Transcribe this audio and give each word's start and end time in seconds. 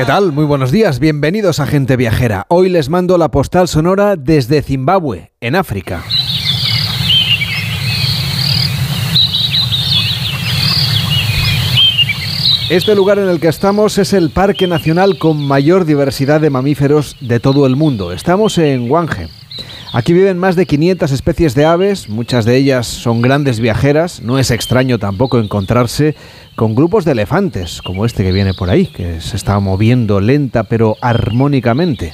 ¿Qué 0.00 0.06
tal? 0.06 0.32
Muy 0.32 0.46
buenos 0.46 0.70
días, 0.70 0.98
bienvenidos 0.98 1.60
a 1.60 1.66
Gente 1.66 1.94
Viajera. 1.94 2.46
Hoy 2.48 2.70
les 2.70 2.88
mando 2.88 3.18
la 3.18 3.30
postal 3.30 3.68
sonora 3.68 4.16
desde 4.16 4.62
Zimbabue, 4.62 5.32
en 5.42 5.54
África. 5.54 6.02
Este 12.70 12.94
lugar 12.94 13.18
en 13.18 13.28
el 13.28 13.40
que 13.40 13.48
estamos 13.48 13.98
es 13.98 14.14
el 14.14 14.30
parque 14.30 14.66
nacional 14.66 15.18
con 15.18 15.46
mayor 15.46 15.84
diversidad 15.84 16.40
de 16.40 16.48
mamíferos 16.48 17.18
de 17.20 17.38
todo 17.38 17.66
el 17.66 17.76
mundo. 17.76 18.12
Estamos 18.12 18.56
en 18.56 18.90
Wange. 18.90 19.28
Aquí 19.92 20.12
viven 20.12 20.38
más 20.38 20.54
de 20.54 20.66
500 20.66 21.10
especies 21.10 21.56
de 21.56 21.64
aves, 21.64 22.08
muchas 22.08 22.44
de 22.44 22.56
ellas 22.56 22.86
son 22.86 23.20
grandes 23.22 23.58
viajeras, 23.58 24.22
no 24.22 24.38
es 24.38 24.52
extraño 24.52 25.00
tampoco 25.00 25.40
encontrarse 25.40 26.14
con 26.54 26.76
grupos 26.76 27.04
de 27.04 27.12
elefantes, 27.12 27.82
como 27.82 28.06
este 28.06 28.22
que 28.22 28.30
viene 28.30 28.54
por 28.54 28.70
ahí, 28.70 28.86
que 28.86 29.20
se 29.20 29.36
está 29.36 29.58
moviendo 29.58 30.20
lenta 30.20 30.62
pero 30.62 30.96
armónicamente. 31.00 32.12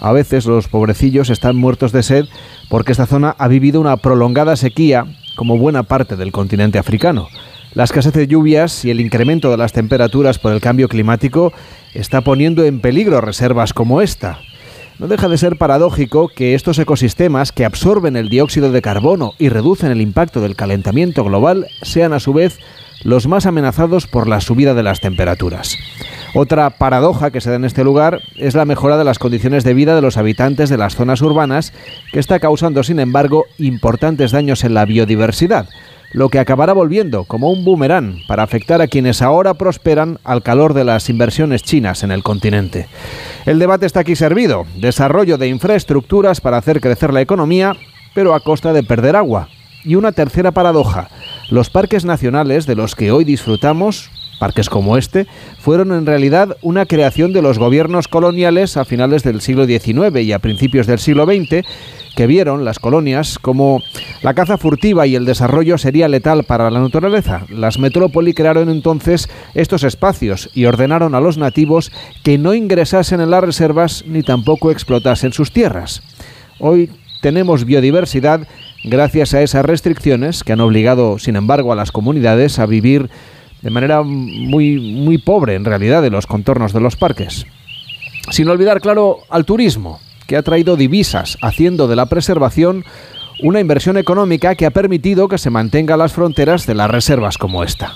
A 0.00 0.12
veces 0.12 0.44
los 0.44 0.68
pobrecillos 0.68 1.30
están 1.30 1.56
muertos 1.56 1.92
de 1.92 2.02
sed 2.02 2.26
porque 2.68 2.92
esta 2.92 3.06
zona 3.06 3.34
ha 3.38 3.48
vivido 3.48 3.80
una 3.80 3.96
prolongada 3.96 4.54
sequía, 4.56 5.06
como 5.34 5.56
buena 5.56 5.84
parte 5.84 6.14
del 6.14 6.30
continente 6.30 6.78
africano. 6.78 7.28
La 7.72 7.84
escasez 7.84 8.12
de 8.12 8.26
lluvias 8.26 8.84
y 8.84 8.90
el 8.90 9.00
incremento 9.00 9.50
de 9.50 9.56
las 9.56 9.72
temperaturas 9.72 10.38
por 10.38 10.52
el 10.52 10.60
cambio 10.60 10.88
climático 10.88 11.54
está 11.94 12.20
poniendo 12.20 12.64
en 12.64 12.80
peligro 12.80 13.22
reservas 13.22 13.72
como 13.72 14.02
esta. 14.02 14.40
No 14.98 15.06
deja 15.06 15.28
de 15.28 15.38
ser 15.38 15.56
paradójico 15.56 16.26
que 16.26 16.54
estos 16.54 16.76
ecosistemas 16.80 17.52
que 17.52 17.64
absorben 17.64 18.16
el 18.16 18.28
dióxido 18.28 18.72
de 18.72 18.82
carbono 18.82 19.32
y 19.38 19.48
reducen 19.48 19.92
el 19.92 20.00
impacto 20.00 20.40
del 20.40 20.56
calentamiento 20.56 21.22
global 21.22 21.68
sean 21.82 22.12
a 22.12 22.18
su 22.18 22.32
vez 22.32 22.58
los 23.04 23.28
más 23.28 23.46
amenazados 23.46 24.08
por 24.08 24.26
la 24.26 24.40
subida 24.40 24.74
de 24.74 24.82
las 24.82 24.98
temperaturas. 25.00 25.78
Otra 26.34 26.70
paradoja 26.70 27.30
que 27.30 27.40
se 27.40 27.48
da 27.48 27.56
en 27.56 27.64
este 27.64 27.84
lugar 27.84 28.22
es 28.36 28.56
la 28.56 28.64
mejora 28.64 28.96
de 28.96 29.04
las 29.04 29.20
condiciones 29.20 29.62
de 29.62 29.74
vida 29.74 29.94
de 29.94 30.02
los 30.02 30.16
habitantes 30.16 30.68
de 30.68 30.78
las 30.78 30.96
zonas 30.96 31.22
urbanas, 31.22 31.72
que 32.12 32.18
está 32.18 32.40
causando, 32.40 32.82
sin 32.82 32.98
embargo, 32.98 33.46
importantes 33.58 34.32
daños 34.32 34.64
en 34.64 34.74
la 34.74 34.84
biodiversidad 34.84 35.68
lo 36.12 36.28
que 36.28 36.38
acabará 36.38 36.72
volviendo 36.72 37.24
como 37.24 37.50
un 37.50 37.64
boomerang 37.64 38.18
para 38.26 38.42
afectar 38.42 38.80
a 38.80 38.88
quienes 38.88 39.22
ahora 39.22 39.54
prosperan 39.54 40.18
al 40.24 40.42
calor 40.42 40.74
de 40.74 40.84
las 40.84 41.08
inversiones 41.10 41.62
chinas 41.62 42.02
en 42.02 42.10
el 42.10 42.22
continente. 42.22 42.88
El 43.46 43.58
debate 43.58 43.86
está 43.86 44.00
aquí 44.00 44.16
servido, 44.16 44.66
desarrollo 44.76 45.38
de 45.38 45.48
infraestructuras 45.48 46.40
para 46.40 46.56
hacer 46.56 46.80
crecer 46.80 47.12
la 47.12 47.20
economía, 47.20 47.74
pero 48.14 48.34
a 48.34 48.40
costa 48.40 48.72
de 48.72 48.82
perder 48.82 49.16
agua. 49.16 49.48
Y 49.84 49.94
una 49.94 50.12
tercera 50.12 50.50
paradoja, 50.50 51.08
los 51.50 51.70
parques 51.70 52.04
nacionales 52.04 52.66
de 52.66 52.74
los 52.74 52.94
que 52.94 53.12
hoy 53.12 53.24
disfrutamos 53.24 54.10
Parques 54.38 54.68
como 54.70 54.96
este 54.96 55.26
fueron 55.58 55.92
en 55.92 56.06
realidad 56.06 56.56
una 56.62 56.86
creación 56.86 57.32
de 57.32 57.42
los 57.42 57.58
gobiernos 57.58 58.08
coloniales 58.08 58.76
a 58.76 58.84
finales 58.84 59.22
del 59.22 59.40
siglo 59.40 59.66
XIX 59.66 60.20
y 60.22 60.32
a 60.32 60.38
principios 60.38 60.86
del 60.86 60.98
siglo 60.98 61.26
XX 61.26 61.66
que 62.16 62.26
vieron 62.26 62.64
las 62.64 62.80
colonias 62.80 63.38
como 63.38 63.80
la 64.22 64.34
caza 64.34 64.58
furtiva 64.58 65.06
y 65.06 65.14
el 65.14 65.24
desarrollo 65.24 65.78
sería 65.78 66.08
letal 66.08 66.42
para 66.42 66.68
la 66.70 66.80
naturaleza. 66.80 67.44
Las 67.48 67.78
metrópoli 67.78 68.34
crearon 68.34 68.68
entonces 68.68 69.28
estos 69.54 69.84
espacios 69.84 70.50
y 70.52 70.64
ordenaron 70.64 71.14
a 71.14 71.20
los 71.20 71.38
nativos 71.38 71.92
que 72.24 72.36
no 72.36 72.54
ingresasen 72.54 73.20
en 73.20 73.30
las 73.30 73.44
reservas 73.44 74.04
ni 74.04 74.22
tampoco 74.22 74.72
explotasen 74.72 75.32
sus 75.32 75.52
tierras. 75.52 76.02
Hoy 76.58 76.90
tenemos 77.20 77.64
biodiversidad 77.64 78.48
gracias 78.84 79.34
a 79.34 79.42
esas 79.42 79.64
restricciones 79.64 80.42
que 80.42 80.52
han 80.52 80.60
obligado, 80.60 81.18
sin 81.18 81.36
embargo, 81.36 81.72
a 81.72 81.76
las 81.76 81.92
comunidades 81.92 82.58
a 82.58 82.66
vivir 82.66 83.10
de 83.62 83.70
manera 83.70 84.02
muy, 84.02 84.78
muy 84.78 85.18
pobre 85.18 85.54
en 85.54 85.64
realidad 85.64 86.02
de 86.02 86.10
los 86.10 86.26
contornos 86.26 86.72
de 86.72 86.80
los 86.80 86.96
parques. 86.96 87.46
Sin 88.30 88.48
olvidar, 88.48 88.80
claro, 88.80 89.20
al 89.30 89.44
turismo 89.44 90.00
que 90.26 90.36
ha 90.36 90.42
traído 90.42 90.76
divisas, 90.76 91.38
haciendo 91.40 91.88
de 91.88 91.96
la 91.96 92.06
preservación 92.06 92.84
una 93.42 93.60
inversión 93.60 93.96
económica 93.96 94.54
que 94.54 94.66
ha 94.66 94.70
permitido 94.70 95.28
que 95.28 95.38
se 95.38 95.50
mantenga 95.50 95.96
las 95.96 96.12
fronteras 96.12 96.66
de 96.66 96.74
las 96.74 96.90
reservas 96.90 97.38
como 97.38 97.64
esta. 97.64 97.94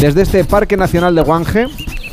Desde 0.00 0.22
este 0.22 0.44
Parque 0.44 0.76
Nacional 0.76 1.14
de 1.14 1.22
Guange, 1.22 1.66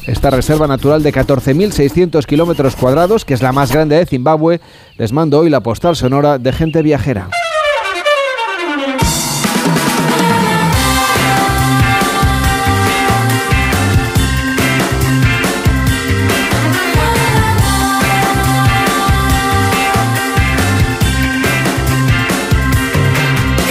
esta 0.07 0.29
reserva 0.29 0.67
natural 0.67 1.03
de 1.03 1.13
14.600 1.13 2.25
kilómetros 2.25 2.75
cuadrados, 2.75 3.25
que 3.25 3.33
es 3.33 3.41
la 3.41 3.51
más 3.51 3.71
grande 3.71 3.95
de 3.97 4.05
Zimbabue, 4.05 4.59
les 4.97 5.13
mando 5.13 5.39
hoy 5.39 5.49
la 5.49 5.61
postal 5.61 5.95
sonora 5.95 6.39
de 6.39 6.51
gente 6.51 6.81
viajera. 6.81 7.29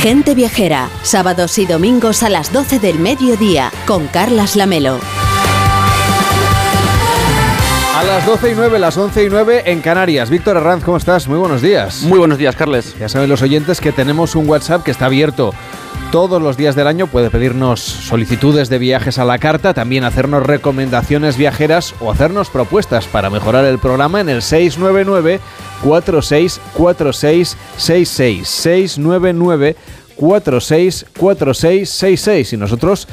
Gente 0.02 0.34
Viajera, 0.34 0.90
sábados 1.04 1.58
y 1.58 1.64
domingos 1.64 2.24
a 2.24 2.28
las 2.28 2.52
12 2.52 2.80
del 2.80 2.98
mediodía, 2.98 3.70
con 3.86 4.08
Carlas 4.08 4.56
Lamelo. 4.56 4.98
A 7.94 8.02
las 8.02 8.26
12 8.26 8.50
y 8.50 8.54
9, 8.56 8.80
las 8.80 8.96
11 8.96 9.22
y 9.22 9.28
9 9.30 9.62
en 9.66 9.80
Canarias. 9.80 10.28
Víctor 10.28 10.56
Arranz, 10.56 10.82
¿cómo 10.82 10.96
estás? 10.96 11.28
Muy 11.28 11.38
buenos 11.38 11.62
días. 11.62 12.02
Muy 12.02 12.18
buenos 12.18 12.36
días, 12.36 12.56
Carles. 12.56 12.98
Ya 12.98 13.08
saben 13.08 13.30
los 13.30 13.42
oyentes 13.42 13.80
que 13.80 13.92
tenemos 13.92 14.34
un 14.34 14.48
WhatsApp 14.48 14.82
que 14.82 14.90
está 14.90 15.06
abierto 15.06 15.54
todos 16.12 16.40
los 16.40 16.56
días 16.56 16.76
del 16.76 16.86
año. 16.86 17.08
Puede 17.08 17.30
pedirnos 17.30 17.80
solicitudes 17.80 18.68
de 18.68 18.78
viajes 18.78 19.18
a 19.18 19.24
la 19.24 19.38
carta, 19.38 19.74
también 19.74 20.04
hacernos 20.04 20.46
recomendaciones 20.46 21.36
viajeras 21.36 21.96
o 22.00 22.12
hacernos 22.12 22.50
propuestas 22.50 23.06
para 23.06 23.30
mejorar 23.30 23.64
el 23.64 23.80
programa 23.80 24.20
en 24.20 24.28
el 24.28 24.42
699 24.42 25.40
464666 25.82 28.46
699 28.46 29.74
464666 30.14 32.52
y 32.52 32.56
nosotros 32.58 33.08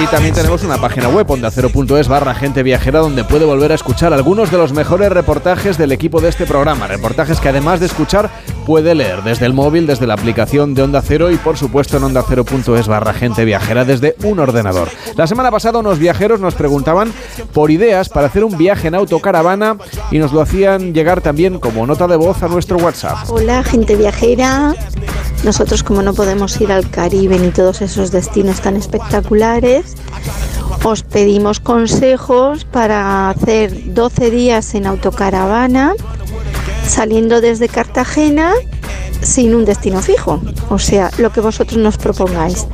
Y 0.00 0.06
también 0.06 0.32
tenemos 0.32 0.62
una 0.62 0.78
página 0.78 1.08
web, 1.08 1.28
ondacero.es 1.28 2.06
barra 2.06 2.32
gente 2.32 2.62
viajera, 2.62 3.00
donde 3.00 3.24
puede 3.24 3.44
volver 3.44 3.72
a 3.72 3.74
escuchar 3.74 4.12
algunos 4.12 4.48
de 4.50 4.56
los 4.56 4.72
mejores 4.72 5.10
reportajes 5.10 5.76
del 5.76 5.90
equipo 5.90 6.20
de 6.20 6.28
este 6.28 6.46
programa. 6.46 6.86
Reportajes 6.86 7.40
que 7.40 7.48
además 7.48 7.80
de 7.80 7.86
escuchar, 7.86 8.30
puede 8.68 8.94
leer 8.94 9.22
desde 9.22 9.46
el 9.46 9.54
móvil, 9.54 9.86
desde 9.86 10.06
la 10.06 10.12
aplicación 10.12 10.74
de 10.74 10.82
Onda 10.82 11.00
Cero 11.00 11.30
y 11.30 11.36
por 11.38 11.56
supuesto 11.56 11.96
en 11.96 12.04
ondacero.es 12.04 12.86
barra 12.86 13.14
gente 13.14 13.46
viajera 13.46 13.86
desde 13.86 14.14
un 14.24 14.38
ordenador. 14.40 14.90
La 15.16 15.26
semana 15.26 15.50
pasada 15.50 15.78
unos 15.78 15.98
viajeros 15.98 16.38
nos 16.38 16.54
preguntaban 16.54 17.10
por 17.54 17.70
ideas 17.70 18.10
para 18.10 18.26
hacer 18.26 18.44
un 18.44 18.58
viaje 18.58 18.88
en 18.88 18.94
autocaravana 18.94 19.78
y 20.10 20.18
nos 20.18 20.34
lo 20.34 20.42
hacían 20.42 20.92
llegar 20.92 21.22
también 21.22 21.58
como 21.58 21.86
nota 21.86 22.06
de 22.06 22.16
voz 22.16 22.42
a 22.42 22.48
nuestro 22.48 22.76
WhatsApp. 22.76 23.16
Hola 23.30 23.62
gente 23.62 23.96
viajera, 23.96 24.74
nosotros 25.44 25.82
como 25.82 26.02
no 26.02 26.12
podemos 26.12 26.60
ir 26.60 26.70
al 26.70 26.90
Caribe 26.90 27.38
ni 27.38 27.48
todos 27.48 27.80
esos 27.80 28.10
destinos 28.10 28.60
tan 28.60 28.76
espectaculares, 28.76 29.96
os 30.84 31.04
pedimos 31.04 31.58
consejos 31.58 32.66
para 32.66 33.30
hacer 33.30 33.94
12 33.94 34.30
días 34.30 34.74
en 34.74 34.86
autocaravana, 34.86 35.94
saliendo 36.88 37.40
desde 37.40 37.68
Cartagena 37.68 38.52
sin 39.22 39.54
un 39.54 39.64
destino 39.64 40.00
fijo, 40.00 40.40
o 40.70 40.78
sea, 40.78 41.10
lo 41.18 41.30
que 41.30 41.40
vosotros 41.40 41.78
nos 41.78 41.98
propongáis. 41.98 42.66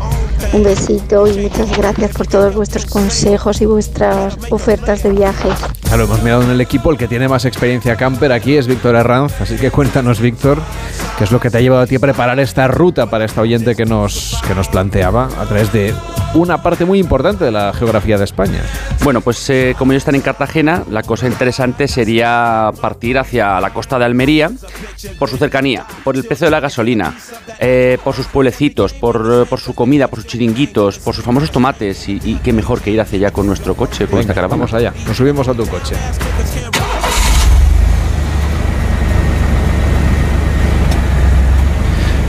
Un 0.52 0.62
besito 0.62 1.26
y 1.26 1.38
muchas 1.38 1.76
gracias 1.76 2.12
por 2.12 2.26
todos 2.26 2.54
vuestros 2.54 2.86
consejos 2.86 3.60
y 3.60 3.66
vuestras 3.66 4.36
ofertas 4.50 5.02
de 5.02 5.10
Claro, 5.94 6.06
hemos 6.06 6.24
mirado 6.24 6.42
en 6.42 6.50
el 6.50 6.60
equipo, 6.60 6.90
el 6.90 6.98
que 6.98 7.06
tiene 7.06 7.28
más 7.28 7.44
experiencia 7.44 7.94
camper 7.94 8.32
aquí 8.32 8.56
es 8.56 8.66
Víctor 8.66 8.96
Arranz, 8.96 9.40
así 9.40 9.54
que 9.54 9.70
cuéntanos, 9.70 10.18
Víctor, 10.18 10.58
qué 11.16 11.22
es 11.22 11.30
lo 11.30 11.38
que 11.38 11.50
te 11.50 11.58
ha 11.58 11.60
llevado 11.60 11.82
a 11.82 11.86
ti 11.86 11.94
a 11.94 12.00
preparar 12.00 12.40
esta 12.40 12.66
ruta 12.66 13.06
para 13.06 13.24
esta 13.24 13.42
oyente 13.42 13.76
que 13.76 13.84
nos, 13.84 14.42
que 14.44 14.56
nos 14.56 14.66
planteaba 14.66 15.26
a 15.38 15.44
través 15.44 15.72
de 15.72 15.94
una 16.34 16.60
parte 16.64 16.84
muy 16.84 16.98
importante 16.98 17.44
de 17.44 17.52
la 17.52 17.72
geografía 17.72 18.18
de 18.18 18.24
España. 18.24 18.60
Bueno, 19.04 19.20
pues 19.20 19.48
eh, 19.50 19.76
como 19.78 19.92
ellos 19.92 20.00
están 20.00 20.16
en 20.16 20.22
Cartagena, 20.22 20.82
la 20.90 21.04
cosa 21.04 21.28
interesante 21.28 21.86
sería 21.86 22.72
partir 22.80 23.16
hacia 23.16 23.60
la 23.60 23.70
costa 23.70 23.96
de 23.96 24.04
Almería 24.04 24.50
por 25.20 25.30
su 25.30 25.36
cercanía, 25.36 25.86
por 26.02 26.16
el 26.16 26.24
precio 26.24 26.48
de 26.48 26.50
la 26.50 26.58
gasolina, 26.58 27.14
eh, 27.60 27.98
por 28.02 28.16
sus 28.16 28.26
pueblecitos, 28.26 28.94
por, 28.94 29.46
por, 29.46 29.60
su 29.60 29.76
comida, 29.76 30.08
por 30.08 30.18
sus 30.18 30.26
chiringuitos, 30.26 30.98
por 30.98 31.14
sus 31.14 31.24
famosos 31.24 31.52
tomates 31.52 32.08
y, 32.08 32.20
y 32.24 32.34
qué 32.42 32.52
mejor 32.52 32.80
que 32.80 32.90
ir 32.90 33.00
hacia 33.00 33.16
allá 33.18 33.30
con 33.30 33.46
nuestro 33.46 33.76
coche, 33.76 34.06
con 34.06 34.18
Venga, 34.18 34.22
esta 34.22 34.34
caravana. 34.34 34.62
Vamos 34.62 34.74
allá, 34.74 34.92
nos 35.06 35.16
subimos 35.16 35.46
a 35.46 35.54
tu 35.54 35.64
coche. 35.66 35.83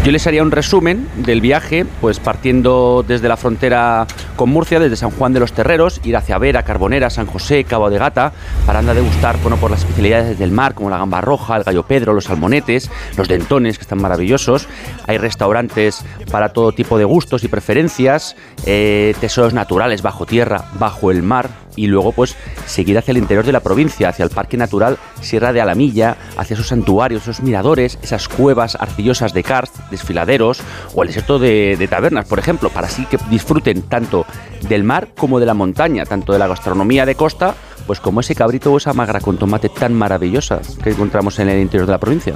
Yo 0.06 0.12
les 0.12 0.28
haría 0.28 0.44
un 0.44 0.52
resumen 0.52 1.08
del 1.16 1.42
viaje, 1.42 1.84
pues 2.00 2.20
partiendo 2.20 3.04
desde 3.08 3.28
la 3.28 3.38
frontera 3.38 4.06
con 4.36 4.52
Murcia, 4.52 4.80
desde 4.80 4.98
San 4.98 5.10
Juan 5.10 5.34
de 5.34 5.40
los 5.40 5.54
Terreros, 5.54 6.00
ir 6.04 6.16
hacia 6.16 6.38
Vera, 6.38 6.62
Carbonera, 6.62 7.10
San 7.10 7.26
José, 7.26 7.64
Cabo 7.64 7.90
de 7.90 7.98
Gata, 7.98 8.32
para 8.68 8.80
andar 8.80 8.96
a 8.96 9.00
degustar 9.00 9.38
bueno, 9.42 9.58
por 9.58 9.72
las 9.72 9.80
especialidades 9.80 10.38
del 10.38 10.52
mar, 10.52 10.76
como 10.76 10.92
la 10.92 11.00
gamba 11.00 11.22
roja, 11.22 11.58
el 11.58 11.64
gallo 11.64 11.88
pedro, 11.88 12.14
los 12.14 12.26
salmonetes, 12.26 12.92
los 13.18 13.28
dentones, 13.28 13.80
que 13.80 13.82
están 13.82 14.00
maravillosos. 14.00 14.68
Hay 15.08 15.18
restaurantes 15.18 16.06
para 16.30 16.50
todo 16.50 16.72
tipo 16.72 17.00
de 17.00 17.06
gustos 17.06 17.44
y 17.44 17.48
preferencias, 17.48 18.36
eh, 18.68 19.16
tesoros 19.20 19.56
naturales 19.56 20.04
bajo 20.04 20.28
tierra, 20.28 20.66
bajo 20.78 21.10
el 21.10 21.24
mar, 21.24 21.50
y 21.76 21.88
luego 21.88 22.12
pues 22.12 22.36
seguir 22.66 22.98
hacia 22.98 23.12
el 23.12 23.18
interior 23.18 23.46
de 23.46 23.52
la 23.52 23.60
provincia, 23.60 24.10
hacia 24.10 24.24
el 24.24 24.30
Parque 24.30 24.58
Natural 24.58 24.98
Sierra 25.22 25.54
de 25.54 25.62
Alamilla, 25.62 26.18
hacia 26.38 26.54
esos 26.54 26.68
santuarios, 26.68 27.24
esos 27.24 27.42
miradores, 27.42 27.98
esas 28.02 28.28
cuevas 28.28 28.76
arcillosas 28.76 29.34
de 29.34 29.44
karst, 29.44 29.76
desfiladeros 29.90 30.62
o 30.94 31.04
el 31.04 31.08
desierto 31.08 31.40
de, 31.40 31.76
de 31.78 31.88
tabernas, 31.88 32.26
por 32.26 32.40
ejemplo, 32.40 32.70
para 32.70 32.88
así 32.88 33.06
que 33.06 33.18
disfruten 33.30 33.84
tanto 33.84 34.26
del 34.68 34.84
mar 34.84 35.10
como 35.18 35.40
de 35.40 35.46
la 35.46 35.54
montaña, 35.54 36.06
tanto 36.06 36.34
de 36.34 36.40
la 36.40 36.48
gastronomía 36.48 37.06
de 37.06 37.16
costa, 37.16 37.56
pues 37.88 38.00
como 38.00 38.20
ese 38.20 38.36
cabrito 38.36 38.74
o 38.74 38.78
esa 38.78 38.94
magra 38.94 39.20
con 39.20 39.38
tomate 39.38 39.70
tan 39.70 39.94
maravillosa 39.94 40.62
que 40.84 40.92
encontramos 40.92 41.40
en 41.40 41.50
el 41.50 41.62
interior 41.62 41.86
de 41.86 41.92
la 41.92 42.00
provincia. 42.00 42.34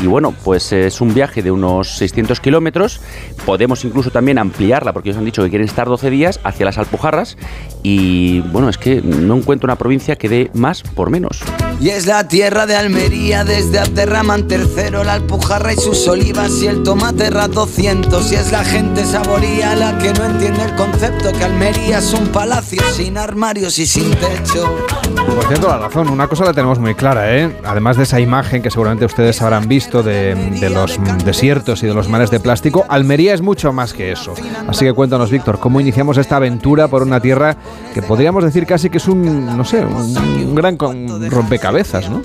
Y 0.00 0.06
bueno, 0.06 0.34
pues 0.44 0.72
es 0.72 1.00
un 1.00 1.14
viaje 1.14 1.42
de 1.42 1.50
unos 1.50 1.96
600 1.96 2.40
kilómetros. 2.40 3.00
Podemos 3.44 3.84
incluso 3.84 4.10
también 4.10 4.38
ampliarla, 4.38 4.92
porque 4.92 5.10
ellos 5.10 5.18
han 5.18 5.24
dicho 5.24 5.42
que 5.42 5.50
quieren 5.50 5.68
estar 5.68 5.86
12 5.86 6.10
días 6.10 6.40
hacia 6.44 6.66
las 6.66 6.78
Alpujarras. 6.78 7.36
Y 7.82 8.40
bueno, 8.40 8.68
es 8.68 8.78
que 8.78 9.00
no 9.02 9.36
encuentro 9.36 9.66
una 9.66 9.76
provincia 9.76 10.16
que 10.16 10.28
dé 10.28 10.50
más 10.54 10.82
por 10.82 11.10
menos. 11.10 11.42
Y 11.80 11.88
es 11.88 12.06
la 12.06 12.28
tierra 12.28 12.66
de 12.66 12.76
Almería, 12.76 13.42
desde 13.42 13.78
Aterraman 13.78 14.46
tercero, 14.46 15.02
la 15.02 15.14
Alpujarra 15.14 15.72
y 15.72 15.76
sus 15.76 16.06
olivas 16.08 16.60
y 16.62 16.66
el 16.66 16.82
tomate 16.82 17.30
rat 17.30 17.52
200. 17.52 18.32
Y 18.32 18.34
es 18.34 18.52
la 18.52 18.62
gente 18.64 19.02
saboría 19.06 19.74
la 19.74 19.96
que 19.96 20.12
no 20.12 20.26
entiende 20.26 20.62
el 20.64 20.74
concepto 20.74 21.32
que 21.32 21.42
Almería 21.42 21.98
es 21.98 22.12
un 22.12 22.28
palacio 22.28 22.82
sin 22.94 23.16
armarios 23.16 23.78
y 23.78 23.86
sin 23.86 24.10
techo. 24.10 24.76
Por 25.34 25.46
cierto, 25.48 25.68
la 25.68 25.78
razón, 25.78 26.10
una 26.10 26.28
cosa 26.28 26.44
la 26.44 26.52
tenemos 26.52 26.78
muy 26.78 26.94
clara, 26.94 27.34
¿eh? 27.34 27.56
Además 27.64 27.96
de 27.96 28.02
esa 28.02 28.20
imagen 28.20 28.60
que 28.62 28.70
seguramente 28.70 29.06
ustedes 29.06 29.40
habrán 29.40 29.66
visto 29.66 30.02
de, 30.02 30.36
los 30.70 30.98
desiertos 31.24 31.82
y 31.82 31.86
de 31.86 31.94
los 31.94 32.08
mares 32.10 32.30
de 32.30 32.40
plástico, 32.40 32.84
Almería 32.90 33.32
es 33.32 33.40
mucho 33.40 33.72
más 33.72 33.94
que 33.94 34.12
eso. 34.12 34.34
Así 34.68 34.84
que 34.84 34.92
cuéntanos, 34.92 35.30
Víctor, 35.30 35.58
¿cómo 35.58 35.80
iniciamos 35.80 36.18
esta 36.18 36.36
aventura 36.36 36.88
por 36.88 37.02
una 37.02 37.20
tierra 37.20 37.56
que 37.94 38.02
podríamos 38.02 38.44
decir 38.44 38.66
casi 38.66 38.90
que 38.90 38.98
es 38.98 39.08
un, 39.08 39.56
no 39.56 39.64
sé, 39.64 39.82
un, 39.84 40.16
un 40.18 40.54
gran 40.54 40.76
con- 40.76 41.30
¿no? 41.72 42.22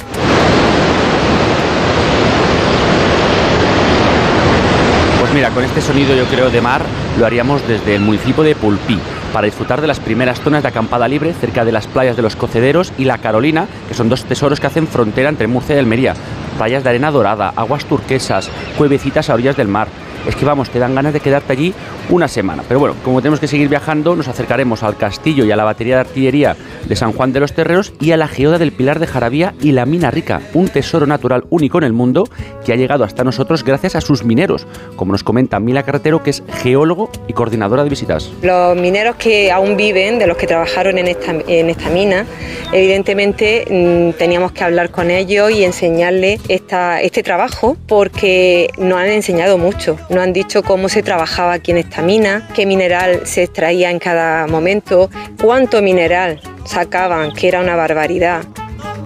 Pues 5.20 5.34
mira, 5.34 5.50
con 5.52 5.64
este 5.64 5.82
sonido 5.82 6.16
yo 6.16 6.26
creo 6.26 6.50
de 6.50 6.62
mar 6.62 6.82
lo 7.20 7.26
haríamos 7.26 7.68
desde 7.68 7.96
el 7.96 8.02
municipio 8.02 8.44
de 8.44 8.56
Pulpí 8.56 9.00
para 9.32 9.46
disfrutar 9.46 9.82
de 9.82 9.88
las 9.88 10.00
primeras 10.00 10.40
zonas 10.40 10.64
de 10.64 10.70
acampada 10.70 11.08
libre 11.08 11.34
cerca 11.34 11.64
de 11.64 11.72
las 11.72 11.88
playas 11.88 12.16
de 12.16 12.22
los 12.22 12.36
Cocederos 12.36 12.92
y 12.98 13.04
la 13.04 13.18
Carolina, 13.18 13.68
que 13.88 13.94
son 13.94 14.10
dos 14.10 14.24
tesoros 14.24 14.60
que 14.60 14.68
hacen 14.68 14.88
frontera 14.88 15.30
entre 15.30 15.48
Murcia 15.48 15.76
y 15.76 15.80
Almería. 15.80 16.14
Playas 16.58 16.84
de 16.84 16.90
arena 16.90 17.12
dorada, 17.12 17.54
aguas 17.56 17.86
turquesas, 17.86 18.50
cuevecitas 18.78 19.30
a 19.30 19.34
orillas 19.34 19.58
del 19.58 19.68
mar. 19.68 19.90
Es 20.28 20.36
que 20.36 20.46
vamos, 20.46 20.70
te 20.70 20.80
dan 20.80 20.96
ganas 20.96 21.14
de 21.14 21.20
quedarte 21.20 21.54
allí 21.54 21.74
una 22.10 22.28
semana. 22.28 22.64
Pero 22.68 22.80
bueno, 22.80 22.96
como 23.04 23.22
tenemos 23.22 23.40
que 23.40 23.48
seguir 23.48 23.70
viajando, 23.70 24.16
nos 24.16 24.28
acercaremos 24.28 24.84
al 24.84 24.98
castillo 24.98 25.46
y 25.46 25.52
a 25.52 25.56
la 25.56 25.64
batería 25.64 25.96
de 25.96 26.02
artillería 26.02 26.56
de 26.88 26.96
San 26.96 27.14
Juan 27.14 27.34
de 27.34 27.40
los 27.40 27.54
Terreros 27.54 27.94
y 28.00 28.12
a 28.12 28.18
la 28.18 28.28
geoda 28.28 28.58
del 28.58 28.72
Pilar 28.72 29.00
de 29.00 29.08
Jarabía 29.08 29.54
y 29.62 29.72
la 29.72 29.86
Mina 29.86 30.12
Rica, 30.12 30.42
un 30.54 30.68
tesoro 30.68 31.06
natural 31.06 31.46
único 31.50 31.78
en 31.78 31.84
el 31.84 31.94
mundo 31.94 32.28
que 32.66 32.74
ha 32.74 32.76
llegado 32.76 33.04
hasta 33.04 33.24
nosotros 33.24 33.64
gracias 33.64 33.96
a 33.96 34.02
sus 34.02 34.24
mineros, 34.24 34.68
como 34.96 35.12
nos 35.12 35.24
comenta 35.24 35.60
Mila 35.60 35.84
Carretero, 35.84 36.24
que 36.24 36.32
es 36.32 36.44
geólogo 36.62 37.10
y 37.28 37.34
coordinadora 37.34 37.84
de 37.84 37.90
visitas. 37.90 38.32
Los 38.42 38.76
mineros 38.76 39.16
que 39.16 39.52
aún 39.52 39.78
viven, 39.78 40.20
de 40.20 40.28
los 40.28 40.38
que 40.38 40.48
trabajaron 40.48 40.98
en 40.98 41.08
esta, 41.08 41.90
mina, 41.90 42.26
evidentemente 42.72 43.66
mm, 43.70 44.18
teníamos 44.18 44.52
que 44.52 44.64
hablar 44.64 44.90
con 44.90 45.12
ellos 45.12 45.52
y 45.52 45.64
enseñarles 45.64 46.42
este 46.48 47.24
trabajo 47.24 47.78
porque 47.88 48.70
nos 48.78 48.98
han 49.00 49.10
enseñado 49.10 49.58
mucho. 49.58 49.98
Nos 50.16 50.24
han 50.24 50.32
dicho 50.32 50.64
cómo 50.64 50.88
se 50.88 51.04
trabajaba 51.04 51.52
aquí 51.52 51.72
en 51.72 51.78
esta 51.78 52.02
mina, 52.02 52.48
qué 52.56 52.66
mineral 52.66 53.28
se 53.28 53.44
extraía 53.44 53.92
en 53.92 54.00
cada 54.00 54.48
momento, 54.48 55.10
cuánto 55.42 55.82
mineral 55.82 56.40
sacaban, 56.64 57.34
que 57.34 57.50
era 57.50 57.60
una 57.60 57.76
barbaridad. 57.76 58.46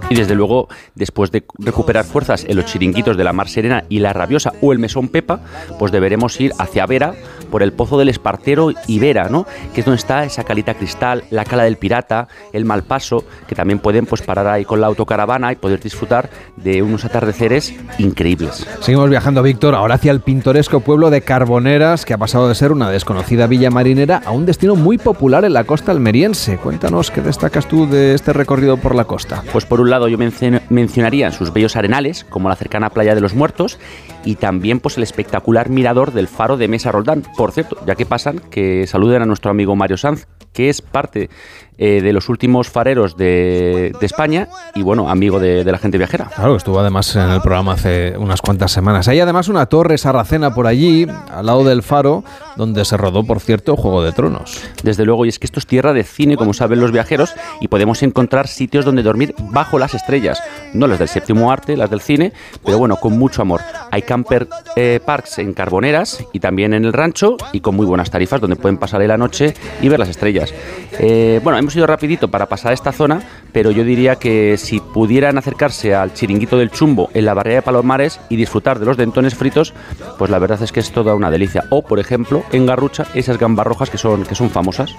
Y 0.10 0.16
desde 0.16 0.34
luego, 0.34 0.68
después 0.96 1.32
de 1.32 1.44
recuperar 1.60 2.04
fuerzas 2.04 2.44
en 2.44 2.56
los 2.56 2.66
chiringuitos 2.66 3.16
de 3.16 3.24
la 3.24 3.32
Mar 3.32 3.48
Serena 3.48 3.84
y 3.90 4.00
la 4.00 4.12
Rabiosa 4.12 4.54
o 4.60 4.74
el 4.74 4.80
Mesón 4.80 5.08
Pepa, 5.08 5.40
pues 5.78 5.92
deberemos 5.92 6.40
ir 6.42 6.52
hacia 6.58 6.88
Vera 6.88 7.14
por 7.52 7.62
el 7.62 7.74
Pozo 7.74 7.98
del 8.00 8.10
Espartero 8.10 8.72
y 8.88 9.00
Vera, 9.00 9.30
¿no? 9.30 9.46
Que 9.74 9.82
es 9.82 9.86
donde 9.86 10.00
está 10.00 10.24
esa 10.24 10.44
calita 10.44 10.74
cristal, 10.74 11.26
la 11.30 11.46
cala 11.46 11.64
del 11.64 11.78
pirata, 11.78 12.28
el 12.54 12.66
Malpaso, 12.66 13.24
que 13.48 13.54
también 13.54 13.80
pueden 13.80 14.08
pues 14.08 14.24
parar 14.24 14.48
ahí 14.48 14.66
con 14.66 14.82
la 14.82 14.88
autocaravana 14.88 15.52
y 15.52 15.58
poder 15.58 15.80
disfrutar 15.80 16.30
de 16.56 16.82
unos 16.82 17.06
atardeceres 17.06 17.76
increíbles. 18.00 18.66
Seguimos 18.82 19.10
viajando, 19.10 19.44
Víctor, 19.44 19.76
ahora 19.76 19.96
hacia 19.96 20.12
el 20.12 20.22
pintoresco 20.22 20.80
pueblo 20.80 21.12
de 21.12 21.22
Carboneras, 21.22 22.06
que 22.06 22.16
ha 22.16 22.18
pasado 22.18 22.50
de 22.50 22.56
ser 22.56 22.72
una 22.72 22.90
desconocida 22.90 23.46
villa 23.46 23.70
marinera 23.70 24.22
a 24.26 24.32
un 24.32 24.48
destino 24.48 24.76
muy 24.76 24.98
popular 24.98 25.46
en 25.46 25.54
la 25.54 25.66
costa 25.66 25.92
almeriense. 25.92 26.58
Cuéntanos 26.58 27.12
qué 27.12 27.22
destacas 27.22 27.68
tú 27.68 27.88
de 27.88 28.16
este 28.16 28.34
recorrido 28.34 28.78
por 28.78 28.96
la 28.96 29.06
costa. 29.06 29.44
Pues 29.52 29.66
por 29.70 29.80
un 29.80 29.90
lado 29.90 30.08
yo 30.08 30.18
mencio- 30.18 30.62
mencionaría 30.70 31.32
sus 31.32 31.54
bellos 31.54 31.76
arenales, 31.76 32.26
como 32.30 32.50
la 32.50 32.56
cercana 32.56 32.90
playa 32.90 33.16
de 33.16 33.22
los 33.22 33.36
Muertos, 33.36 33.80
y 34.26 34.36
también 34.36 34.80
pues 34.80 34.98
el 34.98 35.04
espectacular 35.04 35.70
mirador 35.70 36.12
del 36.12 36.28
faro 36.28 36.58
de 36.58 36.68
Mesa 36.68 36.92
Roldán. 36.92 37.24
Por 37.38 37.52
cierto, 37.52 37.78
ya 37.86 37.96
que 37.96 38.06
pasan, 38.06 38.40
que 38.52 38.86
saluden 38.88 39.22
a 39.22 39.26
nuestro 39.26 39.52
amigo 39.52 39.76
Mario 39.76 39.98
Sanz, 39.98 40.28
que 40.52 40.70
es 40.70 40.82
parte 40.82 41.30
eh, 41.80 42.02
de 42.02 42.14
los 42.14 42.30
últimos 42.30 42.70
fareros 42.70 43.18
de, 43.18 43.94
de 44.00 44.06
España 44.06 44.48
y 44.76 44.84
bueno, 44.84 45.10
amigo 45.10 45.40
de, 45.40 45.64
de 45.64 45.72
la 45.72 45.80
gente 45.80 45.98
viajera. 45.98 46.30
Claro, 46.36 46.56
estuvo 46.56 46.80
además 46.80 47.16
en 47.16 47.32
el 47.32 47.42
programa 47.42 47.74
hace 47.74 48.16
unas 48.18 48.42
cuantas 48.42 48.72
semanas. 48.72 49.08
Hay 49.08 49.20
además 49.20 49.48
una 49.48 49.66
torre 49.66 49.98
sarracena 49.98 50.54
por 50.54 50.68
allí, 50.68 51.08
al 51.34 51.46
lado 51.46 51.64
del 51.64 51.82
faro, 51.82 52.24
donde 52.58 52.84
se 52.86 52.98
rodó, 52.98 53.24
por 53.24 53.40
cierto, 53.40 53.78
Juego 53.78 54.04
de 54.04 54.12
Tronos. 54.12 54.62
Desde 54.84 55.06
luego, 55.06 55.26
y 55.26 55.30
es 55.30 55.40
que 55.40 55.46
esto 55.48 55.60
es 55.60 55.66
tierra 55.66 55.94
de 55.94 56.04
cine, 56.04 56.36
como 56.36 56.54
saben 56.54 56.82
los 56.82 56.92
viajeros, 56.92 57.34
y 57.62 57.70
podemos 57.70 58.04
encontrar 58.04 58.48
sitios 58.48 58.84
donde 58.84 59.02
dormir 59.02 59.34
bajo 59.40 59.80
las 59.80 59.94
estrellas. 59.94 60.44
No 60.74 60.86
las 60.86 61.00
del 61.00 61.08
séptimo 61.08 61.52
arte, 61.52 61.78
las 61.78 61.90
del 61.90 62.02
cine, 62.02 62.34
pero 62.66 62.78
bueno, 62.78 62.98
con 62.98 63.18
mucho 63.18 63.42
amor. 63.42 63.62
Hay 63.92 64.02
camper 64.02 64.50
eh, 64.76 65.00
parks 65.06 65.40
en 65.40 65.54
Carboneras 65.54 66.26
y 66.34 66.42
también 66.42 66.74
en 66.74 66.84
el 66.84 66.92
rancho, 66.92 67.38
y 67.54 67.62
con 67.62 67.76
muy 67.76 67.86
buenas 67.86 68.12
tarifas 68.12 68.42
donde 68.42 68.58
pueden 68.58 68.78
pasar 68.78 69.00
ahí 69.00 69.08
la 69.08 69.18
noche 69.18 69.54
y 69.82 69.88
ver 69.88 70.00
las 70.00 70.10
estrellas. 70.10 70.54
Eh, 71.00 71.40
bueno, 71.42 71.58
hemos 71.70 71.76
ido 71.76 71.86
rapidito 71.86 72.32
para 72.32 72.48
pasar 72.48 72.74
esta 72.74 72.92
zona, 72.92 73.22
pero 73.52 73.70
yo 73.70 73.84
diría 73.84 74.16
que 74.16 74.58
si 74.58 74.80
pudieran 74.80 75.38
acercarse 75.38 75.94
al 75.94 76.16
chiringuito 76.16 76.58
del 76.58 76.72
Chumbo 76.72 77.12
en 77.14 77.26
la 77.26 77.36
barrera 77.36 77.58
de 77.58 77.62
Palomares 77.62 78.20
y 78.28 78.38
disfrutar 78.38 78.80
de 78.80 78.88
los 78.88 78.98
dentones 78.98 79.36
fritos, 79.36 79.76
pues 80.18 80.32
la 80.32 80.40
verdad 80.40 80.60
es 80.64 80.72
que 80.72 80.80
es 80.80 80.92
toda 80.92 81.14
una 81.14 81.30
delicia. 81.30 81.66
O, 81.70 81.84
por 81.84 82.00
ejemplo, 82.00 82.42
en 82.52 82.66
Garrucha, 82.66 83.06
esas 83.14 83.38
gambas 83.38 83.68
rojas 83.68 83.92
que 83.92 84.00
son, 84.00 84.24
que 84.24 84.34
son 84.34 84.50
famosas. 84.50 84.96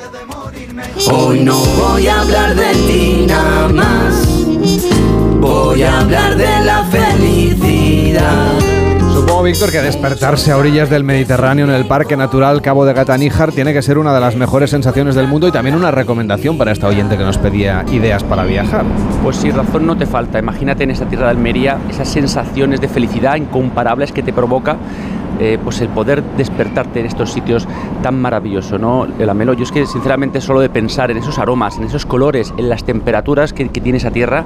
Hoy 1.10 1.40
no 1.40 1.58
voy 1.58 2.06
a 2.06 2.20
hablar 2.20 2.54
de 2.54 2.72
ti 2.72 3.24
nada 3.26 3.68
más. 3.70 4.44
Voy 5.40 5.82
a 5.82 6.00
hablar 6.02 6.36
de 6.36 6.64
la 6.64 6.84
felicidad. 6.84 8.69
Supongo, 9.20 9.42
Víctor, 9.42 9.70
que 9.70 9.82
despertarse 9.82 10.50
a 10.50 10.56
orillas 10.56 10.88
del 10.88 11.04
Mediterráneo 11.04 11.66
en 11.66 11.72
el 11.72 11.84
Parque 11.84 12.16
Natural 12.16 12.62
Cabo 12.62 12.86
de 12.86 12.94
Gata 12.94 13.18
Níjar 13.18 13.52
tiene 13.52 13.74
que 13.74 13.82
ser 13.82 13.98
una 13.98 14.14
de 14.14 14.20
las 14.20 14.34
mejores 14.34 14.70
sensaciones 14.70 15.14
del 15.14 15.28
mundo 15.28 15.46
y 15.46 15.52
también 15.52 15.76
una 15.76 15.90
recomendación 15.90 16.56
para 16.56 16.72
esta 16.72 16.86
oyente 16.86 17.18
que 17.18 17.22
nos 17.22 17.36
pedía 17.36 17.84
ideas 17.92 18.24
para 18.24 18.44
viajar. 18.44 18.82
Pues 19.22 19.36
si 19.36 19.50
razón 19.50 19.84
no 19.84 19.94
te 19.94 20.06
falta, 20.06 20.38
imagínate 20.38 20.84
en 20.84 20.92
esa 20.92 21.04
tierra 21.04 21.26
de 21.26 21.32
Almería 21.32 21.78
esas 21.90 22.08
sensaciones 22.08 22.80
de 22.80 22.88
felicidad 22.88 23.36
incomparables 23.36 24.10
que 24.10 24.22
te 24.22 24.32
provoca 24.32 24.78
eh, 25.40 25.58
pues 25.62 25.80
el 25.80 25.88
poder 25.88 26.22
despertarte 26.36 27.00
en 27.00 27.06
estos 27.06 27.32
sitios 27.32 27.66
tan 28.02 28.20
maravillosos, 28.20 28.80
¿no? 28.80 29.06
El 29.18 29.28
amelo, 29.28 29.54
yo 29.54 29.64
es 29.64 29.72
que 29.72 29.86
sinceramente 29.86 30.40
solo 30.40 30.60
de 30.60 30.68
pensar 30.68 31.10
en 31.10 31.16
esos 31.16 31.38
aromas, 31.38 31.78
en 31.78 31.84
esos 31.84 32.06
colores, 32.06 32.52
en 32.56 32.68
las 32.68 32.84
temperaturas 32.84 33.52
que, 33.52 33.68
que 33.68 33.80
tiene 33.80 33.98
esa 33.98 34.10
tierra, 34.10 34.44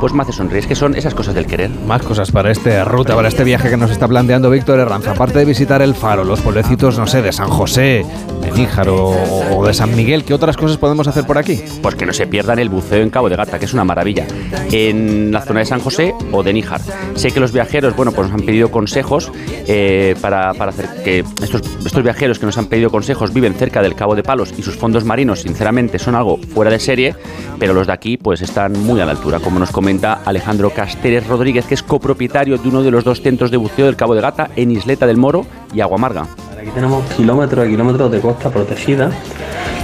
pues 0.00 0.12
me 0.12 0.22
hace 0.22 0.32
sonreír, 0.32 0.60
es 0.60 0.66
que 0.66 0.74
son 0.74 0.94
esas 0.94 1.14
cosas 1.14 1.34
del 1.34 1.46
querer. 1.46 1.70
Más 1.86 2.02
cosas 2.02 2.30
para 2.30 2.50
esta 2.50 2.84
ruta, 2.84 3.14
para 3.14 3.28
este 3.28 3.44
viaje 3.44 3.70
que 3.70 3.76
nos 3.76 3.90
está 3.90 4.08
planteando 4.08 4.50
Víctor 4.50 4.78
Herranza. 4.78 5.12
Aparte 5.12 5.38
de 5.38 5.44
visitar 5.44 5.82
el 5.82 5.94
faro, 5.94 6.24
los 6.24 6.40
pueblecitos, 6.40 6.98
no 6.98 7.06
sé, 7.06 7.22
de 7.22 7.32
San 7.32 7.48
José, 7.48 8.04
de 8.40 8.52
Níjar 8.52 8.88
o, 8.88 9.14
o 9.56 9.66
de 9.66 9.74
San 9.74 9.94
Miguel, 9.96 10.24
¿qué 10.24 10.34
otras 10.34 10.56
cosas 10.56 10.76
podemos 10.76 11.08
hacer 11.08 11.26
por 11.26 11.38
aquí? 11.38 11.60
Pues 11.82 11.94
que 11.94 12.06
no 12.06 12.12
se 12.12 12.26
pierdan 12.26 12.58
el 12.58 12.68
buceo 12.68 13.02
en 13.02 13.10
Cabo 13.10 13.28
de 13.28 13.36
Gata, 13.36 13.58
que 13.58 13.64
es 13.64 13.72
una 13.74 13.84
maravilla, 13.84 14.26
en 14.70 15.32
la 15.32 15.40
zona 15.40 15.60
de 15.60 15.66
San 15.66 15.80
José 15.80 16.14
o 16.32 16.42
de 16.42 16.52
Níjar. 16.52 16.80
Sé 17.14 17.30
que 17.30 17.40
los 17.40 17.52
viajeros, 17.52 17.96
bueno, 17.96 18.12
pues 18.12 18.28
nos 18.28 18.38
han 18.38 18.46
pedido 18.46 18.70
consejos 18.70 19.32
eh, 19.66 20.14
para 20.20 20.35
para, 20.56 20.70
hacer 20.70 20.88
que 21.02 21.24
estos, 21.42 21.62
estos 21.84 22.02
viajeros 22.02 22.38
que 22.38 22.46
nos 22.46 22.58
han 22.58 22.66
pedido 22.66 22.90
consejos 22.90 23.32
viven 23.32 23.54
cerca 23.54 23.82
del 23.82 23.94
Cabo 23.94 24.14
de 24.14 24.22
Palos 24.22 24.52
y 24.56 24.62
sus 24.62 24.76
fondos 24.76 25.04
marinos, 25.04 25.40
sinceramente, 25.40 25.98
son 25.98 26.14
algo 26.14 26.38
fuera 26.38 26.70
de 26.70 26.78
serie, 26.78 27.14
pero 27.58 27.74
los 27.74 27.86
de 27.86 27.92
aquí 27.92 28.16
pues 28.16 28.42
están 28.42 28.72
muy 28.72 29.00
a 29.00 29.06
la 29.06 29.12
altura, 29.12 29.40
como 29.40 29.58
nos 29.58 29.70
comenta 29.70 30.20
Alejandro 30.24 30.70
Casteres 30.70 31.26
Rodríguez, 31.26 31.66
que 31.66 31.74
es 31.74 31.82
copropietario 31.82 32.58
de 32.58 32.68
uno 32.68 32.82
de 32.82 32.90
los 32.90 33.04
dos 33.04 33.22
centros 33.22 33.50
de 33.50 33.56
buceo 33.56 33.86
del 33.86 33.96
Cabo 33.96 34.14
de 34.14 34.20
Gata 34.20 34.50
en 34.56 34.70
Isleta 34.70 35.06
del 35.06 35.16
Moro 35.16 35.46
y 35.72 35.80
Aguamarga. 35.80 36.26
Aquí 36.58 36.70
tenemos 36.74 37.04
kilómetros 37.14 37.66
y 37.66 37.70
kilómetros 37.70 38.10
de 38.10 38.20
costa 38.20 38.50
protegida, 38.50 39.10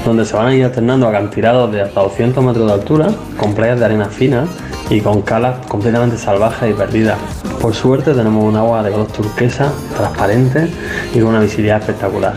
donde 0.05 0.25
se 0.25 0.35
van 0.35 0.49
a 0.49 0.55
ir 0.55 0.65
alternando 0.65 1.09
acantilados 1.09 1.73
de 1.73 1.83
hasta 1.83 2.01
200 2.01 2.45
metros 2.45 2.67
de 2.67 2.73
altura, 2.73 3.09
con 3.39 3.55
playas 3.55 3.79
de 3.79 3.85
arena 3.85 4.07
fina 4.07 4.47
y 4.93 5.01
con 5.01 5.23
calas 5.23 5.65
completamente 5.67 6.19
salvajes 6.19 6.71
y 6.71 6.75
perdidas. 6.75 7.19
Por 7.61 7.75
suerte 7.75 8.13
tenemos 8.13 8.45
un 8.45 8.57
agua 8.57 8.83
de 8.83 8.91
color 8.91 9.07
turquesa, 9.07 9.73
transparente 9.97 10.69
y 11.15 11.21
con 11.21 11.29
una 11.29 11.41
visibilidad 11.41 11.79
espectacular. 11.79 12.35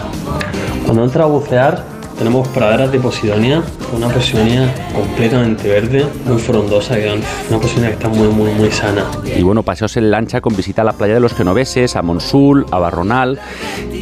Cuando 0.85 1.03
entra 1.03 1.25
a 1.25 1.27
bucear 1.27 1.94
tenemos 2.17 2.47
praderas 2.49 2.91
de 2.91 2.99
Posidonia, 2.99 3.61
una 3.95 4.07
Posidonia 4.09 4.73
completamente 4.93 5.67
verde, 5.67 6.05
muy 6.25 6.39
frondosa, 6.39 6.95
una 7.49 7.59
Posidonia 7.59 7.89
que 7.89 7.95
está 7.95 8.09
muy, 8.09 8.27
muy, 8.27 8.51
muy 8.51 8.71
sana. 8.71 9.05
Y 9.25 9.41
bueno, 9.43 9.63
paseos 9.63 9.97
en 9.97 10.11
lancha 10.11 10.41
con 10.41 10.55
visita 10.55 10.81
a 10.81 10.85
la 10.85 10.93
playa 10.93 11.15
de 11.15 11.19
los 11.19 11.33
Genoveses, 11.33 11.95
a 11.95 12.01
Monsul, 12.01 12.65
a 12.71 12.79
Barronal. 12.79 13.39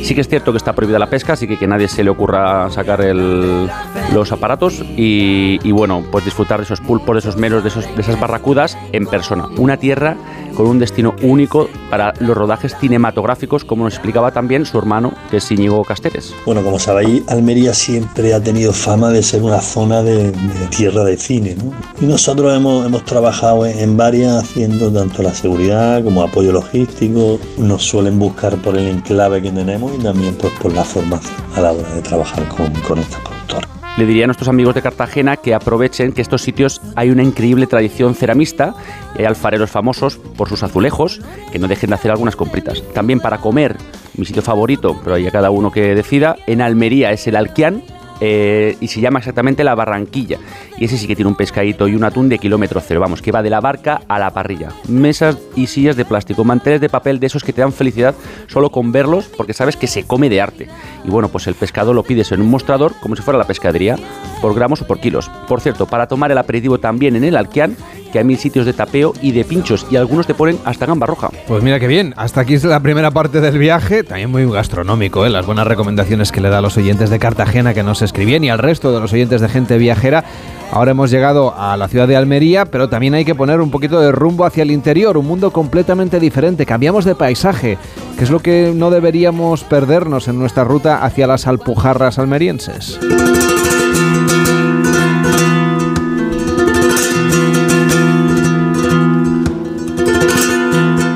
Sí 0.03 0.15
que 0.15 0.22
es 0.22 0.27
cierto 0.27 0.51
que 0.51 0.58
está 0.58 0.74
prohibida 0.74 1.00
la 1.00 1.10
pesca, 1.10 1.34
así 1.34 1.48
que 1.48 1.58
que 1.58 1.67
nadie 1.67 1.88
se 1.88 2.03
le 2.03 2.10
ocurra 2.10 2.70
sacar 2.70 3.03
los 3.03 4.32
aparatos 4.32 4.84
y, 4.98 5.72
bueno, 5.72 6.03
pues 6.12 6.25
disfrutar 6.25 6.60
de 6.60 6.65
esos 6.65 6.82
pulpos, 6.82 7.15
de 7.15 7.20
esos 7.20 7.38
meros, 7.38 7.63
de, 7.63 7.70
de 7.70 8.01
esas 8.01 8.20
barracudas 8.20 8.77
en 8.91 9.05
persona. 9.05 9.48
Una 9.58 9.77
tierra 9.77 10.17
con 10.53 10.67
un 10.67 10.79
destino 10.79 11.15
único 11.22 11.69
para 11.89 12.13
los 12.19 12.36
rodajes 12.36 12.75
cinematográficos, 12.79 13.65
como 13.65 13.83
nos 13.83 13.93
explicaba 13.93 14.31
también 14.31 14.65
su 14.65 14.77
hermano, 14.77 15.13
que 15.29 15.38
es 15.38 15.51
Íñigo 15.51 15.83
Casteres. 15.83 16.33
Bueno, 16.45 16.62
como 16.63 16.79
sabéis, 16.79 17.24
Almería 17.27 17.74
siempre 17.74 18.33
ha 18.33 18.41
tenido 18.41 18.74
fama 18.74 19.10
de 19.10 19.24
ser 19.24 19.41
una 19.41 19.62
zona 19.62 20.01
de, 20.01 20.31
tierra 20.75 21.03
de 21.03 21.17
cine, 21.17 21.55
¿no? 21.55 21.72
Y 22.01 22.05
nosotros 22.05 22.55
hemos, 22.55 22.86
hemos 22.86 23.05
trabajado 23.05 23.65
en 23.65 23.98
varias 23.98 24.43
haciendo 24.43 24.91
tanto 24.91 25.24
la 25.24 25.33
seguridad 25.33 26.03
como 26.03 26.24
apoyo 26.24 26.51
logístico. 26.51 27.39
Nos 27.57 27.83
suelen 27.83 28.19
buscar 28.19 28.55
por 28.57 28.77
el 28.77 28.88
enclave 28.88 29.41
que 29.41 29.51
tenemos 29.51 29.91
y 29.98 30.03
también 30.03 30.36
pues, 30.36 30.53
por 30.62 30.74
la 30.74 30.83
formación 30.83 31.33
a 31.55 31.62
la 31.62 31.72
hora 31.72 31.89
de 31.93 32.01
trabajar 32.01 32.48
con, 32.50 32.72
con 32.81 33.00
productoras 33.03 33.82
le 33.97 34.05
diría 34.05 34.23
a 34.23 34.27
nuestros 34.27 34.50
amigos 34.50 34.73
de 34.73 34.81
Cartagena 34.81 35.38
que 35.38 35.53
aprovechen 35.53 36.13
que 36.13 36.21
estos 36.21 36.41
sitios 36.41 36.81
hay 36.95 37.12
una 37.12 37.23
increíble 37.23 37.67
tradición 37.67 38.15
ceramista 38.15 38.73
y 39.15 39.19
hay 39.19 39.25
alfareros 39.25 39.69
famosos 39.69 40.17
por 40.17 40.50
sus 40.50 40.63
azulejos 40.63 41.21
que 41.51 41.59
no 41.59 41.67
dejen 41.67 41.91
de 41.91 41.95
hacer 41.95 42.12
algunas 42.12 42.35
compritas. 42.35 42.81
También 42.93 43.19
para 43.19 43.38
comer, 43.38 43.77
mi 44.17 44.25
sitio 44.25 44.41
favorito, 44.41 45.00
pero 45.03 45.15
hay 45.15 45.27
a 45.27 45.31
cada 45.31 45.51
uno 45.51 45.71
que 45.71 45.93
decida, 45.93 46.35
en 46.47 46.62
Almería 46.62 47.12
es 47.12 47.27
el 47.27 47.35
Alquián, 47.35 47.83
eh, 48.25 48.77
y 48.79 48.87
se 48.87 49.01
llama 49.01 49.19
exactamente 49.19 49.65
la 49.65 49.75
Barranquilla. 49.75 50.37
Y 50.77 50.85
ese 50.85 50.97
sí 50.97 51.07
que 51.07 51.15
tiene 51.15 51.27
un 51.27 51.35
pescadito 51.35 51.89
y 51.89 51.95
un 51.95 52.05
atún 52.05 52.29
de 52.29 52.39
kilómetro 52.39 52.79
cero, 52.79 53.01
vamos, 53.01 53.21
que 53.21 53.33
va 53.33 53.43
de 53.43 53.49
la 53.49 53.59
barca 53.59 54.01
a 54.07 54.17
la 54.17 54.29
parrilla. 54.29 54.69
Mesas 54.87 55.37
y 55.57 55.67
sillas 55.67 55.97
de 55.97 56.05
plástico, 56.05 56.45
manteles 56.45 56.79
de 56.79 56.87
papel 56.87 57.19
de 57.19 57.27
esos 57.27 57.43
que 57.43 57.51
te 57.51 57.59
dan 57.59 57.73
felicidad 57.73 58.15
solo 58.47 58.69
con 58.69 58.93
verlos 58.93 59.25
porque 59.35 59.53
sabes 59.53 59.75
que 59.75 59.87
se 59.87 60.05
come 60.05 60.29
de 60.29 60.39
arte. 60.39 60.69
Y 61.03 61.09
bueno, 61.09 61.27
pues 61.27 61.47
el 61.47 61.55
pescado 61.55 61.93
lo 61.93 62.03
pides 62.03 62.31
en 62.31 62.41
un 62.41 62.49
mostrador 62.49 62.93
como 63.01 63.17
si 63.17 63.21
fuera 63.21 63.37
la 63.37 63.45
pescadería, 63.45 63.97
por 64.41 64.55
gramos 64.55 64.81
o 64.81 64.87
por 64.87 65.01
kilos. 65.01 65.29
Por 65.49 65.59
cierto, 65.59 65.85
para 65.85 66.07
tomar 66.07 66.31
el 66.31 66.37
aperitivo 66.37 66.79
también 66.79 67.17
en 67.17 67.25
el 67.25 67.35
Alquian, 67.35 67.75
que 68.13 68.20
hay 68.20 68.25
mil 68.25 68.38
sitios 68.38 68.67
de 68.67 68.74
tapeo 68.74 69.13
y 69.22 69.32
de 69.32 69.43
pinchos 69.43 69.88
y 69.89 69.96
algunos 69.96 70.27
te 70.27 70.36
ponen 70.36 70.60
hasta 70.65 70.86
gamba 70.86 71.08
roja. 71.08 71.32
Pues 71.48 71.63
mira 71.63 71.79
qué 71.79 71.88
bien, 71.88 72.13
hasta 72.15 72.41
aquí 72.41 72.53
es 72.53 72.63
la 72.63 72.79
primera 72.79 73.10
parte 73.10 73.41
del 73.41 73.58
viaje, 73.58 74.03
también 74.03 74.29
muy 74.29 74.46
gastronómico, 74.46 75.25
¿eh? 75.25 75.32
las 75.32 75.48
buenas 75.48 75.65
recomendaciones 75.65 76.32
que 76.32 76.39
le 76.39 76.50
da 76.50 76.60
a 76.60 76.62
los 76.62 76.77
oyentes 76.77 77.10
de 77.10 77.17
Cartagena 77.17 77.74
que 77.74 77.82
nos 77.82 78.03
escribían 78.03 78.43
y 78.43 78.51
al 78.51 78.60
resto 78.60 78.93
de 78.93 79.00
los 79.00 79.12
oyentes 79.12 79.41
de 79.41 79.50
gente 79.50 79.79
viajera. 79.79 80.24
Ahora 80.72 80.91
hemos 80.91 81.10
llegado 81.10 81.55
a 81.58 81.75
la 81.75 81.88
ciudad 81.88 82.08
de 82.08 82.15
Almería, 82.15 82.65
pero 82.65 82.88
también 82.88 83.15
hay 83.15 83.25
que 83.25 83.36
poner 83.36 83.60
un 83.62 83.72
poquito 83.72 84.00
de 84.00 84.12
rumbo 84.12 84.46
hacia 84.46 84.62
el 84.62 84.72
interior, 84.72 85.17
un 85.17 85.25
mundo 85.25 85.51
completamente 85.51 86.20
diferente. 86.20 86.67
Cambiamos 86.67 87.05
de 87.05 87.15
paisaje, 87.15 87.79
que 88.17 88.24
es 88.24 88.29
lo 88.29 88.39
que 88.39 88.74
no 88.75 88.91
deberíamos 88.91 89.63
perdernos 89.63 90.27
en 90.27 90.38
nuestra 90.38 90.63
ruta 90.63 91.03
hacia 91.03 91.27
las 91.27 91.48
Alpujarras 91.48 92.20
almerienses. 92.20 93.00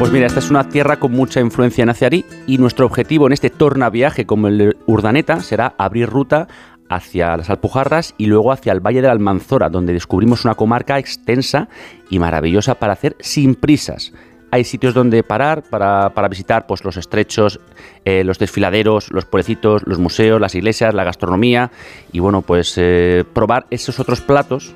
Pues 0.07 0.13
mira, 0.13 0.27
esta 0.27 0.39
es 0.39 0.49
una 0.49 0.69
tierra 0.69 0.99
con 0.99 1.11
mucha 1.11 1.41
influencia 1.41 1.85
nazarí 1.85 2.23
y 2.47 2.59
nuestro 2.59 2.85
objetivo 2.85 3.27
en 3.27 3.33
este 3.33 3.49
tornaviaje 3.49 4.25
como 4.25 4.47
el 4.47 4.77
Urdaneta 4.85 5.41
será 5.41 5.75
abrir 5.77 6.09
ruta 6.09 6.47
hacia 6.87 7.35
las 7.35 7.49
Alpujarras 7.49 8.15
y 8.17 8.27
luego 8.27 8.53
hacia 8.53 8.71
el 8.71 8.79
Valle 8.79 9.01
de 9.01 9.07
la 9.07 9.11
Almanzora, 9.11 9.67
donde 9.67 9.91
descubrimos 9.91 10.45
una 10.45 10.55
comarca 10.55 10.97
extensa 10.97 11.67
y 12.09 12.19
maravillosa 12.19 12.75
para 12.75 12.93
hacer 12.93 13.17
sin 13.19 13.55
prisas. 13.55 14.13
Hay 14.49 14.63
sitios 14.63 14.93
donde 14.93 15.23
parar 15.23 15.63
para, 15.69 16.09
visitar 16.29 16.67
pues, 16.67 16.85
los 16.85 16.95
estrechos, 16.95 17.59
eh, 18.05 18.23
los 18.23 18.39
desfiladeros, 18.39 19.11
los 19.11 19.25
pueblecitos, 19.25 19.81
los 19.85 19.99
museos, 19.99 20.39
las 20.39 20.55
iglesias, 20.55 20.93
la 20.93 21.03
gastronomía 21.03 21.69
y 22.13 22.19
bueno, 22.19 22.43
pues 22.43 22.75
eh, 22.77 23.25
probar 23.33 23.65
esos 23.71 23.99
otros 23.99 24.21
platos 24.21 24.73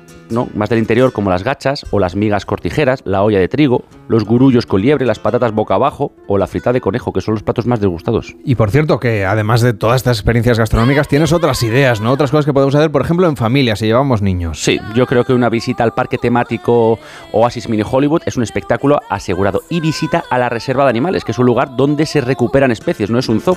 más 0.54 0.68
del 0.68 0.78
interior 0.78 1.12
como 1.12 1.30
las 1.30 1.44
gachas 1.44 1.86
o 1.90 1.98
las 1.98 2.16
migas 2.16 2.46
cortijeras, 2.46 3.02
la 3.04 3.22
olla 3.22 3.38
de 3.38 3.48
trigo, 3.48 3.84
los 4.08 4.24
gurullos 4.24 4.66
con 4.66 4.82
liebre, 4.82 5.06
las 5.06 5.18
patatas 5.18 5.52
boca 5.52 5.74
abajo 5.74 6.12
o 6.26 6.38
la 6.38 6.46
frita 6.46 6.72
de 6.72 6.80
conejo, 6.80 7.12
que 7.12 7.20
son 7.20 7.34
los 7.34 7.42
platos 7.42 7.66
más 7.66 7.80
degustados. 7.80 8.34
Y 8.44 8.54
por 8.54 8.70
cierto, 8.70 8.98
que 8.98 9.24
además 9.24 9.60
de 9.60 9.72
todas 9.72 9.96
estas 9.96 10.18
experiencias 10.18 10.58
gastronómicas, 10.58 11.08
tienes 11.08 11.32
otras 11.32 11.62
ideas, 11.62 12.00
¿no? 12.00 12.12
Otras 12.12 12.30
cosas 12.30 12.44
que 12.44 12.52
podemos 12.52 12.74
hacer, 12.74 12.90
por 12.90 13.02
ejemplo, 13.02 13.28
en 13.28 13.36
familia, 13.36 13.76
si 13.76 13.86
llevamos 13.86 14.22
niños. 14.22 14.62
Sí, 14.62 14.78
yo 14.94 15.06
creo 15.06 15.24
que 15.24 15.32
una 15.32 15.48
visita 15.48 15.84
al 15.84 15.92
parque 15.92 16.18
temático 16.18 16.98
Oasis 17.32 17.68
Mini 17.68 17.82
Hollywood 17.88 18.22
es 18.26 18.36
un 18.36 18.42
espectáculo 18.42 19.00
asegurado. 19.08 19.62
Y 19.68 19.80
visita 19.80 20.24
a 20.30 20.38
la 20.38 20.48
reserva 20.48 20.84
de 20.84 20.90
animales, 20.90 21.24
que 21.24 21.32
es 21.32 21.38
un 21.38 21.46
lugar 21.46 21.76
donde 21.76 22.06
se 22.06 22.20
recuperan 22.20 22.70
especies, 22.70 23.10
no 23.10 23.18
es 23.18 23.28
un 23.28 23.40
zoo. 23.40 23.56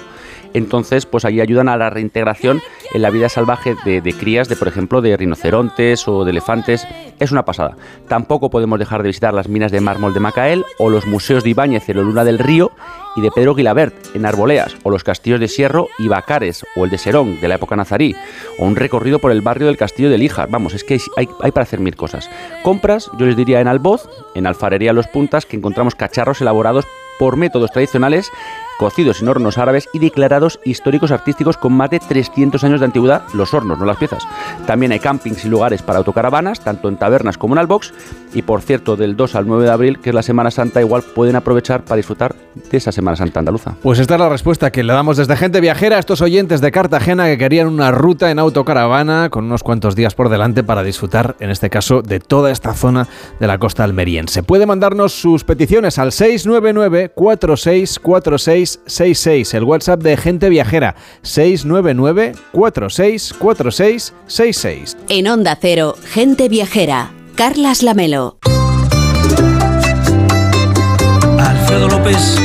Entonces, 0.54 1.06
pues 1.06 1.26
ahí 1.26 1.42
ayudan 1.42 1.68
a 1.68 1.78
la 1.78 1.90
reintegración 1.90 2.62
en 2.94 3.02
la 3.02 3.10
vida 3.10 3.28
salvaje 3.30 3.76
de, 3.84 4.02
de 4.02 4.14
crías 4.14 4.48
de, 4.48 4.56
por 4.56 4.68
ejemplo, 4.68 5.02
de 5.02 5.18
rinocerontes 5.18 6.08
o 6.08 6.24
de 6.24 6.32
elefantes 6.32 6.55
es 7.20 7.32
una 7.32 7.46
pasada. 7.46 7.76
Tampoco 8.08 8.50
podemos 8.50 8.80
dejar 8.80 9.02
de 9.02 9.08
visitar 9.08 9.34
las 9.34 9.48
minas 9.48 9.72
de 9.72 9.82
mármol 9.82 10.14
de 10.14 10.20
Macael 10.20 10.66
o 10.80 10.90
los 10.90 11.06
museos 11.06 11.44
de 11.44 11.50
Ibáñez 11.52 11.90
en 11.90 11.98
la 11.98 12.04
Luna 12.04 12.24
del 12.24 12.40
Río 12.40 12.72
y 13.16 13.22
de 13.22 13.32
Pedro 13.32 13.56
Guilabert 13.56 13.94
en 14.16 14.26
Arboleas 14.26 14.76
o 14.84 14.90
los 14.90 15.04
castillos 15.04 15.40
de 15.40 15.48
Sierro 15.48 15.88
y 15.98 16.08
Bacares 16.08 16.66
o 16.76 16.86
el 16.86 16.92
de 16.92 16.98
Serón 16.98 17.40
de 17.40 17.48
la 17.48 17.56
época 17.56 17.76
nazarí 17.76 18.16
o 18.60 18.66
un 18.66 18.76
recorrido 18.76 19.20
por 19.20 19.32
el 19.32 19.42
barrio 19.42 19.68
del 19.68 19.78
castillo 19.78 20.10
de 20.10 20.18
Líjar. 20.18 20.50
Vamos, 20.50 20.74
es 20.74 20.84
que 20.84 21.00
hay, 21.18 21.30
hay 21.42 21.52
para 21.52 21.64
hacer 21.64 21.80
mil 21.80 21.96
cosas. 21.96 22.30
Compras, 22.64 23.10
yo 23.18 23.26
les 23.26 23.38
diría 23.38 23.62
en 23.62 23.68
Alboz, 23.68 24.10
en 24.36 24.48
Alfarería 24.48 24.94
Los 24.94 25.08
Puntas, 25.08 25.46
que 25.46 25.58
encontramos 25.58 25.96
cacharros 25.96 26.42
elaborados 26.42 26.86
por 27.18 27.38
métodos 27.38 27.72
tradicionales 27.72 28.32
cocidos 28.78 29.22
en 29.22 29.28
hornos 29.28 29.58
árabes 29.58 29.90
y 29.94 30.00
declarados 30.00 30.60
históricos 30.66 31.12
artísticos 31.12 31.58
con 31.58 31.74
más 31.74 31.90
de 31.90 32.00
300 32.00 32.64
años 32.64 32.80
de 32.80 32.86
antigüedad, 32.86 33.24
los 33.34 33.54
hornos, 33.54 33.80
no 33.80 33.86
las 33.86 33.98
piezas. 33.98 34.24
También 34.66 34.92
hay 34.92 35.00
campings 35.00 35.46
y 35.46 35.50
lugares 35.50 35.82
para 35.82 36.00
autocaravanas, 36.00 36.62
tanto 36.62 36.90
en 36.90 36.98
tabernas 36.98 37.38
como 37.38 37.56
en 37.56 37.60
albox. 37.60 37.94
Y 38.34 38.42
por 38.42 38.62
cierto, 38.62 38.96
del 38.96 39.16
2 39.16 39.36
al 39.36 39.48
9 39.48 39.64
de 39.64 39.72
abril, 39.72 40.00
que 40.00 40.10
es 40.10 40.16
la 40.16 40.24
Semana 40.24 40.52
Santa, 40.52 40.82
igual 40.82 41.04
pueden 41.04 41.36
aprovechar 41.36 41.84
para 41.84 41.98
disfrutar 41.98 42.36
de 42.56 42.78
esa 42.78 42.92
Semana 42.92 43.16
Santa 43.16 43.40
andaluza. 43.40 43.76
Pues 43.82 44.00
esta 44.00 44.16
es 44.16 44.20
la 44.20 44.30
respuesta 44.30 44.72
que 44.72 44.84
le 44.84 44.94
damos 44.94 45.18
desde 45.18 45.36
Gente 45.36 45.62
Viajera 45.62 45.98
a 45.98 46.00
estos 46.00 46.22
oyentes 46.22 46.62
de 46.62 46.72
Cartagena 46.72 47.26
que 47.26 47.38
querían 47.38 47.68
una 47.68 47.92
ruta 47.92 48.32
en 48.32 48.40
autocaravana 48.40 49.30
con 49.30 49.46
unos 49.46 49.64
cuantos 49.64 49.96
días 49.96 50.16
por 50.16 50.30
delante 50.30 50.64
para 50.64 50.84
disfrutar, 50.84 51.36
en 51.40 51.50
este 51.50 51.70
caso, 51.70 52.02
de 52.02 52.20
toda 52.20 52.52
esta 52.52 52.74
zona 52.74 53.08
de 53.40 53.48
la 53.48 53.58
costa 53.58 53.84
almeriense. 53.84 54.44
Puede 54.44 54.66
mandarnos 54.66 55.14
sus 55.14 55.44
peticiones 55.44 55.98
al 56.00 56.12
699 56.12 57.12
4646 57.14 58.65
66, 58.66 59.54
el 59.54 59.64
WhatsApp 59.64 60.02
de 60.02 60.18
Gente 60.18 60.50
Viajera, 60.50 60.96
699 61.22 62.34
464666. 62.52 64.98
En 65.10 65.28
Onda 65.28 65.56
Cero, 65.60 65.96
Gente 66.12 66.50
Viajera, 66.50 67.12
Carlas 67.36 67.84
Lamelo. 67.84 68.40
Alfredo 71.40 71.90
López 71.90 72.40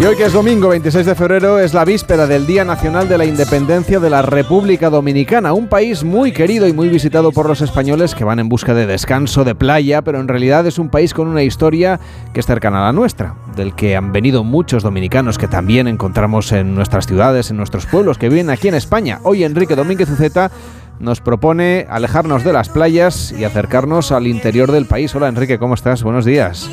Y 0.00 0.04
hoy 0.04 0.14
que 0.14 0.26
es 0.26 0.32
domingo 0.32 0.68
26 0.68 1.06
de 1.06 1.14
febrero 1.16 1.58
es 1.58 1.74
la 1.74 1.84
víspera 1.84 2.28
del 2.28 2.46
Día 2.46 2.64
Nacional 2.64 3.08
de 3.08 3.18
la 3.18 3.24
Independencia 3.24 3.98
de 3.98 4.08
la 4.08 4.22
República 4.22 4.90
Dominicana, 4.90 5.52
un 5.54 5.66
país 5.66 6.04
muy 6.04 6.30
querido 6.30 6.68
y 6.68 6.72
muy 6.72 6.88
visitado 6.88 7.32
por 7.32 7.48
los 7.48 7.62
españoles 7.62 8.14
que 8.14 8.22
van 8.22 8.38
en 8.38 8.48
busca 8.48 8.74
de 8.74 8.86
descanso, 8.86 9.42
de 9.42 9.56
playa, 9.56 10.02
pero 10.02 10.20
en 10.20 10.28
realidad 10.28 10.64
es 10.68 10.78
un 10.78 10.88
país 10.88 11.12
con 11.12 11.26
una 11.26 11.42
historia 11.42 11.98
que 12.32 12.38
es 12.38 12.46
cercana 12.46 12.78
a 12.78 12.84
la 12.84 12.92
nuestra, 12.92 13.34
del 13.56 13.74
que 13.74 13.96
han 13.96 14.12
venido 14.12 14.44
muchos 14.44 14.84
dominicanos 14.84 15.36
que 15.36 15.48
también 15.48 15.88
encontramos 15.88 16.52
en 16.52 16.76
nuestras 16.76 17.08
ciudades, 17.08 17.50
en 17.50 17.56
nuestros 17.56 17.86
pueblos, 17.86 18.18
que 18.18 18.28
viven 18.28 18.50
aquí 18.50 18.68
en 18.68 18.76
España. 18.76 19.18
Hoy 19.24 19.42
Enrique 19.42 19.74
Domínguez 19.74 20.08
Uceta 20.08 20.52
nos 21.00 21.20
propone 21.20 21.86
alejarnos 21.90 22.44
de 22.44 22.52
las 22.52 22.68
playas 22.68 23.32
y 23.32 23.42
acercarnos 23.42 24.12
al 24.12 24.28
interior 24.28 24.70
del 24.70 24.86
país. 24.86 25.12
Hola 25.16 25.26
Enrique, 25.26 25.58
¿cómo 25.58 25.74
estás? 25.74 26.04
Buenos 26.04 26.24
días. 26.24 26.70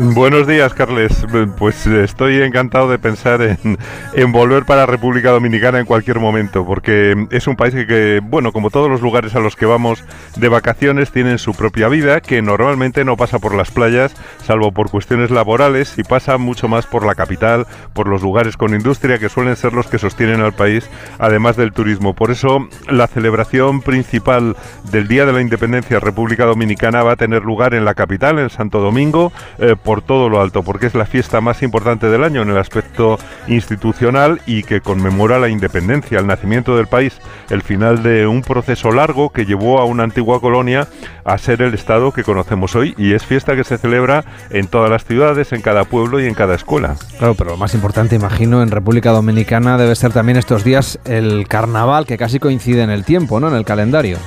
Buenos 0.00 0.46
días, 0.46 0.74
Carles. 0.74 1.26
Pues 1.56 1.84
estoy 1.84 2.40
encantado 2.40 2.88
de 2.88 3.00
pensar 3.00 3.42
en, 3.42 4.32
volver 4.32 4.64
para 4.64 4.86
República 4.86 5.30
Dominicana 5.30 5.80
en 5.80 5.86
cualquier 5.86 6.20
momento, 6.20 6.64
porque 6.64 7.26
es 7.32 7.48
un 7.48 7.56
país 7.56 7.74
que, 7.74 8.20
bueno, 8.22 8.52
como 8.52 8.70
todos 8.70 8.88
los 8.88 9.00
lugares 9.00 9.34
a 9.34 9.40
los 9.40 9.56
que 9.56 9.66
vamos 9.66 10.04
de 10.36 10.48
vacaciones, 10.48 11.10
tienen 11.10 11.38
su 11.38 11.52
propia 11.52 11.88
vida, 11.88 12.20
que 12.20 12.42
normalmente 12.42 13.04
no 13.04 13.16
pasa 13.16 13.40
por 13.40 13.56
las 13.56 13.72
playas, 13.72 14.14
salvo 14.44 14.70
por 14.70 14.88
cuestiones 14.88 15.32
laborales, 15.32 15.98
y 15.98 16.04
pasa 16.04 16.38
mucho 16.38 16.68
más 16.68 16.86
por 16.86 17.04
la 17.04 17.16
capital, 17.16 17.66
por 17.92 18.06
los 18.06 18.22
lugares 18.22 18.56
con 18.56 18.74
industria, 18.74 19.18
que 19.18 19.28
suelen 19.28 19.56
ser 19.56 19.72
los 19.72 19.88
que 19.88 19.98
sostienen 19.98 20.42
al 20.42 20.52
país, 20.52 20.88
además 21.18 21.56
del 21.56 21.72
turismo. 21.72 22.14
Por 22.14 22.30
eso, 22.30 22.68
la 22.88 23.08
celebración 23.08 23.82
principal 23.82 24.54
del 24.92 25.08
Día 25.08 25.26
de 25.26 25.32
la 25.32 25.40
Independencia 25.40 25.98
República 25.98 26.44
Dominicana 26.44 27.02
va 27.02 27.12
a 27.12 27.16
tener 27.16 27.42
lugar 27.42 27.74
en 27.74 27.84
la 27.84 27.94
capital, 27.94 28.38
en 28.38 28.50
Santo 28.50 28.78
Domingo, 28.78 29.32
eh, 29.58 29.74
por 29.88 30.02
todo 30.02 30.28
lo 30.28 30.42
alto, 30.42 30.62
porque 30.62 30.84
es 30.84 30.94
la 30.94 31.06
fiesta 31.06 31.40
más 31.40 31.62
importante 31.62 32.10
del 32.10 32.22
año 32.22 32.42
en 32.42 32.50
el 32.50 32.58
aspecto 32.58 33.18
institucional 33.46 34.42
y 34.44 34.62
que 34.62 34.82
conmemora 34.82 35.38
la 35.38 35.48
independencia, 35.48 36.18
el 36.18 36.26
nacimiento 36.26 36.76
del 36.76 36.88
país, 36.88 37.18
el 37.48 37.62
final 37.62 38.02
de 38.02 38.26
un 38.26 38.42
proceso 38.42 38.92
largo 38.92 39.30
que 39.30 39.46
llevó 39.46 39.78
a 39.78 39.86
una 39.86 40.02
antigua 40.02 40.42
colonia 40.42 40.88
a 41.24 41.38
ser 41.38 41.62
el 41.62 41.72
Estado 41.72 42.12
que 42.12 42.22
conocemos 42.22 42.76
hoy 42.76 42.94
y 42.98 43.14
es 43.14 43.24
fiesta 43.24 43.56
que 43.56 43.64
se 43.64 43.78
celebra 43.78 44.26
en 44.50 44.66
todas 44.66 44.90
las 44.90 45.06
ciudades, 45.06 45.54
en 45.54 45.62
cada 45.62 45.84
pueblo 45.84 46.20
y 46.20 46.26
en 46.26 46.34
cada 46.34 46.54
escuela. 46.54 46.96
Claro, 47.16 47.34
pero 47.34 47.52
lo 47.52 47.56
más 47.56 47.72
importante, 47.72 48.14
imagino, 48.14 48.62
en 48.62 48.70
República 48.70 49.12
Dominicana 49.12 49.78
debe 49.78 49.96
ser 49.96 50.12
también 50.12 50.36
estos 50.36 50.64
días 50.64 50.98
el 51.06 51.48
carnaval, 51.48 52.04
que 52.04 52.18
casi 52.18 52.38
coincide 52.38 52.82
en 52.82 52.90
el 52.90 53.06
tiempo, 53.06 53.40
¿no? 53.40 53.48
En 53.48 53.54
el 53.54 53.64
calendario. 53.64 54.18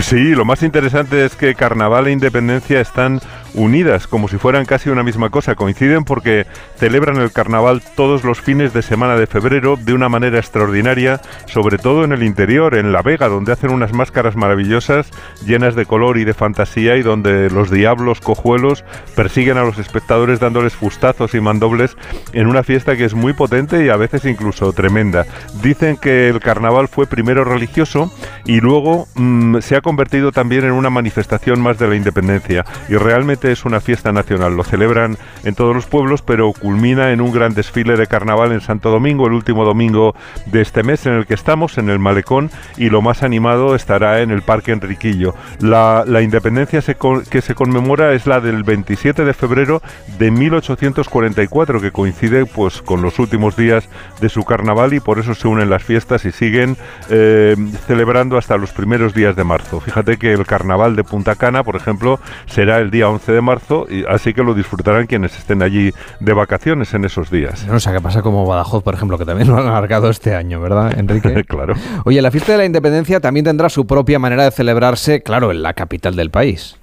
Sí, 0.00 0.34
lo 0.34 0.44
más 0.44 0.62
interesante 0.62 1.24
es 1.24 1.34
que 1.36 1.54
carnaval 1.54 2.06
e 2.06 2.12
independencia 2.12 2.80
están 2.80 3.20
unidas, 3.56 4.06
como 4.06 4.28
si 4.28 4.36
fueran 4.36 4.66
casi 4.66 4.90
una 4.90 5.02
misma 5.02 5.30
cosa. 5.30 5.54
Coinciden 5.54 6.04
porque 6.04 6.46
celebran 6.76 7.16
el 7.16 7.32
carnaval 7.32 7.82
todos 7.96 8.22
los 8.22 8.40
fines 8.40 8.72
de 8.72 8.82
semana 8.82 9.16
de 9.16 9.26
febrero 9.26 9.76
de 9.76 9.94
una 9.94 10.08
manera 10.08 10.38
extraordinaria, 10.38 11.20
sobre 11.46 11.78
todo 11.78 12.04
en 12.04 12.12
el 12.12 12.22
interior, 12.22 12.74
en 12.76 12.92
La 12.92 13.02
Vega, 13.02 13.28
donde 13.28 13.52
hacen 13.52 13.70
unas 13.70 13.92
máscaras 13.92 14.36
maravillosas, 14.36 15.10
llenas 15.44 15.74
de 15.74 15.86
color 15.86 16.18
y 16.18 16.24
de 16.24 16.34
fantasía, 16.34 16.96
y 16.96 17.02
donde 17.02 17.50
los 17.50 17.70
diablos 17.70 18.20
cojuelos 18.20 18.84
persiguen 19.14 19.56
a 19.58 19.64
los 19.64 19.78
espectadores 19.78 20.38
dándoles 20.38 20.74
fustazos 20.74 21.34
y 21.34 21.40
mandobles 21.40 21.96
en 22.32 22.46
una 22.46 22.62
fiesta 22.62 22.96
que 22.96 23.04
es 23.04 23.14
muy 23.14 23.32
potente 23.32 23.84
y 23.84 23.88
a 23.88 23.96
veces 23.96 24.24
incluso 24.24 24.72
tremenda. 24.72 25.24
Dicen 25.62 25.96
que 25.96 26.28
el 26.28 26.40
carnaval 26.40 26.88
fue 26.88 27.06
primero 27.06 27.44
religioso 27.44 28.12
y 28.44 28.60
luego 28.60 29.08
mm, 29.14 29.58
se 29.60 29.76
ha 29.76 29.80
convertido 29.80 30.32
también 30.32 30.64
en 30.64 30.72
una 30.72 30.90
manifestación 30.90 31.60
más 31.60 31.78
de 31.78 31.88
la 31.88 31.96
independencia. 31.96 32.64
Y 32.88 32.96
realmente 32.96 33.45
es 33.52 33.64
una 33.64 33.80
fiesta 33.80 34.12
nacional. 34.12 34.56
Lo 34.56 34.64
celebran 34.64 35.16
en 35.44 35.54
todos 35.54 35.74
los 35.74 35.86
pueblos, 35.86 36.22
pero 36.22 36.52
culmina 36.52 37.12
en 37.12 37.20
un 37.20 37.32
gran 37.32 37.54
desfile 37.54 37.96
de 37.96 38.06
carnaval 38.06 38.52
en 38.52 38.60
Santo 38.60 38.90
Domingo, 38.90 39.26
el 39.26 39.32
último 39.32 39.64
domingo 39.64 40.14
de 40.46 40.62
este 40.62 40.82
mes 40.82 41.06
en 41.06 41.14
el 41.14 41.26
que 41.26 41.34
estamos, 41.34 41.78
en 41.78 41.88
el 41.88 41.98
Malecón, 41.98 42.50
y 42.76 42.90
lo 42.90 43.02
más 43.02 43.22
animado 43.22 43.74
estará 43.74 44.20
en 44.20 44.30
el 44.30 44.42
Parque 44.42 44.72
Enriquillo. 44.72 45.34
La, 45.60 46.04
independencia 46.22 46.82
que 47.30 47.42
se 47.42 47.54
conmemora 47.54 48.12
es 48.12 48.26
la 48.26 48.40
del 48.40 48.64
27 48.64 49.24
de 49.24 49.34
febrero 49.34 49.82
de 50.18 50.30
1844, 50.30 51.80
que 51.80 51.92
coincide 51.92 52.46
pues 52.46 52.82
con 52.82 53.02
los 53.02 53.18
últimos 53.18 53.56
días 53.56 53.88
de 54.20 54.28
su 54.28 54.44
carnaval 54.44 54.94
y 54.94 55.00
por 55.00 55.18
eso 55.18 55.34
se 55.34 55.48
unen 55.48 55.70
las 55.70 55.84
fiestas 55.84 56.24
y 56.24 56.32
siguen 56.32 56.76
eh, 57.10 57.56
celebrando 57.86 58.38
hasta 58.38 58.56
los 58.56 58.72
primeros 58.72 59.14
días 59.14 59.36
de 59.36 59.44
marzo. 59.44 59.80
Fíjate 59.80 60.16
que 60.16 60.32
el 60.32 60.46
carnaval 60.46 60.96
de 60.96 61.04
Punta 61.04 61.34
Cana, 61.34 61.62
por 61.62 61.76
ejemplo, 61.76 62.20
será 62.46 62.78
el 62.78 62.90
día 62.90 63.08
11 63.08 63.32
de 63.32 63.35
marzo, 63.40 63.86
y 63.88 64.04
así 64.06 64.34
que 64.34 64.42
lo 64.42 64.54
disfrutarán 64.54 65.06
quienes 65.06 65.36
estén 65.38 65.62
allí 65.62 65.92
de 66.20 66.32
vacaciones 66.32 66.92
en 66.94 67.04
esos 67.04 67.30
días. 67.30 67.66
No, 67.66 67.76
o 67.76 67.80
sea, 67.80 67.92
que 67.92 68.00
pasa 68.00 68.22
como 68.22 68.46
Badajoz, 68.46 68.82
por 68.82 68.94
ejemplo, 68.94 69.18
que 69.18 69.24
también 69.24 69.48
lo 69.48 69.56
han 69.56 69.66
alargado 69.66 70.10
este 70.10 70.34
año, 70.34 70.60
¿verdad, 70.60 70.98
Enrique? 70.98 71.44
claro. 71.48 71.74
Oye, 72.04 72.20
la 72.22 72.30
fiesta 72.30 72.52
de 72.52 72.58
la 72.58 72.64
independencia 72.64 73.20
también 73.20 73.44
tendrá 73.44 73.68
su 73.68 73.86
propia 73.86 74.18
manera 74.18 74.44
de 74.44 74.50
celebrarse, 74.50 75.22
claro, 75.22 75.50
en 75.50 75.62
la 75.62 75.74
capital 75.74 76.16
del 76.16 76.30
país. 76.30 76.76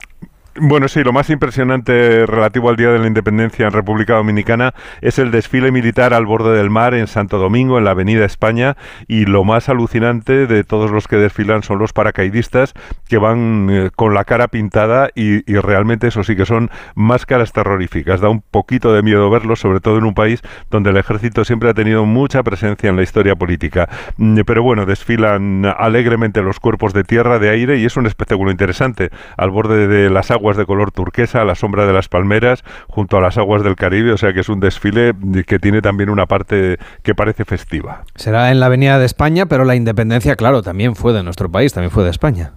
Bueno, 0.55 0.87
sí, 0.87 1.03
lo 1.03 1.13
más 1.13 1.31
impresionante 1.31 2.27
relativo 2.27 2.69
al 2.69 2.75
Día 2.75 2.91
de 2.91 2.99
la 2.99 3.07
Independencia 3.07 3.65
en 3.65 3.71
República 3.71 4.13
Dominicana 4.13 4.75
es 5.01 5.17
el 5.17 5.31
desfile 5.31 5.71
militar 5.71 6.13
al 6.13 6.27
borde 6.27 6.55
del 6.55 6.69
mar 6.69 6.93
en 6.93 7.07
Santo 7.07 7.39
Domingo, 7.39 7.79
en 7.79 7.85
la 7.85 7.91
Avenida 7.91 8.23
España, 8.23 8.77
y 9.07 9.25
lo 9.25 9.45
más 9.45 9.67
alucinante 9.67 10.45
de 10.45 10.63
todos 10.63 10.91
los 10.91 11.07
que 11.07 11.15
desfilan 11.15 11.63
son 11.63 11.79
los 11.79 11.91
paracaidistas 11.91 12.73
que 13.09 13.17
van 13.17 13.67
eh, 13.71 13.89
con 13.95 14.13
la 14.13 14.25
cara 14.25 14.47
pintada 14.47 15.09
y, 15.15 15.41
realmente 15.59 16.07
eso 16.07 16.23
sí 16.23 16.35
que 16.35 16.45
son 16.45 16.69
máscaras 16.93 17.51
terroríficas. 17.51 18.21
Da 18.21 18.29
un 18.29 18.41
poquito 18.41 18.93
de 18.93 19.01
miedo 19.01 19.31
verlos, 19.31 19.59
sobre 19.59 19.79
todo 19.79 19.97
en 19.97 20.03
un 20.03 20.13
país 20.13 20.43
donde 20.69 20.91
el 20.91 20.97
ejército 20.97 21.45
siempre 21.45 21.71
ha 21.71 21.73
tenido 21.73 22.05
mucha 22.05 22.43
presencia 22.43 22.91
en 22.91 22.95
la 22.95 23.01
historia 23.01 23.35
política. 23.35 23.89
Mm, 24.17 24.41
pero 24.45 24.61
bueno, 24.61 24.85
desfilan 24.85 25.65
alegremente 25.65 26.43
los 26.43 26.59
cuerpos 26.59 26.93
de 26.93 27.03
tierra, 27.03 27.39
de 27.39 27.49
aire, 27.49 27.79
y 27.79 27.85
es 27.85 27.97
un 27.97 28.05
espectáculo 28.05 28.51
interesante 28.51 29.09
al 29.35 29.49
borde 29.49 29.87
de 29.87 30.11
las 30.11 30.29
aguas 30.29 30.42
aguas 30.43 30.57
de 30.57 30.65
color 30.65 30.91
turquesa 30.91 31.41
a 31.41 31.45
la 31.45 31.55
sombra 31.55 31.85
de 31.85 31.93
las 31.93 32.09
palmeras 32.09 32.65
junto 32.89 33.15
a 33.15 33.21
las 33.21 33.37
aguas 33.37 33.63
del 33.63 33.77
Caribe, 33.77 34.11
o 34.11 34.17
sea 34.17 34.33
que 34.33 34.41
es 34.41 34.49
un 34.49 34.59
desfile 34.59 35.13
que 35.47 35.57
tiene 35.57 35.81
también 35.81 36.09
una 36.09 36.25
parte 36.25 36.79
que 37.01 37.15
parece 37.15 37.45
festiva. 37.45 38.03
Será 38.15 38.51
en 38.51 38.59
la 38.59 38.65
Avenida 38.65 38.99
de 38.99 39.05
España, 39.05 39.45
pero 39.45 39.63
la 39.63 39.75
independencia, 39.75 40.35
claro, 40.35 40.61
también 40.61 40.97
fue 40.97 41.13
de 41.13 41.23
nuestro 41.23 41.49
país, 41.49 41.71
también 41.71 41.91
fue 41.91 42.03
de 42.03 42.09
España. 42.09 42.51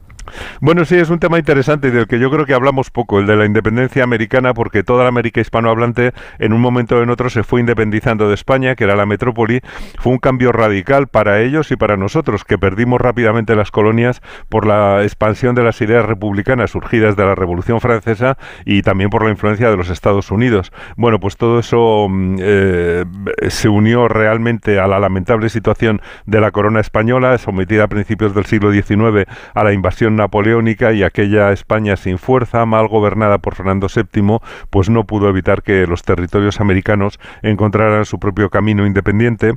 Bueno, 0.61 0.85
sí, 0.85 0.97
es 0.97 1.11
un 1.11 1.19
tema 1.19 1.39
interesante 1.39 1.91
del 1.91 2.07
que 2.07 2.19
yo 2.19 2.31
creo 2.31 2.47
que 2.47 2.55
hablamos 2.55 2.91
poco, 2.91 3.19
el 3.19 3.27
de 3.27 3.37
la 3.37 3.45
independencia 3.45 4.05
americana, 4.05 4.55
porque 4.55 4.83
toda 4.83 5.03
la 5.05 5.09
América 5.09 5.41
hispanohablante 5.41 6.13
en 6.39 6.53
un 6.53 6.61
momento 6.61 6.97
o 6.97 7.03
en 7.03 7.11
otro 7.11 7.31
se 7.31 7.43
fue 7.43 7.61
independizando 7.61 8.29
de 8.29 8.35
España, 8.35 8.75
que 8.75 8.85
era 8.85 8.97
la 8.97 9.07
metrópoli. 9.07 9.61
Fue 9.99 10.13
un 10.13 10.19
cambio 10.19 10.53
radical 10.53 11.09
para 11.09 11.41
ellos 11.41 11.71
y 11.71 11.77
para 11.77 11.97
nosotros, 11.97 12.45
que 12.45 12.59
perdimos 12.59 13.01
rápidamente 13.01 13.55
las 13.55 13.71
colonias 13.71 14.23
por 14.49 14.67
la 14.67 15.03
expansión 15.03 15.55
de 15.55 15.63
las 15.63 15.81
ideas 15.81 16.05
republicanas 16.05 16.71
surgidas 16.71 17.17
de 17.17 17.25
la 17.25 17.35
Revolución 17.35 17.81
Francesa 17.81 18.39
y 18.65 18.83
también 18.83 19.11
por 19.11 19.25
la 19.25 19.31
influencia 19.31 19.71
de 19.71 19.77
los 19.77 19.91
Estados 19.91 20.31
Unidos. 20.31 20.73
Bueno, 20.97 21.21
pues 21.21 21.37
todo 21.37 21.59
eso 21.59 22.07
mm, 22.09 22.37
eh, 22.41 23.05
se 23.49 23.69
unió 23.69 24.09
realmente 24.09 24.79
a 24.79 24.87
la 24.87 24.99
lamentable 24.99 25.49
situación 25.49 26.01
de 26.25 26.41
la 26.41 26.51
corona 26.51 26.81
española, 26.81 27.39
sometida 27.39 27.85
a 27.85 27.89
principios 27.89 28.35
del 28.35 28.47
siglo 28.47 28.73
XIX 28.73 29.29
a 29.55 29.65
la 29.65 29.73
invasión 29.73 30.16
napoleónica 30.17 30.93
y 30.93 31.03
aquella 31.03 31.53
España 31.53 31.97
sin 31.97 32.19
fuerza, 32.19 32.67
mal 32.67 32.89
gobernada 32.89 33.39
por 33.39 33.55
Fernando 33.55 33.87
VII, 33.95 34.39
pues 34.71 34.91
no 34.91 35.05
pudo 35.05 35.29
evitar 35.29 35.63
que 35.63 35.87
los 35.87 36.03
territorios 36.03 36.61
americanos 36.61 37.19
encontraran 37.43 38.05
su 38.05 38.19
propio 38.19 38.51
camino 38.51 38.87
independiente, 38.87 39.53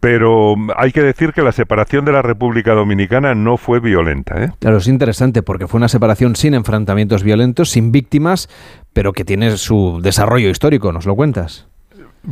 pero 0.00 0.54
hay 0.76 0.92
que 0.92 1.02
decir 1.02 1.32
que 1.32 1.42
la 1.42 1.52
separación 1.52 2.04
de 2.04 2.12
la 2.12 2.22
República 2.22 2.72
Dominicana 2.72 3.34
no 3.34 3.56
fue 3.56 3.80
violenta. 3.80 4.42
¿eh? 4.42 4.52
Claro, 4.60 4.78
es 4.78 4.88
interesante 4.88 5.42
porque 5.42 5.66
fue 5.66 5.78
una 5.78 5.88
separación 5.88 6.36
sin 6.36 6.54
enfrentamientos 6.54 7.22
violentos, 7.22 7.70
sin 7.70 7.92
víctimas, 7.92 8.48
pero 8.92 9.12
que 9.12 9.24
tiene 9.24 9.56
su 9.56 10.00
desarrollo 10.02 10.48
histórico, 10.50 10.92
¿nos 10.92 11.06
lo 11.06 11.16
cuentas? 11.16 11.68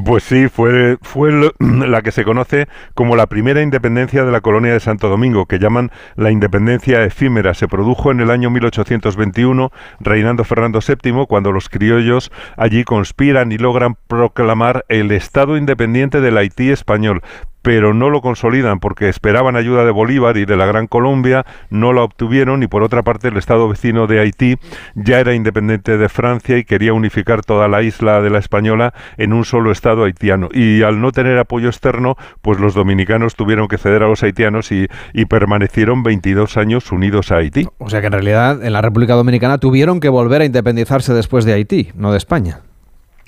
Pues 0.05 0.25
sí, 0.25 0.49
fue, 0.49 0.97
fue 1.03 1.53
la 1.61 2.01
que 2.01 2.13
se 2.13 2.25
conoce 2.25 2.67
como 2.95 3.15
la 3.15 3.27
primera 3.27 3.61
independencia 3.61 4.25
de 4.25 4.33
la 4.33 4.41
colonia 4.41 4.73
de 4.73 4.81
Santo 4.81 5.11
Domingo, 5.11 5.45
que 5.45 5.59
llaman 5.59 5.91
la 6.17 6.31
independencia 6.31 7.05
efímera. 7.05 7.53
Se 7.53 7.69
produjo 7.69 8.11
en 8.11 8.21
el 8.21 8.31
año 8.31 8.49
1821, 8.49 9.71
reinando 10.01 10.45
Fernando 10.45 10.81
VII, 10.81 11.27
cuando 11.29 11.53
los 11.53 11.69
criollos 11.69 12.33
allí 12.57 12.85
conspiran 12.85 13.53
y 13.53 13.59
logran 13.59 13.97
proclamar 14.07 14.87
el 14.89 15.13
Estado 15.13 15.59
independiente 15.59 16.23
del 16.23 16.39
Haití 16.39 16.71
español, 16.71 17.21
pero 17.63 17.95
no 17.95 18.11
lo 18.11 18.21
consolidan 18.21 18.81
porque 18.81 19.09
esperaban 19.09 19.57
ayuda 19.57 19.85
de 19.85 19.91
Bolívar 19.91 20.37
y 20.37 20.45
de 20.45 20.57
la 20.57 20.67
Gran 20.67 20.87
Colombia, 20.87 21.47
no 21.71 21.93
la 21.93 22.03
obtuvieron 22.03 22.63
y 22.63 22.67
por 22.67 22.83
otra 22.83 23.03
parte 23.03 23.29
el 23.29 23.37
Estado 23.37 23.69
vecino 23.69 24.07
de 24.07 24.21
Haití 24.21 24.57
ya 24.95 25.21
era 25.21 25.35
independiente 25.35 25.97
de 25.97 26.09
Francia 26.09 26.59
y 26.59 26.65
quería 26.65 26.93
unificar 26.93 27.45
toda 27.45 27.69
la 27.69 27.83
isla 27.83 28.21
de 28.21 28.31
la 28.31 28.39
Española 28.39 28.93
en 29.17 29.33
un 29.33 29.45
solo 29.45 29.71
Estado 29.71 30.05
haitiano. 30.05 30.49
Y 30.53 30.83
al 30.83 31.01
no 31.01 31.13
tener 31.13 31.39
apoyo 31.39 31.69
externo, 31.69 32.17
pues 32.43 32.59
los 32.59 32.75
dominicanos 32.75 33.37
tuvieron 33.37 33.69
que 33.69 33.79
ceder 33.79 34.03
a 34.03 34.09
los 34.09 34.23
haitianos 34.23 34.73
y, 34.73 34.89
y 35.13 35.25
permanecieron 35.27 36.03
22 36.03 36.57
años 36.57 36.91
unidos 36.93 37.33
a 37.33 37.37
Haití. 37.37 37.69
O 37.79 37.89
sea 37.89 38.01
que 38.01 38.07
en 38.07 38.13
realidad 38.13 38.65
en 38.65 38.73
la 38.73 38.83
República 38.83 39.15
Dominicana 39.15 39.59
tuvieron 39.59 40.01
que 40.01 40.09
volver 40.09 40.43
a 40.43 40.45
independizarse 40.45 41.15
después 41.15 41.45
de 41.45 41.55
Haití, 41.55 41.91
no 41.95 42.13
de 42.13 42.19
España. 42.19 42.61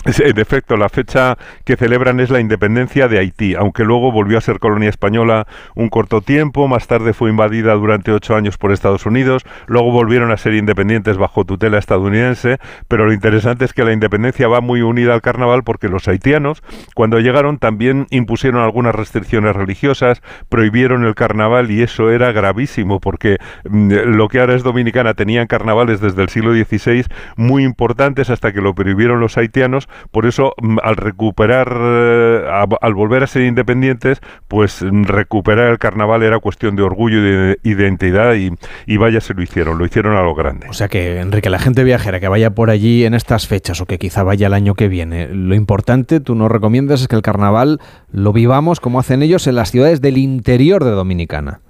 En 0.04 0.38
efecto, 0.38 0.76
la 0.76 0.90
fecha 0.90 1.38
que 1.64 1.76
celebran 1.76 2.20
es 2.20 2.28
la 2.28 2.40
independencia 2.40 3.08
de 3.08 3.18
Haití, 3.18 3.54
aunque 3.54 3.84
luego 3.84 4.12
volvió 4.12 4.36
a 4.36 4.42
ser 4.42 4.58
colonia 4.58 4.90
española 4.90 5.46
un 5.74 5.88
corto 5.88 6.20
tiempo, 6.20 6.68
más 6.68 6.86
tarde 6.86 7.14
fue 7.14 7.30
invadida 7.30 7.72
durante 7.72 8.12
ocho 8.12 8.36
años 8.36 8.58
por 8.58 8.70
Estados 8.70 9.06
Unidos, 9.06 9.44
luego 9.66 9.92
volvieron 9.92 10.30
a 10.30 10.36
ser 10.36 10.52
independientes 10.54 11.16
bajo 11.16 11.46
tutela 11.46 11.78
estadounidense, 11.78 12.58
pero 12.86 13.06
lo 13.06 13.14
interesante 13.14 13.64
es 13.64 13.72
que 13.72 13.82
la 13.82 13.94
independencia 13.94 14.46
va 14.46 14.60
muy 14.60 14.82
unida 14.82 15.14
al 15.14 15.22
carnaval 15.22 15.64
porque 15.64 15.88
los 15.88 16.06
haitianos, 16.06 16.62
cuando 16.94 17.18
llegaron, 17.20 17.58
también 17.58 18.06
impusieron 18.10 18.62
algunas 18.62 18.94
restricciones 18.94 19.56
religiosas, 19.56 20.20
prohibieron 20.50 21.06
el 21.06 21.14
carnaval 21.14 21.70
y 21.70 21.82
eso 21.82 22.10
era 22.10 22.30
gravísimo 22.32 23.00
porque 23.00 23.38
mm, 23.68 23.90
lo 24.16 24.28
que 24.28 24.40
ahora 24.40 24.54
es 24.54 24.62
dominicana 24.62 25.14
tenían 25.14 25.46
carnavales 25.46 26.00
desde 26.00 26.22
el 26.22 26.28
siglo 26.28 26.52
XVI 26.52 27.06
muy 27.36 27.64
importantes 27.64 28.28
hasta 28.28 28.52
que 28.52 28.60
lo 28.60 28.74
prohibieron 28.74 29.20
los 29.20 29.38
haitianos 29.38 29.88
por 30.10 30.26
eso, 30.26 30.54
mm, 30.60 30.78
al 30.82 30.96
recuperar, 30.96 31.68
eh, 31.72 32.66
al 32.80 32.94
volver 32.94 33.22
a 33.22 33.26
ser 33.26 33.42
independientes, 33.42 34.20
pues 34.48 34.82
mm, 34.82 35.04
recuperar 35.04 35.70
el 35.70 35.78
carnaval 35.78 36.22
era 36.22 36.38
cuestión 36.38 36.76
de 36.76 36.82
orgullo 36.82 37.18
y 37.18 37.22
de 37.22 37.58
identidad 37.62 38.34
y, 38.34 38.50
y 38.86 38.96
vaya 38.96 39.20
se 39.20 39.34
lo 39.34 39.42
hicieron, 39.42 39.78
lo 39.78 39.86
hicieron 39.86 40.16
a 40.16 40.22
lo 40.22 40.34
grande. 40.34 40.66
O 40.68 40.72
sea 40.72 40.88
que, 40.88 41.20
Enrique, 41.20 41.50
la 41.50 41.58
gente 41.58 41.84
viajera 41.84 42.20
que 42.20 42.28
vaya 42.28 42.50
por 42.50 42.70
allí 42.70 43.04
en 43.04 43.14
estas 43.14 43.46
fechas 43.46 43.80
o 43.80 43.86
que 43.86 43.98
quizá 43.98 44.22
vaya 44.22 44.46
el 44.46 44.54
año 44.54 44.74
que 44.74 44.88
viene, 44.88 45.28
lo 45.28 45.54
importante, 45.54 46.20
tú 46.20 46.34
nos 46.34 46.50
recomiendas 46.50 47.00
es 47.00 47.08
que 47.08 47.16
el 47.16 47.22
carnaval 47.22 47.80
lo 48.10 48.32
vivamos 48.32 48.80
como 48.80 48.98
hacen 48.98 49.22
ellos 49.22 49.46
en 49.46 49.56
las 49.56 49.70
ciudades 49.70 50.00
del 50.00 50.18
interior 50.18 50.84
de 50.84 50.90
Dominicana. 50.90 51.60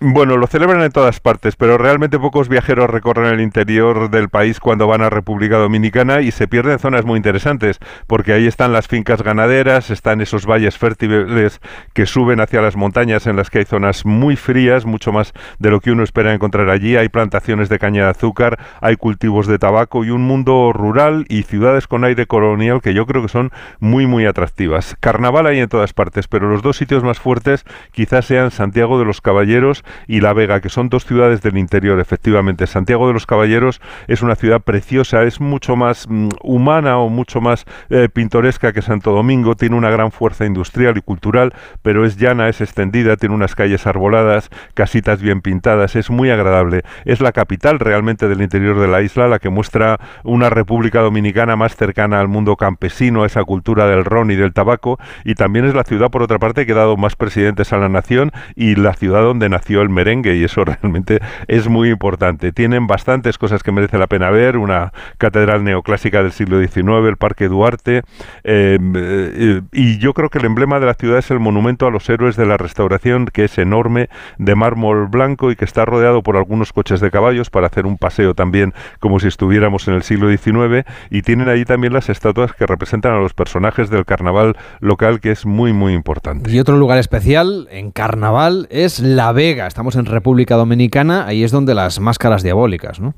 Bueno, 0.00 0.36
lo 0.36 0.46
celebran 0.48 0.82
en 0.82 0.90
todas 0.90 1.20
partes, 1.20 1.56
pero 1.56 1.78
realmente 1.78 2.18
pocos 2.18 2.48
viajeros 2.48 2.90
recorren 2.90 3.32
el 3.32 3.40
interior 3.40 4.10
del 4.10 4.28
país 4.28 4.58
cuando 4.60 4.86
van 4.86 5.02
a 5.02 5.08
República 5.08 5.56
Dominicana 5.56 6.20
y 6.20 6.30
se 6.30 6.48
pierden 6.48 6.78
zonas 6.80 7.04
muy 7.04 7.16
interesantes, 7.16 7.78
porque 8.06 8.32
ahí 8.32 8.46
están 8.46 8.72
las 8.72 8.88
fincas 8.88 9.22
ganaderas, 9.22 9.90
están 9.90 10.20
esos 10.20 10.46
valles 10.46 10.76
fértiles 10.76 11.60
que 11.94 12.06
suben 12.06 12.40
hacia 12.40 12.60
las 12.60 12.76
montañas 12.76 13.26
en 13.26 13.36
las 13.36 13.50
que 13.50 13.60
hay 13.60 13.64
zonas 13.64 14.04
muy 14.04 14.36
frías, 14.36 14.84
mucho 14.84 15.12
más 15.12 15.32
de 15.58 15.70
lo 15.70 15.80
que 15.80 15.92
uno 15.92 16.02
espera 16.02 16.34
encontrar 16.34 16.68
allí, 16.70 16.96
hay 16.96 17.08
plantaciones 17.08 17.68
de 17.68 17.78
caña 17.78 18.04
de 18.04 18.10
azúcar, 18.10 18.58
hay 18.82 18.96
cultivos 18.96 19.46
de 19.46 19.58
tabaco 19.58 20.04
y 20.04 20.10
un 20.10 20.22
mundo 20.22 20.72
rural 20.74 21.24
y 21.28 21.44
ciudades 21.44 21.86
con 21.86 22.04
aire 22.04 22.26
colonial 22.26 22.82
que 22.82 22.94
yo 22.94 23.06
creo 23.06 23.22
que 23.22 23.28
son 23.28 23.52
muy 23.78 24.06
muy 24.06 24.26
atractivas. 24.26 24.96
Carnaval 25.00 25.46
hay 25.46 25.60
en 25.60 25.68
todas 25.68 25.92
partes, 25.92 26.26
pero 26.28 26.50
los 26.50 26.62
dos 26.62 26.76
sitios 26.76 27.04
más 27.04 27.20
fuertes 27.20 27.64
quizás 27.92 28.26
sean 28.26 28.50
Santiago 28.50 28.98
de 28.98 29.04
los 29.04 29.20
Caballeros 29.20 29.83
y 30.06 30.20
La 30.20 30.32
Vega, 30.32 30.60
que 30.60 30.68
son 30.68 30.88
dos 30.88 31.04
ciudades 31.04 31.42
del 31.42 31.58
interior, 31.58 32.00
efectivamente. 32.00 32.66
Santiago 32.66 33.06
de 33.06 33.14
los 33.14 33.26
Caballeros 33.26 33.80
es 34.08 34.22
una 34.22 34.34
ciudad 34.34 34.60
preciosa, 34.60 35.22
es 35.22 35.40
mucho 35.40 35.76
más 35.76 36.06
mm, 36.08 36.28
humana 36.42 36.98
o 36.98 37.08
mucho 37.08 37.40
más 37.40 37.64
eh, 37.90 38.08
pintoresca 38.12 38.72
que 38.72 38.82
Santo 38.82 39.12
Domingo, 39.12 39.54
tiene 39.54 39.76
una 39.76 39.90
gran 39.90 40.12
fuerza 40.12 40.44
industrial 40.44 40.96
y 40.96 41.02
cultural, 41.02 41.52
pero 41.82 42.04
es 42.04 42.16
llana, 42.16 42.48
es 42.48 42.60
extendida, 42.60 43.16
tiene 43.16 43.34
unas 43.34 43.54
calles 43.54 43.86
arboladas, 43.86 44.50
casitas 44.74 45.20
bien 45.20 45.40
pintadas, 45.40 45.96
es 45.96 46.10
muy 46.10 46.30
agradable. 46.30 46.82
Es 47.04 47.20
la 47.20 47.32
capital 47.32 47.78
realmente 47.78 48.28
del 48.28 48.42
interior 48.42 48.78
de 48.78 48.88
la 48.88 49.02
isla, 49.02 49.28
la 49.28 49.38
que 49.38 49.50
muestra 49.50 49.98
una 50.22 50.50
República 50.50 51.00
Dominicana 51.00 51.56
más 51.56 51.76
cercana 51.76 52.20
al 52.20 52.28
mundo 52.28 52.56
campesino, 52.56 53.22
a 53.22 53.26
esa 53.26 53.44
cultura 53.44 53.86
del 53.86 54.04
ron 54.04 54.30
y 54.30 54.36
del 54.36 54.52
tabaco, 54.52 54.98
y 55.24 55.34
también 55.34 55.64
es 55.64 55.74
la 55.74 55.84
ciudad, 55.84 56.10
por 56.10 56.22
otra 56.22 56.38
parte, 56.38 56.66
que 56.66 56.72
ha 56.72 56.76
dado 56.76 56.96
más 56.96 57.16
presidentes 57.16 57.72
a 57.72 57.78
la 57.78 57.88
nación 57.88 58.32
y 58.54 58.74
la 58.76 58.94
ciudad 58.94 59.22
donde 59.22 59.48
nació 59.48 59.73
el 59.82 59.88
merengue 59.88 60.36
y 60.36 60.44
eso 60.44 60.64
realmente 60.64 61.20
es 61.48 61.68
muy 61.68 61.90
importante. 61.90 62.52
Tienen 62.52 62.86
bastantes 62.86 63.38
cosas 63.38 63.62
que 63.62 63.72
merece 63.72 63.98
la 63.98 64.06
pena 64.06 64.30
ver, 64.30 64.56
una 64.56 64.92
catedral 65.18 65.64
neoclásica 65.64 66.22
del 66.22 66.32
siglo 66.32 66.60
XIX, 66.60 67.08
el 67.08 67.16
Parque 67.16 67.48
Duarte, 67.48 68.02
eh, 68.44 68.78
eh, 68.94 69.62
y 69.72 69.98
yo 69.98 70.14
creo 70.14 70.30
que 70.30 70.38
el 70.38 70.44
emblema 70.44 70.80
de 70.80 70.86
la 70.86 70.94
ciudad 70.94 71.18
es 71.18 71.30
el 71.30 71.40
monumento 71.40 71.86
a 71.86 71.90
los 71.90 72.08
héroes 72.08 72.36
de 72.36 72.46
la 72.46 72.56
restauración, 72.56 73.26
que 73.26 73.44
es 73.44 73.58
enorme, 73.58 74.08
de 74.38 74.54
mármol 74.54 75.06
blanco 75.08 75.50
y 75.50 75.56
que 75.56 75.64
está 75.64 75.84
rodeado 75.84 76.22
por 76.22 76.36
algunos 76.36 76.72
coches 76.72 77.00
de 77.00 77.10
caballos 77.10 77.50
para 77.50 77.66
hacer 77.66 77.86
un 77.86 77.98
paseo 77.98 78.34
también 78.34 78.72
como 79.00 79.20
si 79.20 79.28
estuviéramos 79.28 79.88
en 79.88 79.94
el 79.94 80.02
siglo 80.02 80.28
XIX, 80.30 80.86
y 81.10 81.22
tienen 81.22 81.48
allí 81.48 81.64
también 81.64 81.92
las 81.92 82.08
estatuas 82.08 82.52
que 82.52 82.66
representan 82.66 83.12
a 83.12 83.18
los 83.18 83.34
personajes 83.34 83.90
del 83.90 84.04
carnaval 84.04 84.56
local, 84.80 85.20
que 85.20 85.30
es 85.30 85.46
muy, 85.46 85.72
muy 85.72 85.94
importante. 85.94 86.50
Y 86.50 86.58
otro 86.58 86.76
lugar 86.76 86.98
especial 86.98 87.68
en 87.70 87.90
carnaval 87.90 88.66
es 88.70 89.00
La 89.00 89.32
Vega 89.32 89.63
estamos 89.66 89.96
en 89.96 90.06
República 90.06 90.56
Dominicana, 90.56 91.26
ahí 91.26 91.44
es 91.44 91.50
donde 91.50 91.74
las 91.74 92.00
máscaras 92.00 92.42
diabólicas, 92.42 93.00
¿no? 93.00 93.14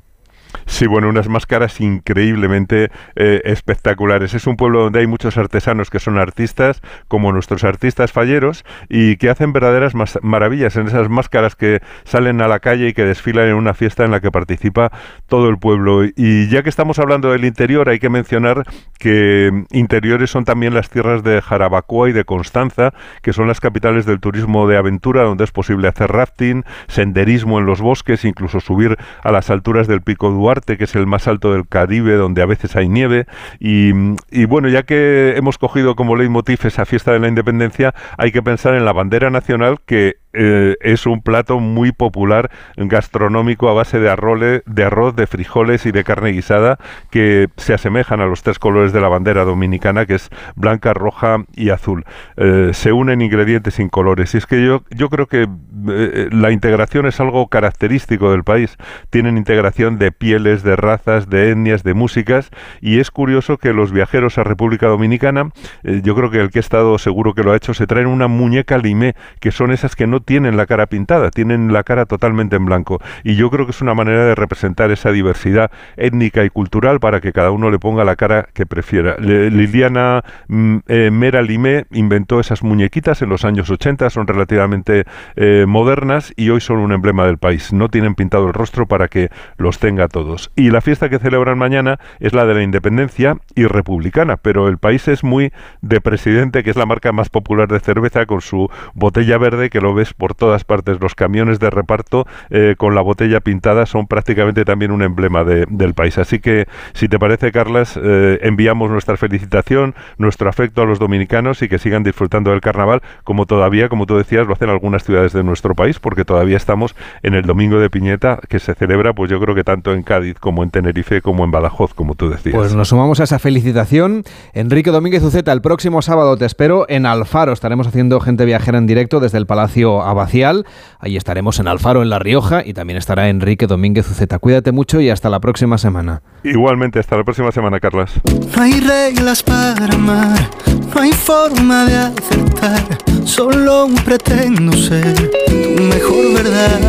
Sí, 0.65 0.85
bueno, 0.85 1.09
unas 1.09 1.27
máscaras 1.27 1.79
increíblemente 1.81 2.91
eh, 3.15 3.41
espectaculares. 3.45 4.33
Es 4.33 4.47
un 4.47 4.57
pueblo 4.57 4.83
donde 4.83 4.99
hay 4.99 5.07
muchos 5.07 5.37
artesanos 5.37 5.89
que 5.89 5.99
son 5.99 6.17
artistas, 6.17 6.81
como 7.07 7.31
nuestros 7.31 7.63
artistas 7.63 8.11
falleros, 8.11 8.65
y 8.89 9.17
que 9.17 9.29
hacen 9.29 9.53
verdaderas 9.53 9.93
maravillas 10.21 10.75
en 10.75 10.87
esas 10.87 11.09
máscaras 11.09 11.55
que 11.55 11.81
salen 12.03 12.41
a 12.41 12.47
la 12.47 12.59
calle 12.59 12.89
y 12.89 12.93
que 12.93 13.05
desfilan 13.05 13.47
en 13.47 13.55
una 13.55 13.73
fiesta 13.73 14.05
en 14.05 14.11
la 14.11 14.19
que 14.19 14.31
participa 14.31 14.91
todo 15.27 15.49
el 15.49 15.57
pueblo. 15.57 16.03
Y 16.15 16.47
ya 16.49 16.63
que 16.63 16.69
estamos 16.69 16.99
hablando 16.99 17.31
del 17.31 17.45
interior, 17.45 17.89
hay 17.89 17.99
que 17.99 18.09
mencionar 18.09 18.63
que 18.99 19.51
interiores 19.71 20.29
son 20.29 20.45
también 20.45 20.73
las 20.73 20.89
tierras 20.89 21.23
de 21.23 21.41
Jarabacoa 21.41 22.09
y 22.09 22.13
de 22.13 22.25
Constanza, 22.25 22.93
que 23.21 23.33
son 23.33 23.47
las 23.47 23.59
capitales 23.59 24.05
del 24.05 24.19
turismo 24.19 24.67
de 24.67 24.77
aventura, 24.77 25.23
donde 25.23 25.43
es 25.43 25.51
posible 25.51 25.87
hacer 25.87 26.11
rafting, 26.11 26.63
senderismo 26.87 27.59
en 27.59 27.65
los 27.65 27.81
bosques, 27.81 28.25
incluso 28.25 28.59
subir 28.59 28.97
a 29.23 29.31
las 29.31 29.49
alturas 29.49 29.87
del 29.87 30.01
Pico 30.01 30.31
Duarte 30.37 30.77
que 30.77 30.85
es 30.85 30.95
el 30.95 31.07
más 31.07 31.27
alto 31.27 31.51
del 31.51 31.67
Caribe, 31.67 32.13
donde 32.13 32.41
a 32.41 32.45
veces 32.45 32.75
hay 32.75 32.87
nieve. 32.89 33.25
Y, 33.59 33.91
y 34.31 34.45
bueno, 34.45 34.69
ya 34.69 34.83
que 34.83 35.33
hemos 35.35 35.57
cogido 35.57 35.95
como 35.95 36.15
leitmotiv 36.15 36.59
esa 36.63 36.85
fiesta 36.85 37.11
de 37.11 37.19
la 37.19 37.27
independencia, 37.27 37.93
hay 38.17 38.31
que 38.31 38.41
pensar 38.41 38.75
en 38.75 38.85
la 38.85 38.93
bandera 38.93 39.29
nacional 39.29 39.79
que 39.85 40.17
eh, 40.33 40.75
es 40.81 41.05
un 41.05 41.21
plato 41.21 41.59
muy 41.59 41.91
popular 41.91 42.51
gastronómico 42.75 43.69
a 43.69 43.73
base 43.73 43.99
de, 43.99 44.61
de 44.65 44.83
arroz, 44.83 45.15
de 45.15 45.27
frijoles 45.27 45.85
y 45.85 45.91
de 45.91 46.03
carne 46.03 46.31
guisada 46.31 46.77
que 47.09 47.47
se 47.57 47.73
asemejan 47.73 48.21
a 48.21 48.25
los 48.25 48.43
tres 48.43 48.59
colores 48.59 48.93
de 48.93 49.01
la 49.01 49.07
bandera 49.07 49.45
dominicana 49.45 50.05
que 50.05 50.15
es 50.15 50.29
blanca, 50.55 50.93
roja 50.93 51.45
y 51.55 51.69
azul. 51.69 52.05
Eh, 52.35 52.71
se 52.73 52.91
unen 52.91 53.21
ingredientes 53.21 53.75
sin 53.75 53.89
colores 53.89 54.35
y 54.35 54.37
es 54.37 54.45
que 54.45 54.63
yo, 54.63 54.83
yo 54.89 55.09
creo 55.09 55.27
que 55.27 55.47
eh, 55.89 56.29
la 56.31 56.51
integración 56.51 57.05
es 57.05 57.19
algo 57.19 57.47
característico 57.47 58.31
del 58.31 58.43
país. 58.43 58.77
Tienen 59.09 59.37
integración 59.37 59.97
de 59.97 60.11
pieles, 60.11 60.61
de 60.61 60.75
razas, 60.75 61.29
de 61.29 61.51
etnias, 61.51 61.83
de 61.83 61.93
músicas 61.93 62.49
y 62.81 62.99
es 62.99 63.11
curioso 63.11 63.57
que 63.57 63.73
los 63.73 63.91
viajeros 63.91 64.37
a 64.37 64.43
República 64.43 64.87
Dominicana, 64.87 65.51
yo 65.83 66.15
creo 66.15 66.29
que 66.29 66.39
el 66.39 66.51
que 66.51 66.59
ha 66.59 66.61
estado 66.61 66.97
seguro 66.97 67.33
que 67.33 67.43
lo 67.43 67.51
ha 67.51 67.55
hecho, 67.55 67.73
se 67.73 67.87
traen 67.87 68.07
una 68.07 68.27
muñeca 68.27 68.77
limé, 68.77 69.15
que 69.39 69.51
son 69.51 69.71
esas 69.71 69.95
que 69.95 70.07
no 70.07 70.21
tienen 70.27 70.57
la 70.57 70.65
cara 70.65 70.87
pintada, 70.87 71.31
tienen 71.31 71.71
la 71.71 71.83
cara 71.83 72.05
totalmente 72.05 72.57
en 72.57 72.65
blanco. 72.65 72.99
Y 73.23 73.35
yo 73.35 73.49
creo 73.49 73.65
que 73.65 73.71
es 73.71 73.81
una 73.81 73.93
manera 73.93 74.25
de 74.25 74.35
representar 74.35 74.91
esa 74.91 75.11
diversidad 75.11 75.71
étnica 75.95 76.43
y 76.43 76.49
cultural 76.49 76.99
para 76.99 77.21
que 77.21 77.31
cada 77.31 77.49
uno 77.49 77.71
le 77.71 77.79
ponga 77.79 78.03
la 78.03 78.17
cara 78.17 78.49
que 78.53 78.65
prefiera. 78.65 79.15
Liliana 79.17 80.23
mm, 80.49 80.77
eh, 80.87 81.11
Mera 81.11 81.41
Limé 81.41 81.85
inventó 81.91 82.41
esas 82.41 82.61
muñequitas 82.61 83.21
en 83.21 83.29
los 83.29 83.45
años 83.45 83.69
80, 83.69 84.09
son 84.09 84.27
relativamente 84.27 85.05
eh, 85.37 85.63
modernas 85.65 86.33
y 86.35 86.49
hoy 86.49 86.59
son 86.59 86.79
un 86.79 86.91
emblema 86.91 87.25
del 87.25 87.37
país. 87.37 87.71
No 87.71 87.87
tienen 87.87 88.13
pintado 88.13 88.47
el 88.47 88.53
rostro 88.53 88.85
para 88.85 89.07
que 89.07 89.29
los 89.55 89.79
tenga 89.79 90.09
todos. 90.09 90.51
Y 90.57 90.71
la 90.71 90.81
fiesta 90.81 91.07
que 91.07 91.19
celebran 91.19 91.57
mañana 91.57 91.99
es 92.19 92.33
la 92.33 92.45
de 92.45 92.53
la 92.53 92.63
independencia 92.63 93.37
y 93.55 93.65
republicana, 93.65 94.35
pero 94.35 94.67
el 94.67 94.77
país 94.77 95.07
es 95.07 95.23
muy 95.23 95.53
de 95.81 96.01
presidente, 96.01 96.63
que 96.63 96.69
es 96.69 96.75
la 96.75 96.85
marca 96.85 97.13
más 97.13 97.29
popular 97.29 97.69
de 97.69 97.79
cerveza, 97.79 98.25
con 98.25 98.41
su 98.41 98.69
botella 98.93 99.37
verde 99.37 99.69
que 99.69 99.79
lo 99.79 99.93
ves 99.93 100.06
por 100.13 100.35
todas 100.35 100.63
partes. 100.63 100.99
Los 100.99 101.15
camiones 101.15 101.59
de 101.59 101.69
reparto 101.69 102.25
eh, 102.49 102.75
con 102.77 102.95
la 102.95 103.01
botella 103.01 103.39
pintada 103.39 103.85
son 103.85 104.07
prácticamente 104.07 104.65
también 104.65 104.91
un 104.91 105.01
emblema 105.01 105.43
del 105.43 105.93
país. 105.93 106.17
Así 106.17 106.39
que, 106.39 106.67
si 106.93 107.07
te 107.07 107.19
parece, 107.19 107.51
Carlas, 107.51 107.99
eh, 108.01 108.39
enviamos 108.43 108.89
nuestra 108.89 109.17
felicitación, 109.17 109.95
nuestro 110.17 110.49
afecto 110.49 110.81
a 110.81 110.85
los 110.85 110.99
dominicanos 110.99 111.61
y 111.61 111.69
que 111.69 111.79
sigan 111.79 112.03
disfrutando 112.03 112.51
del 112.51 112.61
carnaval, 112.61 113.01
como 113.23 113.45
todavía, 113.45 113.89
como 113.89 114.05
tú 114.05 114.17
decías, 114.17 114.47
lo 114.47 114.53
hacen 114.53 114.69
algunas 114.69 115.03
ciudades 115.03 115.33
de 115.33 115.43
nuestro 115.43 115.75
país, 115.75 115.99
porque 115.99 116.25
todavía 116.25 116.57
estamos 116.57 116.95
en 117.23 117.33
el 117.33 117.43
Domingo 117.43 117.79
de 117.79 117.89
Piñeta, 117.89 118.39
que 118.47 118.59
se 118.59 118.73
celebra, 118.75 119.13
pues 119.13 119.29
yo 119.29 119.39
creo 119.39 119.55
que 119.55 119.63
tanto 119.63 119.93
en 119.93 120.03
Cádiz 120.03 120.39
como 120.39 120.63
en 120.63 120.69
Tenerife, 120.69 121.21
como 121.21 121.43
en 121.43 121.51
Badajoz, 121.51 121.93
como 121.93 122.15
tú 122.15 122.29
decías. 122.29 122.55
Pues 122.55 122.73
nos 122.73 122.89
sumamos 122.89 123.19
a 123.19 123.23
esa 123.23 123.39
felicitación. 123.39 124.23
Enrique 124.53 124.91
Domínguez 124.91 125.23
Uceta, 125.23 125.51
el 125.51 125.61
próximo 125.61 126.01
sábado 126.01 126.37
te 126.37 126.45
espero 126.45 126.85
en 126.89 127.05
Alfaro. 127.05 127.53
Estaremos 127.53 127.87
haciendo 127.87 128.19
gente 128.19 128.45
viajera 128.45 128.77
en 128.77 128.87
directo 128.87 129.19
desde 129.19 129.37
el 129.37 129.45
Palacio 129.45 129.96
Abacial. 130.03 130.65
Ahí 130.99 131.17
estaremos 131.17 131.59
en 131.59 131.67
Alfaro, 131.67 132.01
en 132.01 132.09
La 132.09 132.19
Rioja, 132.19 132.63
y 132.65 132.73
también 132.73 132.97
estará 132.97 133.29
Enrique 133.29 133.67
Domínguez 133.67 134.09
Uceta. 134.09 134.39
Cuídate 134.39 134.71
mucho 134.71 135.01
y 135.01 135.09
hasta 135.09 135.29
la 135.29 135.39
próxima 135.39 135.77
semana. 135.77 136.21
Igualmente, 136.43 136.99
hasta 136.99 137.17
la 137.17 137.23
próxima 137.23 137.51
semana, 137.51 137.79
Carlas. 137.79 138.11
No 138.55 138.63
hay 138.63 138.79
reglas 138.79 139.43
para 139.43 139.93
amar, 139.93 140.49
no 140.93 141.01
hay 141.01 141.11
forma 141.11 141.85
de 141.85 141.97
acertar, 141.97 142.97
solo 143.25 143.87
pretendo 144.05 144.73
ser 144.73 145.31
tu 145.75 145.83
mejor 145.83 146.33
verdad. 146.33 146.79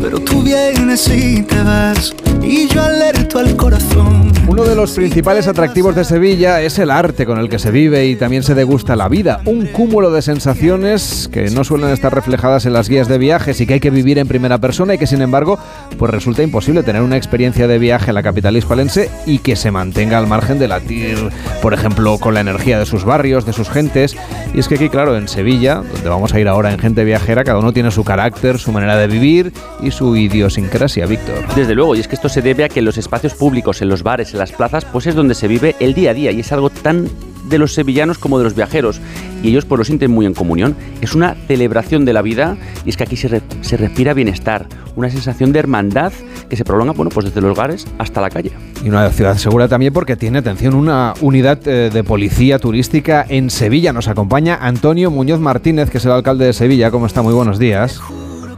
Pero 0.00 0.20
tú 0.20 0.42
vienes 0.42 1.08
y 1.08 1.42
te 1.42 1.62
vas 1.62 2.14
y 2.46 2.68
yo 2.68 2.82
alerto 2.82 3.38
al 3.38 3.56
corazón. 3.56 4.32
Uno 4.48 4.62
de 4.62 4.76
los 4.76 4.92
principales 4.92 5.48
atractivos 5.48 5.96
de 5.96 6.04
Sevilla 6.04 6.62
es 6.62 6.78
el 6.78 6.92
arte 6.92 7.26
con 7.26 7.38
el 7.38 7.48
que 7.48 7.58
se 7.58 7.72
vive 7.72 8.06
y 8.06 8.14
también 8.14 8.44
se 8.44 8.54
degusta 8.54 8.94
la 8.94 9.08
vida. 9.08 9.40
Un 9.44 9.66
cúmulo 9.66 10.12
de 10.12 10.22
sensaciones 10.22 11.28
que 11.32 11.50
no 11.50 11.64
suelen 11.64 11.90
estar 11.90 12.14
reflejadas 12.14 12.64
en 12.64 12.72
las 12.72 12.88
guías 12.88 13.08
de 13.08 13.18
viajes 13.18 13.60
y 13.60 13.66
que 13.66 13.74
hay 13.74 13.80
que 13.80 13.90
vivir 13.90 14.18
en 14.18 14.28
primera 14.28 14.58
persona 14.58 14.94
y 14.94 14.98
que 14.98 15.08
sin 15.08 15.20
embargo 15.20 15.58
pues 15.98 16.12
resulta 16.12 16.44
imposible 16.44 16.84
tener 16.84 17.02
una 17.02 17.16
experiencia 17.16 17.66
de 17.66 17.78
viaje 17.78 18.10
en 18.10 18.14
la 18.14 18.22
capital 18.22 18.56
hispalense 18.56 19.10
y 19.26 19.38
que 19.38 19.56
se 19.56 19.72
mantenga 19.72 20.16
al 20.16 20.28
margen 20.28 20.60
de 20.60 20.68
latir, 20.68 21.18
por 21.60 21.74
ejemplo, 21.74 22.18
con 22.18 22.34
la 22.34 22.40
energía 22.40 22.78
de 22.78 22.86
sus 22.86 23.04
barrios, 23.04 23.46
de 23.46 23.52
sus 23.52 23.68
gentes. 23.68 24.16
Y 24.54 24.60
es 24.60 24.68
que 24.68 24.76
aquí, 24.76 24.88
claro, 24.88 25.16
en 25.16 25.26
Sevilla, 25.26 25.76
donde 25.76 26.08
vamos 26.08 26.32
a 26.32 26.40
ir 26.40 26.46
ahora 26.46 26.72
en 26.72 26.78
Gente 26.78 27.04
Viajera, 27.04 27.42
cada 27.42 27.58
uno 27.58 27.72
tiene 27.72 27.90
su 27.90 28.04
carácter, 28.04 28.58
su 28.58 28.70
manera 28.70 28.96
de 28.96 29.08
vivir 29.08 29.52
y 29.82 29.90
su 29.90 30.16
idiosincrasia, 30.16 31.06
Víctor. 31.06 31.44
Desde 31.56 31.74
luego, 31.74 31.96
y 31.96 32.00
es 32.00 32.08
que 32.08 32.14
esto 32.14 32.28
se 32.36 32.42
debe 32.42 32.64
a 32.64 32.68
que 32.68 32.80
en 32.80 32.84
los 32.84 32.98
espacios 32.98 33.32
públicos, 33.32 33.80
en 33.80 33.88
los 33.88 34.02
bares, 34.02 34.34
en 34.34 34.38
las 34.38 34.52
plazas, 34.52 34.84
pues 34.84 35.06
es 35.06 35.14
donde 35.14 35.34
se 35.34 35.48
vive 35.48 35.74
el 35.80 35.94
día 35.94 36.10
a 36.10 36.12
día 36.12 36.32
y 36.32 36.40
es 36.40 36.52
algo 36.52 36.68
tan 36.68 37.08
de 37.48 37.56
los 37.56 37.72
sevillanos 37.72 38.18
como 38.18 38.36
de 38.36 38.44
los 38.44 38.54
viajeros 38.54 39.00
y 39.42 39.48
ellos 39.48 39.64
pues 39.64 39.78
lo 39.78 39.84
sienten 39.86 40.10
muy 40.10 40.26
en 40.26 40.34
comunión. 40.34 40.76
Es 41.00 41.14
una 41.14 41.34
celebración 41.46 42.04
de 42.04 42.12
la 42.12 42.20
vida 42.20 42.58
y 42.84 42.90
es 42.90 42.98
que 42.98 43.04
aquí 43.04 43.16
se, 43.16 43.40
se 43.62 43.76
respira 43.78 44.12
bienestar, 44.12 44.66
una 44.96 45.08
sensación 45.08 45.50
de 45.54 45.60
hermandad 45.60 46.12
que 46.50 46.56
se 46.56 46.64
prolonga 46.66 46.92
bueno, 46.92 47.10
pues 47.10 47.24
desde 47.24 47.40
los 47.40 47.52
hogares 47.52 47.86
hasta 47.96 48.20
la 48.20 48.28
calle. 48.28 48.52
Y 48.84 48.90
una 48.90 49.08
ciudad 49.08 49.38
segura 49.38 49.66
también 49.66 49.94
porque 49.94 50.16
tiene, 50.16 50.36
atención, 50.36 50.74
una 50.74 51.14
unidad 51.22 51.66
eh, 51.66 51.88
de 51.88 52.04
policía 52.04 52.58
turística 52.58 53.24
en 53.26 53.48
Sevilla. 53.48 53.94
Nos 53.94 54.08
acompaña 54.08 54.58
Antonio 54.60 55.10
Muñoz 55.10 55.40
Martínez, 55.40 55.88
que 55.88 55.96
es 55.96 56.04
el 56.04 56.12
alcalde 56.12 56.44
de 56.44 56.52
Sevilla. 56.52 56.90
¿Cómo 56.90 57.06
está? 57.06 57.22
Muy 57.22 57.32
buenos 57.32 57.58
días. 57.58 57.98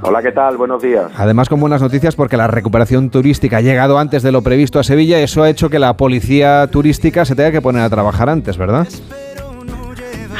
Hola, 0.00 0.22
¿qué 0.22 0.30
tal? 0.30 0.56
Buenos 0.56 0.80
días. 0.80 1.11
Además, 1.16 1.48
con 1.48 1.58
buenas 1.61 1.82
noticias 1.82 2.14
porque 2.14 2.37
la 2.37 2.46
recuperación 2.46 3.11
turística 3.11 3.56
ha 3.56 3.61
llegado 3.61 3.98
antes 3.98 4.22
de 4.22 4.30
lo 4.30 4.42
previsto 4.42 4.78
a 4.78 4.84
Sevilla. 4.84 5.18
Eso 5.18 5.42
ha 5.42 5.50
hecho 5.50 5.70
que 5.70 5.80
la 5.80 5.96
policía 5.96 6.68
turística 6.68 7.24
se 7.24 7.34
tenga 7.34 7.50
que 7.50 7.61
poner 7.61 7.82
a 7.82 7.90
trabajar 7.90 8.28
antes, 8.28 8.56
¿verdad? 8.56 8.87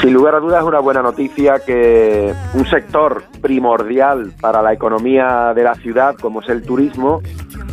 Sin 0.01 0.13
lugar 0.13 0.35
a 0.35 0.39
dudas 0.39 0.61
es 0.61 0.67
una 0.67 0.79
buena 0.79 1.01
noticia 1.01 1.59
que 1.65 2.33
un 2.53 2.65
sector 2.67 3.23
primordial 3.41 4.31
para 4.39 4.61
la 4.61 4.71
economía 4.71 5.53
de 5.53 5.63
la 5.63 5.75
ciudad, 5.75 6.15
como 6.15 6.39
es 6.39 6.47
el 6.47 6.61
turismo, 6.61 7.21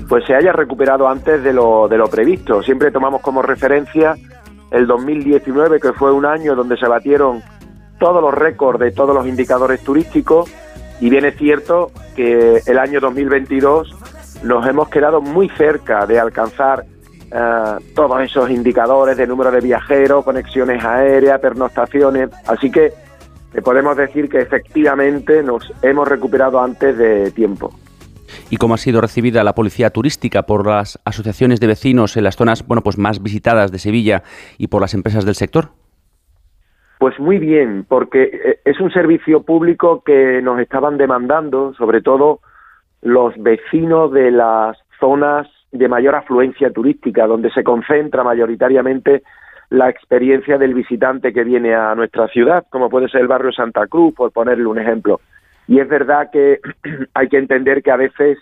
pues 0.08 0.24
se 0.26 0.34
haya 0.34 0.50
recuperado 0.50 1.08
antes 1.08 1.44
de 1.44 1.52
lo, 1.52 1.86
de 1.86 1.98
lo 1.98 2.08
previsto. 2.08 2.64
Siempre 2.64 2.90
tomamos 2.90 3.20
como 3.20 3.42
referencia 3.42 4.16
el 4.72 4.88
2019, 4.88 5.78
que 5.78 5.92
fue 5.92 6.12
un 6.12 6.26
año 6.26 6.56
donde 6.56 6.76
se 6.76 6.88
batieron 6.88 7.42
todos 8.00 8.20
los 8.20 8.34
récords 8.34 8.80
de 8.80 8.90
todos 8.90 9.14
los 9.14 9.24
indicadores 9.24 9.80
turísticos 9.82 10.50
y 11.00 11.10
bien 11.10 11.24
es 11.24 11.36
cierto 11.36 11.90
que 12.14 12.62
el 12.66 12.78
año 12.78 13.00
2022 13.00 13.94
nos 14.42 14.66
hemos 14.66 14.88
quedado 14.88 15.20
muy 15.20 15.48
cerca 15.50 16.06
de 16.06 16.18
alcanzar 16.18 16.84
eh, 17.32 17.76
todos 17.94 18.20
esos 18.22 18.50
indicadores 18.50 19.16
de 19.16 19.26
número 19.26 19.50
de 19.50 19.60
viajeros, 19.60 20.24
conexiones 20.24 20.84
aéreas, 20.84 21.40
pernoctaciones. 21.40 22.30
Así 22.46 22.70
que 22.70 22.92
podemos 23.62 23.96
decir 23.96 24.28
que 24.28 24.38
efectivamente 24.38 25.42
nos 25.42 25.72
hemos 25.82 26.06
recuperado 26.08 26.60
antes 26.60 26.96
de 26.96 27.30
tiempo. 27.30 27.74
¿Y 28.50 28.56
cómo 28.56 28.74
ha 28.74 28.78
sido 28.78 29.00
recibida 29.00 29.44
la 29.44 29.54
policía 29.54 29.90
turística 29.90 30.44
por 30.44 30.66
las 30.66 30.98
asociaciones 31.04 31.60
de 31.60 31.66
vecinos 31.66 32.16
en 32.16 32.24
las 32.24 32.36
zonas 32.36 32.66
bueno, 32.66 32.82
pues 32.82 32.98
más 32.98 33.22
visitadas 33.22 33.72
de 33.72 33.78
Sevilla 33.78 34.22
y 34.58 34.68
por 34.68 34.80
las 34.80 34.94
empresas 34.94 35.24
del 35.24 35.34
sector? 35.34 35.70
Pues 36.98 37.18
muy 37.20 37.38
bien, 37.38 37.84
porque 37.88 38.22
eh, 38.32 38.60
es 38.64 38.80
un 38.80 38.90
servicio 38.90 39.42
público 39.42 40.02
que 40.04 40.40
nos 40.42 40.58
estaban 40.60 40.96
demandando, 40.96 41.74
sobre 41.74 42.00
todo 42.00 42.40
los 43.02 43.34
vecinos 43.36 44.12
de 44.12 44.30
las 44.30 44.78
zonas 44.98 45.46
de 45.72 45.88
mayor 45.88 46.14
afluencia 46.14 46.70
turística, 46.70 47.26
donde 47.26 47.50
se 47.50 47.62
concentra 47.62 48.24
mayoritariamente 48.24 49.22
la 49.68 49.90
experiencia 49.90 50.58
del 50.58 50.74
visitante 50.74 51.32
que 51.32 51.44
viene 51.44 51.74
a 51.74 51.94
nuestra 51.94 52.28
ciudad, 52.28 52.64
como 52.70 52.88
puede 52.88 53.08
ser 53.08 53.22
el 53.22 53.28
barrio 53.28 53.52
Santa 53.52 53.86
Cruz, 53.86 54.14
por 54.14 54.32
ponerle 54.32 54.66
un 54.66 54.78
ejemplo. 54.78 55.20
Y 55.68 55.80
es 55.80 55.88
verdad 55.88 56.30
que 56.32 56.60
hay 57.14 57.28
que 57.28 57.38
entender 57.38 57.82
que 57.82 57.90
a 57.90 57.96
veces 57.96 58.38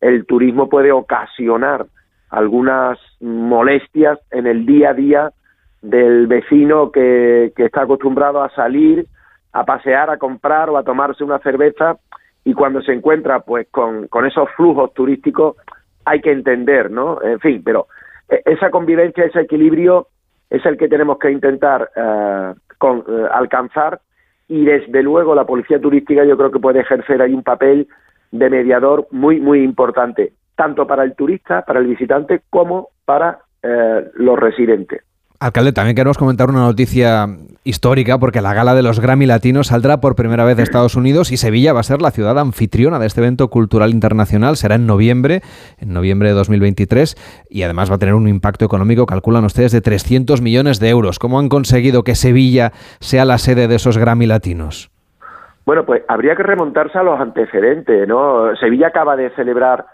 el 0.00 0.26
turismo 0.26 0.68
puede 0.68 0.92
ocasionar 0.92 1.86
algunas 2.28 2.98
molestias 3.20 4.18
en 4.30 4.46
el 4.46 4.64
día 4.64 4.90
a 4.90 4.94
día 4.94 5.30
del 5.82 6.26
vecino 6.26 6.90
que, 6.90 7.52
que 7.56 7.64
está 7.64 7.82
acostumbrado 7.82 8.42
a 8.42 8.50
salir, 8.50 9.06
a 9.52 9.64
pasear, 9.64 10.10
a 10.10 10.18
comprar 10.18 10.70
o 10.70 10.76
a 10.76 10.84
tomarse 10.84 11.24
una 11.24 11.38
cerveza 11.38 11.96
y 12.44 12.54
cuando 12.54 12.82
se 12.82 12.92
encuentra 12.92 13.40
pues 13.40 13.68
con, 13.70 14.08
con 14.08 14.26
esos 14.26 14.48
flujos 14.56 14.92
turísticos 14.94 15.56
hay 16.04 16.20
que 16.20 16.32
entender, 16.32 16.90
¿no? 16.90 17.20
En 17.22 17.40
fin, 17.40 17.62
pero 17.64 17.86
e, 18.28 18.42
esa 18.46 18.70
convivencia, 18.70 19.24
ese 19.24 19.40
equilibrio 19.40 20.08
es 20.48 20.64
el 20.66 20.76
que 20.76 20.88
tenemos 20.88 21.18
que 21.18 21.30
intentar 21.30 21.90
eh, 21.94 22.52
eh, 22.82 23.28
alcanzar 23.32 24.00
y 24.48 24.64
desde 24.64 25.02
luego 25.02 25.34
la 25.34 25.44
policía 25.44 25.80
turística 25.80 26.24
yo 26.24 26.36
creo 26.36 26.50
que 26.50 26.58
puede 26.58 26.80
ejercer 26.80 27.22
ahí 27.22 27.32
un 27.32 27.42
papel 27.42 27.88
de 28.32 28.50
mediador 28.50 29.06
muy 29.10 29.40
muy 29.40 29.62
importante 29.62 30.32
tanto 30.60 30.86
para 30.86 31.04
el 31.04 31.14
turista, 31.14 31.62
para 31.62 31.80
el 31.80 31.86
visitante 31.86 32.42
como 32.50 32.88
para 33.06 33.38
eh, 33.62 34.10
los 34.14 34.38
residentes. 34.38 35.02
Alcalde, 35.42 35.72
también 35.72 35.96
queremos 35.96 36.18
comentar 36.18 36.50
una 36.50 36.60
noticia 36.60 37.26
histórica 37.64 38.18
porque 38.18 38.42
la 38.42 38.52
gala 38.52 38.74
de 38.74 38.82
los 38.82 39.00
Grammy 39.00 39.24
Latinos 39.24 39.68
saldrá 39.68 39.98
por 39.98 40.14
primera 40.14 40.44
vez 40.44 40.58
de 40.58 40.62
Estados 40.62 40.96
Unidos 40.96 41.32
y 41.32 41.38
Sevilla 41.38 41.72
va 41.72 41.80
a 41.80 41.82
ser 41.82 42.02
la 42.02 42.10
ciudad 42.10 42.38
anfitriona 42.38 42.98
de 42.98 43.06
este 43.06 43.22
evento 43.22 43.48
cultural 43.48 43.88
internacional. 43.88 44.56
Será 44.56 44.74
en 44.74 44.86
noviembre, 44.86 45.40
en 45.78 45.94
noviembre 45.94 46.28
de 46.28 46.34
2023 46.34 47.46
y 47.48 47.62
además 47.62 47.90
va 47.90 47.94
a 47.94 47.98
tener 47.98 48.14
un 48.14 48.28
impacto 48.28 48.66
económico, 48.66 49.06
calculan 49.06 49.46
ustedes, 49.46 49.72
de 49.72 49.80
300 49.80 50.42
millones 50.42 50.78
de 50.78 50.90
euros. 50.90 51.18
¿Cómo 51.18 51.38
han 51.38 51.48
conseguido 51.48 52.02
que 52.02 52.16
Sevilla 52.16 52.72
sea 53.00 53.24
la 53.24 53.38
sede 53.38 53.66
de 53.66 53.76
esos 53.76 53.96
Grammy 53.96 54.26
Latinos? 54.26 54.90
Bueno, 55.64 55.86
pues 55.86 56.02
habría 56.06 56.36
que 56.36 56.42
remontarse 56.42 56.98
a 56.98 57.02
los 57.02 57.18
antecedentes, 57.18 58.06
¿no? 58.06 58.54
Sevilla 58.56 58.88
acaba 58.88 59.16
de 59.16 59.30
celebrar 59.30 59.86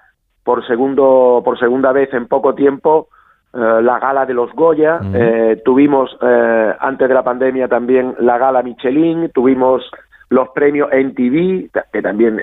por 0.43 0.67
segundo 0.67 1.41
por 1.45 1.57
segunda 1.57 1.93
vez 1.93 2.13
en 2.15 2.27
poco 2.27 2.57
tiempo 2.57 3.11
eh, 3.57 3.83
la 3.83 3.99
gala 3.99 4.27
de 4.27 4.35
los 4.35 4.53
Goya, 4.53 5.01
eh, 5.14 5.62
tuvimos 5.64 6.14
eh, 6.21 6.75
antes 6.79 7.09
de 7.09 7.14
la 7.14 7.23
pandemia 7.23 7.69
también 7.69 8.14
la 8.19 8.37
gala 8.37 8.62
Michelin, 8.62 9.31
tuvimos 9.31 9.83
los 10.29 10.51
premios 10.51 10.90
NTV, 10.92 11.71
que 11.90 12.03
también 12.03 12.42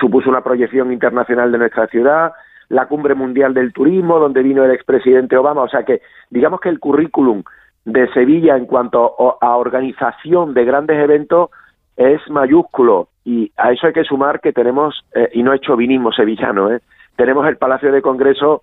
supuso 0.00 0.30
una 0.30 0.40
proyección 0.40 0.90
internacional 0.90 1.52
de 1.52 1.58
nuestra 1.58 1.86
ciudad, 1.88 2.32
la 2.70 2.86
cumbre 2.86 3.14
mundial 3.14 3.52
del 3.52 3.74
turismo, 3.74 4.18
donde 4.18 4.42
vino 4.42 4.64
el 4.64 4.70
expresidente 4.70 5.36
Obama, 5.36 5.62
o 5.62 5.68
sea 5.68 5.82
que 5.82 6.00
digamos 6.30 6.60
que 6.60 6.70
el 6.70 6.78
currículum 6.78 7.42
de 7.84 8.08
Sevilla 8.14 8.56
en 8.56 8.66
cuanto 8.66 9.16
a 9.42 9.56
organización 9.56 10.54
de 10.54 10.64
grandes 10.64 10.96
eventos 10.96 11.50
es 11.96 12.20
mayúsculo. 12.30 13.08
Y 13.24 13.52
a 13.56 13.72
eso 13.72 13.88
hay 13.88 13.92
que 13.92 14.04
sumar 14.04 14.40
que 14.40 14.52
tenemos, 14.52 15.04
y 15.32 15.42
no 15.42 15.52
he 15.52 15.56
hecho 15.56 15.76
vinismo 15.76 16.12
sevillano, 16.12 16.70
tenemos 17.16 17.46
el 17.48 17.56
Palacio 17.56 17.92
de 17.92 18.00
Congreso 18.00 18.62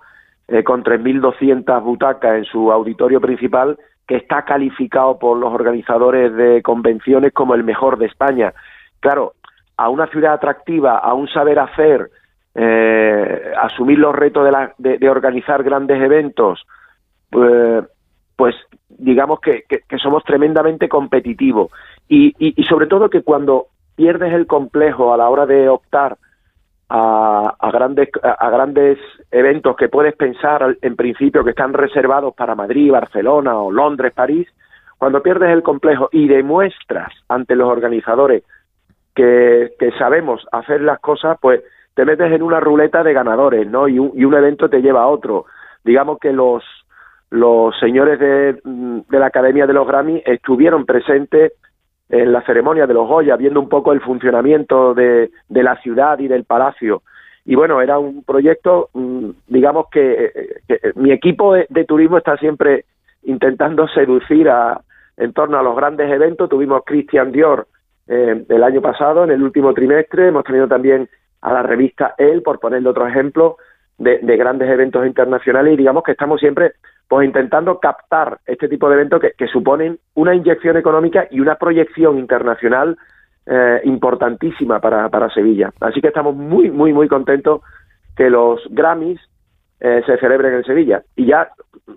eh, 0.52 0.66
con 0.66 0.84
3.200 0.84 1.82
butacas 1.82 2.36
en 2.36 2.44
su 2.44 2.74
auditorio 2.74 3.22
principal, 3.22 3.78
que 4.06 4.18
está 4.18 4.44
calificado 4.44 5.18
por 5.18 5.38
los 5.38 5.54
organizadores 5.54 6.36
de 6.36 6.62
convenciones 6.62 7.32
como 7.32 7.56
el 7.56 7.64
mejor 7.64 7.98
de 7.98 8.08
España. 8.08 8.54
Claro, 9.00 9.34
a 9.78 9.88
una 9.88 10.08
ciudad 10.08 10.34
atractiva, 10.34 10.98
a 10.98 11.14
un 11.14 11.30
saber 11.30 11.58
hacer, 11.58 12.10
eh, 12.54 13.54
asumir 13.62 14.00
los 14.00 14.14
retos 14.14 14.46
de, 14.78 15.10
organizar 15.10 15.64
grandes 15.64 16.02
eventos, 16.02 16.62
pues, 17.30 17.86
pues 18.36 18.54
digamos 18.90 19.40
que, 19.40 19.64
somos 20.04 20.22
tremendamente 20.26 20.90
competitivos. 20.90 21.72
y 22.10 22.66
sobre 22.68 22.88
todo 22.88 23.10
que 23.10 23.22
cuando 23.22 23.68
pierdes 23.96 24.34
el 24.34 24.48
complejo 24.48 25.14
a 25.14 25.18
la 25.18 25.30
hora 25.30 25.46
de 25.46 25.70
optar 25.70 26.18
a, 26.94 27.72
grandes, 27.72 28.10
a 28.22 28.50
grandes 28.50 29.00
eventos 29.32 29.78
que 29.78 29.88
puedes 29.88 30.14
pensar 30.16 30.76
en 30.82 30.96
principio 30.98 31.44
que 31.44 31.52
están 31.52 31.72
reservados 31.72 32.34
para 32.36 32.54
Madrid, 32.54 32.92
Barcelona 32.92 33.58
o 33.58 33.72
Londres, 33.72 34.12
París, 34.14 34.50
cuando 34.98 35.24
pierdes 35.24 35.52
el 35.52 35.64
complejo 35.64 36.10
y 36.12 36.28
demuestras 36.28 37.14
ante 37.30 37.56
los 37.56 37.70
organizadores 37.70 38.44
que, 39.16 39.72
sabemos 39.98 40.46
hacer 40.52 40.82
las 40.82 41.00
cosas, 41.00 41.38
pues 41.42 41.62
te 41.94 42.04
metes 42.04 42.32
en 42.32 42.44
una 42.44 42.60
ruleta 42.60 43.04
de 43.04 43.14
ganadores, 43.14 43.68
¿no? 43.68 43.88
Y 43.88 43.98
un, 43.98 44.12
y 44.14 44.26
un 44.26 44.34
evento 44.34 44.70
te 44.70 44.82
lleva 44.82 45.04
a 45.04 45.08
otro. 45.08 45.46
Digamos 45.86 46.20
que 46.20 46.34
los, 46.34 46.64
los 47.30 47.78
señores 47.80 48.20
de, 48.20 48.60
de 48.64 49.20
la 49.20 49.28
Academia 49.28 49.66
de 49.66 49.74
los 49.74 49.88
Grammy 49.88 50.22
estuvieron 50.26 50.86
presentes 50.86 51.54
en 52.12 52.32
la 52.32 52.42
ceremonia 52.44 52.86
de 52.86 52.94
los 52.94 53.08
Goya, 53.08 53.38
viendo 53.38 53.60
un 53.60 53.70
poco 53.70 53.94
el 53.94 54.02
funcionamiento 54.02 54.94
de, 54.94 55.32
de 55.50 55.64
la 55.64 55.78
ciudad 55.78 56.20
y 56.20 56.28
del 56.28 56.44
palacio. 56.44 57.02
Y 57.46 57.56
bueno, 57.56 57.82
era 57.82 57.98
un 57.98 58.24
proyecto, 58.24 58.90
mm, 58.94 59.30
digamos 59.48 59.88
que, 59.92 60.62
mi 60.96 61.12
equipo 61.12 61.54
de, 61.54 61.86
turismo 61.86 62.18
está 62.18 62.38
siempre 62.38 62.86
intentando 63.24 63.88
seducir 63.88 64.50
a, 64.50 64.82
en 65.18 65.34
torno 65.34 65.58
a 65.58 65.64
los 65.64 65.76
grandes 65.76 66.12
eventos. 66.12 66.50
Tuvimos 66.50 66.84
Christian 66.86 67.32
Dior 67.32 67.68
eh, 68.08 68.46
el 68.48 68.64
año 68.64 68.82
pasado, 68.82 69.24
en 69.24 69.32
el 69.32 69.42
último 69.42 69.74
trimestre. 69.74 70.28
Hemos 70.28 70.44
tenido 70.44 70.68
también 70.68 71.10
a 71.42 71.54
la 71.54 71.64
revista 71.64 72.14
El, 72.18 72.44
por 72.44 72.60
ponerle 72.60 72.90
otro 72.90 73.08
ejemplo. 73.08 73.58
De, 73.98 74.38
grandes 74.38 74.70
eventos 74.70 75.06
internacionales 75.06 75.74
y 75.74 75.78
digamos 75.78 76.04
que 76.04 76.12
estamos 76.12 76.40
siempre 76.40 76.74
pues 77.08 77.26
intentando 77.26 77.80
captar 77.80 78.40
este 78.46 78.68
tipo 78.68 78.88
de 78.90 78.96
eventos 78.96 79.22
que, 79.38 79.48
suponen 79.48 80.00
una 80.16 80.34
inyección 80.34 80.78
económica 80.78 81.28
y 81.30 81.40
una 81.40 81.56
proyección 81.56 82.18
internacional 82.18 82.98
eh, 83.46 83.82
importantísima 83.84 84.80
para, 84.80 85.10
para 85.10 85.30
Sevilla. 85.30 85.72
Así 85.82 86.00
que 86.00 86.08
estamos 86.08 86.36
muy, 86.36 86.72
muy, 86.72 86.94
muy 86.94 87.08
contentos 87.08 87.62
que 88.16 88.30
los 88.30 88.62
Grammys 88.70 89.20
eh, 89.82 90.04
se 90.06 90.18
celebren 90.18 90.54
en 90.54 90.64
Sevilla. 90.64 91.02
Y 91.16 91.26
ya 91.26 91.50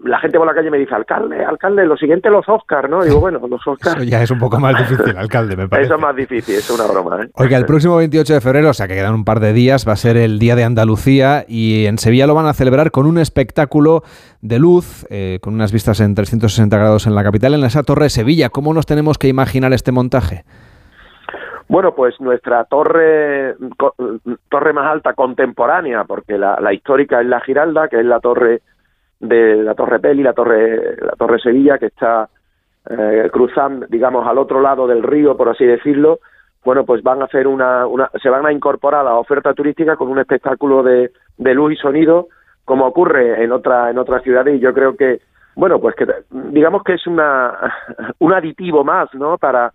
la 0.04 0.18
gente 0.18 0.38
por 0.38 0.46
la 0.46 0.54
calle 0.54 0.70
me 0.70 0.78
dice, 0.78 0.94
alcalde, 0.94 1.44
alcalde, 1.44 1.84
lo 1.84 1.96
siguiente 1.96 2.30
los 2.30 2.48
Oscars, 2.48 2.88
¿no? 2.88 3.02
Y 3.02 3.08
digo, 3.08 3.20
bueno, 3.20 3.40
los 3.46 3.66
Oscars... 3.66 3.96
Eso 3.96 4.04
ya 4.04 4.22
es 4.22 4.30
un 4.30 4.38
poco 4.38 4.58
más 4.58 4.76
difícil, 4.78 5.16
alcalde, 5.16 5.54
me 5.54 5.68
parece. 5.68 5.86
Eso 5.86 5.96
es 5.96 6.00
más 6.00 6.16
difícil, 6.16 6.54
es 6.56 6.70
una 6.70 6.86
broma, 6.86 7.22
¿eh? 7.22 7.28
Oiga, 7.34 7.58
el 7.58 7.66
próximo 7.66 7.96
28 7.96 8.34
de 8.34 8.40
febrero, 8.40 8.70
o 8.70 8.74
sea 8.74 8.88
que 8.88 8.94
quedan 8.94 9.14
un 9.14 9.24
par 9.24 9.40
de 9.40 9.52
días, 9.52 9.86
va 9.86 9.92
a 9.92 9.96
ser 9.96 10.16
el 10.16 10.38
Día 10.38 10.56
de 10.56 10.64
Andalucía 10.64 11.44
y 11.46 11.84
en 11.84 11.98
Sevilla 11.98 12.26
lo 12.26 12.34
van 12.34 12.46
a 12.46 12.54
celebrar 12.54 12.90
con 12.90 13.06
un 13.06 13.18
espectáculo 13.18 14.02
de 14.40 14.58
luz, 14.58 15.06
eh, 15.10 15.38
con 15.42 15.54
unas 15.54 15.70
vistas 15.70 16.00
en 16.00 16.14
360 16.14 16.76
grados 16.76 17.06
en 17.06 17.14
la 17.14 17.22
capital, 17.22 17.52
en 17.54 17.64
esa 17.64 17.82
Torre 17.82 18.04
de 18.04 18.10
Sevilla. 18.10 18.48
¿Cómo 18.48 18.72
nos 18.72 18.86
tenemos 18.86 19.18
que 19.18 19.28
imaginar 19.28 19.72
este 19.74 19.92
montaje? 19.92 20.44
Bueno, 21.68 21.94
pues 21.94 22.20
nuestra 22.20 22.64
torre, 22.64 23.57
torre 24.50 24.72
más 24.72 24.87
alta 24.87 25.14
contemporánea, 25.14 26.05
porque 26.05 26.37
la, 26.37 26.72
histórica 26.72 27.20
es 27.20 27.27
la 27.27 27.40
Giralda, 27.40 27.88
que 27.88 28.00
es 28.00 28.05
la 28.07 28.20
torre 28.20 28.61
de 29.20 29.57
la 29.62 29.74
Torre 29.74 30.00
Peli, 30.00 30.22
la 30.22 30.35
torre, 30.35 30.96
la 31.00 31.12
torre 31.12 31.38
Sevilla, 31.38 31.79
que 31.79 31.87
está 31.87 32.29
eh, 32.90 33.31
cruzando, 33.33 33.87
digamos, 33.87 34.27
al 34.27 34.37
otro 34.37 34.61
lado 34.61 34.87
del 34.87 35.03
río, 35.03 35.37
por 35.37 35.48
así 35.48 35.64
decirlo. 35.64 36.18
Bueno, 36.64 36.85
pues 36.85 37.03
van 37.03 37.22
a 37.22 37.27
hacer 37.27 37.46
una, 37.46 37.87
una 37.87 38.11
se 38.22 38.29
van 38.29 38.44
a 38.44 38.53
incorporar 38.53 39.00
a 39.00 39.05
la 39.05 39.14
oferta 39.16 39.55
turística 39.55 39.96
con 39.96 40.09
un 40.09 40.18
espectáculo 40.18 40.83
de, 40.83 41.12
de 41.38 41.55
luz 41.55 41.72
y 41.72 41.77
sonido, 41.77 42.29
como 42.64 42.87
ocurre 42.87 43.42
en 43.42 43.53
otra, 43.53 43.90
en 43.90 43.98
otras 43.98 44.22
ciudades, 44.22 44.57
y 44.57 44.61
yo 44.61 44.74
creo 44.74 44.96
que, 44.96 45.20
bueno, 45.57 45.81
pues 45.81 45.94
que 45.94 46.07
digamos 46.31 46.83
que 46.83 46.94
es 46.94 47.07
una, 47.07 47.72
un 48.18 48.33
aditivo 48.35 48.85
más, 48.85 49.12
¿no? 49.14 49.38
Para 49.38 49.72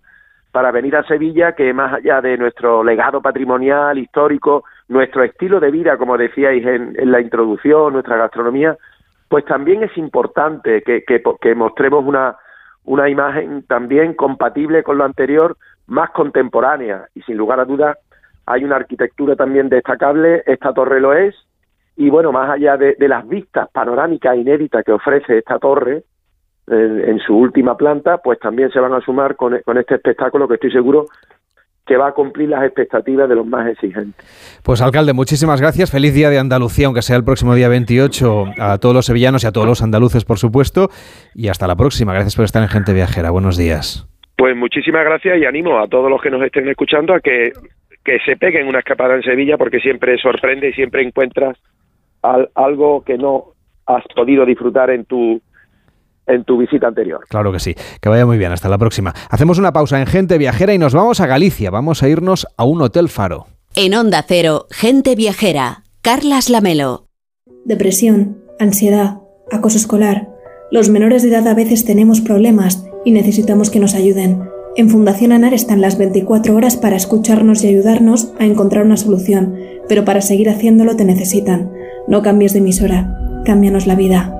para 0.52 0.72
venir 0.72 0.96
a 0.96 1.04
Sevilla 1.04 1.52
que 1.52 1.72
más 1.72 1.94
allá 1.94 2.20
de 2.20 2.36
nuestro 2.36 2.82
legado 2.82 3.20
patrimonial, 3.20 3.98
histórico, 3.98 4.64
nuestro 4.88 5.22
estilo 5.22 5.60
de 5.60 5.70
vida, 5.70 5.96
como 5.96 6.18
decíais 6.18 6.64
en, 6.66 6.94
la 7.10 7.20
introducción, 7.20 7.92
nuestra 7.92 8.16
gastronomía, 8.16 8.76
pues 9.28 9.44
también 9.44 9.84
es 9.84 9.96
importante 9.96 10.82
que, 10.82 11.04
que, 11.04 11.54
mostremos 11.54 12.04
una, 12.04 12.36
una 12.84 13.08
imagen 13.08 13.62
también 13.62 14.14
compatible 14.14 14.82
con 14.82 14.98
lo 14.98 15.04
anterior, 15.04 15.56
más 15.86 16.10
contemporánea. 16.10 17.06
Y 17.14 17.22
sin 17.22 17.36
lugar 17.36 17.60
a 17.60 17.64
dudas 17.64 17.96
hay 18.46 18.64
una 18.64 18.76
arquitectura 18.76 19.36
también 19.36 19.68
destacable, 19.68 20.42
esta 20.46 20.72
torre 20.72 21.00
lo 21.00 21.12
es, 21.12 21.36
y 21.96 22.10
bueno, 22.10 22.32
más 22.32 22.50
allá 22.50 22.76
de 22.76 23.08
las 23.08 23.28
vistas 23.28 23.68
panorámicas 23.70 24.36
inéditas 24.36 24.84
que 24.84 24.92
ofrece 24.92 25.38
esta 25.38 25.58
torre, 25.58 26.02
en, 26.66 27.18
su 27.18 27.36
última 27.36 27.76
planta, 27.76 28.18
pues 28.18 28.38
también 28.38 28.70
se 28.70 28.78
van 28.78 28.92
a 28.92 29.00
sumar 29.00 29.36
con, 29.36 29.54
este 29.54 29.94
espectáculo 29.94 30.46
que 30.46 30.54
estoy 30.54 30.70
seguro 30.70 31.06
que 31.86 31.96
va 31.96 32.08
a 32.08 32.12
cumplir 32.12 32.48
las 32.48 32.62
expectativas 32.64 33.28
de 33.28 33.34
los 33.34 33.44
más 33.44 33.66
exigentes. 33.66 34.60
Pues 34.62 34.80
alcalde, 34.80 35.12
muchísimas 35.12 35.60
gracias. 35.60 35.90
Feliz 35.90 36.14
día 36.14 36.30
de 36.30 36.38
Andalucía, 36.38 36.86
aunque 36.86 37.02
sea 37.02 37.16
el 37.16 37.24
próximo 37.24 37.54
día 37.56 37.68
28, 37.68 38.44
a 38.60 38.78
todos 38.78 38.94
los 38.94 39.06
sevillanos 39.06 39.42
y 39.42 39.48
a 39.48 39.52
todos 39.52 39.66
los 39.66 39.82
andaluces, 39.82 40.24
por 40.24 40.38
supuesto. 40.38 40.90
Y 41.34 41.48
hasta 41.48 41.66
la 41.66 41.74
próxima. 41.74 42.12
Gracias 42.12 42.36
por 42.36 42.44
estar 42.44 42.62
en 42.62 42.68
Gente 42.68 42.92
Viajera. 42.92 43.30
Buenos 43.30 43.56
días. 43.56 44.06
Pues 44.36 44.56
muchísimas 44.56 45.04
gracias 45.04 45.38
y 45.38 45.44
animo 45.44 45.80
a 45.80 45.88
todos 45.88 46.08
los 46.08 46.22
que 46.22 46.30
nos 46.30 46.42
estén 46.42 46.68
escuchando 46.68 47.12
a 47.12 47.20
que, 47.20 47.52
que 48.04 48.18
se 48.24 48.36
peguen 48.36 48.68
una 48.68 48.78
escapada 48.78 49.16
en 49.16 49.22
Sevilla 49.22 49.58
porque 49.58 49.80
siempre 49.80 50.16
sorprende 50.18 50.68
y 50.68 50.72
siempre 50.72 51.02
encuentras 51.02 51.58
algo 52.54 53.02
que 53.02 53.18
no 53.18 53.54
has 53.86 54.04
podido 54.14 54.46
disfrutar 54.46 54.90
en 54.90 55.04
tu 55.04 55.40
en 56.26 56.44
tu 56.44 56.58
visita 56.58 56.86
anterior. 56.86 57.20
Claro 57.28 57.52
que 57.52 57.60
sí. 57.60 57.74
Que 58.00 58.08
vaya 58.08 58.26
muy 58.26 58.38
bien. 58.38 58.52
Hasta 58.52 58.68
la 58.68 58.78
próxima. 58.78 59.14
Hacemos 59.28 59.58
una 59.58 59.72
pausa 59.72 60.00
en 60.00 60.06
Gente 60.06 60.38
Viajera 60.38 60.74
y 60.74 60.78
nos 60.78 60.94
vamos 60.94 61.20
a 61.20 61.26
Galicia. 61.26 61.70
Vamos 61.70 62.02
a 62.02 62.08
irnos 62.08 62.46
a 62.56 62.64
un 62.64 62.82
hotel 62.82 63.08
faro. 63.08 63.46
En 63.74 63.94
Onda 63.94 64.24
Cero, 64.26 64.66
Gente 64.70 65.14
Viajera. 65.14 65.84
Carlas 66.02 66.50
Lamelo. 66.50 67.06
Depresión, 67.64 68.38
ansiedad, 68.58 69.18
acoso 69.52 69.76
escolar. 69.76 70.28
Los 70.70 70.88
menores 70.88 71.22
de 71.22 71.28
edad 71.28 71.46
a 71.46 71.54
veces 71.54 71.84
tenemos 71.84 72.20
problemas 72.20 72.86
y 73.04 73.12
necesitamos 73.12 73.70
que 73.70 73.80
nos 73.80 73.94
ayuden. 73.94 74.48
En 74.76 74.88
Fundación 74.88 75.32
ANAR 75.32 75.52
están 75.52 75.80
las 75.80 75.98
24 75.98 76.54
horas 76.54 76.76
para 76.76 76.96
escucharnos 76.96 77.62
y 77.64 77.68
ayudarnos 77.68 78.32
a 78.38 78.46
encontrar 78.46 78.86
una 78.86 78.96
solución, 78.96 79.56
pero 79.88 80.04
para 80.04 80.20
seguir 80.20 80.48
haciéndolo 80.48 80.96
te 80.96 81.04
necesitan. 81.04 81.70
No 82.06 82.22
cambies 82.22 82.52
de 82.52 82.60
emisora, 82.60 83.42
cámbianos 83.44 83.86
la 83.86 83.96
vida. 83.96 84.39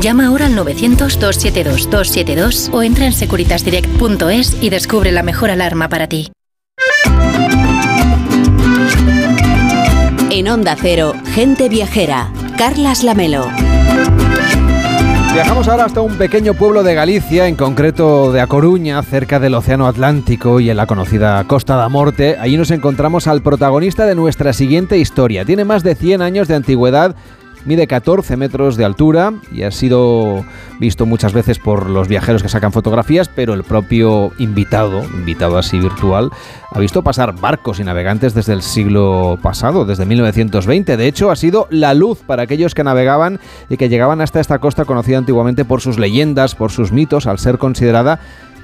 Llama 0.00 0.26
ahora 0.28 0.46
al 0.46 0.56
900-272-272 0.56 2.72
o 2.72 2.82
entra 2.82 3.04
en 3.04 3.12
securitasdirect.es 3.12 4.56
y 4.62 4.70
descubre 4.70 5.12
la 5.12 5.22
mejor 5.22 5.50
alarma 5.50 5.90
para 5.90 6.06
ti. 6.06 6.32
En 10.30 10.48
Onda 10.48 10.74
Cero, 10.80 11.12
Gente 11.34 11.68
Viajera, 11.68 12.32
Carlas 12.56 13.04
Lamelo. 13.04 13.50
Viajamos 15.34 15.68
ahora 15.68 15.84
hasta 15.84 16.00
un 16.00 16.16
pequeño 16.16 16.54
pueblo 16.54 16.82
de 16.82 16.94
Galicia, 16.94 17.46
en 17.46 17.54
concreto 17.54 18.32
de 18.32 18.40
A 18.40 18.46
Coruña, 18.46 19.02
cerca 19.02 19.38
del 19.38 19.54
Océano 19.54 19.86
Atlántico 19.86 20.60
y 20.60 20.70
en 20.70 20.76
la 20.76 20.86
conocida 20.86 21.44
Costa 21.44 21.76
da 21.76 21.90
Morte. 21.90 22.36
Allí 22.40 22.56
nos 22.56 22.70
encontramos 22.70 23.26
al 23.26 23.42
protagonista 23.42 24.06
de 24.06 24.14
nuestra 24.14 24.54
siguiente 24.54 24.96
historia. 24.98 25.44
Tiene 25.44 25.64
más 25.64 25.84
de 25.84 25.94
100 25.94 26.22
años 26.22 26.48
de 26.48 26.56
antigüedad 26.56 27.14
Mide 27.66 27.86
14 27.86 28.38
metros 28.38 28.76
de 28.76 28.86
altura 28.86 29.34
y 29.52 29.64
ha 29.64 29.70
sido 29.70 30.44
visto 30.78 31.04
muchas 31.04 31.34
veces 31.34 31.58
por 31.58 31.90
los 31.90 32.08
viajeros 32.08 32.42
que 32.42 32.48
sacan 32.48 32.72
fotografías, 32.72 33.28
pero 33.28 33.52
el 33.52 33.64
propio 33.64 34.32
invitado, 34.38 35.04
invitado 35.04 35.58
así 35.58 35.78
virtual, 35.78 36.30
ha 36.70 36.78
visto 36.78 37.02
pasar 37.02 37.38
barcos 37.38 37.78
y 37.78 37.84
navegantes 37.84 38.32
desde 38.32 38.54
el 38.54 38.62
siglo 38.62 39.38
pasado, 39.42 39.84
desde 39.84 40.06
1920. 40.06 40.96
De 40.96 41.06
hecho, 41.06 41.30
ha 41.30 41.36
sido 41.36 41.66
la 41.70 41.92
luz 41.92 42.20
para 42.26 42.44
aquellos 42.44 42.74
que 42.74 42.82
navegaban 42.82 43.40
y 43.68 43.76
que 43.76 43.90
llegaban 43.90 44.22
hasta 44.22 44.40
esta 44.40 44.58
costa 44.58 44.86
conocida 44.86 45.18
antiguamente 45.18 45.66
por 45.66 45.82
sus 45.82 45.98
leyendas, 45.98 46.54
por 46.54 46.70
sus 46.70 46.92
mitos, 46.92 47.26
al 47.26 47.38
ser 47.38 47.58
considerada 47.58 48.20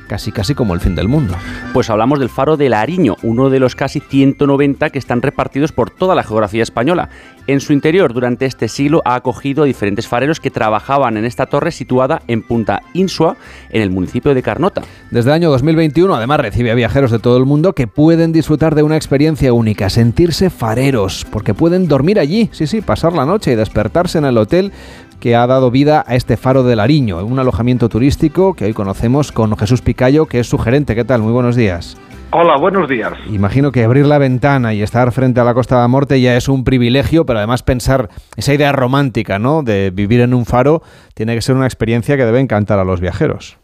casi 0.06 0.32
casi 0.32 0.54
como 0.54 0.74
el 0.74 0.80
fin 0.80 0.94
del 0.94 1.08
mundo. 1.08 1.34
Pues 1.72 1.90
hablamos 1.90 2.18
del 2.18 2.28
faro 2.28 2.56
de 2.56 2.68
Lariño, 2.68 3.16
uno 3.22 3.50
de 3.50 3.60
los 3.60 3.74
casi 3.74 4.00
190 4.00 4.90
que 4.90 4.98
están 4.98 5.22
repartidos 5.22 5.72
por 5.72 5.90
toda 5.90 6.14
la 6.14 6.22
geografía 6.22 6.62
española. 6.62 7.08
En 7.46 7.60
su 7.60 7.72
interior, 7.72 8.12
durante 8.12 8.46
este 8.46 8.68
siglo, 8.68 9.02
ha 9.04 9.14
acogido 9.14 9.62
a 9.62 9.66
diferentes 9.66 10.08
fareros 10.08 10.40
que 10.40 10.50
trabajaban 10.50 11.16
en 11.16 11.24
esta 11.24 11.46
torre 11.46 11.70
situada 11.70 12.22
en 12.26 12.42
Punta 12.42 12.82
Insua, 12.92 13.36
en 13.70 13.82
el 13.82 13.90
municipio 13.90 14.34
de 14.34 14.42
Carnota. 14.42 14.82
Desde 15.10 15.30
el 15.30 15.34
año 15.34 15.50
2021, 15.50 16.14
además, 16.14 16.40
recibe 16.40 16.72
a 16.72 16.74
viajeros 16.74 17.10
de 17.10 17.20
todo 17.20 17.36
el 17.36 17.44
mundo 17.44 17.72
que 17.72 17.86
pueden 17.86 18.32
disfrutar 18.32 18.74
de 18.74 18.82
una 18.82 18.96
experiencia 18.96 19.52
única, 19.52 19.90
sentirse 19.90 20.50
fareros, 20.50 21.24
porque 21.30 21.54
pueden 21.54 21.86
dormir 21.86 22.18
allí, 22.18 22.48
sí, 22.52 22.66
sí, 22.66 22.80
pasar 22.80 23.12
la 23.12 23.26
noche 23.26 23.52
y 23.52 23.54
despertarse 23.54 24.18
en 24.18 24.24
el 24.24 24.38
hotel 24.38 24.72
que 25.20 25.36
ha 25.36 25.46
dado 25.46 25.70
vida 25.70 26.04
a 26.06 26.14
este 26.14 26.36
faro 26.36 26.62
de 26.62 26.76
Lariño, 26.76 27.24
un 27.24 27.38
alojamiento 27.38 27.88
turístico 27.88 28.54
que 28.54 28.66
hoy 28.66 28.72
conocemos 28.72 29.32
con 29.32 29.56
Jesús 29.56 29.82
Picayo, 29.82 30.26
que 30.26 30.40
es 30.40 30.48
su 30.48 30.58
gerente. 30.58 30.94
¿Qué 30.94 31.04
tal? 31.04 31.22
Muy 31.22 31.32
buenos 31.32 31.56
días. 31.56 31.96
Hola, 32.32 32.56
buenos 32.58 32.88
días. 32.88 33.12
Imagino 33.30 33.72
que 33.72 33.84
abrir 33.84 34.04
la 34.04 34.18
ventana 34.18 34.74
y 34.74 34.82
estar 34.82 35.10
frente 35.12 35.40
a 35.40 35.44
la 35.44 35.54
Costa 35.54 35.76
de 35.76 35.82
la 35.82 35.88
Morte 35.88 36.20
ya 36.20 36.36
es 36.36 36.48
un 36.48 36.64
privilegio, 36.64 37.24
pero 37.24 37.38
además 37.38 37.62
pensar 37.62 38.10
esa 38.36 38.52
idea 38.52 38.72
romántica, 38.72 39.38
¿no? 39.38 39.62
De 39.62 39.90
vivir 39.90 40.20
en 40.20 40.34
un 40.34 40.44
faro 40.44 40.82
tiene 41.14 41.34
que 41.34 41.40
ser 41.40 41.54
una 41.54 41.66
experiencia 41.66 42.16
que 42.16 42.24
debe 42.24 42.40
encantar 42.40 42.78
a 42.78 42.84
los 42.84 43.00
viajeros. 43.00 43.58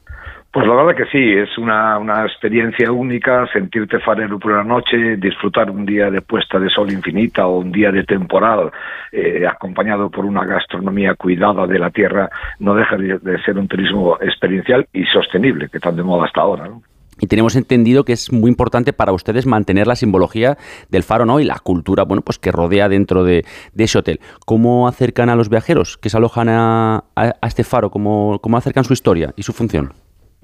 Pues 0.52 0.66
la 0.66 0.74
verdad 0.74 0.94
que 0.94 1.06
sí, 1.06 1.32
es 1.32 1.56
una, 1.56 1.98
una 1.98 2.26
experiencia 2.26 2.92
única, 2.92 3.46
sentirte 3.54 3.98
farero 4.00 4.38
por 4.38 4.52
la 4.52 4.62
noche, 4.62 5.16
disfrutar 5.16 5.70
un 5.70 5.86
día 5.86 6.10
de 6.10 6.20
puesta 6.20 6.58
de 6.58 6.68
sol 6.68 6.92
infinita 6.92 7.46
o 7.46 7.60
un 7.60 7.72
día 7.72 7.90
de 7.90 8.04
temporal, 8.04 8.70
eh, 9.12 9.46
acompañado 9.46 10.10
por 10.10 10.26
una 10.26 10.44
gastronomía 10.44 11.14
cuidada 11.14 11.66
de 11.66 11.78
la 11.78 11.88
tierra, 11.88 12.28
no 12.58 12.74
deja 12.74 12.98
de, 12.98 13.18
de 13.18 13.42
ser 13.44 13.56
un 13.56 13.66
turismo 13.66 14.18
experiencial 14.20 14.86
y 14.92 15.04
sostenible, 15.06 15.70
que 15.70 15.80
tan 15.80 15.96
de 15.96 16.02
moda 16.02 16.26
hasta 16.26 16.42
ahora. 16.42 16.68
¿no? 16.68 16.82
Y 17.18 17.28
tenemos 17.28 17.56
entendido 17.56 18.04
que 18.04 18.12
es 18.12 18.30
muy 18.30 18.50
importante 18.50 18.92
para 18.92 19.12
ustedes 19.12 19.46
mantener 19.46 19.86
la 19.86 19.96
simbología 19.96 20.58
del 20.90 21.02
faro 21.02 21.24
¿no? 21.24 21.40
y 21.40 21.44
la 21.44 21.60
cultura 21.60 22.04
bueno, 22.04 22.20
pues 22.20 22.38
que 22.38 22.52
rodea 22.52 22.90
dentro 22.90 23.24
de, 23.24 23.46
de 23.72 23.84
ese 23.84 23.96
hotel. 23.96 24.20
¿Cómo 24.44 24.86
acercan 24.86 25.30
a 25.30 25.34
los 25.34 25.48
viajeros 25.48 25.96
que 25.96 26.10
se 26.10 26.18
alojan 26.18 26.50
a, 26.50 27.04
a, 27.16 27.32
a 27.40 27.46
este 27.46 27.64
faro? 27.64 27.88
¿Cómo, 27.88 28.38
¿Cómo 28.42 28.58
acercan 28.58 28.84
su 28.84 28.92
historia 28.92 29.32
y 29.34 29.44
su 29.44 29.54
función? 29.54 29.94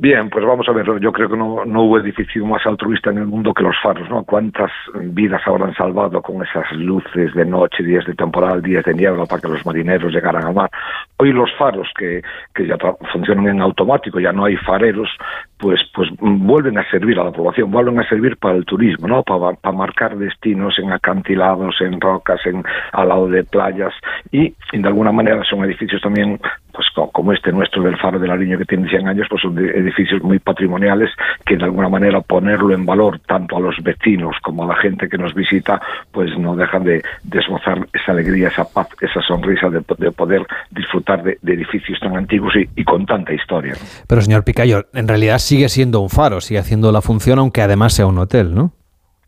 Bien, 0.00 0.30
pues 0.30 0.44
vamos 0.44 0.68
a 0.68 0.72
ver, 0.72 0.86
yo 1.00 1.10
creo 1.10 1.28
que 1.28 1.36
no, 1.36 1.64
no 1.64 1.82
hubo 1.82 1.98
edificio 1.98 2.46
más 2.46 2.64
altruista 2.64 3.10
en 3.10 3.18
el 3.18 3.26
mundo 3.26 3.52
que 3.52 3.64
los 3.64 3.74
faros, 3.82 4.08
¿no? 4.08 4.22
¿Cuántas 4.22 4.70
vidas 4.94 5.42
habrán 5.44 5.74
salvado 5.74 6.22
con 6.22 6.40
esas 6.40 6.70
luces 6.70 7.34
de 7.34 7.44
noche, 7.44 7.82
días 7.82 8.06
de 8.06 8.14
temporal, 8.14 8.62
días 8.62 8.84
de 8.84 8.94
niebla 8.94 9.26
para 9.26 9.42
que 9.42 9.48
los 9.48 9.66
marineros 9.66 10.12
llegaran 10.12 10.44
al 10.44 10.54
mar? 10.54 10.70
Hoy 11.16 11.32
los 11.32 11.50
faros 11.58 11.88
que, 11.98 12.22
que 12.54 12.68
ya 12.68 12.76
funcionan 13.12 13.48
en 13.48 13.60
automático, 13.60 14.20
ya 14.20 14.32
no 14.32 14.44
hay 14.44 14.56
fareros, 14.58 15.08
pues, 15.58 15.80
pues 15.92 16.08
vuelven 16.20 16.78
a 16.78 16.88
servir 16.88 17.18
a 17.18 17.24
la 17.24 17.32
población, 17.32 17.68
vuelven 17.68 17.98
a 17.98 18.08
servir 18.08 18.36
para 18.36 18.54
el 18.54 18.64
turismo, 18.64 19.08
¿no? 19.08 19.24
Para, 19.24 19.54
para 19.54 19.76
marcar 19.76 20.16
destinos 20.16 20.78
en 20.78 20.92
acantilados, 20.92 21.74
en 21.80 22.00
rocas, 22.00 22.38
en 22.46 22.62
al 22.92 23.08
lado 23.08 23.26
de 23.26 23.42
playas 23.42 23.92
y 24.30 24.54
de 24.72 24.86
alguna 24.86 25.10
manera 25.10 25.42
son 25.42 25.64
edificios 25.64 26.00
también 26.00 26.38
pues 26.78 27.10
como 27.12 27.32
este 27.32 27.50
nuestro 27.50 27.82
del 27.82 27.96
Faro 27.96 28.20
de 28.20 28.28
la 28.28 28.36
Línea 28.36 28.56
que 28.56 28.64
tiene 28.64 28.88
100 28.88 29.08
años, 29.08 29.26
pues 29.28 29.42
son 29.42 29.58
edificios 29.58 30.22
muy 30.22 30.38
patrimoniales 30.38 31.10
que 31.44 31.56
de 31.56 31.64
alguna 31.64 31.88
manera 31.88 32.20
ponerlo 32.20 32.72
en 32.72 32.86
valor 32.86 33.18
tanto 33.26 33.56
a 33.56 33.60
los 33.60 33.74
vecinos 33.82 34.36
como 34.44 34.62
a 34.62 34.68
la 34.68 34.76
gente 34.76 35.08
que 35.08 35.18
nos 35.18 35.34
visita, 35.34 35.82
pues 36.12 36.38
no 36.38 36.54
dejan 36.54 36.84
de 36.84 37.02
desbozar 37.24 37.84
esa 37.92 38.12
alegría, 38.12 38.46
esa 38.46 38.62
paz, 38.62 38.86
esa 39.00 39.20
sonrisa 39.22 39.68
de, 39.70 39.82
de 39.98 40.12
poder 40.12 40.46
disfrutar 40.70 41.24
de, 41.24 41.36
edificios 41.42 41.98
tan 41.98 42.16
antiguos 42.16 42.54
y, 42.54 42.84
con 42.84 43.04
tanta 43.06 43.34
historia. 43.34 43.74
Pero 44.06 44.22
señor 44.22 44.44
Picayo, 44.44 44.86
en 44.94 45.08
realidad 45.08 45.38
sigue 45.38 45.68
siendo 45.68 45.98
un 45.98 46.10
faro, 46.10 46.40
sigue 46.40 46.60
haciendo 46.60 46.92
la 46.92 47.02
función 47.02 47.40
aunque 47.40 47.60
además 47.60 47.92
sea 47.92 48.06
un 48.06 48.18
hotel, 48.18 48.54
¿no? 48.54 48.77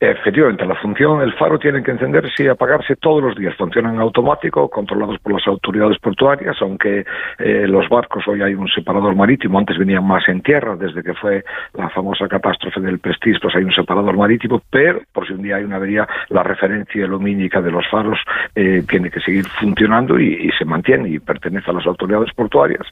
Efectivamente, 0.02 0.64
la 0.64 0.76
función, 0.76 1.20
el 1.20 1.34
faro 1.34 1.58
tiene 1.58 1.82
que 1.82 1.90
encenderse 1.90 2.42
y 2.42 2.46
apagarse 2.46 2.96
todos 2.96 3.22
los 3.22 3.36
días. 3.36 3.54
Funcionan 3.56 4.00
automático, 4.00 4.70
controlados 4.70 5.18
por 5.18 5.34
las 5.34 5.46
autoridades 5.46 5.98
portuarias, 5.98 6.56
aunque 6.62 7.04
eh, 7.38 7.66
los 7.68 7.86
barcos 7.90 8.26
hoy 8.26 8.40
hay 8.40 8.54
un 8.54 8.66
separador 8.68 9.14
marítimo, 9.14 9.58
antes 9.58 9.76
venían 9.76 10.06
más 10.06 10.26
en 10.30 10.40
tierra, 10.40 10.74
desde 10.74 11.02
que 11.02 11.12
fue 11.12 11.44
la 11.74 11.90
famosa 11.90 12.28
catástrofe 12.28 12.80
del 12.80 12.98
Prestige, 12.98 13.40
pues 13.42 13.54
hay 13.56 13.64
un 13.64 13.72
separador 13.72 14.16
marítimo, 14.16 14.62
pero 14.70 15.02
por 15.12 15.26
si 15.26 15.34
un 15.34 15.42
día 15.42 15.56
hay 15.56 15.64
una 15.64 15.76
avería, 15.76 16.08
la 16.30 16.44
referencia 16.44 17.06
lumínica 17.06 17.60
de 17.60 17.70
los 17.70 17.86
faros 17.90 18.18
eh, 18.54 18.82
tiene 18.88 19.10
que 19.10 19.20
seguir 19.20 19.44
funcionando 19.48 20.18
y, 20.18 20.32
y, 20.32 20.50
se 20.58 20.64
mantiene 20.64 21.10
y 21.10 21.18
pertenece 21.18 21.70
a 21.70 21.74
las 21.74 21.86
autoridades 21.86 22.32
portuarias. 22.32 22.86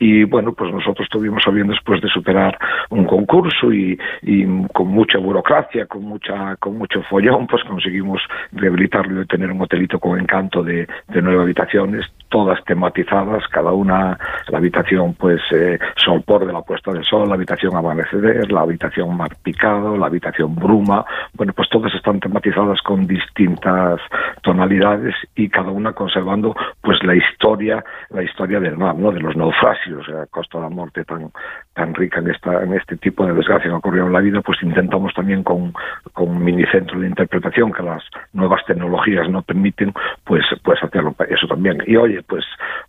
Y 0.00 0.24
bueno, 0.24 0.54
pues 0.54 0.74
nosotros 0.74 1.08
tuvimos 1.08 1.46
a 1.46 1.50
bien 1.52 1.68
después 1.68 2.00
de 2.00 2.08
superar 2.08 2.58
un 2.90 3.04
concurso 3.04 3.72
y, 3.72 3.96
y 4.22 4.44
con 4.72 4.88
mucha 4.88 5.18
burocracia, 5.18 5.86
con 5.86 6.02
mucha 6.02 6.47
con 6.56 6.78
mucho 6.78 7.02
follón, 7.02 7.46
pues 7.46 7.64
conseguimos 7.64 8.20
rehabilitarlo 8.52 9.22
y 9.22 9.26
tener 9.26 9.50
un 9.50 9.60
hotelito 9.60 9.98
con 9.98 10.18
encanto 10.18 10.62
de, 10.62 10.86
de 11.08 11.22
nueve 11.22 11.42
habitaciones, 11.42 12.06
todas 12.28 12.62
tematizadas, 12.64 13.46
cada 13.48 13.72
una, 13.72 14.18
la 14.48 14.58
habitación 14.58 15.14
pues 15.14 15.40
eh, 15.52 15.78
sol 15.96 16.22
por 16.22 16.46
de 16.46 16.52
la 16.52 16.62
puesta 16.62 16.92
del 16.92 17.04
sol, 17.04 17.28
la 17.28 17.34
habitación 17.34 17.76
amanecer, 17.76 18.50
la 18.50 18.60
habitación 18.60 19.16
mar 19.16 19.30
picado, 19.42 19.96
la 19.96 20.06
habitación 20.06 20.54
bruma, 20.54 21.04
bueno, 21.34 21.52
pues 21.52 21.68
todas 21.68 21.94
están 21.94 22.20
tematizadas 22.20 22.80
con 22.82 23.06
distintas 23.06 24.00
tonalidades 24.42 25.14
y 25.34 25.48
cada 25.48 25.70
una 25.70 25.92
conservando 25.92 26.54
pues 26.82 27.02
la 27.02 27.14
historia, 27.14 27.84
la 28.10 28.22
historia 28.22 28.60
del 28.60 28.76
mar, 28.76 28.94
¿no? 28.94 29.12
de 29.12 29.20
los 29.20 29.36
naufragios, 29.36 30.06
la 30.08 30.26
Costa 30.26 30.58
de 30.58 30.64
la 30.64 30.70
Muerte 30.70 31.04
tan, 31.04 31.30
tan 31.74 31.94
rica 31.94 32.20
en 32.20 32.30
esta, 32.30 32.62
en 32.62 32.74
este 32.74 32.96
tipo 32.96 33.26
de 33.26 33.34
desgracia 33.34 33.70
que 33.70 33.76
ocurrió 33.76 34.06
en 34.06 34.12
la 34.12 34.20
vida, 34.20 34.40
pues 34.40 34.62
intentamos 34.62 35.12
también 35.14 35.42
con, 35.42 35.72
con 36.12 36.28
un 36.28 36.44
minicentro 36.44 37.00
de 37.00 37.06
interpretación 37.06 37.72
que 37.72 37.82
las 37.82 38.02
nuevas 38.32 38.64
tecnologías 38.66 39.28
no 39.28 39.42
permiten, 39.42 39.92
pues, 40.24 40.44
pues 40.62 40.82
hacerlo 40.82 41.14
eso 41.28 41.46
también. 41.46 41.82
Y 41.86 41.96
oye, 41.96 42.17
pues, 42.22 42.44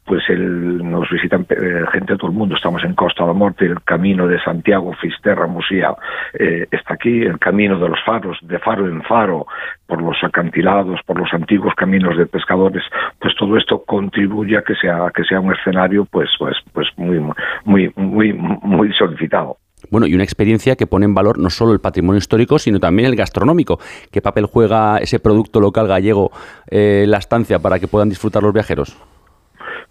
pues 0.06 0.24
el, 0.30 0.90
nos 0.90 1.10
visitan 1.10 1.46
eh, 1.50 1.86
gente 1.92 2.14
de 2.14 2.18
todo 2.18 2.32
el 2.32 2.38
mundo. 2.38 2.56
Estamos 2.56 2.84
en 2.84 2.94
Costa 2.96 3.26
de 3.26 3.34
Morte, 3.34 3.66
el 3.66 3.82
camino 3.84 4.28
de 4.28 4.40
Santiago, 4.42 4.94
Fisterra, 4.94 5.48
Musía, 5.48 5.96
eh, 6.34 6.68
está 6.72 6.96
aquí, 6.96 7.22
el 7.22 7.40
camino 7.40 7.80
de 7.80 7.90
los 7.90 8.00
faros, 8.06 8.38
de 8.42 8.60
faro 8.60 8.88
en 8.88 9.02
faro, 9.04 9.46
por 9.88 10.02
los 10.02 10.18
acantilados, 10.24 11.00
por 11.06 11.20
los 11.20 11.34
antiguos 11.34 11.74
caminos 11.76 12.18
de 12.18 12.26
pescadores, 12.26 12.84
pues 13.20 13.36
todo 13.36 13.58
esto 13.58 13.84
contribuye 13.86 14.58
a 14.58 14.62
que 14.62 14.76
sea, 14.76 15.12
que 15.14 15.24
sea 15.24 15.40
un 15.40 15.54
escenario, 15.54 16.06
pues, 16.06 16.30
pues, 16.38 16.56
pues 16.74 16.88
muy, 16.98 17.20
muy, 17.66 17.92
muy, 17.96 18.34
muy 18.34 18.94
solicitado. 18.94 19.58
Bueno, 19.90 20.08
y 20.08 20.14
una 20.14 20.24
experiencia 20.24 20.76
que 20.76 20.88
pone 20.88 21.06
en 21.06 21.14
valor 21.14 21.40
no 21.40 21.50
solo 21.50 21.72
el 21.74 21.80
patrimonio 21.80 22.18
histórico, 22.18 22.60
sino 22.60 22.80
también 22.80 23.10
el 23.10 23.16
gastronómico. 23.16 23.80
¿Qué 24.12 24.22
papel 24.22 24.46
juega 24.46 24.98
ese 24.98 25.20
producto 25.20 25.60
local 25.60 25.88
gallego, 25.88 26.32
eh, 26.70 27.06
la 27.08 27.18
estancia, 27.18 27.60
para 27.60 27.80
que 27.80 27.88
puedan 27.88 28.10
disfrutar 28.10 28.44
los 28.44 28.54
viajeros? 28.54 28.98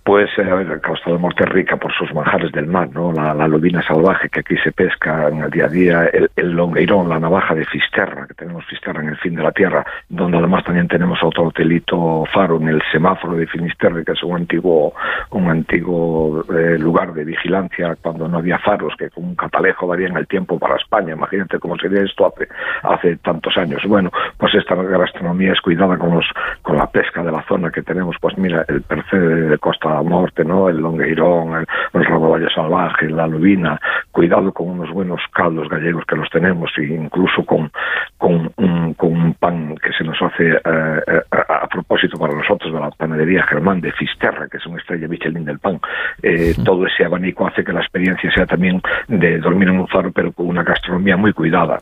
Pues 0.03 0.30
la 0.39 0.78
Costa 0.78 1.11
del 1.11 1.18
Morte 1.18 1.45
rica 1.45 1.76
por 1.76 1.93
sus 1.93 2.12
manjares 2.14 2.51
del 2.53 2.66
mar, 2.66 2.89
¿no? 2.93 3.12
La, 3.12 3.34
la 3.34 3.47
lobina 3.47 3.82
salvaje 3.82 4.28
que 4.28 4.41
aquí 4.41 4.57
se 4.57 4.72
pesca 4.72 5.28
en 5.28 5.43
el 5.43 5.51
día 5.51 5.66
a 5.66 5.68
día, 5.68 6.05
el, 6.07 6.30
el, 6.34 6.53
longueirón, 6.53 7.09
la 7.09 7.20
navaja 7.20 7.55
de 7.55 7.64
Fisterra, 7.66 8.26
que 8.26 8.34
tenemos 8.34 8.64
Fisterra 8.64 9.03
en 9.03 9.11
el 9.11 9.18
fin 9.18 9.34
de 9.34 9.43
la 9.43 9.53
tierra, 9.53 9.84
donde 10.09 10.39
además 10.39 10.64
también 10.64 10.89
tenemos 10.89 11.18
otro 11.22 11.49
hotelito 11.49 12.24
faro 12.32 12.57
en 12.57 12.68
el 12.68 12.82
semáforo 12.91 13.34
de 13.34 13.47
Finisterre, 13.47 14.05
que 14.05 14.12
es 14.12 14.22
un 14.22 14.36
antiguo, 14.36 14.95
un 15.30 15.51
antiguo 15.51 16.43
eh, 16.55 16.78
lugar 16.78 17.12
de 17.12 17.24
vigilancia 17.24 17.97
cuando 18.01 18.28
no 18.28 18.39
había 18.39 18.59
faros, 18.59 18.95
que 18.99 19.11
con 19.11 19.24
un 19.24 19.34
catalejo 19.36 19.86
darían 19.89 20.16
el 20.16 20.26
tiempo 20.26 20.59
para 20.59 20.76
España. 20.76 21.12
Imagínate 21.12 21.59
cómo 21.59 21.76
sería 21.76 22.03
esto 22.03 22.26
hace, 22.26 22.49
hace 22.82 23.16
tantos 23.18 23.57
años. 23.57 23.82
Bueno, 23.86 24.11
pues 24.39 24.55
esta 24.55 24.74
gastronomía 24.74 25.53
es 25.53 25.61
cuidada 25.61 25.99
con 25.99 26.14
los, 26.14 26.26
con 26.62 26.76
la 26.76 26.86
pesca 26.86 27.22
de 27.22 27.30
la 27.30 27.43
zona 27.43 27.70
que 27.70 27.82
tenemos, 27.82 28.16
pues 28.20 28.36
mira, 28.39 28.64
el 28.68 28.82
percebe 28.82 29.49
de 29.49 29.59
Costa 29.59 29.78
Morte, 29.85 30.45
¿no? 30.45 30.68
El 30.68 30.79
longueirón, 30.79 31.61
el, 31.61 31.66
el 31.95 32.05
rodaballo 32.05 32.49
salvaje, 32.51 33.09
la 33.09 33.26
lubina, 33.26 33.81
cuidado 34.11 34.53
con 34.53 34.70
unos 34.70 34.91
buenos 34.91 35.20
caldos 35.33 35.68
gallegos 35.68 36.05
que 36.07 36.16
los 36.16 36.29
tenemos, 36.31 36.70
e 36.79 36.85
incluso 36.85 37.45
con, 37.45 37.70
con, 38.16 38.51
un, 38.57 38.95
con 38.95 39.12
un 39.12 39.35
pan 39.35 39.76
que 39.76 39.93
se 39.93 40.05
nos 40.05 40.20
hace 40.20 40.51
eh, 40.51 41.22
a, 41.31 41.64
a, 41.64 41.66
propósito 41.68 42.18
para 42.18 42.35
nosotros 42.35 42.72
de 42.72 42.81
la 42.81 42.91
panadería 42.91 43.43
Germán 43.45 43.81
de 43.81 43.93
Fisterra, 43.93 44.49
que 44.49 44.57
es 44.57 44.66
una 44.66 44.79
estrella 44.79 45.09
Michelin 45.09 45.45
del 45.45 45.59
pan. 45.59 45.81
Eh, 46.22 46.53
sí. 46.55 46.64
Todo 46.64 46.87
ese 46.87 47.05
abanico 47.05 47.47
hace 47.47 47.64
que 47.64 47.72
la 47.72 47.81
experiencia 47.81 48.31
sea 48.33 48.47
también 48.47 48.81
de 49.09 49.39
dormir 49.39 49.68
en 49.68 49.81
un 49.81 49.89
faro, 49.89 50.11
pero 50.12 50.33
con 50.33 50.49
una 50.49 50.62
gastronomía 50.62 51.16
muy 51.16 51.33
cuidada. 51.33 51.81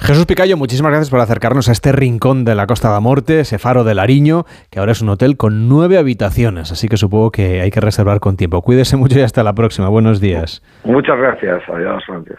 Jesús 0.00 0.26
Picayo, 0.26 0.56
muchísimas 0.56 0.90
gracias 0.90 1.10
por 1.10 1.20
acercarnos 1.20 1.68
a 1.68 1.72
este 1.72 1.92
rincón 1.92 2.44
de 2.44 2.54
la 2.54 2.66
Costa 2.66 2.90
da 2.90 3.00
Morte, 3.00 3.40
ese 3.40 3.58
faro 3.58 3.84
de 3.84 3.94
Lariño, 3.94 4.44
que 4.70 4.78
ahora 4.78 4.92
es 4.92 5.02
un 5.02 5.08
hotel 5.08 5.36
con 5.36 5.68
nueve 5.68 5.98
habitaciones, 5.98 6.72
así 6.72 6.88
que 6.88 6.96
supongo 6.96 7.30
que 7.30 7.60
hay 7.60 7.70
que 7.70 7.80
reservar 7.80 8.20
con 8.20 8.36
tiempo. 8.36 8.62
Cuídese 8.62 8.96
mucho 8.96 9.18
y 9.18 9.22
hasta 9.22 9.42
la 9.42 9.52
próxima. 9.52 9.88
Buenos 9.88 10.20
días. 10.20 10.62
Muchas 10.84 11.18
gracias. 11.18 11.62
Adiós, 11.68 12.02
gracias. 12.08 12.38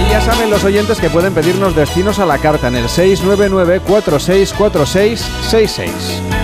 Y 0.00 0.10
ya 0.10 0.20
saben 0.20 0.50
los 0.50 0.64
oyentes 0.64 1.00
que 1.00 1.10
pueden 1.10 1.34
pedirnos 1.34 1.76
destinos 1.76 2.18
a 2.18 2.26
la 2.26 2.38
carta 2.38 2.68
en 2.68 2.76
el 2.76 2.88
699 2.88 3.80
464666. 3.86 6.35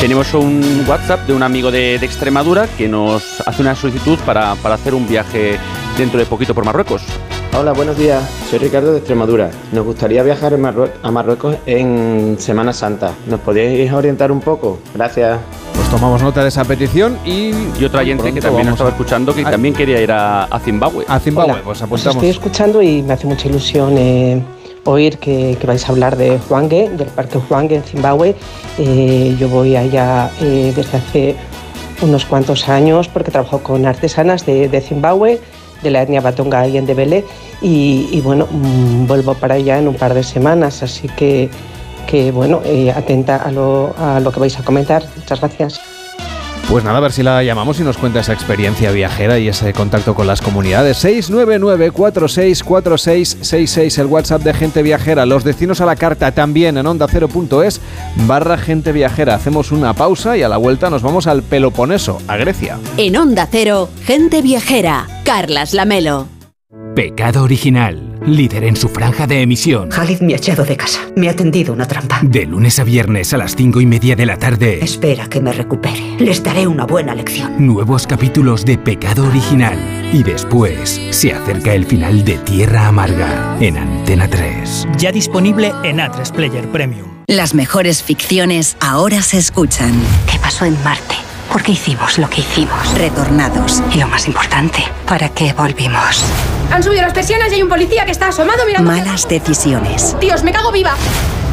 Tenemos 0.00 0.34
un 0.34 0.84
WhatsApp 0.86 1.26
de 1.26 1.32
un 1.32 1.42
amigo 1.42 1.70
de, 1.70 1.98
de 1.98 2.06
Extremadura 2.06 2.68
que 2.78 2.86
nos 2.86 3.40
hace 3.46 3.62
una 3.62 3.74
solicitud 3.74 4.18
para, 4.26 4.54
para 4.56 4.74
hacer 4.76 4.94
un 4.94 5.08
viaje 5.08 5.58
dentro 5.96 6.18
de 6.18 6.26
poquito 6.26 6.54
por 6.54 6.64
Marruecos. 6.64 7.02
Hola, 7.58 7.72
buenos 7.72 7.96
días. 7.96 8.22
Soy 8.50 8.58
Ricardo 8.58 8.92
de 8.92 8.98
Extremadura. 8.98 9.50
Nos 9.72 9.84
gustaría 9.84 10.22
viajar 10.22 10.52
en 10.52 10.62
Marrue- 10.62 10.90
a 11.02 11.10
Marruecos 11.10 11.56
en 11.64 12.36
Semana 12.38 12.72
Santa. 12.74 13.12
¿Nos 13.26 13.40
podéis 13.40 13.90
orientar 13.90 14.30
un 14.30 14.40
poco? 14.40 14.78
Gracias. 14.94 15.38
Pues 15.74 15.88
tomamos 15.88 16.22
nota 16.22 16.42
de 16.42 16.48
esa 16.48 16.64
petición 16.64 17.18
y... 17.24 17.52
Y 17.80 17.84
otro 17.86 18.00
oyente 18.00 18.32
que 18.34 18.40
también 18.42 18.68
estaba 18.68 18.90
a- 18.90 18.92
escuchando 18.92 19.34
que 19.34 19.42
también 19.44 19.72
quería 19.74 20.00
ir 20.02 20.12
a, 20.12 20.44
a 20.44 20.60
Zimbabue. 20.60 21.06
A 21.08 21.18
Zimbabue, 21.18 21.52
Hola, 21.54 21.62
pues 21.64 21.78
Os 21.78 21.82
apuntamos. 21.84 22.16
estoy 22.16 22.28
escuchando 22.28 22.82
y 22.82 23.02
me 23.02 23.14
hace 23.14 23.26
mucha 23.26 23.48
ilusión 23.48 23.94
eh, 23.96 24.42
oír 24.86 25.18
que, 25.18 25.58
vais 25.66 25.84
a 25.84 25.92
hablar 25.92 26.16
de 26.16 26.38
Hwange, 26.48 26.88
del 26.90 27.08
parque 27.08 27.38
Hwange 27.38 27.76
en 27.76 27.82
Zimbabue. 27.82 28.34
Eh, 28.78 29.36
yo 29.38 29.48
voy 29.48 29.76
allá 29.76 30.30
eh, 30.40 30.72
desde 30.74 30.98
hace 30.98 31.36
unos 32.02 32.24
cuantos 32.24 32.68
años 32.68 33.08
porque 33.08 33.30
trabajo 33.30 33.60
con 33.62 33.86
artesanas 33.86 34.44
de, 34.46 34.80
Zimbabue, 34.80 35.40
de 35.82 35.90
la 35.90 36.02
etnia 36.02 36.20
Batonga 36.20 36.66
y 36.66 36.76
en 36.76 36.86
Debele, 36.86 37.24
y, 37.60 38.08
y 38.10 38.20
bueno, 38.20 38.46
mm, 38.50 39.06
vuelvo 39.06 39.34
para 39.34 39.54
allá 39.54 39.78
en 39.78 39.88
un 39.88 39.94
par 39.94 40.14
de 40.14 40.22
semanas, 40.22 40.82
así 40.82 41.08
que, 41.08 41.50
bueno, 42.32 42.60
eh, 42.64 42.90
atenta 42.90 43.36
a 43.36 43.50
lo 43.50 44.32
que 44.32 44.40
vais 44.40 44.58
a 44.58 44.62
comentar. 44.62 45.04
Muchas 45.16 45.40
gracias. 45.40 45.85
Pues 46.76 46.84
nada, 46.84 46.98
a 46.98 47.00
ver 47.00 47.12
si 47.12 47.22
la 47.22 47.42
llamamos 47.42 47.80
y 47.80 47.84
nos 47.84 47.96
cuenta 47.96 48.20
esa 48.20 48.34
experiencia 48.34 48.90
viajera 48.90 49.38
y 49.38 49.48
ese 49.48 49.72
contacto 49.72 50.14
con 50.14 50.26
las 50.26 50.42
comunidades. 50.42 51.02
699-464666, 51.06 53.98
el 53.98 54.04
WhatsApp 54.04 54.42
de 54.42 54.52
Gente 54.52 54.82
Viajera. 54.82 55.24
Los 55.24 55.42
destinos 55.42 55.80
a 55.80 55.86
la 55.86 55.96
carta 55.96 56.32
también 56.32 56.76
en 56.76 56.86
onda 56.86 57.06
cero.es 57.10 57.80
barra 58.26 58.58
Gente 58.58 58.92
Viajera. 58.92 59.36
Hacemos 59.36 59.72
una 59.72 59.94
pausa 59.94 60.36
y 60.36 60.42
a 60.42 60.50
la 60.50 60.58
vuelta 60.58 60.90
nos 60.90 61.00
vamos 61.00 61.26
al 61.26 61.42
Peloponeso, 61.42 62.18
a 62.28 62.36
Grecia. 62.36 62.76
En 62.98 63.16
Onda 63.16 63.48
Cero, 63.50 63.88
gente 64.04 64.42
viajera. 64.42 65.06
Carlas 65.24 65.72
Lamelo. 65.72 66.35
Pecado 66.96 67.42
original. 67.42 68.18
Líder 68.24 68.64
en 68.64 68.74
su 68.74 68.88
franja 68.88 69.26
de 69.26 69.42
emisión. 69.42 69.90
Khalid 69.90 70.22
me 70.22 70.32
ha 70.32 70.38
echado 70.38 70.64
de 70.64 70.78
casa. 70.78 71.02
Me 71.14 71.28
ha 71.28 71.36
tendido 71.36 71.74
una 71.74 71.86
trampa. 71.86 72.20
De 72.22 72.46
lunes 72.46 72.78
a 72.78 72.84
viernes 72.84 73.34
a 73.34 73.36
las 73.36 73.54
cinco 73.54 73.82
y 73.82 73.86
media 73.86 74.16
de 74.16 74.24
la 74.24 74.38
tarde. 74.38 74.82
Espera 74.82 75.28
que 75.28 75.42
me 75.42 75.52
recupere. 75.52 76.16
Les 76.18 76.42
daré 76.42 76.66
una 76.66 76.86
buena 76.86 77.14
lección. 77.14 77.52
Nuevos 77.58 78.06
capítulos 78.06 78.64
de 78.64 78.78
Pecado 78.78 79.26
original. 79.26 79.78
Y 80.10 80.22
después 80.22 80.98
se 81.10 81.34
acerca 81.34 81.74
el 81.74 81.84
final 81.84 82.24
de 82.24 82.38
Tierra 82.38 82.86
Amarga 82.86 83.58
en 83.60 83.76
Antena 83.76 84.26
3. 84.26 84.88
Ya 84.96 85.12
disponible 85.12 85.74
en 85.84 85.98
A3 85.98 86.32
Player 86.32 86.66
Premium. 86.68 87.08
Las 87.26 87.52
mejores 87.52 88.02
ficciones 88.02 88.78
ahora 88.80 89.20
se 89.20 89.36
escuchan. 89.36 89.92
¿Qué 90.32 90.38
pasó 90.38 90.64
en 90.64 90.82
Marte? 90.82 91.16
¿Por 91.50 91.62
qué 91.62 91.72
hicimos 91.72 92.18
lo 92.18 92.28
que 92.28 92.40
hicimos? 92.40 92.94
Retornados. 92.98 93.82
Y 93.92 93.98
lo 93.98 94.08
más 94.08 94.26
importante, 94.26 94.84
¿para 95.06 95.28
qué 95.30 95.52
volvimos? 95.52 96.24
Han 96.70 96.82
subido 96.82 97.02
las 97.02 97.12
persianas 97.12 97.50
y 97.52 97.56
hay 97.56 97.62
un 97.62 97.68
policía 97.68 98.04
que 98.04 98.12
está 98.12 98.28
asomado 98.28 98.66
mirando. 98.66 98.90
Malas 98.90 99.28
decisiones. 99.28 100.16
Dios, 100.20 100.42
me 100.42 100.52
cago 100.52 100.72
viva. 100.72 100.94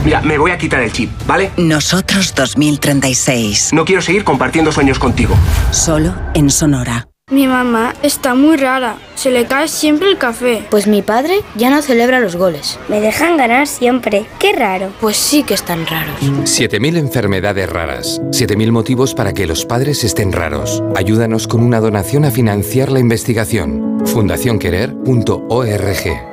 Mira, 0.04 0.22
me 0.22 0.38
voy 0.38 0.52
a 0.52 0.58
quitar 0.58 0.82
el 0.82 0.92
chip, 0.92 1.12
¿vale? 1.26 1.52
Nosotros 1.56 2.34
2036. 2.36 3.72
No 3.72 3.86
quiero 3.86 4.02
seguir 4.02 4.24
compartiendo 4.24 4.72
sueños 4.72 5.00
contigo. 5.00 5.36
Solo 5.72 6.14
en 6.34 6.50
Sonora. 6.50 7.08
Mi 7.34 7.48
mamá 7.48 7.96
está 8.04 8.36
muy 8.36 8.58
rara. 8.58 8.98
Se 9.16 9.32
le 9.32 9.48
cae 9.48 9.68
siempre 9.68 10.08
el 10.08 10.20
café. 10.20 10.64
Pues 10.70 10.86
mi 10.86 11.02
padre 11.02 11.40
ya 11.56 11.72
no 11.72 11.82
celebra 11.82 12.20
los 12.20 12.36
goles. 12.36 12.78
Me 12.90 13.02
dejan 13.02 13.38
ganar 13.38 13.66
siempre. 13.66 14.28
Qué 14.38 14.54
raro. 14.54 14.92
Pues 15.02 15.18
sí 15.18 15.42
que 15.42 15.56
están 15.56 15.88
raros. 15.88 16.22
7.000 16.22 16.96
enfermedades 16.96 17.68
raras. 17.68 18.22
7.000 18.30 18.72
motivos 18.72 19.16
para 19.16 19.34
que 19.34 19.48
los 19.48 19.66
padres 19.66 20.04
estén 20.04 20.32
raros. 20.32 20.84
Ayúdanos 20.96 21.48
con 21.48 21.64
una 21.64 21.80
donación 21.80 22.24
a 22.26 22.30
financiar 22.30 22.92
la 22.92 23.00
investigación. 23.00 23.98
fundacionquerer.org 24.06 26.33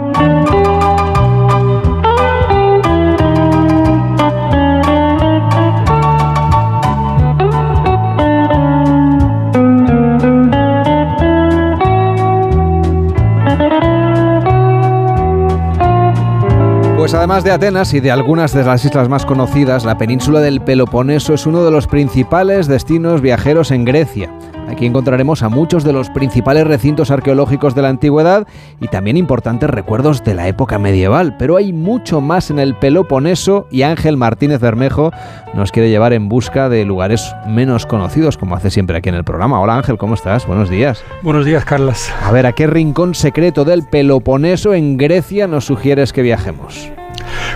Pues 17.11 17.17
además 17.17 17.43
de 17.43 17.51
Atenas 17.51 17.93
y 17.93 17.99
de 17.99 18.09
algunas 18.09 18.53
de 18.53 18.63
las 18.63 18.85
islas 18.85 19.09
más 19.09 19.25
conocidas, 19.25 19.83
la 19.83 19.97
península 19.97 20.39
del 20.39 20.61
Peloponeso 20.61 21.33
es 21.33 21.45
uno 21.45 21.65
de 21.65 21.69
los 21.69 21.85
principales 21.85 22.67
destinos 22.67 23.19
viajeros 23.19 23.71
en 23.71 23.83
Grecia. 23.83 24.31
Aquí 24.71 24.85
encontraremos 24.85 25.43
a 25.43 25.49
muchos 25.49 25.83
de 25.83 25.91
los 25.91 26.09
principales 26.09 26.65
recintos 26.65 27.11
arqueológicos 27.11 27.75
de 27.75 27.81
la 27.81 27.89
antigüedad 27.89 28.47
y 28.79 28.87
también 28.87 29.17
importantes 29.17 29.69
recuerdos 29.69 30.23
de 30.23 30.33
la 30.33 30.47
época 30.47 30.79
medieval. 30.79 31.35
Pero 31.37 31.57
hay 31.57 31.73
mucho 31.73 32.21
más 32.21 32.49
en 32.51 32.57
el 32.57 32.75
Peloponeso 32.75 33.67
y 33.69 33.81
Ángel 33.81 34.15
Martínez 34.15 34.61
Bermejo 34.61 35.11
nos 35.53 35.73
quiere 35.73 35.89
llevar 35.89 36.13
en 36.13 36.29
busca 36.29 36.69
de 36.69 36.85
lugares 36.85 37.35
menos 37.45 37.85
conocidos, 37.85 38.37
como 38.37 38.55
hace 38.55 38.71
siempre 38.71 38.97
aquí 38.97 39.09
en 39.09 39.15
el 39.15 39.25
programa. 39.25 39.59
Hola 39.59 39.75
Ángel, 39.75 39.97
¿cómo 39.97 40.13
estás? 40.13 40.47
Buenos 40.47 40.69
días. 40.69 41.03
Buenos 41.21 41.45
días, 41.45 41.65
Carlas. 41.65 42.09
A 42.23 42.31
ver, 42.31 42.45
¿a 42.45 42.53
qué 42.53 42.65
rincón 42.65 43.13
secreto 43.13 43.65
del 43.65 43.83
Peloponeso 43.83 44.73
en 44.73 44.95
Grecia 44.95 45.47
nos 45.47 45.65
sugieres 45.65 46.13
que 46.13 46.21
viajemos? 46.21 46.89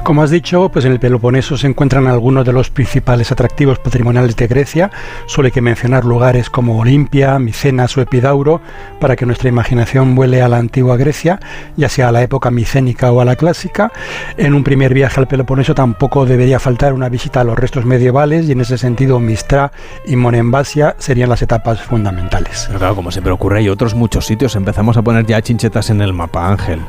Como 0.04 0.22
has 0.22 0.30
dicho, 0.30 0.70
pues 0.70 0.86
en 0.86 0.92
el 0.92 1.00
Peloponeso 1.00 1.58
se 1.58 1.68
encuentran 1.68 2.08
algunos 2.08 2.46
de 2.46 2.54
los 2.54 2.70
principales 2.70 3.32
atractivos 3.32 3.80
patrimoniales 3.80 4.36
de 4.36 4.48
Grecia. 4.48 4.92
Solo 5.26 5.48
hay 5.48 5.52
que 5.52 5.62
mencionar 5.62 6.06
lugares 6.06 6.50
como 6.50 6.80
Olimpia, 6.80 7.40
Micenas 7.40 7.98
o 7.98 8.02
Epidauro 8.02 8.62
para 9.00 9.16
que 9.16 9.26
nuestra 9.26 9.50
imaginación 9.50 10.16
vuele 10.16 10.42
a 10.42 10.48
la 10.48 10.58
antigua 10.58 10.98
Grecia, 10.98 11.40
ya 11.76 11.90
sea 11.90 12.10
a 12.10 12.12
la 12.12 12.22
época 12.22 12.52
micénica 12.52 13.12
o 13.12 13.22
a 13.22 13.26
la 13.26 13.36
clásica. 13.36 13.92
En 14.38 14.54
un 14.54 14.64
primer 14.64 14.94
viaje 14.94 15.20
al 15.20 15.28
Peloponeso 15.28 15.76
tampoco 15.76 16.26
debería 16.26 16.60
faltar 16.60 16.94
una 16.94 17.10
visita 17.10 17.42
a 17.42 17.44
los 17.44 17.58
restos 17.58 17.86
medievales 17.86 18.48
y 18.48 18.54
en 18.54 18.62
ese 18.62 18.78
sentido 18.78 19.20
Mistra 19.20 19.72
y 20.06 20.16
Monembasia 20.16 20.96
serían 20.98 21.30
las 21.30 21.42
etapas 21.42 21.82
fundamentales. 21.82 22.66
Pero 22.68 22.80
claro, 22.80 22.96
como 22.96 23.12
siempre 23.12 23.32
ocurre, 23.32 23.60
hay 23.60 23.70
otros 23.70 23.96
muchos 23.96 24.26
sitios. 24.26 24.56
Empezamos 24.56 24.98
a 24.98 25.02
poner 25.02 25.26
ya 25.26 25.42
chinchetas 25.42 25.90
en 25.90 26.02
el 26.02 26.14
mapa, 26.14 26.50
Ángel. 26.50 26.82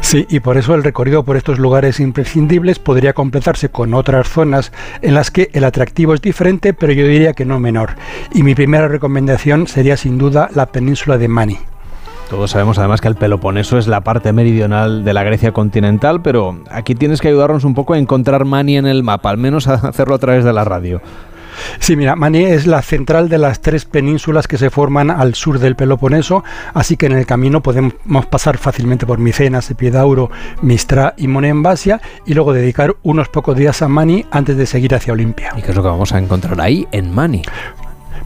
Sí, 0.00 0.26
y 0.28 0.40
por 0.40 0.56
eso 0.56 0.74
el 0.74 0.84
recorrido 0.84 1.24
por 1.24 1.36
estos 1.36 1.58
lugares 1.58 2.00
imprescindibles 2.00 2.39
podría 2.82 3.12
completarse 3.12 3.68
con 3.68 3.94
otras 3.94 4.28
zonas 4.28 4.72
en 5.02 5.14
las 5.14 5.30
que 5.30 5.50
el 5.52 5.64
atractivo 5.64 6.14
es 6.14 6.22
diferente, 6.22 6.72
pero 6.74 6.92
yo 6.92 7.06
diría 7.06 7.32
que 7.32 7.44
no 7.44 7.60
menor. 7.60 7.90
Y 8.34 8.42
mi 8.42 8.54
primera 8.54 8.88
recomendación 8.88 9.66
sería 9.66 9.96
sin 9.96 10.18
duda 10.18 10.48
la 10.54 10.66
península 10.66 11.18
de 11.18 11.28
Mani. 11.28 11.58
Todos 12.30 12.52
sabemos 12.52 12.78
además 12.78 13.00
que 13.00 13.08
el 13.08 13.16
Peloponeso 13.16 13.76
es 13.76 13.88
la 13.88 14.02
parte 14.02 14.32
meridional 14.32 15.04
de 15.04 15.14
la 15.14 15.24
Grecia 15.24 15.50
continental, 15.50 16.22
pero 16.22 16.60
aquí 16.70 16.94
tienes 16.94 17.20
que 17.20 17.26
ayudarnos 17.26 17.64
un 17.64 17.74
poco 17.74 17.94
a 17.94 17.98
encontrar 17.98 18.44
Mani 18.44 18.76
en 18.76 18.86
el 18.86 19.02
mapa, 19.02 19.30
al 19.30 19.36
menos 19.36 19.66
a 19.66 19.74
hacerlo 19.74 20.14
a 20.14 20.18
través 20.18 20.44
de 20.44 20.52
la 20.52 20.62
radio. 20.62 21.00
Sí, 21.78 21.96
mira, 21.96 22.16
Mani 22.16 22.44
es 22.44 22.66
la 22.66 22.82
central 22.82 23.28
de 23.28 23.38
las 23.38 23.60
tres 23.60 23.84
penínsulas 23.84 24.48
que 24.48 24.58
se 24.58 24.70
forman 24.70 25.10
al 25.10 25.34
sur 25.34 25.58
del 25.58 25.76
Peloponeso, 25.76 26.44
así 26.74 26.96
que 26.96 27.06
en 27.06 27.12
el 27.12 27.26
camino 27.26 27.62
podemos 27.62 27.94
pasar 28.30 28.58
fácilmente 28.58 29.06
por 29.06 29.18
Micenas, 29.18 29.70
Epidauro, 29.70 30.30
Mistra 30.62 31.14
y 31.16 31.28
Monembasia 31.28 32.00
y 32.26 32.34
luego 32.34 32.52
dedicar 32.52 32.96
unos 33.02 33.28
pocos 33.28 33.56
días 33.56 33.82
a 33.82 33.88
Mani 33.88 34.26
antes 34.30 34.56
de 34.56 34.66
seguir 34.66 34.94
hacia 34.94 35.12
Olimpia. 35.12 35.52
¿Y 35.56 35.62
qué 35.62 35.70
es 35.70 35.76
lo 35.76 35.82
que 35.82 35.88
vamos 35.88 36.12
a 36.12 36.18
encontrar 36.18 36.60
ahí 36.60 36.86
en 36.92 37.12
Mani? 37.12 37.42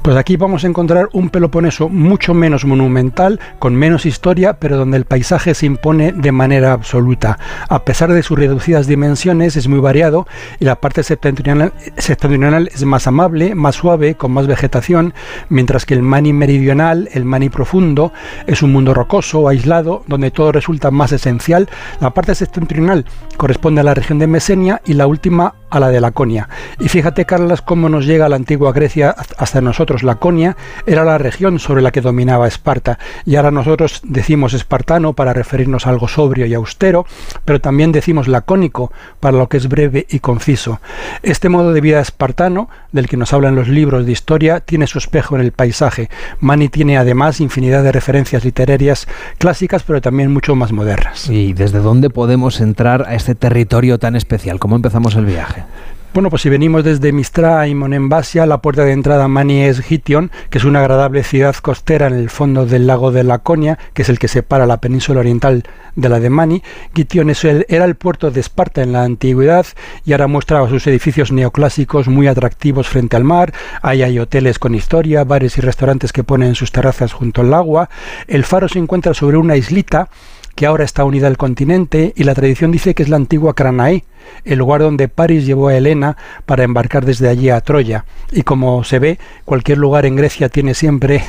Pues 0.05 0.19
aquí 0.19 0.37
vamos 0.37 0.63
a 0.65 0.67
encontrar 0.67 1.09
un 1.15 1.31
Peloponeso 1.31 1.89
mucho 1.89 2.35
menos 2.35 2.67
monumental, 2.67 3.41
con 3.59 3.75
menos 3.75 4.05
historia, 4.05 4.59
pero 4.61 4.77
donde 4.77 4.99
el 4.99 5.07
paisaje 5.07 5.55
se 5.55 5.65
impone 5.65 6.13
de 6.13 6.31
manera 6.31 6.73
absoluta. 6.73 7.39
A 7.71 7.87
pesar 7.87 8.13
de 8.13 8.23
sus 8.23 8.39
reducidas 8.39 8.87
dimensiones, 8.87 9.57
es 9.57 9.67
muy 9.67 9.81
variado 9.81 10.27
y 10.61 10.67
la 10.67 10.75
parte 10.75 11.03
septentrional, 11.03 11.73
septentrional 11.97 12.69
es 12.75 12.85
más 12.85 13.07
amable, 13.07 13.55
más 13.55 13.77
suave, 13.77 14.15
con 14.15 14.33
más 14.33 14.47
vegetación, 14.47 15.15
mientras 15.49 15.87
que 15.87 15.95
el 15.95 16.03
Mani 16.03 16.35
meridional, 16.35 17.09
el 17.15 17.25
Mani 17.25 17.49
profundo, 17.49 18.13
es 18.47 18.63
un 18.63 18.73
mundo 18.73 18.93
rocoso, 18.93 19.49
aislado, 19.49 20.05
donde 20.07 20.31
todo 20.31 20.53
resulta 20.53 20.91
más 20.91 21.13
esencial. 21.13 21.67
La 22.03 22.13
parte 22.13 22.35
septentrional 22.35 23.07
corresponde 23.39 23.81
a 23.81 23.85
la 23.85 23.95
región 23.95 24.19
de 24.19 24.27
Mesenia 24.27 24.83
y 24.85 24.93
la 24.93 25.07
última 25.07 25.55
a 25.71 25.81
la 25.81 25.89
de 25.89 26.01
Laconia. 26.01 26.49
Y 26.79 26.89
fíjate, 26.89 27.25
Carlas, 27.25 27.63
cómo 27.63 27.89
nos 27.89 28.07
llega 28.07 28.29
la 28.29 28.37
antigua 28.37 28.73
Grecia 28.73 29.15
hasta 29.39 29.61
nosotros. 29.61 30.03
Laconia 30.03 30.57
era 30.87 31.05
la 31.05 31.19
región 31.19 31.59
sobre 31.59 31.83
la 31.83 31.91
que 31.91 32.01
dominaba 32.01 32.47
Esparta. 32.49 32.99
Y 33.25 33.37
ahora 33.37 33.51
nosotros 33.51 34.01
decimos 34.05 34.55
espartano 34.55 35.13
para 35.13 35.33
referirnos 35.33 35.87
a 35.87 35.91
algo 35.91 36.09
sobrio 36.09 36.47
y 36.47 36.55
austero, 36.55 37.07
pero 37.45 37.61
también 37.61 37.93
decimos 37.93 38.29
lacónico 38.29 38.93
para 39.21 39.37
lo 39.37 39.49
que 39.49 39.57
es 39.57 39.69
breve 39.69 40.07
y 40.09 40.21
conciso. 40.21 40.81
Este 41.23 41.49
modo 41.49 41.73
de 41.73 41.81
vida 41.81 42.01
espartano, 42.01 42.69
del 42.93 43.09
que 43.09 43.17
nos 43.17 43.33
hablan 43.33 43.55
los 43.55 43.69
libros 43.69 44.07
de 44.07 44.13
historia, 44.13 44.61
tiene 44.61 44.87
su 44.87 44.99
espejo 44.99 45.37
en 45.37 45.43
el 45.43 45.53
paisaje. 45.53 46.09
Mani 46.41 46.69
tiene 46.69 46.99
además 46.99 47.41
infinidad 47.41 47.83
de 47.83 47.93
referencias 47.93 48.45
literarias 48.45 49.07
clásicas, 49.39 49.83
pero 49.83 50.01
también 50.01 50.33
mucho 50.33 50.55
más 50.55 50.73
modernas. 50.73 51.29
¿Y 51.29 51.53
desde 51.53 51.79
dónde 51.79 52.11
podemos 52.11 52.61
entrar 52.61 53.07
a 53.07 53.15
este 53.15 53.35
territorio 53.35 53.99
tan 53.99 54.17
especial? 54.17 54.59
¿Cómo 54.59 54.77
empezamos 54.77 55.15
el 55.17 55.27
viaje? 55.27 55.54
Bueno, 56.15 56.31
pues 56.31 56.43
si 56.43 56.49
venimos 56.49 56.85
desde 56.85 57.11
Mistra 57.11 57.67
y 57.67 57.75
Monembasia, 57.75 58.47
la 58.47 58.59
puerta 58.59 58.85
de 58.85 58.93
entrada 58.93 59.27
Mani 59.27 59.63
es 59.63 59.81
Gition, 59.81 60.31
que 60.49 60.59
es 60.59 60.65
una 60.65 60.79
agradable 60.79 61.25
ciudad 61.25 61.57
costera 61.57 62.07
en 62.07 62.15
el 62.15 62.31
fondo 62.31 62.67
del 62.67 62.87
lago 62.87 63.11
de 63.11 63.25
Laconia, 63.25 63.81
que 63.95 64.03
es 64.03 64.09
el 64.09 64.21
que 64.21 64.29
separa 64.29 64.65
la 64.65 64.77
península 64.77 65.19
oriental 65.19 65.65
de 65.97 66.09
la 66.09 66.21
de 66.21 66.31
Mani. 66.31 66.63
Gition 66.95 67.33
era 67.69 67.85
el 67.85 67.97
puerto 67.97 68.31
de 68.31 68.39
Esparta 68.39 68.81
en 68.83 68.93
la 68.93 69.03
antigüedad 69.03 69.67
y 70.05 70.13
ahora 70.13 70.29
muestra 70.29 70.69
sus 70.69 70.87
edificios 70.87 71.33
neoclásicos 71.33 72.07
muy 72.07 72.29
atractivos 72.29 72.87
frente 72.87 73.17
al 73.17 73.25
mar. 73.25 73.53
Ahí 73.83 74.05
hay 74.05 74.17
hoteles 74.21 74.61
con 74.61 74.77
historia, 74.77 75.25
bares 75.25 75.59
y 75.59 75.63
restaurantes 75.63 76.13
que 76.13 76.23
ponen 76.23 76.55
sus 76.55 76.71
terrazas 76.71 77.13
junto 77.13 77.41
al 77.41 77.53
agua. 77.53 77.91
El 78.29 78.45
faro 78.45 78.69
se 78.69 78.79
encuentra 78.79 79.15
sobre 79.15 79.37
una 79.37 79.57
islita 79.57 80.09
que 80.55 80.67
ahora 80.67 80.85
está 80.85 81.05
unida 81.05 81.27
al 81.27 81.37
continente 81.37 82.13
y 82.17 82.25
la 82.25 82.35
tradición 82.35 82.71
dice 82.71 82.95
que 82.95 83.03
es 83.03 83.09
la 83.09 83.17
antigua 83.17 83.55
Cranae, 83.55 84.05
el 84.45 84.59
lugar 84.59 84.81
donde 84.81 85.09
París 85.09 85.47
llevó 85.47 85.69
a 85.69 85.77
Helena 85.77 86.17
para 86.47 86.65
embarcar 86.65 87.05
desde 87.05 87.29
allí 87.29 87.51
a 87.51 87.61
Troya. 87.61 88.05
Y 88.33 88.43
como 88.43 88.85
se 88.85 88.99
ve, 88.99 89.19
cualquier 89.45 89.79
lugar 89.79 90.07
en 90.07 90.17
Grecia 90.17 90.49
tiene 90.49 90.75
siempre 90.75 91.23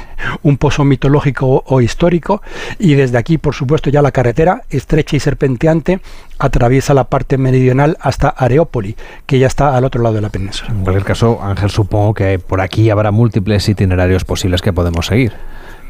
un 0.44 0.58
pozo 0.58 0.84
mitológico 0.84 1.64
o 1.66 1.82
histórico 1.82 2.42
y 2.80 2.96
desde 2.96 3.18
aquí, 3.18 3.38
por 3.38 3.54
supuesto, 3.54 3.90
ya 3.90 4.02
la 4.02 4.12
carretera, 4.12 4.64
estrecha 4.70 5.16
y 5.16 5.20
serpenteante, 5.20 6.00
atraviesa 6.40 6.94
la 6.94 7.06
parte 7.06 7.38
meridional 7.38 7.98
hasta 8.02 8.30
Areópoli, 8.30 8.96
que 9.26 9.40
ya 9.40 9.48
está 9.48 9.76
al 9.76 9.86
otro 9.86 10.02
lado 10.02 10.16
de 10.16 10.22
la 10.22 10.30
península. 10.30 10.72
En 10.72 10.84
cualquier 10.84 11.06
caso, 11.06 11.40
Ángel, 11.42 11.70
supongo 11.70 12.14
que 12.14 12.40
por 12.40 12.62
aquí 12.62 12.90
habrá 12.90 13.12
múltiples 13.12 13.68
itinerarios 13.70 14.24
posibles 14.26 14.62
que 14.62 14.74
podemos 14.74 15.08
seguir. 15.08 15.34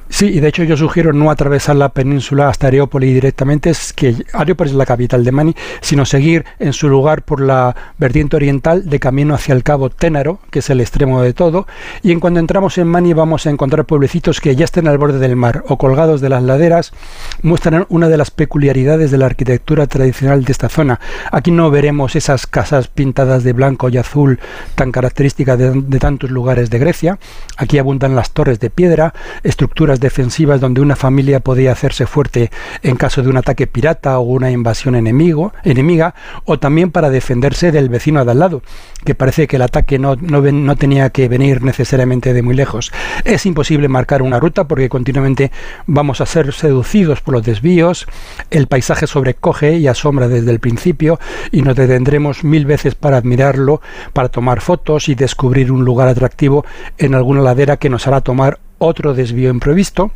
Sí, 0.08 0.28
y 0.28 0.39
de 0.39 0.47
hecho 0.47 0.64
yo 0.64 0.78
sugiero 0.78 1.14
no 1.14 1.32
atravesar 1.32 1.76
la 1.76 1.89
península 1.89 2.47
hasta 2.47 2.68
Areópolis 2.68 3.14
directamente, 3.14 3.72
es 3.72 3.91
que 3.91 4.16
Areópolis 4.34 4.72
es 4.72 4.78
la 4.78 4.86
capital 4.86 5.24
de 5.24 5.32
Mani, 5.32 5.56
sino 5.82 6.06
seguir 6.06 6.45
en 6.60 6.74
su 6.74 6.88
lugar 6.89 7.24
por 7.24 7.41
la 7.41 7.76
vertiente 7.97 8.36
oriental 8.36 8.88
de 8.88 8.99
camino 8.99 9.34
hacia 9.34 9.53
el 9.53 9.64
cabo 9.64 9.89
Ténaro, 9.89 10.39
que 10.51 10.60
es 10.60 10.70
el 10.70 10.80
extremo 10.80 11.22
de 11.22 11.34
todo, 11.34 11.68
y 12.03 12.12
en 12.12 12.20
cuando 12.20 12.39
entramos 12.39 12.78
en 12.78 12.88
Mani 12.88 13.14
vamos 13.14 13.47
a 13.47 13.49
encontrar 13.49 13.86
pueblecitos 13.86 14.41
que 14.41 14.56
ya 14.56 14.66
estén 14.66 14.88
al 14.88 14.99
borde 14.99 15.18
del 15.18 15.36
mar 15.36 15.64
o 15.68 15.78
colgados 15.78 16.22
de 16.22 16.30
las 16.30 16.43
laderas, 16.43 16.93
muestran 17.41 17.88
una 17.89 18.08
de 18.08 18.18
las 18.18 18.30
peculiaridades 18.30 19.10
de 19.10 19.18
la 19.18 19.26
arquitectura 19.26 19.88
tradicional 19.88 20.45
de 20.45 20.51
esta 20.51 20.70
zona. 20.70 20.99
Aquí 21.32 21.49
no 21.49 21.72
veremos 21.72 22.16
esas 22.16 22.45
casas 22.45 22.88
pintadas 22.88 23.43
de 23.43 23.53
blanco 23.53 23.89
y 23.89 23.97
azul 23.97 24.39
tan 24.76 24.91
características 24.91 25.58
de, 25.58 25.72
de 25.72 25.99
tantos 25.99 26.30
lugares 26.30 26.70
de 26.70 26.78
Grecia, 26.78 27.18
aquí 27.58 27.80
abundan 27.80 28.16
las 28.16 28.32
torres 28.32 28.60
de 28.60 28.70
piedra, 28.70 29.14
estructuras 29.43 29.95
defensivas 30.00 30.62
donde 30.62 30.82
una 30.82 30.96
familia 30.96 31.39
podía 31.39 31.72
hacerse 31.72 32.06
fuerte 32.06 32.52
en 32.82 32.96
caso 32.96 33.22
de 33.22 33.30
un 33.30 33.38
ataque 33.38 33.68
pirata 33.68 34.20
o 34.20 34.24
una 34.24 34.52
invasión 34.52 34.96
enemigo, 34.96 35.54
enemiga, 35.64 36.16
o 36.46 36.60
también 36.60 36.91
para 36.91 37.10
defenderse 37.10 37.72
del 37.72 37.89
vecino 37.89 38.24
de 38.24 38.32
al 38.32 38.39
lado, 38.39 38.62
que 39.04 39.16
parece 39.16 39.48
que 39.48 39.56
el 39.56 39.62
ataque 39.62 40.00
no, 40.00 40.16
no, 40.16 40.41
no 40.41 40.76
tenía 40.76 41.10
que 41.10 41.28
venir 41.28 41.64
necesariamente 41.64 42.34
de 42.34 42.41
muy 42.41 42.56
lejos. 42.56 42.91
Es 43.24 43.46
imposible 43.46 43.88
marcar 43.88 44.22
una 44.22 44.39
ruta 44.39 44.68
porque 44.68 44.89
continuamente 44.89 45.52
vamos 45.86 46.22
a 46.22 46.26
ser 46.26 46.54
seducidos 46.54 47.22
por 47.22 47.34
los 47.34 47.43
desvíos, 47.43 48.08
el 48.52 48.68
paisaje 48.68 49.08
sobrecoge 49.08 49.78
y 49.78 49.88
asombra 49.88 50.28
desde 50.28 50.52
el 50.52 50.60
principio 50.60 51.20
y 51.52 51.62
nos 51.62 51.76
detendremos 51.76 52.43
mil 52.43 52.66
veces 52.66 52.96
para 52.96 53.18
admirarlo, 53.18 53.82
para 54.14 54.30
tomar 54.30 54.62
fotos 54.62 55.10
y 55.10 55.16
descubrir 55.16 55.72
un 55.72 55.86
lugar 55.86 56.08
atractivo 56.08 56.66
en 56.98 57.16
alguna 57.16 57.41
ladera 57.41 57.78
que 57.78 57.89
nos 57.89 58.08
hará 58.08 58.22
tomar 58.22 58.60
otro 58.78 59.13
desvío 59.13 59.49
imprevisto. 59.49 60.11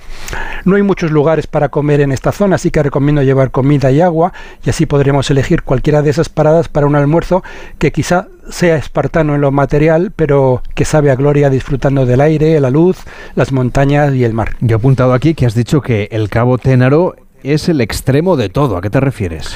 No 0.66 0.76
hay 0.76 0.84
muchos 0.84 1.12
lugares 1.12 1.47
para 1.47 1.70
comer 1.70 2.01
en 2.01 2.12
esta 2.12 2.32
zona, 2.32 2.55
así 2.55 2.72
que 2.72 2.84
recomiendo 2.84 3.22
llevar 3.24 3.51
comida 3.51 3.91
y 3.91 4.01
agua 4.01 4.34
y 4.66 4.70
así 4.70 4.86
podremos 4.86 5.30
elegir 5.32 5.64
cualquiera 5.64 6.01
de 6.01 6.10
esas 6.10 6.30
paradas 6.30 6.68
para 6.68 6.88
un 6.88 6.95
almuerzo 6.95 7.43
que 7.78 7.91
quizá 7.91 8.28
sea 8.49 8.76
espartano 8.76 9.36
en 9.36 9.41
lo 9.41 9.51
material, 9.51 10.12
pero 10.16 10.62
que 10.76 10.86
sabe 10.86 11.12
a 11.12 11.16
gloria 11.16 11.49
disfrutando 11.49 12.05
del 12.05 12.22
aire, 12.22 12.60
la 12.60 12.70
luz, 12.70 12.97
las 13.36 13.51
montañas 13.51 14.14
y 14.14 14.24
el 14.24 14.34
mar. 14.34 14.55
Yo 14.60 14.76
he 14.76 14.80
apuntado 14.80 15.14
aquí 15.14 15.34
que 15.34 15.45
has 15.45 15.55
dicho 15.55 15.82
que 15.82 16.10
el 16.12 16.30
Cabo 16.30 16.57
Ténaro 16.57 17.16
es 17.43 17.70
el 17.70 17.82
extremo 17.82 18.36
de 18.36 18.49
todo. 18.49 18.78
¿A 18.78 18.82
qué 18.82 18.89
te 18.89 18.99
refieres? 18.99 19.55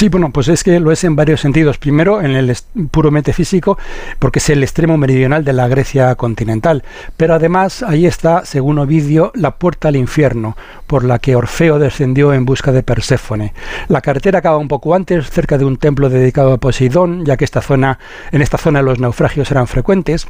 Sí, 0.00 0.08
bueno, 0.08 0.30
pues 0.30 0.48
es 0.48 0.64
que 0.64 0.80
lo 0.80 0.92
es 0.92 1.04
en 1.04 1.14
varios 1.14 1.42
sentidos. 1.42 1.76
Primero, 1.76 2.22
en 2.22 2.30
el 2.30 2.56
puramente 2.90 3.34
físico, 3.34 3.76
porque 4.18 4.38
es 4.38 4.48
el 4.48 4.62
extremo 4.62 4.96
meridional 4.96 5.44
de 5.44 5.52
la 5.52 5.68
Grecia 5.68 6.14
continental. 6.14 6.84
Pero 7.18 7.34
además, 7.34 7.82
ahí 7.82 8.06
está, 8.06 8.46
según 8.46 8.78
Ovidio, 8.78 9.30
la 9.34 9.56
puerta 9.56 9.88
al 9.88 9.96
infierno, 9.96 10.56
por 10.86 11.04
la 11.04 11.18
que 11.18 11.36
Orfeo 11.36 11.78
descendió 11.78 12.32
en 12.32 12.46
busca 12.46 12.72
de 12.72 12.82
Perséfone. 12.82 13.52
La 13.88 14.00
carretera 14.00 14.38
acaba 14.38 14.56
un 14.56 14.68
poco 14.68 14.94
antes, 14.94 15.28
cerca 15.28 15.58
de 15.58 15.66
un 15.66 15.76
templo 15.76 16.08
dedicado 16.08 16.54
a 16.54 16.56
Poseidón, 16.56 17.26
ya 17.26 17.36
que 17.36 17.44
esta 17.44 17.60
zona, 17.60 17.98
en 18.32 18.40
esta 18.40 18.56
zona 18.56 18.80
los 18.80 19.00
naufragios 19.00 19.50
eran 19.50 19.66
frecuentes. 19.66 20.28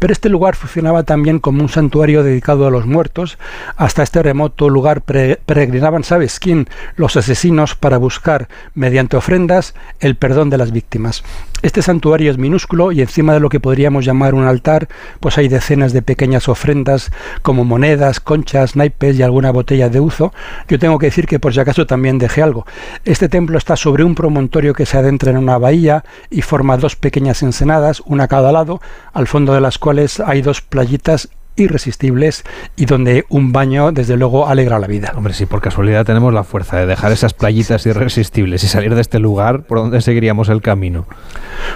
Pero 0.00 0.12
este 0.12 0.30
lugar 0.30 0.56
funcionaba 0.56 1.04
también 1.04 1.38
como 1.38 1.62
un 1.62 1.68
santuario 1.68 2.24
dedicado 2.24 2.66
a 2.66 2.72
los 2.72 2.86
muertos. 2.86 3.38
Hasta 3.76 4.02
este 4.02 4.20
remoto 4.20 4.68
lugar 4.68 5.02
peregrinaban, 5.02 6.02
¿sabes 6.02 6.40
quién? 6.40 6.66
Los 6.96 7.16
asesinos 7.16 7.76
para 7.76 7.98
buscar, 7.98 8.48
mediante 8.74 9.11
ofrendas 9.16 9.74
el 10.00 10.16
perdón 10.16 10.50
de 10.50 10.58
las 10.58 10.72
víctimas. 10.72 11.22
Este 11.62 11.80
santuario 11.80 12.30
es 12.30 12.38
minúsculo 12.38 12.90
y 12.90 13.00
encima 13.00 13.34
de 13.34 13.40
lo 13.40 13.48
que 13.48 13.60
podríamos 13.60 14.04
llamar 14.04 14.34
un 14.34 14.44
altar, 14.44 14.88
pues 15.20 15.38
hay 15.38 15.48
decenas 15.48 15.92
de 15.92 16.02
pequeñas 16.02 16.48
ofrendas 16.48 17.12
como 17.42 17.64
monedas, 17.64 18.18
conchas, 18.18 18.74
naipes 18.74 19.16
y 19.16 19.22
alguna 19.22 19.52
botella 19.52 19.88
de 19.88 20.00
uso. 20.00 20.32
Yo 20.68 20.78
tengo 20.78 20.98
que 20.98 21.06
decir 21.06 21.26
que 21.26 21.38
por 21.38 21.54
si 21.54 21.60
acaso 21.60 21.86
también 21.86 22.18
dejé 22.18 22.42
algo. 22.42 22.66
Este 23.04 23.28
templo 23.28 23.58
está 23.58 23.76
sobre 23.76 24.02
un 24.02 24.14
promontorio 24.14 24.74
que 24.74 24.86
se 24.86 24.98
adentra 24.98 25.30
en 25.30 25.36
una 25.36 25.58
bahía 25.58 26.04
y 26.30 26.42
forma 26.42 26.76
dos 26.76 26.96
pequeñas 26.96 27.42
ensenadas, 27.42 28.02
una 28.06 28.24
a 28.24 28.28
cada 28.28 28.52
lado, 28.52 28.80
al 29.12 29.26
fondo 29.26 29.54
de 29.54 29.60
las 29.60 29.78
cuales 29.78 30.20
hay 30.20 30.42
dos 30.42 30.62
playitas 30.62 31.28
irresistibles 31.56 32.44
y 32.76 32.86
donde 32.86 33.24
un 33.28 33.52
baño 33.52 33.92
desde 33.92 34.16
luego 34.16 34.48
alegra 34.48 34.78
la 34.78 34.86
vida. 34.86 35.12
Hombre, 35.16 35.34
si 35.34 35.46
por 35.46 35.60
casualidad 35.60 36.04
tenemos 36.04 36.32
la 36.32 36.44
fuerza 36.44 36.78
de 36.78 36.86
dejar 36.86 37.12
esas 37.12 37.34
playitas 37.34 37.86
irresistibles 37.86 38.64
y 38.64 38.68
salir 38.68 38.94
de 38.94 39.00
este 39.00 39.18
lugar, 39.18 39.64
¿por 39.64 39.78
dónde 39.78 40.00
seguiríamos 40.00 40.48
el 40.48 40.62
camino? 40.62 41.06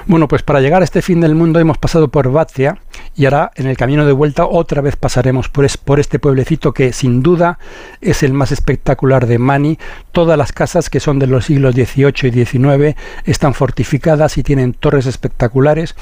Bueno, 0.06 0.28
pues 0.28 0.42
para 0.42 0.60
llegar 0.60 0.82
a 0.82 0.84
este 0.84 1.02
fin 1.02 1.20
del 1.20 1.34
mundo 1.34 1.58
hemos 1.60 1.78
pasado 1.78 2.08
por 2.08 2.30
Batia 2.30 2.78
y 3.14 3.24
ahora 3.24 3.50
en 3.54 3.66
el 3.66 3.76
camino 3.76 4.04
de 4.06 4.12
vuelta 4.12 4.46
otra 4.46 4.82
vez 4.82 4.96
pasaremos 4.96 5.48
por, 5.48 5.64
este 5.98 6.18
pueblecito 6.18 6.72
que 6.72 6.92
sin 6.92 7.22
duda 7.22 7.58
es 8.00 8.22
el 8.22 8.32
más 8.32 8.52
espectacular 8.52 9.26
de 9.26 9.38
Mani. 9.38 9.78
Todas 10.12 10.36
las 10.36 10.52
casas 10.52 10.90
que 10.90 11.00
son 11.00 11.18
de 11.18 11.26
los 11.26 11.46
siglos 11.46 11.74
XVIII 11.74 12.28
y 12.28 12.44
XIX 12.44 12.96
están 13.24 13.54
fortificadas 13.54 14.38
y 14.38 14.42
tienen 14.42 14.74
torres 14.74 15.06
espectaculares. 15.06 15.94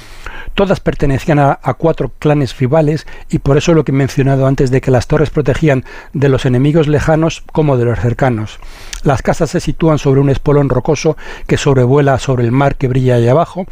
Todas 0.55 0.81
pertenecían 0.81 1.39
a, 1.39 1.59
a 1.63 1.75
cuatro 1.75 2.13
clanes 2.19 2.59
rivales 2.59 3.07
y 3.31 3.39
por 3.39 3.57
eso 3.57 3.75
lo 3.75 3.85
que 3.85 3.93
he 3.93 3.95
mencionado 3.95 4.47
antes 4.47 4.71
de 4.71 4.81
que 4.81 4.91
las 4.91 5.07
torres 5.07 5.31
protegían 5.31 5.85
de 6.13 6.29
los 6.29 6.47
enemigos 6.47 6.89
lejanos 6.89 7.43
como 7.53 7.77
de 7.77 7.85
los 7.85 7.99
cercanos. 7.99 8.59
Las 9.05 9.23
casas 9.23 9.51
se 9.51 9.61
sitúan 9.61 9.99
sobre 9.99 10.21
un 10.21 10.31
espolón 10.31 10.69
rocoso 10.69 11.17
que 11.47 11.57
sobrevuela 11.57 12.19
sobre 12.19 12.45
el 12.45 12.53
mar 12.53 12.77
que 12.77 12.89
brilla 12.89 13.17
ahí 13.17 13.29
abajo. 13.29 13.67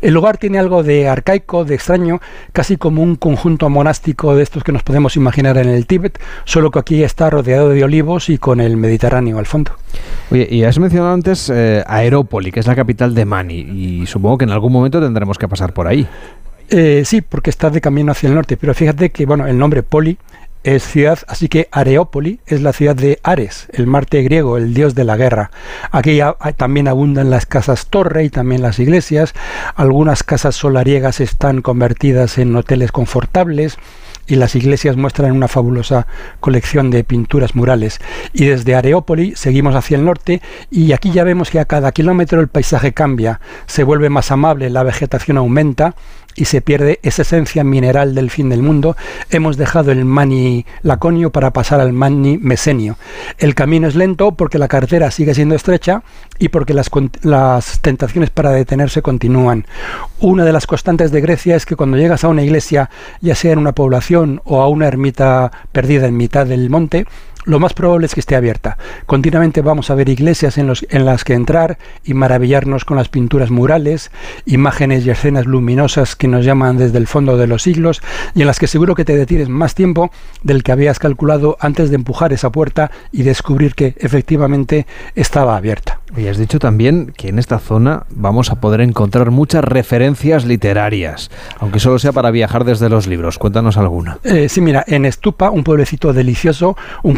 El 0.00 0.14
lugar 0.14 0.38
tiene 0.38 0.58
algo 0.58 0.82
de 0.82 1.08
arcaico, 1.08 1.64
de 1.64 1.74
extraño, 1.74 2.20
casi 2.52 2.76
como 2.76 3.02
un 3.02 3.16
conjunto 3.16 3.68
monástico 3.68 4.34
de 4.34 4.42
estos 4.42 4.64
que 4.64 4.72
nos 4.72 4.82
podemos 4.82 5.16
imaginar 5.16 5.58
en 5.58 5.68
el 5.68 5.86
Tíbet, 5.86 6.20
solo 6.44 6.70
que 6.70 6.78
aquí 6.78 7.02
está 7.02 7.30
rodeado 7.30 7.68
de 7.68 7.84
olivos 7.84 8.28
y 8.28 8.38
con 8.38 8.60
el 8.60 8.76
Mediterráneo 8.76 9.38
al 9.38 9.46
fondo. 9.46 9.72
Oye, 10.30 10.46
y 10.50 10.64
has 10.64 10.78
mencionado 10.78 11.12
antes 11.12 11.50
eh, 11.52 11.82
Aerópoli, 11.86 12.52
que 12.52 12.60
es 12.60 12.66
la 12.66 12.76
capital 12.76 13.14
de 13.14 13.24
Mani, 13.24 13.58
y 13.58 14.06
supongo 14.06 14.38
que 14.38 14.44
en 14.44 14.50
algún 14.50 14.72
momento 14.72 15.00
tendremos 15.00 15.38
que 15.38 15.48
pasar 15.48 15.72
por 15.72 15.86
ahí. 15.86 16.06
Eh, 16.68 17.02
sí, 17.04 17.20
porque 17.20 17.50
está 17.50 17.70
de 17.70 17.80
camino 17.80 18.12
hacia 18.12 18.28
el 18.28 18.34
norte, 18.34 18.56
pero 18.56 18.74
fíjate 18.74 19.10
que 19.10 19.24
bueno, 19.24 19.46
el 19.46 19.56
nombre 19.56 19.82
Poli 19.82 20.18
es 20.66 20.82
ciudad, 20.82 21.20
así 21.28 21.48
que 21.48 21.68
Areópoli 21.70 22.40
es 22.44 22.60
la 22.60 22.72
ciudad 22.72 22.96
de 22.96 23.20
Ares, 23.22 23.68
el 23.72 23.86
Marte 23.86 24.20
griego, 24.22 24.56
el 24.56 24.74
dios 24.74 24.96
de 24.96 25.04
la 25.04 25.16
guerra. 25.16 25.52
Aquí 25.92 26.18
también 26.56 26.88
abundan 26.88 27.30
las 27.30 27.46
casas 27.46 27.86
torre 27.86 28.24
y 28.24 28.30
también 28.30 28.62
las 28.62 28.80
iglesias. 28.80 29.32
Algunas 29.76 30.24
casas 30.24 30.56
solariegas 30.56 31.20
están 31.20 31.62
convertidas 31.62 32.38
en 32.38 32.56
hoteles 32.56 32.90
confortables 32.90 33.78
y 34.26 34.34
las 34.34 34.56
iglesias 34.56 34.96
muestran 34.96 35.30
una 35.30 35.46
fabulosa 35.46 36.08
colección 36.40 36.90
de 36.90 37.04
pinturas 37.04 37.54
murales. 37.54 38.00
Y 38.32 38.46
desde 38.46 38.74
Areópoli 38.74 39.36
seguimos 39.36 39.76
hacia 39.76 39.96
el 39.96 40.04
norte 40.04 40.42
y 40.68 40.90
aquí 40.92 41.12
ya 41.12 41.22
vemos 41.22 41.48
que 41.48 41.60
a 41.60 41.66
cada 41.66 41.92
kilómetro 41.92 42.40
el 42.40 42.48
paisaje 42.48 42.92
cambia, 42.92 43.40
se 43.66 43.84
vuelve 43.84 44.10
más 44.10 44.32
amable, 44.32 44.68
la 44.70 44.82
vegetación 44.82 45.38
aumenta 45.38 45.94
y 46.36 46.44
se 46.44 46.60
pierde 46.60 47.00
esa 47.02 47.22
esencia 47.22 47.64
mineral 47.64 48.14
del 48.14 48.30
fin 48.30 48.48
del 48.48 48.62
mundo, 48.62 48.96
hemos 49.30 49.56
dejado 49.56 49.92
el 49.92 50.04
mani 50.04 50.66
laconio 50.82 51.30
para 51.30 51.52
pasar 51.52 51.80
al 51.80 51.92
mani 51.92 52.38
mesenio. 52.38 52.96
El 53.38 53.54
camino 53.54 53.88
es 53.88 53.94
lento 53.94 54.32
porque 54.32 54.58
la 54.58 54.68
carretera 54.68 55.10
sigue 55.10 55.34
siendo 55.34 55.54
estrecha 55.54 56.02
y 56.38 56.48
porque 56.48 56.74
las, 56.74 56.90
las 57.22 57.80
tentaciones 57.80 58.30
para 58.30 58.50
detenerse 58.50 59.02
continúan. 59.02 59.66
Una 60.20 60.44
de 60.44 60.52
las 60.52 60.66
constantes 60.66 61.10
de 61.10 61.20
Grecia 61.20 61.56
es 61.56 61.66
que 61.66 61.76
cuando 61.76 61.96
llegas 61.96 62.24
a 62.24 62.28
una 62.28 62.42
iglesia, 62.42 62.90
ya 63.20 63.34
sea 63.34 63.52
en 63.52 63.58
una 63.58 63.72
población 63.72 64.40
o 64.44 64.60
a 64.60 64.68
una 64.68 64.86
ermita 64.86 65.50
perdida 65.72 66.06
en 66.06 66.16
mitad 66.16 66.46
del 66.46 66.70
monte, 66.70 67.06
lo 67.46 67.60
más 67.60 67.72
probable 67.72 68.06
es 68.06 68.14
que 68.14 68.20
esté 68.20 68.36
abierta. 68.36 68.76
Continuamente 69.06 69.62
vamos 69.62 69.90
a 69.90 69.94
ver 69.94 70.08
iglesias 70.08 70.58
en, 70.58 70.66
los, 70.66 70.84
en, 70.90 71.04
las 71.04 71.24
que 71.24 71.32
entrar 71.32 71.78
y 72.04 72.12
maravillarnos 72.12 72.84
con 72.84 72.96
las 72.96 73.08
pinturas 73.08 73.50
murales, 73.50 74.10
imágenes 74.44 75.06
y 75.06 75.10
escenas 75.10 75.46
luminosas 75.46 76.16
que 76.16 76.28
nos 76.28 76.44
llaman 76.44 76.76
desde 76.76 76.98
el 76.98 77.06
fondo 77.06 77.36
de 77.36 77.46
los 77.46 77.62
siglos 77.62 78.02
y 78.34 78.42
en 78.42 78.48
las 78.48 78.58
que 78.58 78.66
seguro 78.66 78.94
que 78.94 79.04
te 79.04 79.16
detienes 79.16 79.48
más 79.48 79.74
tiempo 79.74 80.10
del 80.42 80.62
que 80.62 80.72
habías 80.72 80.98
calculado 80.98 81.56
antes 81.60 81.90
de 81.90 81.96
empujar 81.96 82.32
esa 82.32 82.50
puerta 82.50 82.90
y 83.12 83.22
descubrir 83.22 83.74
que 83.74 83.94
efectivamente 83.98 84.86
estaba 85.14 85.56
abierta. 85.56 86.00
Y 86.16 86.28
has 86.28 86.38
dicho 86.38 86.58
también 86.58 87.12
que 87.16 87.28
en 87.28 87.38
esta 87.38 87.58
zona 87.58 88.06
vamos 88.10 88.50
a 88.50 88.60
poder 88.60 88.80
encontrar 88.80 89.30
muchas 89.30 89.64
referencias 89.64 90.44
literarias, 90.44 91.30
aunque 91.58 91.80
solo 91.80 91.98
sea 91.98 92.12
para 92.12 92.30
viajar 92.30 92.64
desde 92.64 92.88
los 92.88 93.06
libros. 93.06 93.38
Cuéntanos 93.38 93.76
alguna. 93.76 94.18
Eh, 94.24 94.48
sí, 94.48 94.60
mira, 94.60 94.84
en 94.86 95.04
Estupa, 95.04 95.50
un 95.50 95.64
pueblecito 95.64 96.12
delicioso, 96.12 96.76
un 97.02 97.16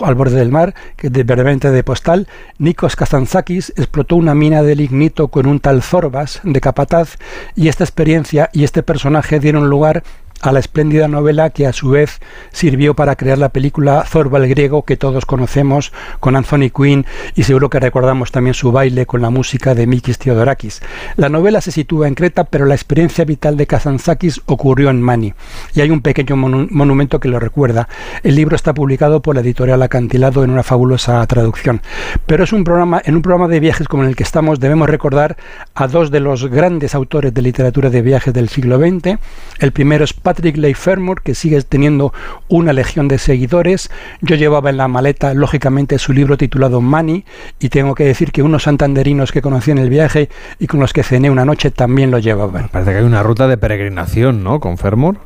al 0.00 0.14
borde 0.14 0.36
del 0.36 0.50
mar, 0.50 0.74
que 0.96 1.06
es 1.06 1.12
de, 1.12 1.24
de 1.24 1.84
postal, 1.84 2.28
Nikos 2.58 2.96
Kazantzakis 2.96 3.72
explotó 3.76 4.16
una 4.16 4.34
mina 4.34 4.62
de 4.62 4.74
lignito 4.76 5.28
con 5.28 5.46
un 5.46 5.60
tal 5.60 5.82
Zorbas 5.82 6.40
de 6.42 6.60
Capataz 6.60 7.16
y 7.54 7.68
esta 7.68 7.84
experiencia 7.84 8.50
y 8.52 8.64
este 8.64 8.82
personaje 8.82 9.40
dieron 9.40 9.68
lugar 9.68 10.02
la 10.50 10.58
espléndida 10.58 11.06
novela 11.06 11.50
que 11.50 11.68
a 11.68 11.72
su 11.72 11.90
vez 11.90 12.20
sirvió 12.50 12.94
para 12.94 13.14
crear 13.14 13.38
la 13.38 13.50
película 13.50 14.04
Zorba 14.04 14.38
el 14.38 14.48
griego 14.48 14.84
que 14.84 14.96
todos 14.96 15.24
conocemos 15.24 15.92
con 16.18 16.34
Anthony 16.34 16.70
Quinn 16.74 17.06
y 17.36 17.44
seguro 17.44 17.70
que 17.70 17.78
recordamos 17.78 18.32
también 18.32 18.54
su 18.54 18.72
baile 18.72 19.06
con 19.06 19.22
la 19.22 19.30
música 19.30 19.74
de 19.74 19.86
Mikis 19.86 20.18
Theodorakis. 20.18 20.82
La 21.16 21.28
novela 21.28 21.60
se 21.60 21.70
sitúa 21.70 22.08
en 22.08 22.14
Creta, 22.14 22.44
pero 22.44 22.66
la 22.66 22.74
experiencia 22.74 23.24
vital 23.24 23.56
de 23.56 23.66
Kazantzakis 23.66 24.40
ocurrió 24.46 24.90
en 24.90 25.00
Mani 25.00 25.34
y 25.74 25.80
hay 25.80 25.90
un 25.90 26.00
pequeño 26.00 26.36
monumento 26.36 27.20
que 27.20 27.28
lo 27.28 27.38
recuerda. 27.38 27.88
El 28.22 28.34
libro 28.34 28.56
está 28.56 28.74
publicado 28.74 29.22
por 29.22 29.34
la 29.36 29.42
editorial 29.42 29.82
Acantilado 29.82 30.42
en 30.42 30.50
una 30.50 30.62
fabulosa 30.62 31.24
traducción. 31.26 31.82
Pero 32.26 32.44
es 32.44 32.52
un 32.52 32.64
programa, 32.64 33.00
en 33.04 33.16
un 33.16 33.22
programa 33.22 33.48
de 33.48 33.60
viajes 33.60 33.86
como 33.88 34.02
en 34.02 34.08
el 34.08 34.16
que 34.16 34.22
estamos 34.22 34.60
debemos 34.60 34.88
recordar 34.88 35.36
a 35.74 35.86
dos 35.86 36.10
de 36.10 36.20
los 36.20 36.48
grandes 36.48 36.94
autores 36.94 37.34
de 37.34 37.42
literatura 37.42 37.90
de 37.90 38.02
viajes 38.02 38.32
del 38.32 38.48
siglo 38.48 38.78
XX. 38.78 39.18
El 39.58 39.72
primero 39.72 40.04
es 40.04 40.12
Patrick 40.32 40.56
Leigh 40.56 40.74
Fermor, 40.74 41.20
que 41.20 41.34
sigue 41.34 41.60
teniendo 41.60 42.14
una 42.48 42.72
legión 42.72 43.06
de 43.06 43.18
seguidores. 43.18 43.90
Yo 44.22 44.34
llevaba 44.34 44.70
en 44.70 44.78
la 44.78 44.88
maleta, 44.88 45.34
lógicamente, 45.34 45.98
su 45.98 46.14
libro 46.14 46.38
titulado 46.38 46.80
Money, 46.80 47.26
y 47.60 47.68
tengo 47.68 47.94
que 47.94 48.04
decir 48.04 48.32
que 48.32 48.42
unos 48.42 48.62
santanderinos 48.62 49.30
que 49.30 49.42
conocí 49.42 49.72
en 49.72 49.78
el 49.78 49.90
viaje 49.90 50.30
y 50.58 50.68
con 50.68 50.80
los 50.80 50.94
que 50.94 51.02
cené 51.02 51.30
una 51.30 51.44
noche 51.44 51.70
también 51.70 52.10
lo 52.10 52.18
llevaban. 52.18 52.68
Parece 52.68 52.92
que 52.92 52.98
hay 52.98 53.04
una 53.04 53.22
ruta 53.22 53.46
de 53.46 53.58
peregrinación, 53.58 54.42
¿no? 54.42 54.58
Con 54.58 54.78
Fermor. 54.78 55.18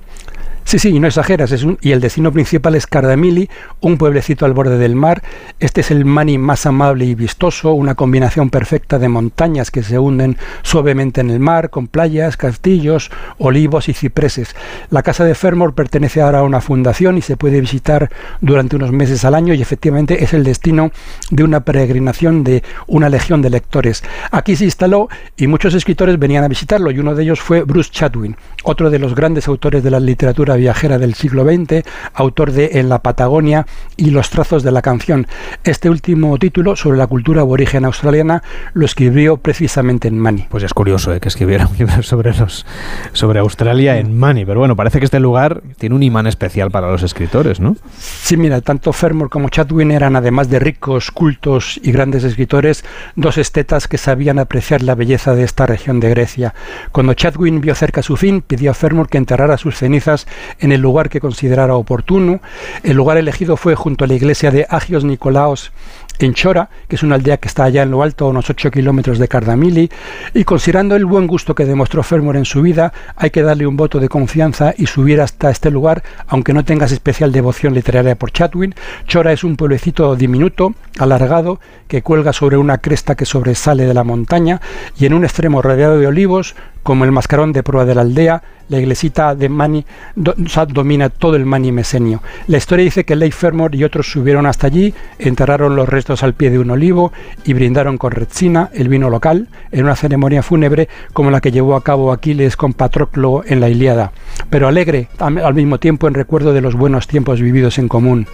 Sí, 0.67 0.81
sí, 0.81 0.99
no 0.99 1.07
exageras. 1.07 1.55
Y 1.81 1.93
el 1.93 2.01
destino 2.01 2.33
principal 2.33 2.75
es 2.75 2.89
Cardamili, 2.89 3.49
un 3.83 3.99
pueblecito 3.99 4.45
al 4.45 4.53
borde 4.53 4.79
del 4.79 4.97
mar. 4.97 5.23
Este 5.61 5.81
es 5.81 5.93
el 5.93 6.05
Mani 6.05 6.39
más 6.39 6.67
amable 6.67 7.05
y 7.05 7.15
vistoso, 7.15 7.73
una 7.73 7.95
combinación 7.95 8.51
perfecta 8.51 8.99
de 8.99 9.09
montañas 9.09 9.71
que 9.71 9.85
se 9.85 9.97
hunden 9.97 10.37
suavemente 10.63 11.21
en 11.21 11.31
el 11.31 11.39
mar, 11.39 11.71
con 11.71 11.87
playas, 11.87 12.37
castillos, 12.37 13.13
olivos 13.39 13.89
y 13.89 13.93
cipreses. 13.93 14.57
La 14.91 15.05
casa 15.05 15.23
de 15.23 15.37
Fermor 15.37 15.73
pertenece 15.73 16.21
ahora 16.21 16.41
a 16.41 16.43
una 16.43 16.61
fundación 16.61 17.17
y 17.17 17.23
se 17.23 17.37
puede 17.37 17.61
visitar 17.61 18.11
durante 18.41 18.75
unos 18.75 18.91
meses 18.91 19.25
al 19.25 19.37
año 19.37 19.55
y 19.55 19.63
efectivamente 19.63 20.25
es 20.25 20.35
el 20.35 20.43
destino 20.43 20.91
de 21.31 21.45
una 21.45 21.61
peregrinación 21.61 22.43
de 22.43 22.65
una 22.89 23.09
legión 23.09 23.41
de 23.41 23.51
lectores. 23.51 24.03
Aquí 24.33 24.57
se 24.57 24.65
instaló 24.65 25.09
y 25.37 25.47
muchos 25.47 25.75
escritores 25.75 26.19
venían 26.19 26.43
a 26.43 26.49
visitarlo 26.49 26.91
y 26.91 26.99
uno 26.99 27.15
de 27.15 27.23
ellos 27.23 27.39
fue 27.39 27.63
Bruce 27.63 27.93
Chatwin, 27.93 28.37
otro 28.65 28.91
de 28.91 28.99
los 28.99 29.15
grandes 29.15 29.47
autores 29.47 29.85
de 29.85 29.93
la 29.93 30.01
literatura 30.01 30.56
viajera 30.57 30.99
del 30.99 31.15
siglo 31.15 31.45
XX, 31.45 31.85
autor 32.15 32.53
de 32.53 32.71
En 32.75 32.89
la 32.89 33.01
Patagonia 33.01 33.67
y 33.97 34.11
Los 34.11 34.31
trazos 34.31 34.63
de 34.63 34.73
la 34.73 34.83
canción. 34.83 35.27
Este 35.65 35.91
último 35.91 36.39
título 36.39 36.77
sobre 36.77 36.99
la 36.99 37.07
cultura 37.07 37.43
aborigen 37.43 37.85
australiana 37.85 38.43
lo 38.75 38.85
escribió 38.85 39.37
precisamente 39.37 40.09
en 40.09 40.19
Mani. 40.19 40.47
Pues 40.49 40.65
es 40.65 40.75
curioso 40.75 41.15
¿eh? 41.15 41.21
que 41.21 41.29
escribiera 41.29 41.67
un 41.67 41.77
libro 41.79 42.03
sobre, 42.03 42.35
los, 42.35 42.67
sobre 43.13 43.41
Australia 43.41 43.99
en 43.99 44.19
Mani, 44.19 44.45
pero 44.45 44.61
bueno, 44.61 44.77
parece 44.77 44.99
que 44.99 45.05
este 45.05 45.21
lugar 45.21 45.63
tiene 45.79 45.95
un 45.95 46.03
imán 46.03 46.27
especial 46.27 46.71
para 46.71 46.91
los 46.91 47.03
escritores, 47.03 47.61
¿no? 47.61 47.77
Sí, 47.99 48.37
mira, 48.37 48.61
tanto 48.61 48.93
Fermor 48.93 49.31
como 49.31 49.49
Chatwin 49.49 49.91
eran, 49.91 50.17
además 50.17 50.49
de 50.51 50.59
ricos, 50.59 51.11
cultos 51.11 51.81
y 51.83 51.93
grandes 51.93 52.25
escritores, 52.25 52.85
dos 53.15 53.39
estetas 53.39 53.89
que 53.89 53.99
sabían 53.99 54.39
apreciar 54.39 54.83
la 54.83 54.95
belleza 54.95 55.35
de 55.35 55.45
esta 55.45 55.67
región 55.67 56.01
de 56.01 56.11
Grecia. 56.11 56.55
Cuando 56.93 57.15
Chatwin 57.15 57.61
vio 57.61 57.75
cerca 57.75 58.03
su 58.03 58.17
fin, 58.17 58.43
pidió 58.43 58.71
a 58.71 58.75
Fermor 58.75 59.09
que 59.09 59.19
enterrara 59.19 59.57
sus 59.57 59.77
cenizas 59.77 60.27
en 60.59 60.73
el 60.73 60.81
lugar 60.81 61.09
que 61.09 61.21
considerara 61.21 61.75
oportuno. 61.75 62.41
El 62.83 62.97
lugar 62.97 63.17
elegido 63.17 63.57
fue 63.57 63.75
junto 63.75 64.05
a 64.05 64.09
la 64.09 64.15
iglesia 64.15 64.51
de 64.51 64.67
Agios 64.69 65.05
Nicolaos 65.05 65.73
en 66.19 66.35
Chora, 66.35 66.71
que 66.89 66.97
es 66.97 67.03
una 67.03 67.17
aldea 67.17 67.37
que 67.37 67.49
está 67.49 67.65
allá 67.65 67.83
en 67.83 67.91
lo 67.91 68.03
alto, 68.03 68.29
unos 68.29 68.49
8 68.49 68.71
kilómetros 68.71 69.19
de 69.19 69.29
Cardamili, 69.29 69.91
y 70.35 70.45
considerando 70.45 70.97
el 70.97 71.05
buen 71.05 71.27
gusto 71.27 71.55
que 71.55 71.65
demostró 71.65 72.03
Fermor 72.03 72.37
en 72.37 72.45
su 72.45 72.63
vida, 72.63 72.93
hay 73.17 73.31
que 73.31 73.43
darle 73.43 73.67
un 73.67 73.77
voto 73.77 74.01
de 74.01 74.09
confianza 74.09 74.75
y 74.77 74.87
subir 74.87 75.21
hasta 75.21 75.51
este 75.51 75.71
lugar, 75.71 76.03
aunque 76.27 76.53
no 76.53 76.65
tengas 76.65 76.93
especial 76.93 77.33
devoción 77.33 77.75
literaria 77.75 78.17
por 78.17 78.33
Chatwin. 78.33 78.75
Chora 79.07 79.33
es 79.33 79.45
un 79.45 79.57
pueblecito 79.57 80.17
diminuto, 80.17 80.75
alargado, 80.99 81.61
que 81.89 82.03
cuelga 82.03 82.33
sobre 82.33 82.57
una 82.57 82.79
cresta 82.79 83.15
que 83.15 83.27
sobresale 83.27 83.87
de 83.87 83.95
la 83.95 84.05
montaña, 84.05 84.61
y 84.99 85.07
en 85.07 85.15
un 85.15 85.25
extremo 85.25 85.63
rodeado 85.63 85.99
de 85.99 86.07
olivos, 86.07 86.55
como 86.87 87.05
el 87.05 87.11
mascarón 87.11 87.53
de 87.53 87.65
proa 87.65 87.85
de 87.85 87.97
la 87.97 88.03
aldea, 88.03 88.45
la 88.69 88.79
iglesita 88.79 89.35
de 89.35 89.49
Mani 89.49 89.85
domina 90.15 91.09
todo 91.09 91.35
el 91.35 91.45
Mani 91.45 91.73
mesenio. 91.73 92.23
La 92.47 92.59
historia 92.59 92.85
dice 92.85 93.05
que 93.05 93.17
Leif 93.17 93.35
Fermor 93.35 93.75
y 93.75 93.83
otros 93.83 94.09
subieron 94.09 94.47
hasta 94.47 94.69
allí, 94.69 94.95
enterraron 95.19 95.75
los 95.75 95.89
restos 95.89 96.23
al 96.23 96.35
pie 96.35 96.51
de 96.51 96.61
un 96.61 96.71
olivo 96.71 97.13
y 97.45 97.55
brindaron 97.55 97.99
con 97.99 98.13
retsina, 98.13 98.71
el 98.73 98.89
vino 98.89 99.11
local, 99.11 99.49
en 99.73 99.83
una 99.83 99.97
ceremonia 99.97 100.45
fúnebre 100.45 100.89
como 101.13 101.33
la 101.33 101.41
que 101.41 101.51
llevó 101.51 101.75
a 101.75 101.83
cabo 101.83 102.13
Aquiles 102.13 102.57
con 102.57 102.73
Patroclo 102.73 103.43
en 103.45 103.59
la 103.59 103.69
Ilíada, 103.69 104.13
pero 104.49 104.69
alegre 104.69 105.09
al 105.19 105.55
mismo 105.55 105.79
tiempo 105.79 106.07
en 106.07 106.15
recuerdo 106.15 106.53
de 106.53 106.61
los 106.61 106.77
buenos 106.77 107.09
tiempos 107.09 107.41
vividos 107.41 107.79
en 107.79 107.89
común. 107.89 108.29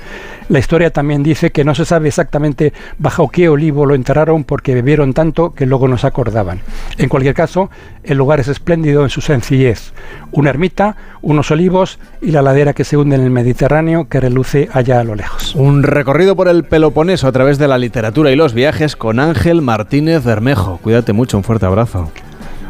La 0.51 0.59
historia 0.59 0.91
también 0.91 1.23
dice 1.23 1.53
que 1.53 1.65
no 1.65 1.75
se 1.75 1.87
sabe 1.87 2.09
exactamente 2.09 2.75
bajo 2.99 3.31
qué 3.31 3.49
olivo 3.49 3.87
lo 3.87 3.95
enterraron 3.95 4.45
porque 4.45 4.75
bebieron 4.75 5.15
tanto 5.15 5.55
que 5.55 5.65
luego 5.65 5.89
no 5.89 5.97
se 5.97 6.07
acordaban. 6.07 6.61
En 6.99 7.09
cualquier 7.09 7.35
caso, 7.35 7.71
el 8.03 8.19
lugar 8.19 8.41
es 8.43 8.49
espléndido 8.49 9.03
en 9.03 9.11
su 9.11 9.21
sencillez. 9.21 9.93
Una 10.31 10.51
ermita, 10.51 10.97
unos 11.23 11.51
olivos 11.51 11.99
y 12.21 12.31
la 12.31 12.43
ladera 12.43 12.75
que 12.75 12.85
se 12.85 12.97
hunde 12.97 13.17
en 13.17 13.23
el 13.23 13.31
Mediterráneo 13.31 14.09
que 14.09 14.21
reluce 14.21 14.69
allá 14.73 15.01
a 15.01 15.05
lo 15.05 15.15
lejos. 15.15 15.55
Un 15.55 15.83
recorrido 15.83 16.37
por 16.37 16.49
el 16.49 16.65
Peloponeso 16.65 17.27
a 17.27 17.33
través 17.33 17.59
de 17.59 17.69
la 17.69 17.79
literatura 17.79 18.31
y 18.31 18.37
los 18.37 18.55
viajes 18.55 18.97
con 18.97 19.19
Ángel 19.19 19.63
Martínez 19.63 20.25
Bermejo. 20.25 20.79
Cuídate 20.83 21.13
mucho, 21.13 21.37
un 21.37 21.45
fuerte 21.45 21.67
abrazo. 21.67 22.11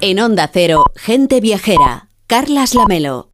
En 0.00 0.18
Onda 0.18 0.48
Cero, 0.50 0.86
gente 0.96 1.42
viajera. 1.42 2.08
Carlas 2.26 2.74
Lamelo. 2.74 3.33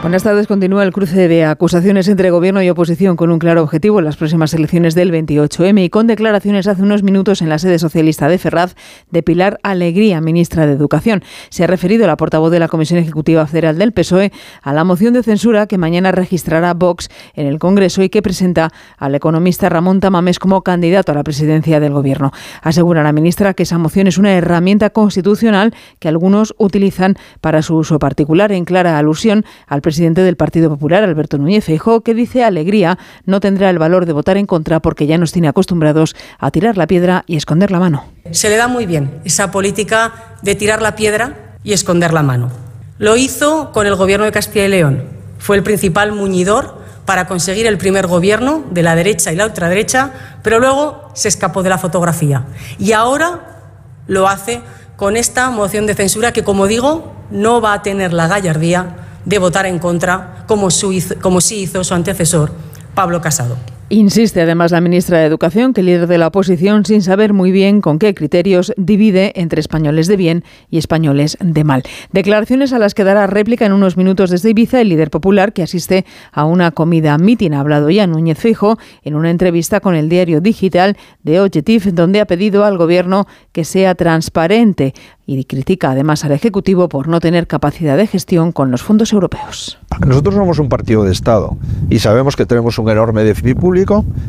Buenas 0.00 0.22
tardes. 0.22 0.46
Continúa 0.46 0.84
el 0.84 0.92
cruce 0.92 1.26
de 1.26 1.44
acusaciones 1.44 2.06
entre 2.06 2.30
gobierno 2.30 2.62
y 2.62 2.70
oposición 2.70 3.16
con 3.16 3.32
un 3.32 3.40
claro 3.40 3.64
objetivo 3.64 3.98
en 3.98 4.04
las 4.04 4.16
próximas 4.16 4.54
elecciones 4.54 4.94
del 4.94 5.10
28M 5.10 5.84
y 5.84 5.90
con 5.90 6.06
declaraciones 6.06 6.68
hace 6.68 6.82
unos 6.82 7.02
minutos 7.02 7.42
en 7.42 7.48
la 7.48 7.58
sede 7.58 7.80
socialista 7.80 8.28
de 8.28 8.38
Ferraz 8.38 8.76
de 9.10 9.24
Pilar 9.24 9.58
Alegría, 9.64 10.20
ministra 10.20 10.68
de 10.68 10.72
Educación. 10.72 11.24
Se 11.50 11.64
ha 11.64 11.66
referido 11.66 12.06
la 12.06 12.16
portavoz 12.16 12.52
de 12.52 12.60
la 12.60 12.68
Comisión 12.68 13.00
Ejecutiva 13.00 13.44
Federal 13.48 13.76
del 13.76 13.92
PSOE 13.92 14.30
a 14.62 14.72
la 14.72 14.84
moción 14.84 15.14
de 15.14 15.24
censura 15.24 15.66
que 15.66 15.78
mañana 15.78 16.12
registrará 16.12 16.74
Vox 16.74 17.08
en 17.34 17.48
el 17.48 17.58
Congreso 17.58 18.00
y 18.04 18.08
que 18.08 18.22
presenta 18.22 18.70
al 18.98 19.16
economista 19.16 19.68
Ramón 19.68 19.98
Tamames 19.98 20.38
como 20.38 20.62
candidato 20.62 21.10
a 21.10 21.16
la 21.16 21.24
presidencia 21.24 21.80
del 21.80 21.92
Gobierno. 21.92 22.30
Asegura 22.62 23.02
la 23.02 23.12
ministra 23.12 23.52
que 23.52 23.64
esa 23.64 23.78
moción 23.78 24.06
es 24.06 24.16
una 24.16 24.32
herramienta 24.32 24.90
constitucional 24.90 25.74
que 25.98 26.08
algunos 26.08 26.54
utilizan 26.56 27.16
para 27.40 27.62
su 27.62 27.74
uso 27.74 27.98
particular, 27.98 28.52
en 28.52 28.64
clara 28.64 28.96
alusión 28.96 29.44
al 29.66 29.82
presidente 29.88 30.20
del 30.20 30.36
Partido 30.36 30.68
Popular, 30.68 31.02
Alberto 31.02 31.38
Núñez 31.38 31.64
Feijóo, 31.64 32.02
que 32.02 32.12
dice 32.12 32.44
Alegría 32.44 32.98
no 33.24 33.40
tendrá 33.40 33.70
el 33.70 33.78
valor 33.78 34.04
de 34.04 34.12
votar 34.12 34.36
en 34.36 34.44
contra 34.44 34.80
porque 34.80 35.06
ya 35.06 35.16
nos 35.16 35.32
tiene 35.32 35.48
acostumbrados 35.48 36.14
a 36.38 36.50
tirar 36.50 36.76
la 36.76 36.86
piedra 36.86 37.24
y 37.26 37.36
esconder 37.36 37.70
la 37.70 37.78
mano. 37.78 38.04
Se 38.30 38.50
le 38.50 38.58
da 38.58 38.68
muy 38.68 38.84
bien 38.84 39.22
esa 39.24 39.50
política 39.50 40.36
de 40.42 40.54
tirar 40.54 40.82
la 40.82 40.94
piedra 40.94 41.56
y 41.64 41.72
esconder 41.72 42.12
la 42.12 42.22
mano. 42.22 42.50
Lo 42.98 43.16
hizo 43.16 43.72
con 43.72 43.86
el 43.86 43.94
gobierno 43.94 44.26
de 44.26 44.32
Castilla 44.32 44.66
y 44.66 44.68
León. 44.68 45.04
Fue 45.38 45.56
el 45.56 45.62
principal 45.62 46.12
muñidor 46.12 46.82
para 47.06 47.26
conseguir 47.26 47.66
el 47.66 47.78
primer 47.78 48.06
gobierno 48.06 48.64
de 48.70 48.82
la 48.82 48.94
derecha 48.94 49.32
y 49.32 49.36
la 49.36 49.46
ultraderecha, 49.46 50.10
pero 50.42 50.60
luego 50.60 51.08
se 51.14 51.28
escapó 51.28 51.62
de 51.62 51.70
la 51.70 51.78
fotografía. 51.78 52.44
Y 52.78 52.92
ahora 52.92 53.70
lo 54.06 54.28
hace 54.28 54.60
con 54.96 55.16
esta 55.16 55.48
moción 55.48 55.86
de 55.86 55.94
censura 55.94 56.34
que, 56.34 56.44
como 56.44 56.66
digo, 56.66 57.14
no 57.30 57.62
va 57.62 57.72
a 57.72 57.82
tener 57.82 58.12
la 58.12 58.28
gallardía 58.28 59.07
de 59.28 59.38
votar 59.38 59.66
en 59.66 59.78
contra, 59.78 60.44
como, 60.46 60.70
su, 60.70 60.94
como 61.20 61.42
sí 61.42 61.60
hizo 61.60 61.84
su 61.84 61.92
antecesor, 61.92 62.50
Pablo 62.94 63.20
Casado. 63.20 63.58
Insiste 63.90 64.42
además 64.42 64.70
la 64.70 64.82
ministra 64.82 65.18
de 65.18 65.24
Educación 65.24 65.72
que 65.72 65.80
el 65.80 65.86
líder 65.86 66.08
de 66.08 66.18
la 66.18 66.26
oposición, 66.26 66.84
sin 66.84 67.00
saber 67.00 67.32
muy 67.32 67.52
bien 67.52 67.80
con 67.80 67.98
qué 67.98 68.14
criterios, 68.14 68.74
divide 68.76 69.32
entre 69.34 69.60
españoles 69.60 70.08
de 70.08 70.18
bien 70.18 70.44
y 70.68 70.76
españoles 70.76 71.38
de 71.40 71.64
mal. 71.64 71.82
Declaraciones 72.12 72.74
a 72.74 72.78
las 72.78 72.92
que 72.92 73.04
dará 73.04 73.26
réplica 73.26 73.64
en 73.64 73.72
unos 73.72 73.96
minutos 73.96 74.28
desde 74.28 74.50
Ibiza 74.50 74.82
el 74.82 74.90
líder 74.90 75.08
popular 75.08 75.54
que 75.54 75.62
asiste 75.62 76.04
a 76.32 76.44
una 76.44 76.70
comida 76.72 77.16
mitin. 77.16 77.54
Ha 77.54 77.60
hablado 77.60 77.88
ya 77.88 78.06
Núñez 78.06 78.38
Fijo 78.38 78.76
en 79.04 79.14
una 79.14 79.30
entrevista 79.30 79.80
con 79.80 79.94
el 79.94 80.10
diario 80.10 80.42
digital 80.42 80.98
de 81.22 81.40
Objectif, 81.40 81.86
donde 81.86 82.20
ha 82.20 82.26
pedido 82.26 82.66
al 82.66 82.76
gobierno 82.76 83.26
que 83.52 83.64
sea 83.64 83.94
transparente 83.94 84.92
y 85.24 85.44
critica 85.44 85.90
además 85.90 86.24
al 86.24 86.32
Ejecutivo 86.32 86.88
por 86.88 87.06
no 87.06 87.20
tener 87.20 87.46
capacidad 87.46 87.96
de 87.96 88.06
gestión 88.06 88.50
con 88.50 88.70
los 88.70 88.82
fondos 88.82 89.12
europeos. 89.12 89.78
Nosotros 90.06 90.34
somos 90.34 90.58
un 90.58 90.70
partido 90.70 91.04
de 91.04 91.12
Estado 91.12 91.56
y 91.90 91.98
sabemos 91.98 92.34
que 92.34 92.46
tenemos 92.46 92.78
un 92.78 92.88
enorme 92.88 93.24
déficit 93.24 93.58
público, 93.58 93.77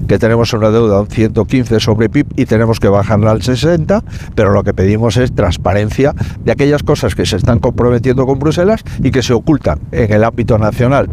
que 0.08 0.20
tenemos 0.20 0.54
una 0.54 0.70
deuda 0.70 1.04
de 1.04 1.10
115 1.10 1.80
sobre 1.80 2.10
PIB 2.10 2.28
y 2.36 2.45
tenemos 2.45 2.80
que 2.80 2.88
bajarla 2.88 3.32
al 3.32 3.41
60, 3.41 4.04
pero 4.36 4.52
lo 4.52 4.64
que 4.64 4.74
pedimos 4.74 5.18
es 5.18 5.34
transparencia 5.34 6.14
de 6.43 6.52
aquellas 6.52 6.84
cosas 6.84 7.16
que 7.16 7.26
se 7.26 7.38
están 7.38 7.60
comprometiendo 7.60 8.26
con 8.26 8.39
Bruselas 8.39 8.84
y 9.04 9.12
que 9.12 9.24
se 9.24 9.34
ocultan 9.34 9.80
en 9.91 10.14
el 10.14 10.24
ámbito 10.24 10.58
nacional. 10.58 11.10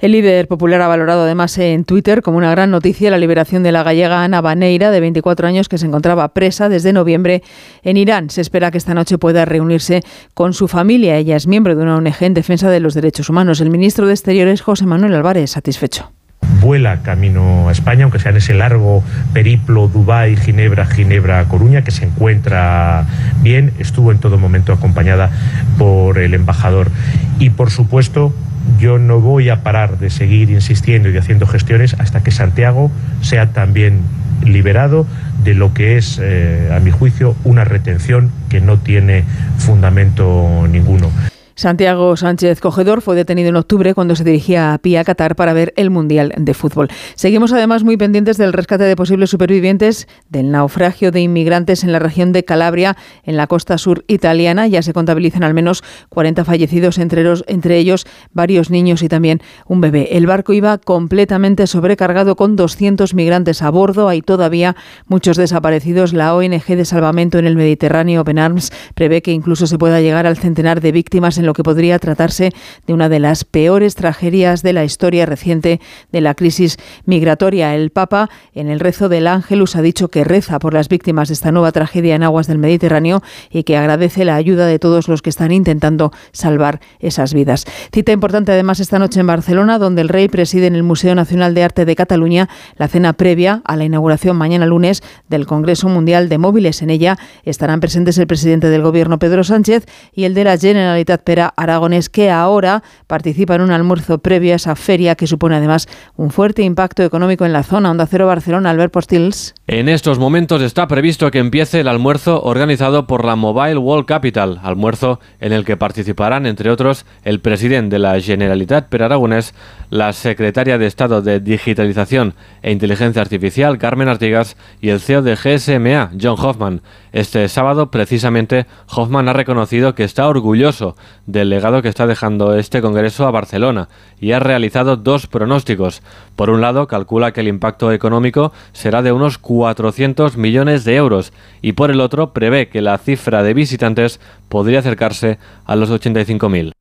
El 0.00 0.12
líder 0.12 0.48
popular 0.48 0.80
ha 0.82 0.88
valorado 0.88 1.22
además 1.22 1.56
en 1.58 1.84
Twitter 1.84 2.22
como 2.22 2.38
una 2.38 2.50
gran 2.50 2.70
noticia 2.70 3.10
la 3.10 3.18
liberación 3.18 3.62
de 3.62 3.72
la 3.72 3.82
gallega 3.82 4.22
Ana 4.22 4.40
Baneira, 4.40 4.90
de 4.90 5.00
24 5.00 5.46
años, 5.46 5.68
que 5.68 5.78
se 5.78 5.86
encontraba 5.86 6.28
presa 6.34 6.68
desde 6.68 6.92
noviembre 6.92 7.42
en 7.82 7.96
Irán. 7.96 8.30
Se 8.30 8.40
espera 8.40 8.70
que 8.70 8.78
esta 8.78 8.94
noche 8.94 9.18
pueda 9.18 9.44
reunirse 9.44 10.02
con 10.34 10.52
su 10.52 10.68
familia. 10.68 11.16
Ella 11.16 11.36
es 11.36 11.46
miembro 11.46 11.74
de 11.74 11.82
una 11.82 11.96
ONG 11.96 12.16
en 12.20 12.34
defensa 12.34 12.70
de 12.70 12.80
los 12.80 12.94
derechos 12.94 13.30
humanos. 13.30 13.60
El 13.60 13.70
ministro 13.70 14.06
de 14.06 14.12
Exteriores, 14.12 14.62
José 14.62 14.86
Manuel 14.86 15.14
Álvarez, 15.14 15.50
satisfecho 15.50 16.12
vuela 16.60 17.02
camino 17.02 17.68
a 17.68 17.72
España, 17.72 18.04
aunque 18.04 18.18
sea 18.18 18.30
en 18.30 18.38
ese 18.38 18.54
largo 18.54 19.02
periplo 19.32 19.88
Dubái, 19.88 20.36
Ginebra, 20.36 20.86
Ginebra, 20.86 21.44
Coruña, 21.44 21.82
que 21.82 21.90
se 21.90 22.04
encuentra 22.04 23.06
bien, 23.42 23.72
estuvo 23.78 24.12
en 24.12 24.18
todo 24.18 24.38
momento 24.38 24.72
acompañada 24.72 25.30
por 25.78 26.18
el 26.18 26.34
embajador. 26.34 26.90
Y 27.38 27.50
por 27.50 27.70
supuesto, 27.70 28.34
yo 28.78 28.98
no 28.98 29.20
voy 29.20 29.50
a 29.50 29.62
parar 29.62 29.98
de 29.98 30.10
seguir 30.10 30.50
insistiendo 30.50 31.10
y 31.10 31.16
haciendo 31.16 31.46
gestiones 31.46 31.94
hasta 31.98 32.22
que 32.22 32.30
Santiago 32.30 32.90
sea 33.20 33.52
también 33.52 34.00
liberado 34.44 35.06
de 35.42 35.54
lo 35.54 35.74
que 35.74 35.96
es, 35.96 36.18
eh, 36.22 36.70
a 36.74 36.80
mi 36.80 36.90
juicio, 36.90 37.36
una 37.44 37.64
retención 37.64 38.30
que 38.48 38.60
no 38.60 38.78
tiene 38.78 39.24
fundamento 39.58 40.66
ninguno. 40.70 41.10
Santiago 41.56 42.16
Sánchez 42.16 42.60
Cogedor 42.60 43.00
fue 43.00 43.14
detenido 43.14 43.48
en 43.48 43.56
octubre 43.56 43.94
cuando 43.94 44.16
se 44.16 44.24
dirigía 44.24 44.74
a 44.74 44.78
Pia, 44.78 45.04
Qatar, 45.04 45.36
para 45.36 45.52
ver 45.52 45.72
el 45.76 45.88
Mundial 45.88 46.34
de 46.36 46.52
Fútbol. 46.52 46.88
Seguimos 47.14 47.52
además 47.52 47.84
muy 47.84 47.96
pendientes 47.96 48.38
del 48.38 48.52
rescate 48.52 48.84
de 48.84 48.96
posibles 48.96 49.30
supervivientes 49.30 50.08
del 50.28 50.50
naufragio 50.50 51.12
de 51.12 51.20
inmigrantes 51.20 51.84
en 51.84 51.92
la 51.92 52.00
región 52.00 52.32
de 52.32 52.44
Calabria, 52.44 52.96
en 53.22 53.36
la 53.36 53.46
costa 53.46 53.78
sur 53.78 54.04
italiana. 54.08 54.66
Ya 54.66 54.82
se 54.82 54.92
contabilizan 54.92 55.44
al 55.44 55.54
menos 55.54 55.84
40 56.08 56.44
fallecidos, 56.44 56.98
entre, 56.98 57.24
entre 57.46 57.78
ellos 57.78 58.04
varios 58.32 58.70
niños 58.70 59.02
y 59.02 59.08
también 59.08 59.40
un 59.66 59.80
bebé. 59.80 60.08
El 60.16 60.26
barco 60.26 60.52
iba 60.52 60.78
completamente 60.78 61.68
sobrecargado 61.68 62.34
con 62.34 62.56
200 62.56 63.14
migrantes 63.14 63.62
a 63.62 63.70
bordo. 63.70 64.08
Hay 64.08 64.22
todavía 64.22 64.74
muchos 65.06 65.36
desaparecidos. 65.36 66.12
La 66.12 66.34
ONG 66.34 66.66
de 66.66 66.84
salvamento 66.84 67.38
en 67.38 67.46
el 67.46 67.54
Mediterráneo, 67.54 68.22
Open 68.22 68.40
Arms, 68.40 68.72
prevé 68.94 69.22
que 69.22 69.30
incluso 69.30 69.68
se 69.68 69.78
pueda 69.78 70.00
llegar 70.00 70.26
al 70.26 70.36
centenar 70.36 70.80
de 70.80 70.90
víctimas 70.90 71.38
en 71.38 71.43
lo 71.46 71.52
que 71.52 71.62
podría 71.62 71.98
tratarse 71.98 72.52
de 72.86 72.92
una 72.94 73.08
de 73.08 73.20
las 73.20 73.44
peores 73.44 73.94
tragedias 73.94 74.62
de 74.62 74.72
la 74.72 74.84
historia 74.84 75.26
reciente 75.26 75.80
de 76.12 76.20
la 76.20 76.34
crisis 76.34 76.76
migratoria. 77.04 77.74
El 77.74 77.90
Papa, 77.90 78.30
en 78.54 78.68
el 78.68 78.80
rezo 78.80 79.08
del 79.08 79.26
Ángelus, 79.26 79.76
ha 79.76 79.82
dicho 79.82 80.08
que 80.08 80.24
reza 80.24 80.58
por 80.58 80.74
las 80.74 80.88
víctimas 80.88 81.28
de 81.28 81.34
esta 81.34 81.52
nueva 81.52 81.72
tragedia 81.72 82.14
en 82.14 82.22
aguas 82.22 82.46
del 82.46 82.58
Mediterráneo 82.58 83.22
y 83.50 83.64
que 83.64 83.76
agradece 83.76 84.24
la 84.24 84.36
ayuda 84.36 84.66
de 84.66 84.78
todos 84.78 85.08
los 85.08 85.22
que 85.22 85.30
están 85.30 85.52
intentando 85.52 86.12
salvar 86.32 86.80
esas 87.00 87.34
vidas. 87.34 87.64
Cita 87.92 88.12
importante 88.12 88.52
además 88.52 88.80
esta 88.80 88.98
noche 88.98 89.20
en 89.20 89.26
Barcelona, 89.26 89.78
donde 89.78 90.02
el 90.02 90.08
rey 90.08 90.28
preside 90.28 90.66
en 90.66 90.74
el 90.74 90.82
Museo 90.82 91.14
Nacional 91.14 91.54
de 91.54 91.64
Arte 91.64 91.84
de 91.84 91.96
Cataluña 91.96 92.48
la 92.76 92.88
cena 92.88 93.12
previa 93.12 93.62
a 93.64 93.76
la 93.76 93.84
inauguración 93.84 94.36
mañana 94.36 94.66
lunes 94.66 95.02
del 95.28 95.46
Congreso 95.46 95.88
Mundial 95.88 96.28
de 96.28 96.38
Móviles. 96.38 96.82
En 96.82 96.90
ella 96.90 97.18
estarán 97.44 97.80
presentes 97.80 98.18
el 98.18 98.26
presidente 98.26 98.68
del 98.68 98.82
Gobierno, 98.82 99.18
Pedro 99.18 99.44
Sánchez, 99.44 99.86
y 100.12 100.24
el 100.24 100.34
de 100.34 100.44
la 100.44 100.58
Generalitat 100.58 101.22
Aragones, 101.40 102.08
que 102.08 102.30
ahora 102.30 102.82
participa 103.06 103.54
en 103.54 103.62
un 103.62 103.70
almuerzo 103.70 104.18
previo 104.18 104.52
a 104.52 104.56
esa 104.56 104.76
feria 104.76 105.14
que 105.14 105.26
supone 105.26 105.56
además 105.56 105.88
un 106.16 106.30
fuerte 106.30 106.62
impacto 106.62 107.02
económico 107.02 107.44
en 107.44 107.52
la 107.52 107.62
zona. 107.62 107.90
Onda 107.90 108.06
Cero 108.06 108.26
Barcelona, 108.26 108.70
Albert 108.70 108.92
Postils. 108.92 109.54
En 109.66 109.88
estos 109.88 110.18
momentos 110.18 110.62
está 110.62 110.86
previsto 110.86 111.30
que 111.30 111.38
empiece 111.38 111.80
el 111.80 111.88
almuerzo 111.88 112.42
organizado 112.42 113.06
por 113.06 113.24
la 113.24 113.36
Mobile 113.36 113.78
World 113.78 114.06
Capital, 114.06 114.60
almuerzo 114.62 115.20
en 115.40 115.52
el 115.52 115.64
que 115.64 115.76
participarán, 115.76 116.46
entre 116.46 116.70
otros, 116.70 117.06
el 117.24 117.40
presidente 117.40 117.96
de 117.96 117.98
la 117.98 118.20
Generalitat 118.20 118.88
per 118.88 119.02
Aragonés, 119.02 119.54
la 119.90 120.12
secretaria 120.12 120.78
de 120.78 120.86
Estado 120.86 121.22
de 121.22 121.40
Digitalización 121.40 122.34
e 122.62 122.72
Inteligencia 122.72 123.22
Artificial, 123.22 123.78
Carmen 123.78 124.08
Artigas, 124.08 124.56
y 124.80 124.90
el 124.90 125.00
CEO 125.00 125.22
de 125.22 125.36
GSMA, 125.36 126.10
John 126.20 126.36
Hoffman. 126.38 126.82
Este 127.12 127.48
sábado, 127.48 127.90
precisamente, 127.90 128.66
Hoffman 128.94 129.28
ha 129.28 129.32
reconocido 129.32 129.94
que 129.94 130.04
está 130.04 130.28
orgulloso 130.28 130.96
del 131.26 131.50
legado 131.50 131.82
que 131.82 131.88
está 131.88 132.06
dejando 132.06 132.54
este 132.54 132.82
Congreso 132.82 133.26
a 133.26 133.30
Barcelona 133.30 133.88
y 134.20 134.32
ha 134.32 134.40
realizado 134.40 134.96
dos 134.96 135.26
pronósticos. 135.26 136.02
Por 136.36 136.50
un 136.50 136.60
lado, 136.60 136.86
calcula 136.86 137.32
que 137.32 137.40
el 137.40 137.48
impacto 137.48 137.92
económico 137.92 138.52
será 138.72 139.02
de 139.02 139.12
unos 139.12 139.38
400 139.38 140.36
millones 140.36 140.84
de 140.84 140.96
euros 140.96 141.32
y 141.62 141.72
por 141.72 141.90
el 141.90 142.00
otro, 142.00 142.32
prevé 142.32 142.68
que 142.68 142.82
la 142.82 142.98
cifra 142.98 143.42
de 143.42 143.54
visitantes 143.54 144.20
podría 144.48 144.80
acercarse 144.80 145.38
a 145.64 145.76
los 145.76 145.90
85.000. 145.90 146.72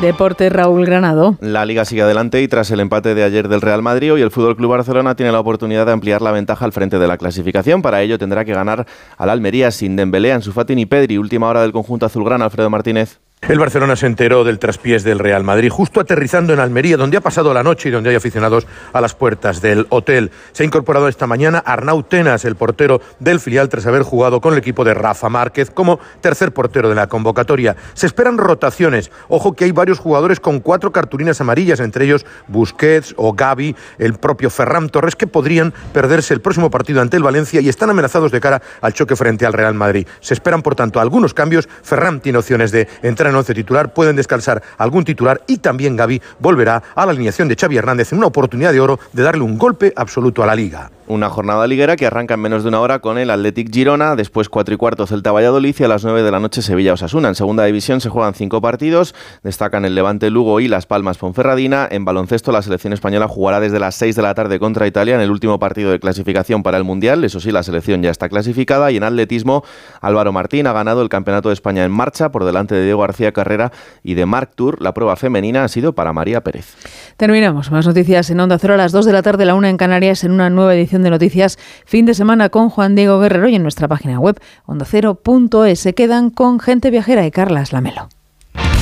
Deporte 0.00 0.48
Raúl 0.48 0.86
Granado. 0.86 1.36
La 1.40 1.66
liga 1.66 1.84
sigue 1.84 2.02
adelante 2.02 2.40
y 2.40 2.46
tras 2.46 2.70
el 2.70 2.78
empate 2.78 3.16
de 3.16 3.24
ayer 3.24 3.48
del 3.48 3.60
Real 3.60 3.82
Madrid 3.82 4.12
y 4.16 4.20
el 4.20 4.30
Fútbol 4.30 4.54
Club 4.54 4.70
Barcelona 4.70 5.16
tiene 5.16 5.32
la 5.32 5.40
oportunidad 5.40 5.86
de 5.86 5.92
ampliar 5.92 6.22
la 6.22 6.30
ventaja 6.30 6.64
al 6.64 6.70
frente 6.70 7.00
de 7.00 7.08
la 7.08 7.18
clasificación. 7.18 7.82
Para 7.82 8.00
ello 8.00 8.16
tendrá 8.16 8.44
que 8.44 8.52
ganar 8.52 8.86
al 9.16 9.30
Almería 9.30 9.72
sin 9.72 9.96
Dembélé, 9.96 10.32
Ansu 10.32 10.52
Fati 10.52 10.76
ni 10.76 10.86
Pedri. 10.86 11.18
Última 11.18 11.48
hora 11.48 11.62
del 11.62 11.72
conjunto 11.72 12.06
azulgrana 12.06 12.44
Alfredo 12.44 12.70
Martínez. 12.70 13.18
El 13.40 13.60
Barcelona 13.60 13.94
se 13.94 14.06
enteró 14.06 14.42
del 14.42 14.58
traspiés 14.58 15.04
del 15.04 15.20
Real 15.20 15.44
Madrid 15.44 15.70
justo 15.70 16.00
aterrizando 16.00 16.52
en 16.52 16.58
Almería, 16.58 16.96
donde 16.96 17.16
ha 17.16 17.20
pasado 17.20 17.54
la 17.54 17.62
noche 17.62 17.88
y 17.88 17.92
donde 17.92 18.10
hay 18.10 18.16
aficionados 18.16 18.66
a 18.92 19.00
las 19.00 19.14
puertas 19.14 19.62
del 19.62 19.86
hotel. 19.90 20.32
Se 20.52 20.64
ha 20.64 20.66
incorporado 20.66 21.06
esta 21.06 21.28
mañana 21.28 21.62
Arnau 21.64 22.02
Tenas, 22.02 22.44
el 22.44 22.56
portero 22.56 23.00
del 23.20 23.38
filial, 23.38 23.68
tras 23.68 23.86
haber 23.86 24.02
jugado 24.02 24.40
con 24.40 24.54
el 24.54 24.58
equipo 24.58 24.84
de 24.84 24.92
Rafa 24.92 25.28
Márquez 25.28 25.70
como 25.70 26.00
tercer 26.20 26.52
portero 26.52 26.88
de 26.88 26.96
la 26.96 27.06
convocatoria. 27.06 27.76
Se 27.94 28.06
esperan 28.06 28.38
rotaciones. 28.38 29.12
Ojo 29.28 29.54
que 29.54 29.64
hay 29.64 29.72
varios 29.72 30.00
jugadores 30.00 30.40
con 30.40 30.58
cuatro 30.58 30.90
cartulinas 30.90 31.40
amarillas, 31.40 31.78
entre 31.78 32.06
ellos 32.06 32.26
Busquets 32.48 33.14
o 33.16 33.34
Gaby, 33.34 33.76
el 33.98 34.14
propio 34.14 34.50
Ferran 34.50 34.88
Torres, 34.88 35.14
que 35.14 35.28
podrían 35.28 35.72
perderse 35.92 36.34
el 36.34 36.40
próximo 36.40 36.70
partido 36.72 37.00
ante 37.00 37.16
el 37.16 37.22
Valencia 37.22 37.60
y 37.60 37.68
están 37.68 37.88
amenazados 37.88 38.32
de 38.32 38.40
cara 38.40 38.62
al 38.80 38.94
choque 38.94 39.14
frente 39.14 39.46
al 39.46 39.52
Real 39.52 39.74
Madrid. 39.74 40.08
Se 40.20 40.34
esperan, 40.34 40.60
por 40.60 40.74
tanto, 40.74 40.98
algunos 40.98 41.34
cambios. 41.34 41.68
Ferran 41.82 42.20
tiene 42.20 42.38
opciones 42.38 42.72
de 42.72 42.88
entrar 43.02 43.27
en 43.28 43.36
once 43.36 43.54
titular, 43.54 43.92
pueden 43.92 44.16
descansar 44.16 44.62
algún 44.78 45.04
titular 45.04 45.42
y 45.46 45.58
también 45.58 45.96
Gaby 45.96 46.20
volverá 46.38 46.82
a 46.94 47.06
la 47.06 47.12
alineación 47.12 47.48
de 47.48 47.56
Xavi 47.56 47.76
Hernández 47.76 48.12
en 48.12 48.18
una 48.18 48.28
oportunidad 48.28 48.72
de 48.72 48.80
oro 48.80 48.98
de 49.12 49.22
darle 49.22 49.42
un 49.42 49.58
golpe 49.58 49.92
absoluto 49.96 50.42
a 50.42 50.46
la 50.46 50.54
liga. 50.54 50.90
Una 51.08 51.30
jornada 51.30 51.66
liguera 51.66 51.96
que 51.96 52.04
arranca 52.04 52.34
en 52.34 52.40
menos 52.40 52.64
de 52.64 52.68
una 52.68 52.80
hora 52.80 52.98
con 52.98 53.16
el 53.16 53.30
Athletic 53.30 53.72
Girona, 53.72 54.14
después 54.14 54.50
4 54.50 54.74
y 54.74 54.76
cuarto 54.76 55.06
Celta 55.06 55.32
Valladolid 55.32 55.74
y 55.78 55.84
a 55.84 55.88
las 55.88 56.04
9 56.04 56.22
de 56.22 56.30
la 56.30 56.38
noche 56.38 56.60
Sevilla 56.60 56.92
Osasuna. 56.92 57.28
En 57.28 57.34
segunda 57.34 57.64
división 57.64 58.02
se 58.02 58.10
juegan 58.10 58.34
cinco 58.34 58.60
partidos, 58.60 59.14
destacan 59.42 59.86
el 59.86 59.94
Levante 59.94 60.28
Lugo 60.28 60.60
y 60.60 60.68
Las 60.68 60.84
Palmas 60.84 61.16
Ponferradina. 61.16 61.88
En 61.90 62.04
baloncesto 62.04 62.52
la 62.52 62.60
selección 62.60 62.92
española 62.92 63.26
jugará 63.26 63.58
desde 63.58 63.80
las 63.80 63.94
6 63.94 64.16
de 64.16 64.22
la 64.22 64.34
tarde 64.34 64.58
contra 64.58 64.86
Italia 64.86 65.14
en 65.14 65.22
el 65.22 65.30
último 65.30 65.58
partido 65.58 65.90
de 65.90 65.98
clasificación 65.98 66.62
para 66.62 66.76
el 66.76 66.84
Mundial. 66.84 67.24
Eso 67.24 67.40
sí, 67.40 67.52
la 67.52 67.62
selección 67.62 68.02
ya 68.02 68.10
está 68.10 68.28
clasificada 68.28 68.90
y 68.90 68.98
en 68.98 69.04
atletismo 69.04 69.64
Álvaro 70.02 70.32
Martín 70.32 70.66
ha 70.66 70.74
ganado 70.74 71.00
el 71.00 71.08
Campeonato 71.08 71.48
de 71.48 71.54
España 71.54 71.84
en 71.84 71.90
marcha 71.90 72.30
por 72.30 72.44
delante 72.44 72.74
de 72.74 72.84
Diego 72.84 73.00
García 73.00 73.32
Carrera 73.32 73.72
y 74.02 74.12
de 74.12 74.26
Marc 74.26 74.50
Tour. 74.54 74.82
La 74.82 74.92
prueba 74.92 75.16
femenina 75.16 75.64
ha 75.64 75.68
sido 75.68 75.94
para 75.94 76.12
María 76.12 76.42
Pérez. 76.42 76.74
Terminamos. 77.16 77.70
Más 77.70 77.86
noticias 77.86 78.28
en 78.28 78.40
Onda 78.40 78.58
Cero 78.58 78.74
a 78.74 78.76
las 78.76 78.92
2 78.92 79.06
de 79.06 79.12
la 79.14 79.22
tarde, 79.22 79.46
la 79.46 79.54
1 79.54 79.68
en 79.68 79.78
Canarias, 79.78 80.22
en 80.22 80.32
una 80.32 80.50
nueva 80.50 80.74
edición 80.74 80.97
de 81.02 81.10
Noticias 81.10 81.58
Fin 81.84 82.06
de 82.06 82.14
Semana 82.14 82.48
con 82.48 82.70
Juan 82.70 82.94
Diego 82.94 83.18
Guerrero 83.20 83.48
y 83.48 83.54
en 83.54 83.62
nuestra 83.62 83.88
página 83.88 84.18
web 84.18 84.40
ondacero.es. 84.66 85.88
Quedan 85.96 86.30
con 86.30 86.60
gente 86.60 86.90
viajera 86.90 87.26
y 87.26 87.30
Carlas 87.30 87.72
Lamelo. 87.72 88.08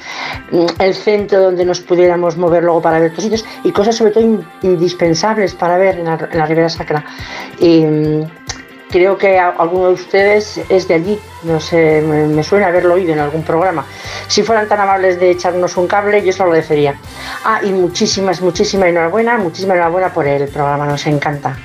mm, 0.52 0.66
el 0.80 0.94
centro 0.94 1.42
donde 1.42 1.66
nos 1.66 1.82
pudiéramos 1.82 2.38
mover 2.38 2.64
luego 2.64 2.82
para 2.82 3.00
ver 3.00 3.10
otros 3.12 3.24
sitios 3.24 3.46
y 3.64 3.72
cosas 3.72 3.96
sobre 3.96 4.12
todo 4.12 4.24
in- 4.24 4.46
indispensables 4.62 5.54
para 5.56 5.78
ver 5.78 6.00
en 6.00 6.06
la, 6.06 6.46
Ribera 6.46 6.70
Sacra. 6.70 7.04
Mm, 7.60 8.22
creo 8.94 9.18
que 9.18 9.40
alguno 9.40 9.88
de 9.88 9.94
ustedes 9.94 10.62
es 10.70 10.88
de 10.88 10.94
allí, 10.94 11.20
no 11.42 11.60
sé, 11.60 12.04
me, 12.08 12.28
me 12.28 12.44
suena 12.44 12.68
haberlo 12.68 12.94
oído 12.94 13.12
en 13.12 13.20
algún 13.20 13.42
programa. 13.42 13.84
Si 14.28 14.44
fueran 14.44 14.68
tan 14.68 14.80
amables 14.80 15.20
de 15.20 15.32
echarnos 15.32 15.76
un 15.78 15.88
cable, 15.88 16.24
yo 16.24 16.32
se 16.32 16.38
lo 16.38 16.46
agradecería. 16.46 16.94
Ah, 17.44 17.60
y 17.64 17.72
muchísimas, 17.72 18.40
muchísimas 18.40 18.90
enhorabuena, 18.90 19.40
muchísimas 19.40 19.78
enhorabuena 19.78 20.14
por 20.14 20.28
el 20.28 20.48
programa, 20.48 20.86
nos 20.86 21.08
encanta. 21.08 21.58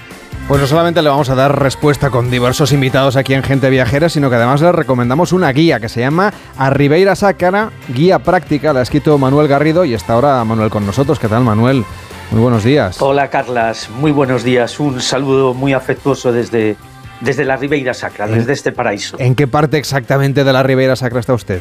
Pues 0.48 0.58
no 0.58 0.66
solamente 0.66 1.02
le 1.02 1.10
vamos 1.10 1.28
a 1.28 1.34
dar 1.34 1.60
respuesta 1.60 2.08
con 2.08 2.30
diversos 2.30 2.72
invitados 2.72 3.16
aquí 3.16 3.34
en 3.34 3.42
Gente 3.42 3.68
Viajera, 3.68 4.08
sino 4.08 4.30
que 4.30 4.36
además 4.36 4.62
le 4.62 4.72
recomendamos 4.72 5.34
una 5.34 5.52
guía 5.52 5.80
que 5.80 5.90
se 5.90 6.00
llama 6.00 6.32
A 6.56 6.70
Ribeira 6.70 7.14
Sácara, 7.14 7.72
guía 7.88 8.20
práctica, 8.20 8.72
la 8.72 8.80
ha 8.80 8.84
escrito 8.84 9.18
Manuel 9.18 9.48
Garrido 9.48 9.84
y 9.84 9.92
está 9.92 10.14
ahora 10.14 10.42
Manuel 10.44 10.70
con 10.70 10.86
nosotros. 10.86 11.18
¿Qué 11.18 11.28
tal, 11.28 11.44
Manuel? 11.44 11.84
Muy 12.30 12.40
buenos 12.40 12.64
días. 12.64 13.02
Hola 13.02 13.28
Carlas, 13.28 13.90
muy 13.90 14.12
buenos 14.12 14.44
días. 14.44 14.80
Un 14.80 15.02
saludo 15.02 15.52
muy 15.52 15.74
afectuoso 15.74 16.32
desde, 16.32 16.76
desde 17.20 17.44
la 17.44 17.56
Ribeira 17.56 17.94
Sacra, 17.94 18.26
desde 18.26 18.52
este 18.52 18.72
paraíso. 18.72 19.16
¿En 19.18 19.34
qué 19.34 19.46
parte 19.46 19.78
exactamente 19.78 20.44
de 20.44 20.52
la 20.52 20.62
Ribeira 20.62 20.96
Sacra 20.96 21.20
está 21.20 21.34
usted? 21.34 21.60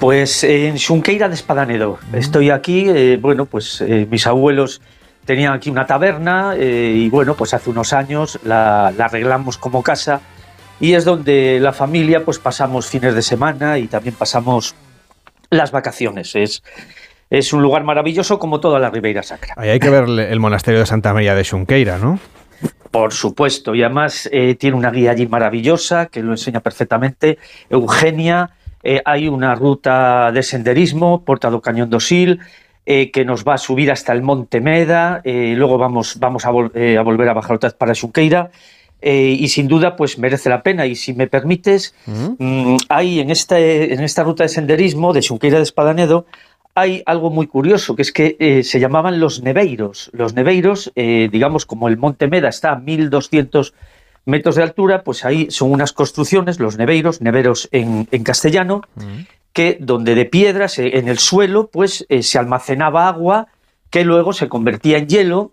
Pues 0.00 0.44
en 0.44 0.78
Xunqueira 0.78 1.28
de 1.28 1.34
Espadanedo. 1.34 1.98
Estoy 2.12 2.50
aquí, 2.50 2.86
eh, 2.88 3.18
bueno, 3.20 3.46
pues 3.46 3.80
eh, 3.80 4.06
mis 4.10 4.26
abuelos 4.26 4.82
tenían 5.24 5.54
aquí 5.54 5.70
una 5.70 5.86
taberna 5.86 6.54
eh, 6.56 6.92
y 6.94 7.08
bueno, 7.08 7.34
pues 7.34 7.54
hace 7.54 7.70
unos 7.70 7.92
años 7.92 8.38
la, 8.44 8.92
la 8.96 9.06
arreglamos 9.06 9.58
como 9.58 9.82
casa 9.82 10.20
y 10.80 10.92
es 10.92 11.04
donde 11.04 11.58
la 11.60 11.72
familia 11.72 12.24
pues 12.24 12.38
pasamos 12.38 12.86
fines 12.86 13.14
de 13.14 13.22
semana 13.22 13.78
y 13.78 13.86
también 13.86 14.14
pasamos 14.14 14.74
las 15.50 15.70
vacaciones. 15.70 16.36
Es, 16.36 16.62
es 17.30 17.52
un 17.52 17.62
lugar 17.62 17.82
maravilloso 17.84 18.38
como 18.38 18.60
toda 18.60 18.78
la 18.78 18.90
Ribeira 18.90 19.22
Sacra. 19.22 19.54
Ahí 19.56 19.70
hay 19.70 19.80
que 19.80 19.90
ver 19.90 20.04
el 20.08 20.40
monasterio 20.40 20.80
de 20.80 20.86
Santa 20.86 21.12
María 21.12 21.34
de 21.34 21.44
Xunqueira, 21.44 21.98
¿no? 21.98 22.20
Por 22.96 23.12
supuesto, 23.12 23.74
y 23.74 23.82
además 23.82 24.26
eh, 24.32 24.54
tiene 24.54 24.74
una 24.74 24.90
guía 24.90 25.10
allí 25.10 25.26
maravillosa 25.26 26.06
que 26.06 26.22
lo 26.22 26.32
enseña 26.32 26.60
perfectamente. 26.60 27.36
Eugenia, 27.68 28.52
eh, 28.82 29.02
hay 29.04 29.28
una 29.28 29.54
ruta 29.54 30.32
de 30.32 30.42
senderismo, 30.42 31.22
Porta 31.22 31.50
do 31.50 31.60
Cañón 31.60 31.90
do 31.92 32.00
Sil, 32.00 32.40
eh, 32.86 33.10
que 33.12 33.26
nos 33.26 33.44
va 33.44 33.54
a 33.54 33.58
subir 33.58 33.92
hasta 33.92 34.14
el 34.14 34.22
Monte 34.22 34.62
Meda, 34.62 35.20
luego 35.24 35.76
vamos, 35.76 36.16
vamos 36.18 36.46
a, 36.46 36.50
vol- 36.50 36.72
a 36.72 37.02
volver 37.02 37.28
a 37.28 37.34
bajar 37.34 37.56
otra 37.56 37.68
vez 37.68 37.76
para 37.76 37.94
Xunqueira, 37.94 38.48
y 39.02 39.46
sin 39.48 39.68
duda 39.68 39.94
pues 39.94 40.16
merece 40.16 40.48
la 40.48 40.62
pena. 40.62 40.86
Y 40.86 40.94
si 40.94 41.12
me 41.12 41.26
permites, 41.26 41.94
mm, 42.06 42.76
hay 42.88 43.20
en, 43.20 43.28
este, 43.30 43.92
en 43.92 44.00
esta 44.00 44.24
ruta 44.24 44.44
de 44.44 44.48
senderismo 44.48 45.12
de 45.12 45.20
Xunqueira 45.20 45.58
de 45.58 45.64
Espadanedo, 45.68 46.24
hay 46.76 47.02
algo 47.06 47.30
muy 47.30 47.46
curioso, 47.46 47.96
que 47.96 48.02
es 48.02 48.12
que 48.12 48.36
eh, 48.38 48.62
se 48.62 48.78
llamaban 48.78 49.18
los 49.18 49.42
neveiros. 49.42 50.10
Los 50.12 50.34
neveiros, 50.34 50.92
eh, 50.94 51.30
digamos, 51.32 51.64
como 51.64 51.88
el 51.88 51.96
Monte 51.96 52.28
Meda 52.28 52.50
está 52.50 52.72
a 52.72 52.78
1200 52.78 53.72
metros 54.26 54.56
de 54.56 54.62
altura, 54.62 55.02
pues 55.02 55.24
ahí 55.24 55.50
son 55.50 55.72
unas 55.72 55.94
construcciones, 55.94 56.60
los 56.60 56.76
neveiros, 56.76 57.22
neveros 57.22 57.70
en, 57.72 58.06
en 58.10 58.22
castellano, 58.24 58.82
que 59.54 59.78
donde 59.80 60.14
de 60.14 60.26
piedras 60.26 60.78
en 60.78 61.08
el 61.08 61.18
suelo 61.18 61.68
pues 61.68 62.04
eh, 62.10 62.22
se 62.22 62.38
almacenaba 62.38 63.08
agua 63.08 63.46
que 63.88 64.04
luego 64.04 64.34
se 64.34 64.48
convertía 64.48 64.98
en 64.98 65.06
hielo 65.06 65.52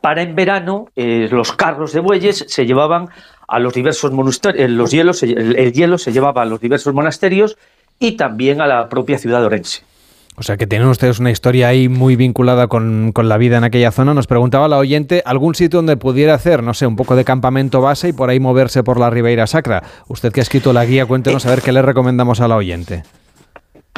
para 0.00 0.22
en 0.22 0.36
verano 0.36 0.90
eh, 0.94 1.26
los 1.32 1.52
carros 1.52 1.92
de 1.92 1.98
bueyes 1.98 2.44
se 2.46 2.66
llevaban 2.66 3.08
a 3.48 3.58
los 3.58 3.74
diversos 3.74 4.12
monasterios, 4.12 4.70
los 4.70 4.92
hielos, 4.92 5.24
el, 5.24 5.56
el 5.56 5.72
hielo 5.72 5.98
se 5.98 6.12
llevaba 6.12 6.42
a 6.42 6.44
los 6.44 6.60
diversos 6.60 6.94
monasterios 6.94 7.58
y 7.98 8.12
también 8.12 8.60
a 8.60 8.68
la 8.68 8.88
propia 8.88 9.18
ciudad 9.18 9.40
de 9.40 9.46
Orense. 9.46 9.95
O 10.38 10.42
sea 10.42 10.58
que 10.58 10.66
tienen 10.66 10.88
ustedes 10.88 11.18
una 11.18 11.30
historia 11.30 11.68
ahí 11.68 11.88
muy 11.88 12.14
vinculada 12.14 12.66
con, 12.66 13.12
con, 13.12 13.28
la 13.28 13.38
vida 13.38 13.56
en 13.56 13.64
aquella 13.64 13.90
zona. 13.90 14.12
Nos 14.12 14.26
preguntaba 14.26 14.68
la 14.68 14.76
oyente 14.76 15.22
algún 15.24 15.54
sitio 15.54 15.78
donde 15.78 15.96
pudiera 15.96 16.34
hacer, 16.34 16.62
no 16.62 16.74
sé, 16.74 16.86
un 16.86 16.94
poco 16.94 17.16
de 17.16 17.24
campamento 17.24 17.80
base 17.80 18.10
y 18.10 18.12
por 18.12 18.28
ahí 18.28 18.38
moverse 18.38 18.82
por 18.82 19.00
la 19.00 19.08
Ribeira 19.08 19.46
Sacra. 19.46 19.82
Usted 20.08 20.32
que 20.32 20.40
ha 20.40 20.42
escrito 20.42 20.74
la 20.74 20.84
guía, 20.84 21.06
cuéntenos 21.06 21.46
a 21.46 21.50
ver 21.50 21.62
qué 21.62 21.72
le 21.72 21.80
recomendamos 21.80 22.40
a 22.40 22.48
la 22.48 22.56
oyente. 22.56 23.02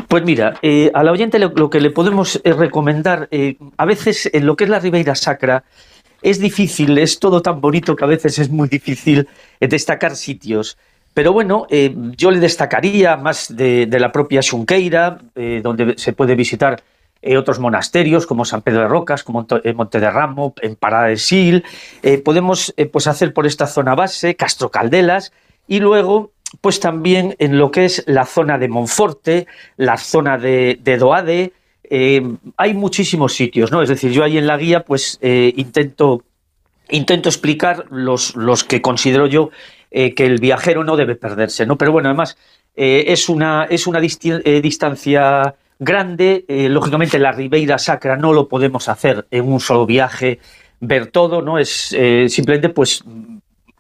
Pues 0.07 0.25
mira, 0.25 0.55
eh, 0.63 0.93
a 0.95 1.03
la 1.03 1.11
oyente 1.11 1.41
lo, 1.41 1.71
que 1.71 1.81
le 1.81 1.91
podemos 1.91 2.41
eh, 2.45 2.53
recomendar, 2.53 3.27
eh, 3.33 3.57
a 3.77 3.85
veces 3.85 4.31
en 4.33 4.47
lo 4.47 4.57
que 4.57 4.65
es 4.65 4.71
la 4.71 4.79
Ribeira 4.79 5.17
Sacra, 5.17 5.65
es 6.23 6.39
difícil, 6.39 6.99
es 6.99 7.19
todo 7.19 7.43
tan 7.43 7.61
bonito 7.61 7.97
que 7.97 8.05
a 8.05 8.09
veces 8.09 8.39
es 8.39 8.49
muy 8.49 8.69
difícil 8.69 9.29
destacar 9.61 10.17
sitios. 10.17 10.79
Pero 11.15 11.33
bueno, 11.33 11.67
eh, 11.69 11.95
yo 12.17 12.31
le 12.31 12.39
destacaría 12.39 13.17
más 13.17 13.55
de, 13.57 13.89
la 13.91 14.13
propia 14.13 14.41
Xunqueira, 14.41 15.19
eh, 15.35 15.61
donde 15.63 15.95
se 15.99 16.13
puede 16.13 16.35
visitar 16.37 16.81
eh, 17.23 17.37
otros 17.37 17.59
monasterios 17.59 18.27
como 18.27 18.45
San 18.45 18.63
Pedro 18.63 18.83
de 18.83 18.89
Rocas, 18.89 19.25
como 19.25 19.45
Monte 19.75 20.01
de 20.01 20.11
Ramo, 20.11 20.55
en 20.63 20.77
Parada 20.77 21.09
de 21.09 21.17
Sil. 21.19 21.67
podemos 22.25 22.73
pues 22.93 23.09
hacer 23.09 23.33
por 23.33 23.47
esta 23.47 23.67
zona 23.67 23.97
base, 23.97 24.37
Castro 24.37 24.71
Caldelas, 24.71 25.33
y 25.67 25.81
luego 25.81 26.31
pues 26.61 26.79
también 26.79 27.35
en 27.41 27.59
lo 27.59 27.71
que 27.73 27.85
es 27.85 28.05
la 28.07 28.25
zona 28.25 28.57
de 28.57 28.69
Monforte, 28.69 29.47
la 29.77 29.97
zona 29.97 30.39
de, 30.39 30.79
de 30.81 30.97
Doade. 30.97 31.53
hay 32.57 32.75
muchísimos 32.75 33.35
sitios, 33.35 33.73
¿no? 33.73 33.83
Es 33.83 33.89
decir, 33.89 34.13
yo 34.13 34.23
ahí 34.23 34.39
en 34.39 34.47
la 34.47 34.57
guía 34.57 34.85
pues 34.85 35.19
intento, 35.21 36.23
intento 36.91 37.29
explicar 37.29 37.87
los, 37.91 38.37
los 38.37 38.63
que 38.63 38.81
considero 38.81 39.27
yo 39.27 39.51
eh, 39.91 40.15
que 40.15 40.27
el 40.27 40.39
viajero 40.39 40.85
no 40.85 40.97
debe 40.97 41.17
perderse, 41.17 41.67
¿no? 41.67 41.79
Pero 41.79 41.93
bueno, 41.93 42.09
además 42.09 42.37
eh, 42.77 43.05
es 43.09 43.29
una, 43.29 43.65
es 43.65 43.87
una 43.87 44.01
eh, 44.01 44.61
distancia 44.61 45.55
grande, 45.79 46.45
lógicamente 46.49 47.21
la 47.21 47.31
Ribeira 47.31 47.79
Sacra 47.79 48.17
no 48.17 48.33
lo 48.33 48.49
podemos 48.49 48.89
hacer 48.89 49.27
en 49.31 49.51
un 49.51 49.61
solo 49.61 49.87
viaje, 49.87 50.41
ver 50.81 51.07
todo, 51.07 51.41
¿no? 51.41 51.57
Es 51.57 51.95
simplemente 52.27 52.69
pues 52.71 53.05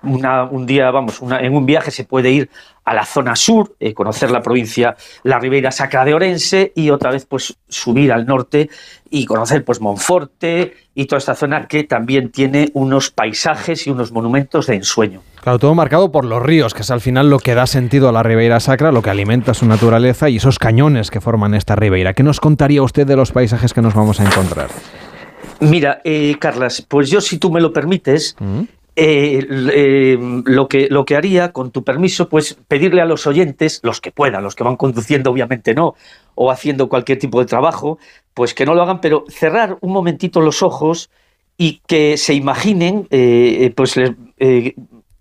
una, 0.02 0.44
un 0.44 0.66
día, 0.66 0.90
vamos, 0.90 1.20
una, 1.20 1.40
en 1.40 1.54
un 1.54 1.66
viaje 1.66 1.90
se 1.90 2.04
puede 2.04 2.30
ir 2.30 2.50
a 2.84 2.94
la 2.94 3.04
zona 3.04 3.36
sur, 3.36 3.74
eh, 3.80 3.92
conocer 3.92 4.30
la 4.30 4.40
provincia, 4.40 4.96
la 5.22 5.38
Ribeira 5.38 5.70
Sacra 5.70 6.04
de 6.04 6.14
Orense 6.14 6.72
y 6.74 6.90
otra 6.90 7.10
vez 7.10 7.26
pues 7.26 7.58
subir 7.68 8.12
al 8.12 8.24
norte 8.24 8.70
y 9.10 9.26
conocer 9.26 9.64
pues 9.64 9.80
Monforte 9.80 10.74
y 10.94 11.06
toda 11.06 11.18
esta 11.18 11.34
zona 11.34 11.66
que 11.66 11.84
también 11.84 12.30
tiene 12.30 12.70
unos 12.72 13.10
paisajes 13.10 13.86
y 13.86 13.90
unos 13.90 14.10
monumentos 14.12 14.66
de 14.66 14.76
ensueño. 14.76 15.20
Claro, 15.42 15.58
todo 15.58 15.74
marcado 15.74 16.10
por 16.10 16.24
los 16.24 16.42
ríos, 16.42 16.74
que 16.74 16.82
es 16.82 16.90
al 16.90 17.00
final 17.00 17.28
lo 17.28 17.38
que 17.38 17.54
da 17.54 17.66
sentido 17.66 18.08
a 18.08 18.12
la 18.12 18.22
Ribeira 18.22 18.58
Sacra, 18.60 18.90
lo 18.90 19.02
que 19.02 19.10
alimenta 19.10 19.52
su 19.54 19.66
naturaleza 19.66 20.28
y 20.28 20.36
esos 20.36 20.58
cañones 20.58 21.10
que 21.10 21.20
forman 21.20 21.54
esta 21.54 21.76
ribeira. 21.76 22.14
¿Qué 22.14 22.22
nos 22.22 22.40
contaría 22.40 22.82
usted 22.82 23.06
de 23.06 23.16
los 23.16 23.32
paisajes 23.32 23.74
que 23.74 23.82
nos 23.82 23.94
vamos 23.94 24.20
a 24.20 24.24
encontrar? 24.24 24.68
Mira, 25.60 26.00
eh, 26.04 26.36
Carlas, 26.38 26.84
pues 26.86 27.10
yo 27.10 27.20
si 27.20 27.38
tú 27.38 27.50
me 27.50 27.60
lo 27.60 27.72
permites, 27.72 28.36
¿Mm? 28.38 28.62
Eh, 29.00 29.46
eh, 29.48 30.18
lo, 30.44 30.66
que, 30.66 30.88
lo 30.90 31.04
que 31.04 31.14
haría, 31.14 31.52
con 31.52 31.70
tu 31.70 31.84
permiso, 31.84 32.28
pues 32.28 32.58
pedirle 32.66 33.00
a 33.00 33.04
los 33.04 33.28
oyentes, 33.28 33.78
los 33.84 34.00
que 34.00 34.10
puedan, 34.10 34.42
los 34.42 34.56
que 34.56 34.64
van 34.64 34.74
conduciendo, 34.74 35.30
obviamente 35.30 35.72
no, 35.72 35.94
o 36.34 36.50
haciendo 36.50 36.88
cualquier 36.88 37.20
tipo 37.20 37.38
de 37.38 37.46
trabajo, 37.46 38.00
pues 38.34 38.54
que 38.54 38.66
no 38.66 38.74
lo 38.74 38.82
hagan, 38.82 39.00
pero 39.00 39.24
cerrar 39.28 39.78
un 39.82 39.92
momentito 39.92 40.40
los 40.40 40.64
ojos 40.64 41.10
y 41.56 41.80
que 41.86 42.16
se 42.16 42.34
imaginen, 42.34 43.06
eh, 43.12 43.72
pues 43.76 43.94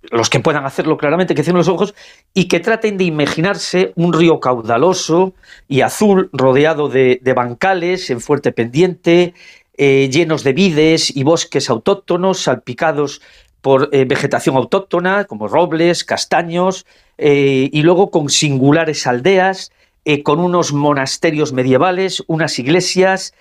los 0.09 0.29
que 0.31 0.39
puedan 0.39 0.65
hacerlo 0.65 0.97
claramente, 0.97 1.35
que 1.35 1.43
cierren 1.43 1.59
los 1.59 1.67
ojos 1.67 1.93
y 2.33 2.47
que 2.47 2.59
traten 2.59 2.97
de 2.97 3.03
imaginarse 3.03 3.93
un 3.95 4.11
río 4.11 4.39
caudaloso 4.39 5.35
y 5.67 5.81
azul 5.81 6.31
rodeado 6.33 6.89
de, 6.89 7.19
de 7.21 7.33
bancales 7.33 8.09
en 8.09 8.21
fuerte 8.21 8.51
pendiente, 8.51 9.35
llenos 9.77 10.43
de 10.43 10.53
vides 10.53 11.15
y 11.15 11.21
bosques 11.21 11.69
autóctonos 11.69 12.39
salpicados 12.39 13.21
por 13.67 13.89
eh, 13.91 14.05
vegetación 14.05 14.55
autóctona, 14.55 15.25
como 15.25 15.49
robles, 15.49 16.05
castaños, 16.05 16.85
eh, 17.17 17.69
y 17.69 17.81
luego 17.81 18.11
con 18.11 18.29
singulares 18.29 19.05
aldeas, 19.05 19.73
eh, 20.05 20.23
con 20.23 20.39
unos 20.39 20.71
monasterios 20.71 21.51
medievales, 21.51 22.23
unas 22.27 22.59
iglesias, 22.59 23.33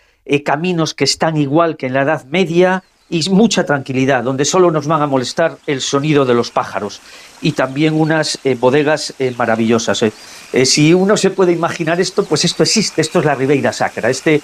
caminos 0.45 0.95
que 0.95 1.05
están 1.05 1.37
igual 1.37 1.77
que 1.77 1.87
en 1.87 1.93
la 1.93 2.03
Edad 2.03 2.25
Media, 2.25 2.83
y 3.09 3.31
mucha 3.31 3.65
tranquilidad, 3.65 4.25
donde 4.25 4.45
solo 4.45 4.73
nos 4.73 4.89
van 4.89 5.01
a 5.01 5.07
molestar 5.07 5.59
el 5.69 5.81
sonido 5.81 6.25
de 6.25 6.35
los 6.35 6.51
pájaros 6.51 7.01
y 7.41 7.53
también 7.53 7.95
unas 7.95 8.41
bodegas 8.59 9.15
maravillosas. 9.37 10.05
Si 10.65 10.93
uno 10.93 11.17
se 11.17 11.31
puede 11.31 11.53
imaginar 11.53 12.01
esto, 12.01 12.25
pues 12.25 12.45
esto 12.45 12.65
existe, 12.65 13.01
esto 13.01 13.21
es 13.21 13.25
la 13.25 13.37
Ribeira 13.37 13.73
Sacra, 13.73 14.11
este 14.11 14.43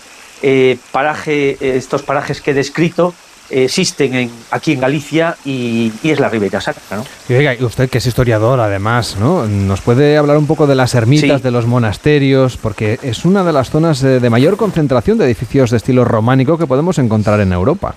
paraje, 0.92 1.76
estos 1.76 2.04
parajes 2.04 2.40
que 2.40 2.52
he 2.52 2.54
descrito 2.54 3.12
existen 3.52 4.14
en, 4.14 4.30
aquí 4.50 4.72
en 4.72 4.80
Galicia 4.80 5.36
y, 5.44 5.92
y, 6.02 6.10
es 6.10 6.18
la 6.18 6.28
Ribeira 6.28 6.60
Sacra. 6.60 6.82
¿no? 6.96 7.04
Y 7.28 7.34
oiga, 7.34 7.54
usted 7.60 7.90
que 7.90 7.98
es 7.98 8.06
historiador 8.06 8.60
además, 8.60 9.16
¿no? 9.18 9.46
¿Nos 9.46 9.80
puede 9.80 10.16
hablar 10.16 10.38
un 10.38 10.46
poco 10.46 10.66
de 10.66 10.74
las 10.74 10.94
ermitas, 10.94 11.40
sí. 11.40 11.42
de 11.42 11.50
los 11.50 11.66
monasterios? 11.66 12.56
Porque 12.56 12.98
es 13.02 13.24
una 13.24 13.44
de 13.44 13.52
las 13.52 13.70
zonas 13.70 14.00
de 14.00 14.30
mayor 14.30 14.56
concentración 14.56 15.18
de 15.18 15.26
edificios 15.26 15.70
de 15.70 15.76
estilo 15.76 16.04
románico 16.04 16.58
que 16.58 16.66
podemos 16.66 16.98
encontrar 16.98 17.40
en 17.40 17.52
Europa. 17.52 17.94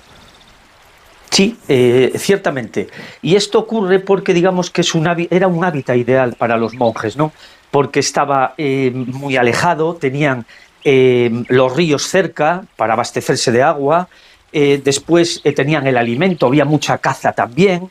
Sí, 1.30 1.58
eh, 1.68 2.12
ciertamente. 2.16 2.88
Y 3.20 3.36
esto 3.36 3.58
ocurre 3.58 3.98
porque 4.00 4.32
digamos 4.32 4.70
que 4.70 4.80
es 4.80 4.94
un 4.94 5.06
era 5.30 5.48
un 5.48 5.64
hábitat 5.64 5.96
ideal 5.96 6.34
para 6.38 6.56
los 6.56 6.74
monjes, 6.74 7.16
¿no? 7.16 7.32
Porque 7.70 8.00
estaba 8.00 8.54
eh, 8.56 8.90
muy 8.94 9.36
alejado, 9.36 9.96
tenían 9.96 10.46
eh, 10.82 11.30
los 11.48 11.76
ríos 11.76 12.06
cerca 12.06 12.64
para 12.76 12.94
abastecerse 12.94 13.52
de 13.52 13.62
agua, 13.62 14.08
eh, 14.56 14.80
después 14.82 15.42
tenían 15.54 15.86
el 15.86 15.96
alimento, 15.96 16.46
había 16.46 16.64
mucha 16.64 16.98
caza 16.98 17.32
también, 17.32 17.90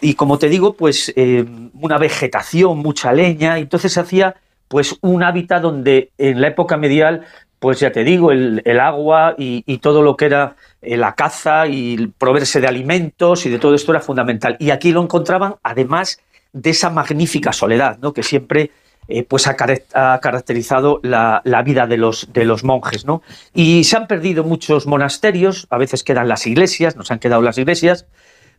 y 0.00 0.14
como 0.14 0.36
te 0.36 0.48
digo, 0.48 0.74
pues 0.74 1.14
una 1.80 1.96
vegetación, 1.96 2.78
mucha 2.78 3.12
leña, 3.12 3.58
entonces 3.58 3.96
hacía 3.96 4.34
pues 4.66 4.96
un 5.00 5.22
hábitat 5.22 5.62
donde 5.62 6.10
en 6.18 6.40
la 6.40 6.48
época 6.48 6.76
medieval 6.76 7.24
pues 7.58 7.80
ya 7.80 7.90
te 7.90 8.04
digo, 8.04 8.30
el, 8.30 8.80
agua 8.80 9.34
y, 9.36 9.64
y, 9.66 9.78
todo 9.78 10.02
lo 10.02 10.16
que 10.16 10.26
era 10.26 10.56
eh, 10.80 10.96
la 10.96 11.14
caza 11.14 11.66
y 11.66 12.06
proveerse 12.18 12.60
de 12.60 12.68
alimentos 12.68 13.46
y 13.46 13.50
de 13.50 13.58
todo 13.58 13.74
esto 13.74 13.92
era 13.92 14.00
fundamental. 14.00 14.56
Y 14.60 14.70
aquí 14.70 14.92
lo 14.92 15.02
encontraban, 15.02 15.56
además 15.62 16.20
de 16.52 16.70
esa 16.70 16.90
magnífica 16.90 17.52
soledad, 17.52 17.98
¿no? 18.00 18.12
que 18.12 18.22
siempre 18.22 18.70
eh, 19.10 19.22
pues 19.22 19.46
ha, 19.46 19.56
car 19.56 19.82
ha, 19.94 20.20
caracterizado 20.20 21.00
la, 21.02 21.40
vida 21.64 21.86
de 21.86 21.96
los, 21.96 22.28
monjes. 22.62 23.06
¿no? 23.06 23.22
Y 23.54 23.84
se 23.84 23.96
han 23.96 24.06
perdido 24.06 24.44
muchos 24.44 24.86
monasterios, 24.86 25.66
a 25.70 25.78
veces 25.78 26.04
quedan 26.04 26.28
las 26.28 26.46
iglesias, 26.46 26.94
nos 26.94 27.10
han 27.10 27.18
quedado 27.18 27.40
las 27.40 27.56
iglesias, 27.56 28.06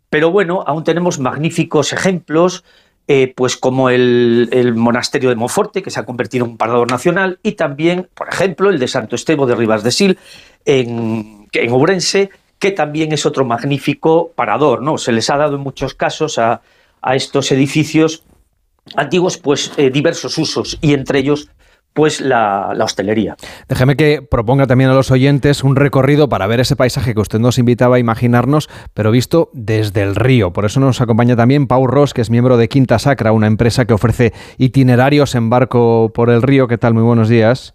pero 0.10 0.32
bueno, 0.32 0.64
aún 0.66 0.84
tenemos 0.84 1.20
magníficos 1.20 1.93
ejemplos, 1.93 2.64
eh, 3.08 3.32
pues 3.36 3.58
como 3.58 3.91
el, 3.91 4.74
monasterio 4.76 5.30
de 5.30 5.36
Monforte, 5.36 5.84
que 5.84 5.91
se 5.91 6.00
ha 6.00 6.06
convertido 6.06 6.45
en 6.45 6.52
un 6.52 6.58
parador 6.58 6.89
nacional, 6.89 7.39
y 7.43 7.52
también, 7.52 8.10
por 8.16 8.30
ejemplo, 8.30 8.72
el 8.72 8.80
de 8.80 8.88
Santo 8.88 9.16
Estevo 9.16 9.45
de 9.45 9.54
Rivas 9.54 9.84
de 9.84 9.91
Sil, 9.93 10.18
en, 10.66 11.47
en 11.52 11.72
Ourense, 11.72 12.32
que 12.58 12.72
también 12.72 13.12
es 13.12 13.28
otro 13.28 13.45
magnífico 13.45 14.32
parador. 14.34 14.82
¿no? 14.82 14.97
Se 14.97 15.12
les 15.12 15.30
ha 15.30 15.38
dado 15.38 15.58
en 15.58 15.62
muchos 15.62 15.93
casos 15.93 16.39
a 16.39 16.62
estos 17.14 17.52
edificios 17.52 18.24
antiguos 18.96 19.38
pues 19.38 19.72
eh, 19.78 19.90
diversos 19.90 20.38
usos, 20.38 20.78
y 20.82 20.94
entre 20.94 21.20
ellos 21.20 21.50
pues 21.94 22.22
la, 22.22 22.72
la, 22.76 22.86
hostelería. 22.86 23.36
Déjeme 23.68 23.96
que 23.96 24.22
proponga 24.22 24.68
también 24.68 24.90
a 24.90 24.94
los 24.94 25.12
oyentes 25.12 25.64
un 25.64 25.76
recorrido 25.76 26.30
para 26.30 26.48
ver 26.48 26.60
ese 26.60 26.76
paisaje 26.76 27.14
que 27.14 27.20
usted 27.20 27.40
nos 27.40 27.58
invitaba 27.58 27.96
a 27.96 28.00
imaginarnos, 28.00 28.70
pero 28.94 29.12
visto 29.12 29.50
desde 29.54 30.04
el 30.04 30.16
río. 30.16 30.54
Por 30.54 30.66
eso 30.66 30.80
nos 30.80 31.02
acompaña 31.02 31.36
también 31.36 31.68
Pau 31.68 31.88
Ross, 31.88 32.14
que 32.14 32.22
es 32.22 32.30
miembro 32.30 32.58
de 32.58 32.70
Quinta 32.70 33.00
Sacra, 33.00 33.32
una 33.32 33.48
empresa 33.48 33.86
que 33.86 33.94
ofrece 33.94 34.34
itinerarios 34.58 35.36
en 35.36 35.50
barco 35.50 36.12
por 36.14 36.30
el 36.30 36.42
río. 36.42 36.68
¿Qué 36.68 36.78
tal? 36.78 36.94
Muy 36.94 37.04
buenos 37.04 37.28
días. 37.28 37.74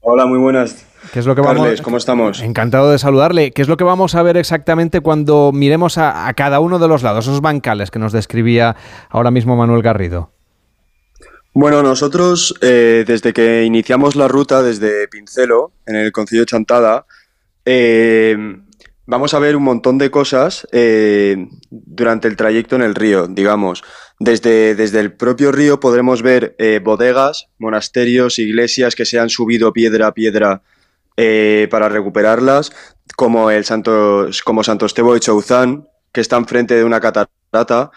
Hola, 0.00 0.26
muy 0.26 0.38
buenas. 0.38 0.86
¿Qué 1.12 1.20
es 1.20 1.26
lo 1.26 1.34
que 1.34 1.42
Carles, 1.42 1.62
vamos? 1.62 1.80
¿cómo 1.82 1.96
estamos? 1.96 2.42
Encantado 2.42 2.90
de 2.90 2.98
saludarle. 2.98 3.52
¿Qué 3.52 3.62
es 3.62 3.68
lo 3.68 3.76
que 3.76 3.84
vamos 3.84 4.14
a 4.14 4.22
ver 4.22 4.36
exactamente 4.36 5.00
cuando 5.00 5.50
miremos 5.52 5.98
a, 5.98 6.28
a 6.28 6.34
cada 6.34 6.60
uno 6.60 6.78
de 6.78 6.88
los 6.88 7.02
lados, 7.02 7.26
esos 7.26 7.40
bancales 7.40 7.90
que 7.90 7.98
nos 7.98 8.12
describía 8.12 8.76
ahora 9.10 9.30
mismo 9.30 9.56
Manuel 9.56 9.82
Garrido? 9.82 10.36
Bueno, 11.58 11.82
nosotros 11.82 12.54
eh, 12.60 13.04
desde 13.06 13.32
que 13.32 13.64
iniciamos 13.64 14.14
la 14.14 14.28
ruta 14.28 14.62
desde 14.62 15.08
Pincelo, 15.08 15.72
en 15.86 15.96
el 15.96 16.12
Concilio 16.12 16.42
de 16.42 16.46
Chantada, 16.46 17.06
eh, 17.64 18.36
vamos 19.06 19.32
a 19.32 19.38
ver 19.38 19.56
un 19.56 19.62
montón 19.62 19.96
de 19.96 20.10
cosas 20.10 20.68
eh, 20.70 21.48
durante 21.70 22.28
el 22.28 22.36
trayecto 22.36 22.76
en 22.76 22.82
el 22.82 22.94
río, 22.94 23.26
digamos. 23.26 23.84
Desde, 24.20 24.74
desde 24.74 25.00
el 25.00 25.14
propio 25.14 25.50
río 25.50 25.80
podremos 25.80 26.20
ver 26.20 26.56
bodegas, 26.84 27.48
monasterios, 27.56 28.38
iglesias 28.38 28.94
que 28.94 29.06
se 29.06 29.18
han 29.18 29.30
subido 29.30 29.72
piedra 29.72 30.08
a 30.08 30.12
piedra 30.12 30.60
eh, 31.16 31.68
para 31.70 31.88
recuperarlas, 31.88 32.72
como 33.16 33.50
el 33.50 33.64
Santo, 33.64 34.28
como 34.44 34.62
Santo 34.62 34.86
Esteban 34.86 35.14
de 35.14 35.20
Chouzán, 35.20 35.88
que 36.12 36.20
está 36.20 36.36
enfrente 36.36 36.74
de 36.74 36.84
una 36.84 37.00
catarata, 37.00 37.90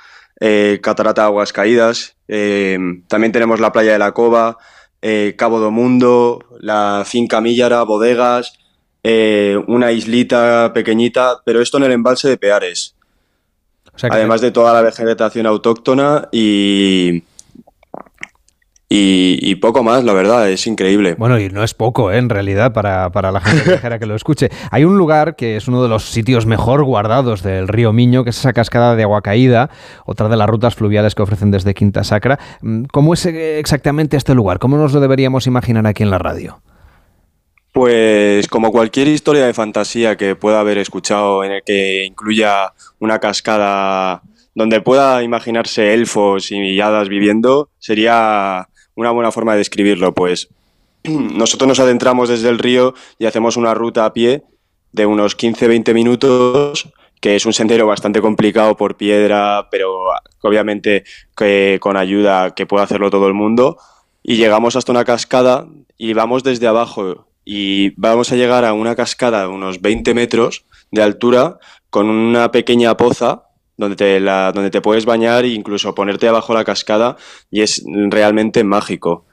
catarata 0.82 1.26
Aguas 1.26 1.52
Caídas. 1.54 2.16
también 2.28 3.32
tenemos 3.32 3.60
la 3.60 3.72
playa 3.72 3.94
de 3.94 4.00
la 4.00 4.14
Cova, 4.14 4.58
Cabo 5.38 5.60
do 5.60 5.72
Mundo, 5.72 6.40
la 6.60 7.04
finca 7.06 7.42
Millara, 7.42 7.84
bodegas, 7.84 8.54
una 9.68 9.92
islita 9.92 10.72
pequeñita, 10.74 11.42
pero 11.46 11.62
esto 11.62 11.78
en 11.78 11.84
el 11.86 11.92
embalse 11.92 12.30
de 12.30 12.38
Peares. 12.38 12.96
Además 14.02 14.42
de 14.42 14.52
toda 14.52 14.74
la 14.74 14.82
vegetación 14.82 15.46
autóctona 15.46 16.30
y, 16.32 17.24
y, 18.92 19.54
poco 19.56 19.84
más, 19.84 20.04
la 20.04 20.14
verdad, 20.14 20.50
es 20.50 20.66
increíble. 20.66 21.14
Bueno, 21.16 21.40
y 21.40 21.50
no 21.50 21.64
es 21.64 21.76
poco, 21.76 22.12
¿eh? 22.12 22.18
en 22.18 22.28
realidad, 22.28 22.74
para, 22.74 23.32
la 23.32 23.40
gente 23.40 23.70
viajera 23.70 24.00
que 24.00 24.08
lo 24.08 24.16
escuche. 24.16 24.50
Hay 24.72 24.84
un 24.84 24.98
lugar 24.98 25.36
que 25.36 25.58
es 25.58 25.68
uno 25.68 25.84
de 25.84 25.90
los 25.90 26.06
sitios 26.06 26.48
mejor 26.48 26.84
guardados 26.84 27.44
del 27.44 27.68
río 27.68 27.94
Miño, 27.94 28.24
que 28.24 28.32
es 28.32 28.40
esa 28.40 28.52
cascada 28.52 28.96
de 28.96 29.04
agua 29.04 29.22
caída, 29.22 29.70
otra 30.08 30.28
de 30.28 30.38
las 30.38 30.50
rutas 30.50 30.74
fluviales 30.74 31.14
que 31.14 31.22
ofrecen 31.22 31.52
desde 31.52 31.76
Quinta 31.76 32.04
Sacra. 32.04 32.40
Mm, 32.62 32.86
¿Cómo 32.86 33.14
es 33.14 33.24
eh, 33.28 33.60
exactamente 33.60 34.18
este 34.18 34.34
lugar? 34.34 34.58
¿Cómo 34.58 34.76
nos 34.78 34.92
lo 34.92 35.00
deberíamos 35.02 35.46
imaginar 35.46 35.86
aquí 35.86 36.02
en 36.02 36.10
la 36.10 36.18
radio? 36.18 36.60
Pues 37.72 38.48
como 38.48 38.72
cualquier 38.72 39.08
historia 39.08 39.46
de 39.46 39.54
fantasía 39.54 40.16
que 40.16 40.36
pueda 40.36 40.62
haber 40.62 40.80
escuchado 40.80 41.44
en 41.44 41.52
el 41.52 41.62
que 41.64 42.06
incluya 42.06 42.74
una 42.98 43.20
cascada 43.20 44.24
donde 44.56 44.82
pueda 44.82 45.22
imaginarse 45.22 45.94
elfos 45.94 46.52
y 46.52 46.82
hadas 46.82 47.08
viviendo, 47.08 47.70
sería 47.78 48.69
una 49.00 49.12
buena 49.12 49.32
forma 49.32 49.54
de 49.54 49.60
describirlo. 49.60 50.14
Pues 50.14 50.50
nosotros 51.04 51.68
nos 51.68 51.80
adentramos 51.80 52.30
desde 52.30 52.50
el 52.50 52.60
río 52.60 52.94
y 53.18 53.26
hacemos 53.26 53.58
una 53.58 53.74
ruta 53.74 54.06
a 54.06 54.14
pie 54.14 54.44
de 54.92 55.06
unos 55.06 55.38
15-20 55.38 55.94
minutos, 55.94 56.90
que 57.22 57.36
es 57.36 57.46
un 57.46 57.54
sendero 57.54 57.88
bastante 57.88 58.22
complicado 58.22 58.76
por 58.76 58.98
piedra, 58.98 59.68
pero 59.72 60.00
obviamente 60.42 61.04
que 61.36 61.78
con 61.80 61.96
ayuda 61.96 62.54
que 62.54 62.66
puede 62.66 62.84
hacerlo 62.84 63.10
todo 63.10 63.28
el 63.28 63.34
mundo. 63.34 63.78
Y 64.22 64.36
llegamos 64.36 64.76
hasta 64.76 64.92
una 64.92 65.06
cascada 65.06 65.66
y 65.98 66.14
vamos 66.14 66.44
desde 66.44 66.68
abajo 66.68 67.28
y 67.46 67.92
vamos 67.96 68.32
a 68.32 68.36
llegar 68.36 68.66
a 68.66 68.74
una 68.74 68.96
cascada 68.96 69.42
de 69.42 69.48
unos 69.48 69.82
20 69.82 70.14
metros 70.14 70.66
de 70.92 71.02
altura 71.02 71.58
con 71.90 72.10
una 72.10 72.52
pequeña 72.52 72.98
poza 72.98 73.49
donde 73.80 73.96
te, 73.96 74.20
la, 74.20 74.52
donde 74.52 74.70
te 74.70 74.82
puedes 74.82 75.06
bañar 75.06 75.46
e 75.46 75.50
incluso 75.50 75.96
ponerte 75.96 76.28
abajo 76.28 76.54
la 76.54 76.66
cascada 76.66 77.16
y 77.50 77.62
es 77.62 77.82
realmente 78.10 78.64
mágico. 78.66 79.26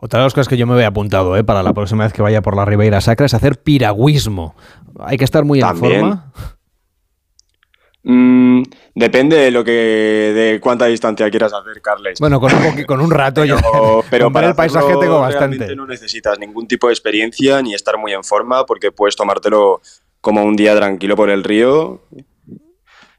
Otra 0.00 0.20
de 0.20 0.26
las 0.26 0.34
cosas 0.34 0.48
que 0.48 0.56
yo 0.56 0.66
me 0.66 0.74
había 0.74 0.88
apuntado 0.88 1.36
¿eh? 1.36 1.44
para 1.44 1.62
la 1.62 1.74
próxima 1.74 2.04
vez 2.04 2.12
que 2.12 2.22
vaya 2.22 2.40
por 2.40 2.56
la 2.56 2.64
Ribeira 2.64 3.00
Sacra 3.02 3.26
es 3.26 3.34
hacer 3.34 3.62
piragüismo. 3.62 4.54
Hay 4.98 5.18
que 5.18 5.24
estar 5.24 5.44
muy 5.44 5.60
en 5.60 5.76
forma. 5.76 6.32
Mm, 8.02 8.62
depende 8.94 9.36
de 9.36 9.50
lo 9.50 9.62
que 9.62 9.72
de 9.72 10.60
cuánta 10.60 10.86
distancia 10.86 11.28
quieras 11.28 11.52
hacer, 11.52 11.82
Carles. 11.82 12.18
Bueno, 12.18 12.40
con 12.40 12.54
un, 12.54 12.84
con 12.84 13.00
un 13.00 13.10
rato 13.10 13.42
pero, 13.42 13.58
yo. 13.60 14.02
Pero 14.10 14.32
para 14.32 14.48
el 14.48 14.54
paisaje 14.54 14.94
tengo 14.98 15.20
bastante. 15.20 15.76
No 15.76 15.86
necesitas 15.86 16.38
ningún 16.38 16.66
tipo 16.66 16.86
de 16.86 16.94
experiencia 16.94 17.60
ni 17.60 17.74
estar 17.74 17.98
muy 17.98 18.12
en 18.12 18.24
forma 18.24 18.64
porque 18.64 18.90
puedes 18.90 19.16
tomártelo 19.16 19.82
como 20.22 20.44
un 20.44 20.56
día 20.56 20.74
tranquilo 20.74 21.14
por 21.14 21.30
el 21.30 21.44
río 21.44 22.00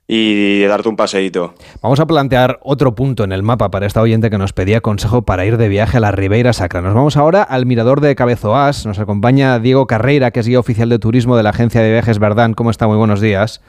y 0.08 0.64
darte 0.64 0.88
un 0.88 0.96
paseíto. 0.96 1.54
Vamos 1.82 2.00
a 2.00 2.08
plantear 2.08 2.60
otro 2.64 2.96
punto 2.96 3.26
en 3.26 3.34
el 3.34 3.44
mapa 3.44 3.70
para 3.70 3.86
esta 3.86 4.02
oyente 4.02 4.30
que 4.30 4.38
nos 4.38 4.54
pedía 4.54 4.80
consejo 4.80 5.24
para 5.24 5.46
ir 5.46 5.58
de 5.58 5.68
viaje 5.68 5.98
a 5.98 6.00
la 6.00 6.12
Ribeira 6.12 6.54
Sacra. 6.54 6.82
Nos 6.82 6.94
vamos 6.94 7.18
ahora 7.18 7.44
al 7.44 7.66
mirador 7.66 8.00
de 8.00 8.16
Cabezoás. 8.16 8.86
Nos 8.86 9.00
acompaña 9.00 9.60
Diego 9.60 9.86
Carreira, 9.86 10.32
que 10.32 10.40
es 10.40 10.48
guía 10.48 10.60
oficial 10.60 10.88
de 10.90 11.00
turismo 11.00 11.36
de 11.36 11.44
la 11.44 11.50
agencia 11.50 11.82
de 11.82 11.92
viajes 11.92 12.20
Verdán. 12.20 12.54
¿Cómo 12.54 12.72
está? 12.72 12.88
Muy 12.88 12.98
buenos 12.98 13.20
días. 13.20 13.62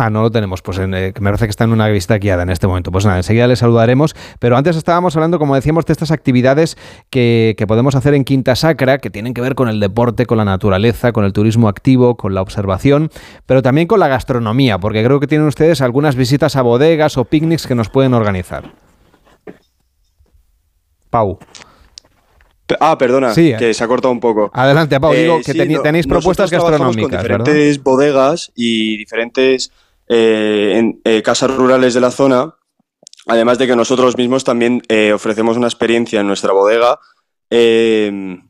Ah, 0.00 0.10
no 0.10 0.22
lo 0.22 0.30
tenemos, 0.30 0.62
pues 0.62 0.78
en, 0.78 0.94
eh, 0.94 1.12
me 1.18 1.30
parece 1.30 1.46
que 1.46 1.50
está 1.50 1.64
en 1.64 1.72
una 1.72 1.88
visita 1.88 2.18
guiada 2.18 2.44
en 2.44 2.50
este 2.50 2.68
momento. 2.68 2.92
Pues 2.92 3.04
nada, 3.04 3.16
enseguida 3.16 3.48
le 3.48 3.56
saludaremos, 3.56 4.14
pero 4.38 4.56
antes 4.56 4.76
estábamos 4.76 5.16
hablando, 5.16 5.40
como 5.40 5.56
decíamos, 5.56 5.86
de 5.86 5.92
estas 5.92 6.12
actividades 6.12 6.76
que, 7.10 7.56
podemos 7.66 7.96
hacer 7.96 8.14
en 8.14 8.22
Quinta 8.22 8.54
Sacra, 8.54 8.98
que 8.98 9.10
tienen 9.10 9.34
que 9.34 9.40
ver 9.40 9.56
con 9.56 9.68
el 9.68 9.80
deporte, 9.80 10.24
con 10.24 10.38
la 10.38 10.44
naturaleza, 10.44 11.10
con 11.10 11.24
el 11.24 11.32
turismo 11.32 11.66
activo, 11.66 12.16
con 12.16 12.32
la 12.32 12.42
observación, 12.42 13.10
pero 13.44 13.60
también 13.60 13.88
con 13.88 13.98
la 13.98 14.06
gastronomía, 14.06 14.78
porque 14.78 15.02
creo 15.02 15.18
que 15.18 15.26
tienen 15.26 15.48
ustedes 15.48 15.80
algunas 15.80 16.14
visitas 16.14 16.54
a 16.54 16.62
bodegas 16.62 17.18
o 17.18 17.24
picnics 17.24 17.66
que 17.66 17.74
nos 17.74 17.88
pueden 17.88 18.14
organizar. 18.14 18.72
Pau. 21.10 21.40
Ah, 22.78 22.96
perdona, 22.96 23.34
sí, 23.34 23.52
que 23.58 23.74
se 23.74 23.82
ha 23.82 23.88
cortado 23.88 24.12
un 24.12 24.20
poco. 24.20 24.48
Adelante, 24.54 25.00
Pau, 25.00 25.12
digo 25.12 25.38
eh, 25.38 25.42
que 25.44 25.54
tenéis 25.54 26.06
propuestas 26.06 26.52
gastronómicas. 26.52 27.10
Con 27.10 27.22
diferentes 27.22 27.82
bodegas 27.82 28.52
y 28.54 28.96
diferentes 28.96 29.72
eh, 29.72 29.87
en 30.08 31.00
eh, 31.04 31.22
casas 31.22 31.54
rurales 31.54 31.94
de 31.94 32.00
la 32.00 32.10
zona, 32.10 32.54
además 33.26 33.58
de 33.58 33.66
que 33.66 33.76
nosotros 33.76 34.16
mismos 34.16 34.44
también 34.44 34.82
eh, 34.88 35.12
ofrecemos 35.12 35.56
una 35.56 35.66
experiencia 35.66 36.20
en 36.20 36.26
nuestra 36.26 36.52
bodega 36.52 36.98
de, 37.50 38.48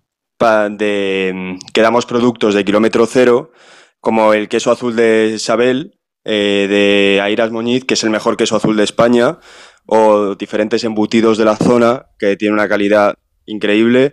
que 1.72 1.80
damos 1.80 2.06
productos 2.06 2.55
de 2.55 2.64
kilómetro 2.64 3.06
cero, 3.06 3.52
como 4.01 4.32
el 4.32 4.48
queso 4.48 4.70
azul 4.70 4.94
de 4.97 5.32
Isabel, 5.35 5.98
de 6.24 7.20
Airas 7.22 7.51
Moñiz, 7.51 7.85
que 7.85 7.94
es 7.94 8.05
el 8.05 8.10
mejor 8.10 8.36
queso 8.36 8.56
azul 8.56 8.76
de 8.76 8.85
España, 8.85 9.39
o 9.86 10.35
diferentes 10.35 10.85
embutidos 10.85 11.39
de 11.39 11.44
la 11.44 11.56
zona, 11.56 12.06
que 12.18 12.36
tiene 12.36 12.55
una 12.55 12.68
calidad 12.68 13.14
increíble. 13.47 14.12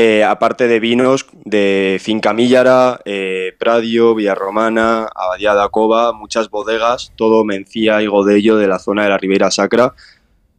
Eh, 0.00 0.22
aparte 0.22 0.68
de 0.68 0.78
vinos 0.78 1.26
de 1.44 1.98
Finca 2.00 2.32
Millara, 2.32 3.00
eh, 3.04 3.52
Pradio, 3.58 4.14
Villarromana, 4.14 5.08
Abadía 5.12 5.56
de 5.56 5.68
Cova, 5.70 6.12
muchas 6.12 6.50
bodegas, 6.50 7.12
todo 7.16 7.44
Mencía 7.44 8.00
y 8.00 8.06
Godello 8.06 8.56
de 8.56 8.68
la 8.68 8.78
zona 8.78 9.02
de 9.02 9.08
la 9.08 9.18
Ribeira 9.18 9.50
Sacra, 9.50 9.94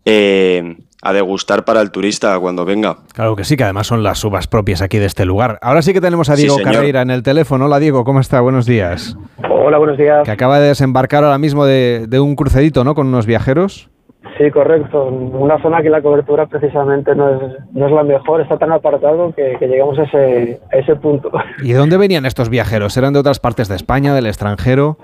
eh, 0.04 0.76
a 1.02 1.14
degustar 1.14 1.64
para 1.64 1.80
el 1.80 1.90
turista 1.90 2.38
cuando 2.38 2.66
venga. 2.66 2.98
Claro 3.14 3.38
que 3.38 3.46
sí, 3.46 3.56
que 3.56 3.64
además 3.64 3.88
son 3.88 4.04
las 4.04 4.22
uvas 4.26 4.48
propias 4.48 4.82
aquí 4.82 4.98
de 4.98 5.06
este 5.06 5.24
lugar. 5.24 5.58
Ahora 5.62 5.84
sí 5.84 5.94
que 5.94 6.02
tenemos 6.02 6.30
a 6.30 6.36
Diego 6.36 6.58
Carreira 6.62 7.02
en 7.02 7.10
el 7.10 7.24
teléfono. 7.24 7.64
Hola 7.64 7.80
Diego, 7.80 8.04
¿cómo 8.04 8.20
está? 8.20 8.42
Buenos 8.42 8.66
días. 8.66 9.16
Hola, 9.50 9.78
buenos 9.78 9.98
días. 9.98 10.26
Que 10.26 10.32
acaba 10.32 10.60
de 10.60 10.68
desembarcar 10.68 11.24
ahora 11.24 11.38
mismo 11.38 11.64
de, 11.64 12.08
de 12.10 12.20
un 12.20 12.36
crucedito, 12.36 12.84
¿no? 12.84 12.94
Con 12.94 13.08
unos 13.08 13.26
viajeros. 13.26 13.90
Sí, 14.38 14.52
correcto. 14.52 15.06
Una 15.06 15.62
zona 15.62 15.82
que 15.82 15.90
la 15.90 16.02
cobertura 16.02 16.46
precisamente 16.46 17.16
no 17.16 17.30
es, 17.30 17.54
no 17.72 17.86
es 17.86 17.92
la 17.92 18.04
mejor, 18.04 18.42
está 18.42 18.58
tan 18.58 18.72
apartado 18.72 19.34
que, 19.34 19.58
llegamos 19.60 19.98
a 19.98 20.04
ese, 20.04 20.60
a 20.72 20.78
ese 20.78 20.96
punto. 20.96 21.32
¿Y 21.64 21.72
de 21.72 21.78
dónde 21.78 21.98
venían 21.98 22.26
estos 22.26 22.50
viajeros? 22.50 22.98
¿Eran 22.98 23.14
de 23.14 23.20
otras 23.20 23.40
partes 23.40 23.70
de 23.70 23.76
España, 23.76 24.14
del 24.14 24.28
extranjero? 24.28 24.98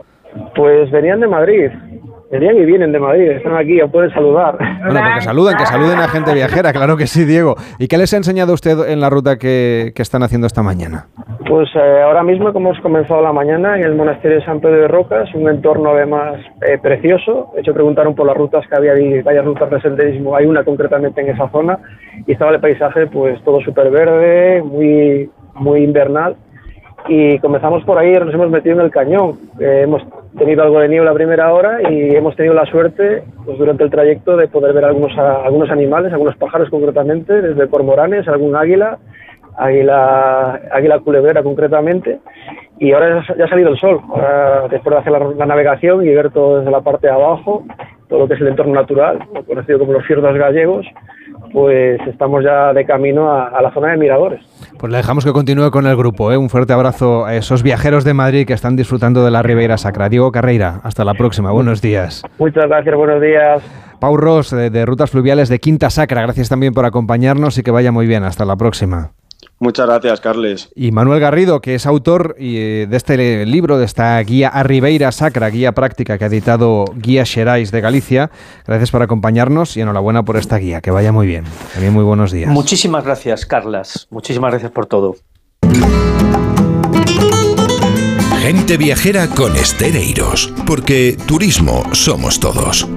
Pues 0.56 0.92
venían 0.92 1.22
de 1.22 1.28
Madrid. 1.28 1.72
Venían 2.32 2.58
y 2.58 2.66
vienen 2.66 2.92
de 2.92 3.00
Madrid, 3.00 3.30
están 3.32 3.56
aquí, 3.56 3.78
ya 3.78 3.88
pueden 3.88 4.12
saludar. 4.12 4.58
Bueno, 4.58 5.00
porque 5.04 5.22
saluden, 5.22 5.58
que 5.58 5.66
saluden 5.66 6.00
a 6.00 6.08
gente 6.08 6.34
viajera, 6.34 6.74
claro 6.74 6.98
que 6.98 7.08
sí, 7.08 7.24
Diego. 7.24 7.56
¿Y 7.78 7.88
qué 7.88 7.98
les 7.98 8.14
ha 8.14 8.18
enseñado 8.18 8.54
usted 8.54 8.90
en 8.90 9.00
la 9.00 9.10
ruta 9.10 9.38
que, 9.38 9.92
que 9.96 10.02
están 10.02 10.24
haciendo 10.24 10.48
esta 10.48 10.64
mañana? 10.64 11.08
Pues 11.48 11.70
eh, 11.76 12.02
ahora 12.02 12.24
mismo 12.24 12.52
como 12.52 12.70
hemos 12.70 12.82
comenzado 12.82 13.22
la 13.22 13.32
mañana 13.32 13.78
en 13.78 13.84
el 13.84 13.96
monasterio 13.96 14.40
de 14.40 14.46
San 14.46 14.60
Pedro 14.60 14.82
de 14.82 14.88
Rocas, 14.88 15.30
un 15.36 15.48
entorno 15.48 15.92
además 15.92 16.40
eh, 16.68 16.80
precioso. 16.82 17.52
De 17.54 17.62
hecho, 17.62 17.74
preguntaron 17.74 18.16
por 18.16 18.26
las 18.26 18.36
rutas 18.36 18.66
que 18.68 18.76
había, 18.76 18.94
varias 19.24 19.46
rutas 19.46 19.70
de 19.70 19.82
senderismo, 19.82 20.36
hay 20.36 20.48
una 20.48 20.64
concretamente 20.64 21.22
en 21.22 21.30
esa 21.30 21.48
zona, 21.50 21.78
y 22.26 22.32
estaba 22.32 22.52
el 22.52 22.60
paisaje 22.60 23.06
pues 23.08 23.42
todo 23.44 23.62
súper 23.62 23.92
verde, 23.92 24.64
muy, 24.64 25.30
muy 25.54 25.84
invernal. 25.84 26.36
Y 27.08 27.38
comenzamos 27.38 27.84
por 27.84 28.00
ahí, 28.00 28.14
nos 28.14 28.34
hemos 28.34 28.50
metido 28.50 28.80
en 28.80 28.86
el 28.86 28.92
cañón. 28.92 29.34
Eh, 29.60 29.82
hemos 29.84 30.02
tenido 30.38 30.64
algo 30.64 30.80
de 30.80 30.90
niebla 30.90 31.12
a 31.12 31.16
primera 31.16 31.54
hora 31.54 31.80
y 31.90 32.16
hemos 32.16 32.36
tenido 32.36 32.54
la 32.54 32.66
suerte 32.66 33.24
pues, 33.46 33.58
durante 33.58 33.84
el 33.84 33.90
trayecto 33.90 34.38
de 34.38 34.48
poder 34.48 34.74
ver 34.74 34.86
algunos, 34.86 35.18
algunos 35.18 35.70
animales, 35.70 36.12
algunos 36.12 36.36
pájaros 36.38 36.70
concretamente, 36.70 37.42
desde 37.42 37.70
cormoranes, 37.70 38.28
algún 38.28 38.56
águila, 38.56 38.98
águila, 39.58 40.60
águila 40.72 41.00
culebrera 41.00 41.44
concretamente, 41.44 42.20
y 42.80 42.92
ahora 42.92 43.24
ya 43.38 43.46
ha 43.46 43.50
salido 43.50 43.70
el 43.70 43.80
sol, 43.80 44.02
después 44.70 44.94
de 44.94 45.00
hacer 45.00 45.12
la, 45.12 45.46
navegación 45.46 46.04
y 46.06 46.10
ver 46.10 46.32
todo 46.32 46.60
desde 46.60 46.72
la 46.72 46.82
parte 46.82 47.08
de 47.08 47.14
abajo, 47.14 47.64
todo 48.10 48.20
lo 48.20 48.28
que 48.28 48.34
es 48.34 48.42
el 48.42 48.48
entorno 48.48 48.74
natural, 48.74 49.20
conocido 49.48 49.80
como 49.80 49.94
los 49.94 50.06
fiordos 50.06 50.38
gallegos, 50.38 50.86
pues 51.52 52.00
estamos 52.08 52.44
ya 52.44 52.74
de 52.74 52.86
camino 52.86 53.32
a, 53.32 53.62
la 53.62 53.72
zona 53.74 53.92
de 53.92 53.98
miradores. 53.98 54.42
Pues 54.78 54.92
le 54.92 54.98
dejamos 54.98 55.26
que 55.26 55.32
continúe 55.32 55.72
con 55.72 55.88
el 55.88 55.96
grupo. 55.96 56.32
¿eh? 56.32 56.38
Un 56.38 56.50
fuerte 56.50 56.74
abrazo 56.74 57.26
a 57.26 57.36
esos 57.36 57.64
viajeros 57.64 58.04
de 58.04 58.14
Madrid 58.14 58.46
que 58.46 58.54
están 58.54 58.76
disfrutando 58.76 59.24
de 59.24 59.32
la 59.32 59.42
Ribeira 59.42 59.78
Sacra. 59.78 60.10
Diego 60.10 60.32
Carreira, 60.32 60.82
hasta 60.84 61.06
la 61.06 61.14
próxima. 61.14 61.52
Buenos 61.52 61.82
días. 61.82 62.24
Muchas 62.38 62.68
gracias, 62.68 62.96
buenos 62.96 63.22
días. 63.22 63.64
Pau 64.00 64.18
Ross, 64.18 64.52
de 64.52 64.86
Rutas 64.86 65.12
Fluviales 65.12 65.50
de 65.50 65.60
Quinta 65.60 65.90
Sacra, 65.90 66.22
gracias 66.22 66.50
también 66.50 66.74
por 66.74 66.86
acompañarnos 66.86 67.58
y 67.58 67.64
que 67.64 67.72
vaya 67.72 67.92
muy 67.92 68.08
bien. 68.08 68.24
Hasta 68.24 68.46
la 68.46 68.56
próxima. 68.56 69.12
Muchas 69.60 69.88
gracias, 69.88 70.20
Carles. 70.20 70.70
Y 70.76 70.92
Manuel 70.92 71.20
Garrido, 71.20 71.62
que 71.62 71.76
es 71.76 71.86
autor 71.86 72.36
eh, 72.38 72.88
de 72.90 72.98
este 72.98 73.46
libro, 73.46 73.78
de 73.78 73.86
esta 73.86 74.20
guía 74.20 74.50
a 74.50 74.64
Ribeira 74.64 75.12
Sacra, 75.12 75.50
guía 75.50 75.72
práctica 75.72 76.18
que 76.18 76.26
ha 76.26 76.28
editado 76.28 76.86
Guía 76.96 77.26
Xerais 77.26 77.72
de 77.72 77.82
Galicia. 77.82 78.32
Gracias 78.68 78.92
por 78.92 79.02
acompañarnos 79.02 79.78
y 79.78 79.82
enhorabuena 79.82 80.24
por 80.24 80.36
esta 80.38 80.58
guía. 80.58 80.82
Que 80.82 80.92
vaya 80.92 81.12
muy 81.12 81.26
bien. 81.26 81.46
También 81.74 81.94
muy 81.94 82.04
buenos 82.04 82.32
días. 82.32 82.52
Muchísimas 82.52 83.06
gracias, 83.06 83.46
Carlas. 83.46 84.08
Muchísimas 84.10 84.52
gracias 84.52 84.72
por 84.72 84.88
todo. 84.88 85.16
Gente 88.40 88.78
viajera 88.78 89.28
con 89.28 89.56
Estereiros, 89.56 90.54
porque 90.68 91.18
turismo 91.28 91.84
somos 91.94 92.40
todos. 92.40 92.88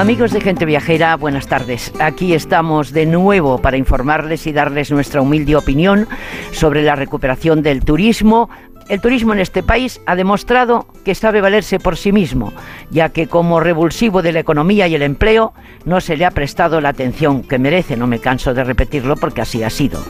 Amigos 0.00 0.32
de 0.32 0.40
Gente 0.40 0.64
Viajera, 0.64 1.14
buenas 1.16 1.46
tardes. 1.46 1.92
Aquí 2.00 2.32
estamos 2.32 2.94
de 2.94 3.04
nuevo 3.04 3.58
para 3.58 3.76
informarles 3.76 4.46
y 4.46 4.52
darles 4.52 4.90
nuestra 4.90 5.20
humilde 5.20 5.56
opinión 5.56 6.08
sobre 6.52 6.82
la 6.82 6.96
recuperación 6.96 7.60
del 7.62 7.84
turismo 7.84 8.48
el 8.90 9.00
turismo 9.00 9.32
en 9.32 9.38
este 9.38 9.62
país 9.62 10.00
ha 10.04 10.16
demostrado 10.16 10.86
que 11.04 11.14
sabe 11.14 11.40
valerse 11.40 11.78
por 11.78 11.96
sí 11.96 12.10
mismo, 12.10 12.52
ya 12.90 13.10
que 13.10 13.28
como 13.28 13.60
revulsivo 13.60 14.20
de 14.20 14.32
la 14.32 14.40
economía 14.40 14.88
y 14.88 14.96
el 14.96 15.02
empleo 15.02 15.54
no 15.84 16.00
se 16.00 16.16
le 16.16 16.24
ha 16.24 16.32
prestado 16.32 16.80
la 16.80 16.88
atención 16.88 17.44
que 17.44 17.60
merece, 17.60 17.96
no 17.96 18.08
me 18.08 18.18
canso 18.18 18.52
de 18.52 18.64
repetirlo 18.64 19.14
porque 19.14 19.42
así 19.42 19.62
ha 19.62 19.70
sido. 19.70 20.00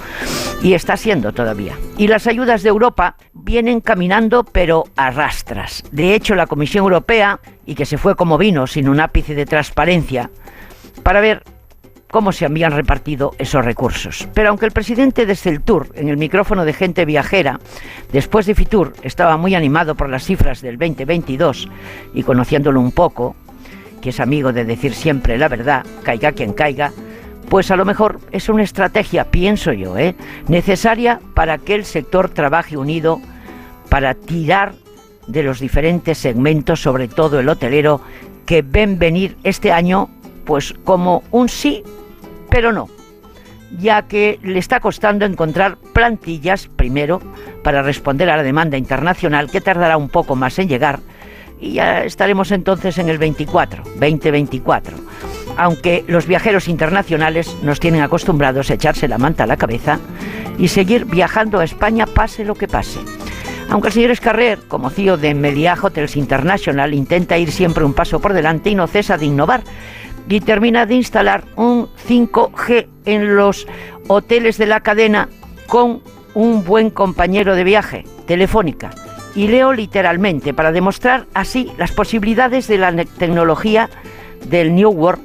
Y 0.62 0.72
está 0.72 0.96
siendo 0.96 1.32
todavía. 1.32 1.76
Y 1.98 2.08
las 2.08 2.26
ayudas 2.26 2.62
de 2.62 2.70
Europa 2.70 3.16
vienen 3.34 3.82
caminando 3.82 4.44
pero 4.44 4.84
a 4.96 5.10
rastras. 5.10 5.84
De 5.92 6.14
hecho, 6.14 6.34
la 6.34 6.46
Comisión 6.46 6.84
Europea, 6.84 7.38
y 7.66 7.74
que 7.74 7.84
se 7.84 7.98
fue 7.98 8.16
como 8.16 8.38
vino 8.38 8.66
sin 8.66 8.88
un 8.88 9.00
ápice 9.00 9.34
de 9.34 9.44
transparencia, 9.44 10.30
para 11.02 11.20
ver 11.20 11.44
cómo 12.10 12.32
se 12.32 12.44
habían 12.44 12.72
repartido 12.72 13.32
esos 13.38 13.64
recursos. 13.64 14.28
Pero 14.34 14.50
aunque 14.50 14.66
el 14.66 14.72
presidente 14.72 15.26
de 15.26 15.36
Celtur, 15.36 15.88
en 15.94 16.08
el 16.08 16.16
micrófono 16.16 16.64
de 16.64 16.72
gente 16.72 17.04
viajera, 17.04 17.60
después 18.12 18.46
de 18.46 18.54
Fitur, 18.54 18.94
estaba 19.02 19.36
muy 19.36 19.54
animado 19.54 19.94
por 19.94 20.08
las 20.08 20.24
cifras 20.24 20.60
del 20.60 20.78
2022 20.78 21.68
y 22.14 22.22
conociéndolo 22.22 22.80
un 22.80 22.92
poco, 22.92 23.36
que 24.00 24.10
es 24.10 24.20
amigo 24.20 24.52
de 24.52 24.64
decir 24.64 24.94
siempre 24.94 25.38
la 25.38 25.48
verdad, 25.48 25.84
caiga 26.02 26.32
quien 26.32 26.52
caiga, 26.52 26.92
pues 27.48 27.70
a 27.70 27.76
lo 27.76 27.84
mejor 27.84 28.20
es 28.30 28.48
una 28.48 28.62
estrategia, 28.62 29.24
pienso 29.24 29.72
yo, 29.72 29.98
¿eh? 29.98 30.14
necesaria 30.48 31.20
para 31.34 31.58
que 31.58 31.74
el 31.74 31.84
sector 31.84 32.28
trabaje 32.28 32.76
unido 32.76 33.20
para 33.88 34.14
tirar 34.14 34.74
de 35.26 35.42
los 35.42 35.60
diferentes 35.60 36.18
segmentos, 36.18 36.80
sobre 36.80 37.08
todo 37.08 37.40
el 37.40 37.48
hotelero, 37.48 38.00
que 38.46 38.62
ven 38.62 38.98
venir 38.98 39.36
este 39.42 39.72
año 39.72 40.08
pues 40.50 40.74
como 40.82 41.22
un 41.30 41.48
sí 41.48 41.84
pero 42.50 42.72
no, 42.72 42.88
ya 43.78 44.02
que 44.08 44.40
le 44.42 44.58
está 44.58 44.80
costando 44.80 45.24
encontrar 45.24 45.78
plantillas, 45.92 46.66
primero, 46.66 47.20
para 47.62 47.82
responder 47.82 48.28
a 48.28 48.36
la 48.36 48.42
demanda 48.42 48.76
internacional, 48.76 49.48
que 49.48 49.60
tardará 49.60 49.96
un 49.96 50.08
poco 50.08 50.34
más 50.34 50.58
en 50.58 50.66
llegar, 50.66 50.98
y 51.60 51.74
ya 51.74 52.02
estaremos 52.02 52.50
entonces 52.50 52.98
en 52.98 53.08
el 53.08 53.18
24, 53.18 53.84
2024. 53.84 54.96
Aunque 55.56 56.04
los 56.08 56.26
viajeros 56.26 56.66
internacionales 56.66 57.56
nos 57.62 57.78
tienen 57.78 58.02
acostumbrados 58.02 58.72
a 58.72 58.74
echarse 58.74 59.06
la 59.06 59.18
manta 59.18 59.44
a 59.44 59.46
la 59.46 59.56
cabeza 59.56 60.00
y 60.58 60.66
seguir 60.66 61.04
viajando 61.04 61.60
a 61.60 61.64
España 61.64 62.06
pase 62.06 62.44
lo 62.44 62.56
que 62.56 62.66
pase. 62.66 62.98
Aunque 63.70 63.86
el 63.86 63.94
señor 63.94 64.10
Escarrer, 64.10 64.58
como 64.66 64.90
CEO 64.90 65.16
de 65.16 65.32
Media 65.32 65.78
Hotels 65.80 66.16
International, 66.16 66.92
intenta 66.92 67.38
ir 67.38 67.52
siempre 67.52 67.84
un 67.84 67.94
paso 67.94 68.18
por 68.18 68.32
delante 68.32 68.70
y 68.70 68.74
no 68.74 68.88
cesa 68.88 69.16
de 69.16 69.26
innovar, 69.26 69.62
y 70.28 70.40
termina 70.40 70.86
de 70.86 70.94
instalar 70.94 71.44
un 71.56 71.88
5G 72.08 72.86
en 73.04 73.36
los 73.36 73.66
hoteles 74.08 74.58
de 74.58 74.66
la 74.66 74.80
cadena 74.80 75.28
con 75.66 76.02
un 76.34 76.64
buen 76.64 76.90
compañero 76.90 77.54
de 77.54 77.64
viaje, 77.64 78.04
Telefónica. 78.26 78.90
Y 79.34 79.48
leo 79.48 79.72
literalmente 79.72 80.52
para 80.52 80.72
demostrar 80.72 81.26
así 81.34 81.70
las 81.78 81.92
posibilidades 81.92 82.66
de 82.66 82.78
la 82.78 82.92
tecnología 83.04 83.88
del 84.48 84.74
New 84.74 84.90
World 84.90 85.22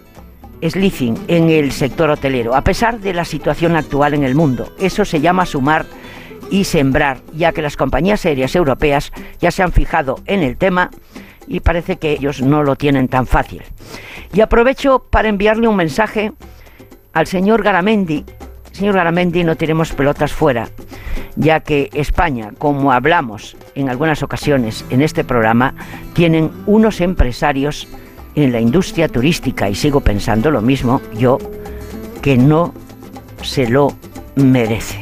Sleeping 0.62 1.18
en 1.28 1.50
el 1.50 1.72
sector 1.72 2.10
hotelero, 2.10 2.56
a 2.56 2.64
pesar 2.64 3.00
de 3.00 3.14
la 3.14 3.26
situación 3.26 3.76
actual 3.76 4.14
en 4.14 4.24
el 4.24 4.36
mundo. 4.36 4.74
Eso 4.80 5.06
se 5.06 5.22
llama 5.22 5.46
sumar 5.46 5.86
y 6.50 6.64
sembrar, 6.64 7.20
ya 7.34 7.52
que 7.52 7.62
las 7.62 7.78
compañías 7.78 8.26
aéreas 8.26 8.56
europeas 8.56 9.12
ya 9.40 9.52
se 9.52 9.64
han 9.64 9.72
fijado 9.72 10.20
en 10.26 10.44
el 10.44 10.58
tema 10.58 10.92
y 11.48 11.60
parece 11.60 11.98
que 11.98 12.12
ellos 12.12 12.42
no 12.42 12.64
lo 12.64 12.76
tienen 12.76 13.08
tan 13.08 13.28
fácil. 13.28 13.64
Y 14.34 14.42
aprovecho 14.42 15.00
para 15.10 15.30
enviarle 15.30 15.68
un 15.68 15.76
mensaje 15.76 16.32
al 17.14 17.28
señor 17.28 17.64
Garamendi. 17.64 18.26
Señor 18.72 18.96
Garamendi, 18.96 19.44
no 19.44 19.56
tenemos 19.56 19.94
pelotas 19.94 20.34
fuera, 20.34 20.68
ya 21.38 21.62
que 21.62 21.90
España, 21.94 22.52
como 22.58 22.92
hablamos 22.92 23.56
en 23.74 23.90
algunas 23.90 24.22
ocasiones 24.22 24.84
en 24.90 25.02
este 25.02 25.24
programa, 25.24 25.76
tienen 26.14 26.52
unos 26.66 27.00
empresarios 27.00 27.88
en 28.36 28.52
la 28.52 28.60
industria 28.60 29.08
turística, 29.08 29.70
y 29.70 29.76
sigo 29.76 30.02
pensando 30.02 30.52
lo 30.52 30.62
mismo 30.62 31.02
yo, 31.18 31.38
que 32.22 32.36
no 32.36 32.74
se 33.42 33.70
lo 33.70 33.94
merece. 34.36 35.00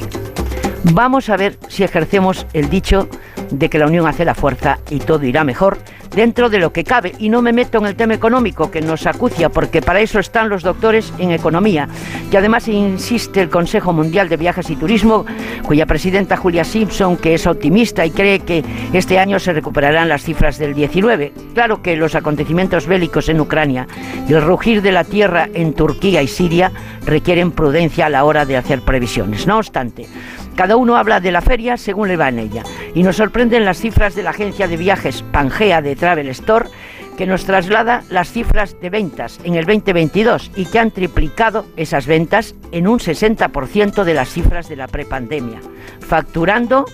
Vamos 0.91 1.29
a 1.29 1.37
ver 1.37 1.57
si 1.67 1.83
ejercemos 1.83 2.45
el 2.53 2.69
dicho 2.69 3.07
de 3.53 3.69
que 3.69 3.79
la 3.79 3.87
unión 3.87 4.07
hace 4.07 4.25
la 4.25 4.35
fuerza 4.35 4.79
y 4.89 4.99
todo 4.99 5.25
irá 5.25 5.43
mejor 5.43 5.77
dentro 6.15 6.49
de 6.49 6.59
lo 6.59 6.73
que 6.73 6.83
cabe. 6.83 7.13
Y 7.19 7.29
no 7.29 7.41
me 7.41 7.53
meto 7.53 7.77
en 7.77 7.85
el 7.85 7.95
tema 7.95 8.13
económico 8.13 8.71
que 8.71 8.81
nos 8.81 9.05
acucia, 9.05 9.49
porque 9.49 9.81
para 9.81 9.99
eso 9.99 10.19
están 10.19 10.49
los 10.49 10.63
doctores 10.63 11.13
en 11.19 11.31
economía. 11.31 11.87
Y 12.31 12.35
además 12.35 12.67
insiste 12.67 13.41
el 13.41 13.49
Consejo 13.49 13.93
Mundial 13.93 14.29
de 14.29 14.37
Viajes 14.37 14.69
y 14.69 14.75
Turismo, 14.75 15.25
cuya 15.63 15.85
presidenta 15.85 16.37
Julia 16.37 16.63
Simpson, 16.63 17.17
que 17.17 17.35
es 17.35 17.47
optimista 17.47 18.05
y 18.05 18.11
cree 18.11 18.39
que 18.39 18.63
este 18.93 19.19
año 19.19 19.39
se 19.39 19.53
recuperarán 19.53 20.09
las 20.09 20.23
cifras 20.23 20.57
del 20.57 20.73
19. 20.73 21.33
Claro 21.53 21.81
que 21.81 21.95
los 21.95 22.15
acontecimientos 22.15 22.87
bélicos 22.87 23.29
en 23.29 23.39
Ucrania 23.39 23.87
y 24.27 24.33
el 24.33 24.41
rugir 24.41 24.81
de 24.81 24.91
la 24.91 25.03
tierra 25.03 25.47
en 25.53 25.73
Turquía 25.73 26.21
y 26.21 26.27
Siria 26.27 26.71
requieren 27.05 27.51
prudencia 27.51 28.07
a 28.07 28.09
la 28.09 28.23
hora 28.23 28.45
de 28.45 28.57
hacer 28.57 28.81
previsiones. 28.81 29.47
No 29.47 29.57
obstante, 29.57 30.07
cada 30.55 30.75
uno 30.75 30.95
habla 30.95 31.19
de 31.19 31.31
la 31.31 31.41
feria 31.41 31.77
según 31.77 32.07
le 32.07 32.17
va 32.17 32.29
en 32.29 32.39
ella. 32.39 32.63
Y 32.93 33.03
nos 33.03 33.17
sorprenden 33.17 33.65
las 33.65 33.79
cifras 33.79 34.15
de 34.15 34.23
la 34.23 34.31
agencia 34.31 34.67
de 34.67 34.77
viajes 34.77 35.23
Pangea 35.31 35.81
de 35.81 35.95
Travel 35.95 36.27
Store, 36.29 36.69
que 37.17 37.25
nos 37.27 37.45
traslada 37.45 38.03
las 38.09 38.31
cifras 38.31 38.79
de 38.81 38.89
ventas 38.89 39.39
en 39.43 39.55
el 39.55 39.65
2022 39.65 40.51
y 40.55 40.65
que 40.65 40.79
han 40.79 40.91
triplicado 40.91 41.65
esas 41.77 42.07
ventas 42.07 42.55
en 42.71 42.87
un 42.87 42.99
60% 42.99 44.03
de 44.03 44.13
las 44.13 44.29
cifras 44.29 44.67
de 44.67 44.75
la 44.75 44.87
prepandemia, 44.87 45.59
facturando 45.99 46.85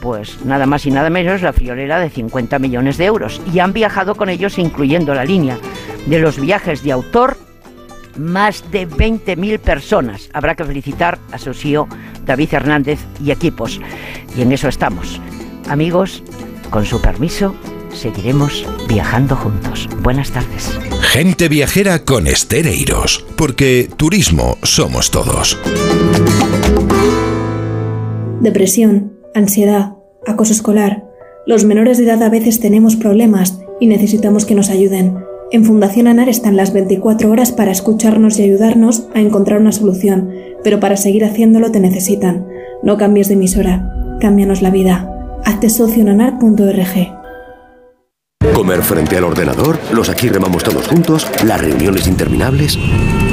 pues 0.00 0.44
nada 0.44 0.66
más 0.66 0.86
y 0.86 0.90
nada 0.90 1.10
menos 1.10 1.42
la 1.42 1.52
friolera 1.52 2.00
de 2.00 2.08
50 2.08 2.58
millones 2.58 2.96
de 2.96 3.04
euros 3.04 3.40
y 3.52 3.58
han 3.58 3.74
viajado 3.74 4.14
con 4.14 4.30
ellos 4.30 4.58
incluyendo 4.58 5.14
la 5.14 5.26
línea 5.26 5.58
de 6.06 6.18
los 6.18 6.40
viajes 6.40 6.82
de 6.82 6.92
autor 6.92 7.36
más 8.16 8.64
de 8.70 8.88
20.000 8.88 9.58
personas. 9.58 10.28
Habrá 10.32 10.54
que 10.54 10.64
felicitar 10.64 11.18
a 11.32 11.38
su 11.38 11.54
CEO 11.54 11.88
David 12.24 12.54
Hernández 12.54 13.00
y 13.24 13.30
equipos. 13.30 13.80
Y 14.36 14.42
en 14.42 14.52
eso 14.52 14.68
estamos. 14.68 15.20
Amigos, 15.68 16.22
con 16.70 16.84
su 16.84 17.00
permiso, 17.00 17.54
seguiremos 17.92 18.66
viajando 18.88 19.36
juntos. 19.36 19.88
Buenas 20.02 20.30
tardes. 20.30 20.78
Gente 21.00 21.48
viajera 21.48 22.04
con 22.04 22.26
Estereiros, 22.26 23.24
porque 23.36 23.88
turismo 23.96 24.56
somos 24.62 25.10
todos. 25.10 25.58
Depresión, 28.40 29.12
ansiedad, 29.34 29.94
acoso 30.26 30.52
escolar. 30.52 31.04
Los 31.46 31.64
menores 31.64 31.98
de 31.98 32.04
edad 32.04 32.22
a 32.22 32.30
veces 32.30 32.60
tenemos 32.60 32.96
problemas 32.96 33.60
y 33.80 33.86
necesitamos 33.86 34.44
que 34.44 34.54
nos 34.54 34.70
ayuden. 34.70 35.29
En 35.52 35.64
Fundación 35.64 36.06
ANAR 36.06 36.28
están 36.28 36.56
las 36.56 36.72
24 36.72 37.28
horas 37.28 37.50
para 37.50 37.72
escucharnos 37.72 38.38
y 38.38 38.44
ayudarnos 38.44 39.08
a 39.14 39.20
encontrar 39.20 39.60
una 39.60 39.72
solución, 39.72 40.30
pero 40.62 40.78
para 40.78 40.96
seguir 40.96 41.24
haciéndolo 41.24 41.72
te 41.72 41.80
necesitan. 41.80 42.46
No 42.84 42.96
cambies 42.96 43.26
de 43.26 43.34
emisora, 43.34 44.16
cámbianos 44.20 44.62
la 44.62 44.70
vida. 44.70 45.10
Hazte 45.44 45.68
socio. 45.68 46.04
Comer 48.54 48.82
frente 48.82 49.16
al 49.16 49.24
ordenador, 49.24 49.78
los 49.92 50.08
aquí 50.08 50.28
remamos 50.28 50.62
todos 50.62 50.86
juntos, 50.86 51.26
las 51.44 51.60
reuniones 51.60 52.06
interminables. 52.06 52.78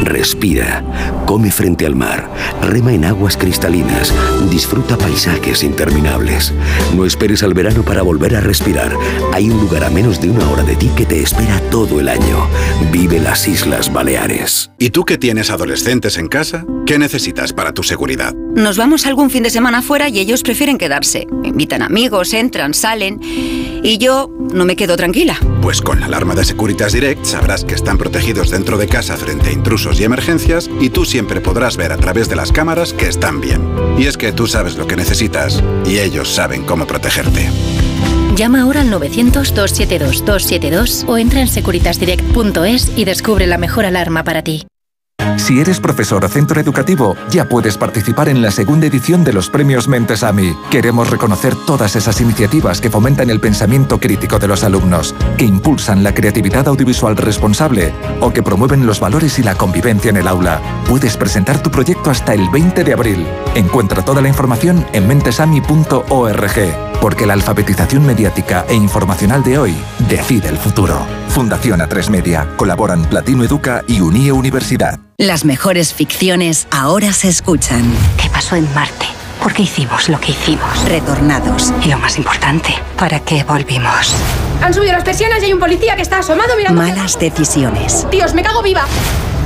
Respira, 0.04 0.84
come 1.26 1.52
frente 1.52 1.86
al 1.86 1.96
mar, 1.96 2.30
rema 2.62 2.94
en 2.94 3.06
aguas 3.06 3.36
cristalinas, 3.36 4.14
disfruta 4.50 4.98
paisajes 4.98 5.64
interminables. 5.64 6.54
No 6.96 7.06
esperes 7.06 7.44
al 7.44 7.54
verano 7.54 7.84
para 7.84 8.02
volver 8.02 8.36
a 8.36 8.42
respirar. 8.42 8.96
Hay 9.34 9.50
un 9.50 9.60
lugar 9.60 9.84
a 9.84 9.90
menos 9.90 10.22
de 10.22 10.30
una 10.30 10.50
hora 10.50 10.64
de 10.64 10.76
ti 10.76 10.90
que 10.96 11.06
te 11.06 11.22
espera 11.22 11.60
todo 11.72 12.00
el 12.00 12.10
año. 12.10 12.48
Vive 12.92 13.20
las 13.20 13.48
Islas 13.48 13.92
Baleares. 13.92 14.72
¿Y 14.78 14.92
tú 14.92 15.06
que 15.06 15.18
tienes 15.18 15.50
adolescentes 15.50 16.18
en 16.18 16.28
casa? 16.28 16.66
¿Qué 16.86 17.00
necesitas 17.00 17.54
para 17.54 17.74
tu 17.74 17.84
seguridad? 17.84 18.34
Nos 18.34 18.78
vamos 18.78 19.06
algún 19.06 19.30
fin 19.30 19.44
de 19.44 19.50
semana 19.50 19.82
fuera 19.82 20.10
y 20.10 20.20
ellos 20.20 20.42
prefieren 20.42 20.78
quedarse. 20.78 21.28
Invitan 21.44 21.82
amigos, 21.82 22.34
entran, 22.34 22.74
salen. 22.74 23.20
Y 23.22 23.98
yo 23.98 24.32
no 24.54 24.66
me 24.66 24.76
quedo 24.76 24.98
tranquila. 24.98 25.38
Pues 25.62 25.82
con 25.82 26.00
la 26.00 26.08
alarma 26.08 26.36
de 26.36 26.44
Securitas 26.44 26.94
Direct 26.94 27.26
sabrás 27.26 27.64
que 27.64 27.76
están 27.76 27.98
protegidos 27.98 28.50
dentro 28.50 28.78
de 28.78 28.88
casa 28.88 29.18
frente 29.18 29.50
a 29.50 29.52
intrusos 29.52 29.87
y 29.94 30.04
emergencias 30.04 30.70
y 30.80 30.90
tú 30.90 31.06
siempre 31.06 31.42
podrás 31.42 31.78
ver 31.78 31.92
a 31.92 31.98
través 31.98 32.30
de 32.30 32.36
las 32.36 32.52
cámaras 32.52 32.94
que 32.94 33.08
están 33.08 33.42
bien. 33.42 33.62
Y 33.98 34.06
es 34.06 34.18
que 34.18 34.32
tú 34.32 34.46
sabes 34.48 34.78
lo 34.78 34.88
que 34.88 34.96
necesitas 34.96 35.64
y 35.86 36.00
ellos 36.00 36.30
saben 36.30 36.64
cómo 36.64 36.86
protegerte. 36.86 37.50
Llama 38.36 38.62
ahora 38.62 38.82
al 38.82 38.92
900-272-272 38.92 41.06
o 41.08 41.18
entra 41.18 41.42
en 41.42 41.48
securitasdirect.es 41.48 42.92
y 42.96 43.06
descubre 43.06 43.48
la 43.48 43.58
mejor 43.58 43.86
alarma 43.86 44.24
para 44.24 44.44
ti. 44.44 44.68
Si 45.48 45.62
eres 45.62 45.80
profesor 45.80 46.26
o 46.26 46.28
centro 46.28 46.60
educativo, 46.60 47.16
ya 47.30 47.48
puedes 47.48 47.78
participar 47.78 48.28
en 48.28 48.42
la 48.42 48.52
segunda 48.52 48.88
edición 48.88 49.24
de 49.24 49.32
los 49.32 49.50
premios 49.50 49.88
Mentesami. 49.88 50.54
Queremos 50.70 51.10
reconocer 51.10 51.56
todas 51.66 51.96
esas 51.96 52.20
iniciativas 52.20 52.82
que 52.82 52.90
fomentan 52.90 53.30
el 53.30 53.40
pensamiento 53.40 53.98
crítico 53.98 54.40
de 54.40 54.50
los 54.50 54.66
alumnos, 54.66 55.16
que 55.38 55.46
impulsan 55.46 56.04
la 56.04 56.14
creatividad 56.14 56.68
audiovisual 56.68 57.16
responsable 57.16 57.94
o 58.20 58.34
que 58.34 58.44
promueven 58.44 58.86
los 58.86 59.00
valores 59.00 59.40
y 59.40 59.44
la 59.44 59.56
convivencia 59.56 60.10
en 60.10 60.18
el 60.18 60.28
aula. 60.28 60.62
Puedes 60.86 61.16
presentar 61.16 61.64
tu 61.64 61.72
proyecto 61.72 62.10
hasta 62.10 62.34
el 62.34 62.50
20 62.50 62.84
de 62.84 62.92
abril. 62.92 63.26
Encuentra 63.56 64.04
toda 64.04 64.22
la 64.22 64.28
información 64.28 64.86
en 64.92 65.08
mentesami.org, 65.08 67.00
porque 67.00 67.26
la 67.26 67.34
alfabetización 67.34 68.06
mediática 68.06 68.66
e 68.68 68.76
informacional 68.76 69.44
de 69.44 69.60
hoy 69.60 69.78
decide 70.10 70.50
el 70.50 70.58
futuro. 70.58 71.06
Fundación 71.30 71.80
A3 71.82 72.10
Media. 72.10 72.48
Colaboran 72.58 73.06
Platino 73.06 73.44
Educa 73.44 73.84
y 73.88 74.02
Unie 74.02 74.32
Universidad. 74.32 75.00
Las 75.18 75.46
mejores 75.46 75.94
ficciones 75.94 76.68
ahora 76.72 77.14
se 77.14 77.30
escuchan. 77.30 77.84
¿Qué 78.22 78.30
pasó 78.30 78.56
en 78.56 78.72
Marte? 78.74 79.06
¿Por 79.42 79.54
qué 79.54 79.64
hicimos 79.64 80.10
lo 80.10 80.20
que 80.20 80.32
hicimos? 80.32 80.84
Retornados. 80.86 81.74
Y 81.84 81.90
lo 81.90 81.98
más 82.00 82.18
importante, 82.18 82.74
¿para 82.98 83.20
qué 83.20 83.44
volvimos? 83.44 84.16
Han 84.62 84.74
subido 84.74 84.94
las 84.94 85.04
persianas 85.04 85.42
y 85.42 85.46
hay 85.46 85.54
un 85.54 85.60
policía 85.60 85.96
que 85.96 86.02
está 86.02 86.20
asomado 86.20 86.56
mirando. 86.58 86.82
Malas 86.82 87.20
decisiones. 87.20 88.08
Dios, 88.12 88.34
me 88.34 88.44
cago 88.44 88.62
viva. 88.64 88.86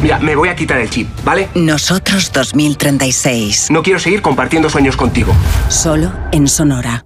Mira, 0.01 0.17
me 0.19 0.35
voy 0.35 0.49
a 0.49 0.55
quitar 0.55 0.79
el 0.79 0.89
chip, 0.89 1.07
¿vale? 1.23 1.49
Nosotros 1.53 2.31
2036. 2.33 3.67
No 3.69 3.83
quiero 3.83 3.99
seguir 3.99 4.21
compartiendo 4.21 4.69
sueños 4.69 4.97
contigo. 4.97 5.33
Solo 5.69 6.11
en 6.31 6.47
Sonora. 6.47 7.05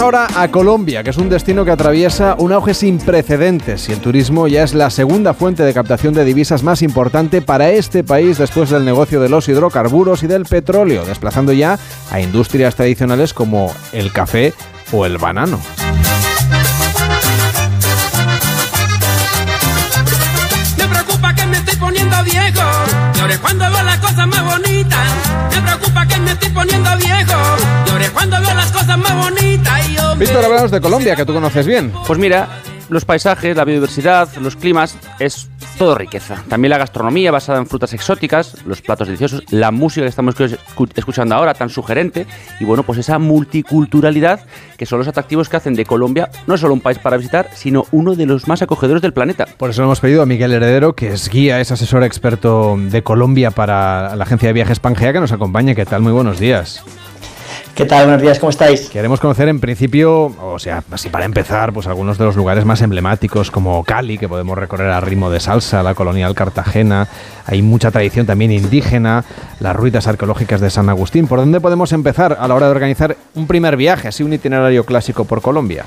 Ahora 0.00 0.26
a 0.36 0.48
Colombia, 0.48 1.02
que 1.02 1.10
es 1.10 1.16
un 1.16 1.28
destino 1.28 1.64
que 1.64 1.70
atraviesa 1.70 2.36
un 2.38 2.52
auge 2.52 2.74
sin 2.74 2.98
precedentes 2.98 3.88
y 3.88 3.92
el 3.92 4.00
turismo 4.00 4.46
ya 4.46 4.62
es 4.62 4.74
la 4.74 4.90
segunda 4.90 5.34
fuente 5.34 5.62
de 5.62 5.74
captación 5.74 6.14
de 6.14 6.24
divisas 6.24 6.62
más 6.62 6.82
importante 6.82 7.42
para 7.42 7.70
este 7.70 8.04
país 8.04 8.38
después 8.38 8.70
del 8.70 8.84
negocio 8.84 9.20
de 9.20 9.28
los 9.28 9.48
hidrocarburos 9.48 10.22
y 10.22 10.26
del 10.26 10.44
petróleo, 10.44 11.04
desplazando 11.04 11.52
ya 11.52 11.78
a 12.10 12.20
industrias 12.20 12.76
tradicionales 12.76 13.34
como 13.34 13.72
el 13.92 14.12
café 14.12 14.52
o 14.92 15.06
el 15.06 15.18
banano. 15.18 15.58
Me 25.50 25.62
preocupa 25.62 26.06
que 26.06 26.18
me 26.18 26.32
estoy 26.32 26.50
poniendo 26.50 26.96
viejo. 26.96 27.67
Cosas 28.88 28.98
más 28.98 29.24
bonitas. 29.30 29.88
Y 29.88 29.94
yo 29.96 30.14
me- 30.16 30.24
Víctor, 30.24 30.44
hablamos 30.44 30.70
de 30.70 30.80
Colombia, 30.80 31.14
que 31.16 31.24
tú 31.24 31.34
conoces 31.34 31.66
bien. 31.66 31.92
Pues 32.06 32.18
mira, 32.18 32.48
los 32.88 33.04
paisajes, 33.04 33.56
la 33.56 33.64
biodiversidad, 33.64 34.28
los 34.40 34.56
climas, 34.56 34.96
es 35.18 35.48
todo 35.76 35.94
riqueza. 35.94 36.42
También 36.48 36.70
la 36.70 36.78
gastronomía 36.78 37.30
basada 37.30 37.58
en 37.58 37.66
frutas 37.66 37.92
exóticas, 37.92 38.56
los 38.66 38.80
platos 38.80 39.06
deliciosos, 39.06 39.42
la 39.50 39.70
música 39.70 40.02
que 40.04 40.08
estamos 40.08 40.34
escu- 40.36 40.90
escuchando 40.96 41.34
ahora, 41.36 41.54
tan 41.54 41.68
sugerente, 41.68 42.26
y 42.58 42.64
bueno, 42.64 42.82
pues 42.82 42.98
esa 42.98 43.18
multiculturalidad 43.18 44.40
que 44.76 44.86
son 44.86 44.98
los 44.98 45.06
atractivos 45.06 45.48
que 45.48 45.56
hacen 45.58 45.74
de 45.74 45.84
Colombia 45.84 46.30
no 46.46 46.56
solo 46.56 46.72
un 46.74 46.80
país 46.80 46.98
para 46.98 47.16
visitar, 47.16 47.50
sino 47.54 47.84
uno 47.92 48.14
de 48.16 48.26
los 48.26 48.48
más 48.48 48.62
acogedores 48.62 49.02
del 49.02 49.12
planeta. 49.12 49.46
Por 49.58 49.70
eso 49.70 49.82
le 49.82 49.86
hemos 49.86 50.00
pedido 50.00 50.22
a 50.22 50.26
Miguel 50.26 50.52
Heredero, 50.52 50.94
que 50.94 51.08
es 51.12 51.28
guía, 51.28 51.60
es 51.60 51.70
asesor 51.70 52.02
experto 52.02 52.76
de 52.78 53.02
Colombia 53.02 53.50
para 53.52 54.16
la 54.16 54.24
agencia 54.24 54.48
de 54.48 54.54
viajes 54.54 54.80
Pangea, 54.80 55.12
que 55.12 55.20
nos 55.20 55.30
acompañe. 55.32 55.76
¿Qué 55.76 55.84
tal? 55.84 56.00
Muy 56.02 56.12
buenos 56.12 56.40
días. 56.40 56.82
¿Qué 57.78 57.86
tal? 57.86 58.06
Buenos 58.06 58.22
días, 58.22 58.40
¿cómo 58.40 58.50
estáis? 58.50 58.90
Queremos 58.90 59.20
conocer 59.20 59.48
en 59.48 59.60
principio, 59.60 60.34
o 60.42 60.58
sea, 60.58 60.82
así 60.90 61.10
para 61.10 61.24
empezar, 61.24 61.72
pues 61.72 61.86
algunos 61.86 62.18
de 62.18 62.24
los 62.24 62.34
lugares 62.34 62.64
más 62.64 62.82
emblemáticos 62.82 63.52
como 63.52 63.84
Cali, 63.84 64.18
que 64.18 64.28
podemos 64.28 64.58
recorrer 64.58 64.90
a 64.90 64.98
ritmo 64.98 65.30
de 65.30 65.38
salsa, 65.38 65.80
la 65.84 65.94
colonial 65.94 66.34
Cartagena, 66.34 67.06
hay 67.46 67.62
mucha 67.62 67.92
tradición 67.92 68.26
también 68.26 68.50
indígena, 68.50 69.24
las 69.60 69.76
ruinas 69.76 70.08
arqueológicas 70.08 70.60
de 70.60 70.70
San 70.70 70.88
Agustín. 70.88 71.28
¿Por 71.28 71.38
dónde 71.38 71.60
podemos 71.60 71.92
empezar 71.92 72.36
a 72.40 72.48
la 72.48 72.56
hora 72.56 72.66
de 72.66 72.72
organizar 72.72 73.16
un 73.36 73.46
primer 73.46 73.76
viaje, 73.76 74.08
así 74.08 74.24
un 74.24 74.32
itinerario 74.32 74.84
clásico 74.84 75.24
por 75.24 75.40
Colombia? 75.40 75.84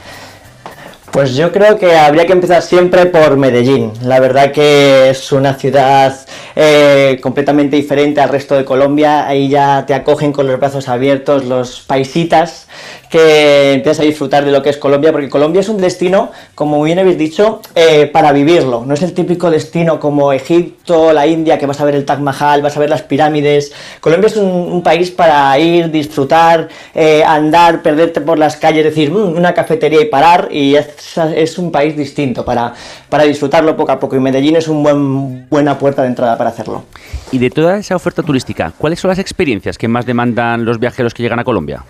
Pues 1.12 1.36
yo 1.36 1.52
creo 1.52 1.78
que 1.78 1.98
habría 1.98 2.26
que 2.26 2.32
empezar 2.32 2.62
siempre 2.62 3.06
por 3.06 3.36
Medellín. 3.36 3.92
La 4.02 4.22
verdad 4.22 4.54
que 4.54 5.10
es 5.10 5.34
una 5.34 5.56
ciudad 5.56 6.18
eh, 6.56 7.20
completamente 7.22 7.76
diferente 7.76 8.22
al 8.22 8.30
resto 8.30 8.56
de 8.56 8.64
Colombia. 8.64 9.28
Ahí 9.28 9.50
ya 9.50 9.86
te 9.86 9.94
acogen 9.94 10.32
con 10.32 10.48
los 10.48 10.58
brazos 10.58 10.88
abiertos 10.88 11.44
los 11.44 11.82
paisitas 11.82 12.70
que 13.12 13.74
empiezas 13.74 14.00
a 14.00 14.04
disfrutar 14.04 14.46
de 14.46 14.52
lo 14.52 14.64
que 14.64 14.70
es 14.70 14.78
Colombia, 14.78 15.12
porque 15.12 15.30
Colombia 15.30 15.60
es 15.60 15.68
un 15.68 15.78
destino, 15.78 16.32
como 16.56 16.82
bien 16.82 16.98
habéis 16.98 17.18
dicho, 17.18 17.62
eh, 17.76 18.08
para 18.08 18.32
vivirlo. 18.32 18.86
No 18.86 18.94
es 18.94 19.02
el 19.02 19.14
típico 19.14 19.52
destino 19.52 20.00
como 20.00 20.32
Egipto, 20.32 21.12
la 21.12 21.28
India, 21.28 21.60
que 21.60 21.66
vas 21.66 21.82
a 21.82 21.86
ver 21.86 21.96
el 21.96 22.06
Taj 22.06 22.20
Mahal, 22.20 22.62
vas 22.62 22.78
a 22.78 22.80
ver 22.80 22.90
las 22.90 23.02
pirámides. 23.02 23.74
Colombia 24.00 24.28
es 24.28 24.38
un, 24.38 24.82
país 24.82 25.12
para 25.12 25.60
ir, 25.60 25.92
disfrutar, 25.92 26.70
eh, 26.96 27.22
andar, 27.24 27.82
perderte 27.82 28.22
por 28.22 28.40
las 28.40 28.56
calles, 28.56 28.86
decir 28.86 29.12
"Mm, 29.12 29.36
una 29.36 29.54
cafetería 29.54 30.02
y 30.02 30.06
parar. 30.06 30.48
Y 30.50 30.76
es, 30.76 30.88
es 31.36 31.58
un 31.58 31.70
país 31.70 31.98
distinto 31.98 32.46
para, 32.46 32.74
para 33.10 33.26
disfrutarlo 33.26 33.76
poco 33.76 33.92
a 33.92 34.00
poco. 34.00 34.16
Y 34.16 34.22
Medellín 34.22 34.56
es 34.56 34.70
una 34.70 34.82
buen, 34.94 35.50
buena 35.50 35.78
puerta 35.78 36.02
de 36.02 36.08
entrada 36.08 36.38
para 36.38 36.52
hacerlo. 36.52 36.86
Y 37.34 37.40
de 37.40 37.50
toda 37.50 37.78
esa 37.78 37.94
oferta 37.98 38.24
turística, 38.24 38.72
¿cuáles 38.78 39.02
son 39.02 39.10
las 39.10 39.20
experiencias 39.20 39.78
que 39.78 39.90
más 39.90 40.06
demandan 40.06 40.64
los 40.64 40.80
viajeros 40.80 41.14
que 41.14 41.24
llegan 41.24 41.40
a 41.40 41.44
Colombia? 41.44 41.84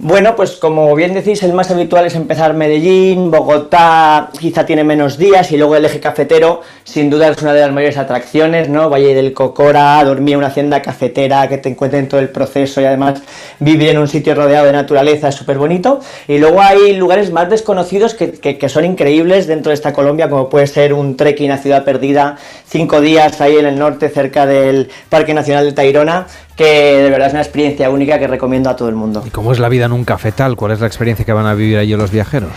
Bueno, 0.00 0.36
pues 0.36 0.52
como 0.52 0.94
bien 0.94 1.12
decís, 1.12 1.42
el 1.42 1.52
más 1.54 1.72
habitual 1.72 2.06
es 2.06 2.14
empezar 2.14 2.54
Medellín, 2.54 3.32
Bogotá 3.32 4.30
quizá 4.38 4.64
tiene 4.64 4.84
menos 4.84 5.18
días 5.18 5.50
y 5.50 5.56
luego 5.56 5.74
el 5.74 5.84
eje 5.84 5.98
cafetero 5.98 6.60
sin 6.84 7.10
duda 7.10 7.26
es 7.26 7.42
una 7.42 7.52
de 7.52 7.62
las 7.62 7.72
mayores 7.72 7.96
atracciones, 7.98 8.68
¿no? 8.68 8.88
Valle 8.90 9.12
del 9.12 9.32
Cocora, 9.32 10.04
dormir 10.04 10.34
en 10.34 10.38
una 10.38 10.46
hacienda 10.46 10.82
cafetera, 10.82 11.48
que 11.48 11.58
te 11.58 11.70
encuentren 11.70 12.06
todo 12.08 12.20
el 12.20 12.28
proceso 12.28 12.80
y 12.80 12.84
además 12.84 13.20
vivir 13.58 13.88
en 13.88 13.98
un 13.98 14.06
sitio 14.06 14.36
rodeado 14.36 14.66
de 14.66 14.72
naturaleza 14.72 15.30
es 15.30 15.34
súper 15.34 15.58
bonito. 15.58 15.98
Y 16.28 16.38
luego 16.38 16.62
hay 16.62 16.94
lugares 16.94 17.32
más 17.32 17.50
desconocidos 17.50 18.14
que, 18.14 18.30
que- 18.30 18.56
que 18.56 18.68
son 18.68 18.84
increíbles 18.84 19.48
dentro 19.48 19.70
de 19.70 19.74
esta 19.74 19.92
Colombia, 19.92 20.30
como 20.30 20.48
puede 20.48 20.68
ser 20.68 20.94
un 20.94 21.16
trekking 21.16 21.50
a 21.50 21.58
Ciudad 21.58 21.82
Perdida, 21.84 22.36
cinco 22.68 23.00
días 23.00 23.40
ahí 23.40 23.56
en 23.56 23.66
el 23.66 23.76
norte 23.76 24.08
cerca 24.10 24.46
del 24.46 24.90
Parque 25.08 25.34
Nacional 25.34 25.64
de 25.64 25.72
Tayrona, 25.72 26.28
que 26.58 26.64
de 26.64 27.08
verdad 27.08 27.28
es 27.28 27.34
una 27.34 27.42
experiencia 27.42 27.88
única 27.88 28.18
que 28.18 28.26
recomiendo 28.26 28.68
a 28.68 28.74
todo 28.74 28.88
el 28.88 28.96
mundo. 28.96 29.22
¿Y 29.24 29.30
cómo 29.30 29.52
es 29.52 29.60
la 29.60 29.68
vida 29.68 29.86
en 29.86 29.92
un 29.92 30.04
cafetal? 30.04 30.56
¿Cuál 30.56 30.72
es 30.72 30.80
la 30.80 30.88
experiencia 30.88 31.24
que 31.24 31.32
van 31.32 31.46
a 31.46 31.54
vivir 31.54 31.78
allí 31.78 31.94
los 31.94 32.10
viajeros? 32.10 32.50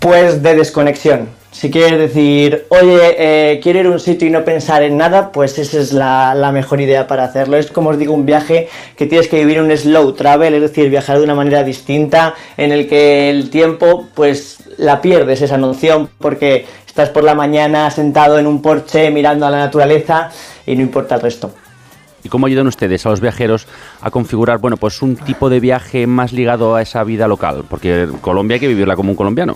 Pues 0.00 0.42
de 0.42 0.56
desconexión. 0.56 1.28
Si 1.52 1.70
quieres 1.70 1.98
decir, 1.98 2.66
oye, 2.70 3.14
eh, 3.16 3.60
quiero 3.62 3.78
ir 3.78 3.86
a 3.86 3.90
un 3.90 4.00
sitio 4.00 4.26
y 4.26 4.32
no 4.32 4.44
pensar 4.44 4.82
en 4.82 4.96
nada, 4.96 5.30
pues 5.30 5.58
esa 5.58 5.78
es 5.78 5.92
la, 5.92 6.34
la 6.34 6.50
mejor 6.50 6.80
idea 6.80 7.06
para 7.06 7.24
hacerlo. 7.24 7.56
Es 7.56 7.70
como 7.70 7.90
os 7.90 7.98
digo, 7.98 8.14
un 8.14 8.26
viaje 8.26 8.68
que 8.96 9.06
tienes 9.06 9.28
que 9.28 9.38
vivir 9.38 9.60
un 9.60 9.74
slow 9.76 10.12
travel, 10.12 10.54
es 10.54 10.60
decir, 10.60 10.90
viajar 10.90 11.18
de 11.18 11.24
una 11.24 11.36
manera 11.36 11.62
distinta, 11.62 12.34
en 12.56 12.72
el 12.72 12.88
que 12.88 13.30
el 13.30 13.48
tiempo, 13.48 14.08
pues 14.14 14.58
la 14.76 15.00
pierdes 15.00 15.40
esa 15.40 15.56
noción, 15.56 16.10
porque 16.18 16.66
estás 16.84 17.10
por 17.10 17.22
la 17.22 17.36
mañana 17.36 17.90
sentado 17.92 18.40
en 18.40 18.46
un 18.48 18.60
porche 18.60 19.10
mirando 19.12 19.46
a 19.46 19.50
la 19.50 19.58
naturaleza 19.58 20.30
y 20.66 20.74
no 20.74 20.82
importa 20.82 21.14
el 21.14 21.20
resto. 21.20 21.52
¿Y 22.24 22.28
cómo 22.28 22.46
ayudan 22.46 22.66
ustedes 22.66 23.04
a 23.06 23.10
los 23.10 23.20
viajeros 23.20 23.66
a 24.00 24.10
configurar, 24.10 24.58
bueno, 24.58 24.76
pues 24.76 25.02
un 25.02 25.16
tipo 25.16 25.48
de 25.48 25.60
viaje 25.60 26.06
más 26.06 26.32
ligado 26.32 26.74
a 26.74 26.82
esa 26.82 27.04
vida 27.04 27.28
local? 27.28 27.64
Porque 27.68 28.08
Colombia 28.20 28.56
hay 28.56 28.60
que 28.60 28.68
vivirla 28.68 28.96
como 28.96 29.10
un 29.10 29.16
colombiano. 29.16 29.54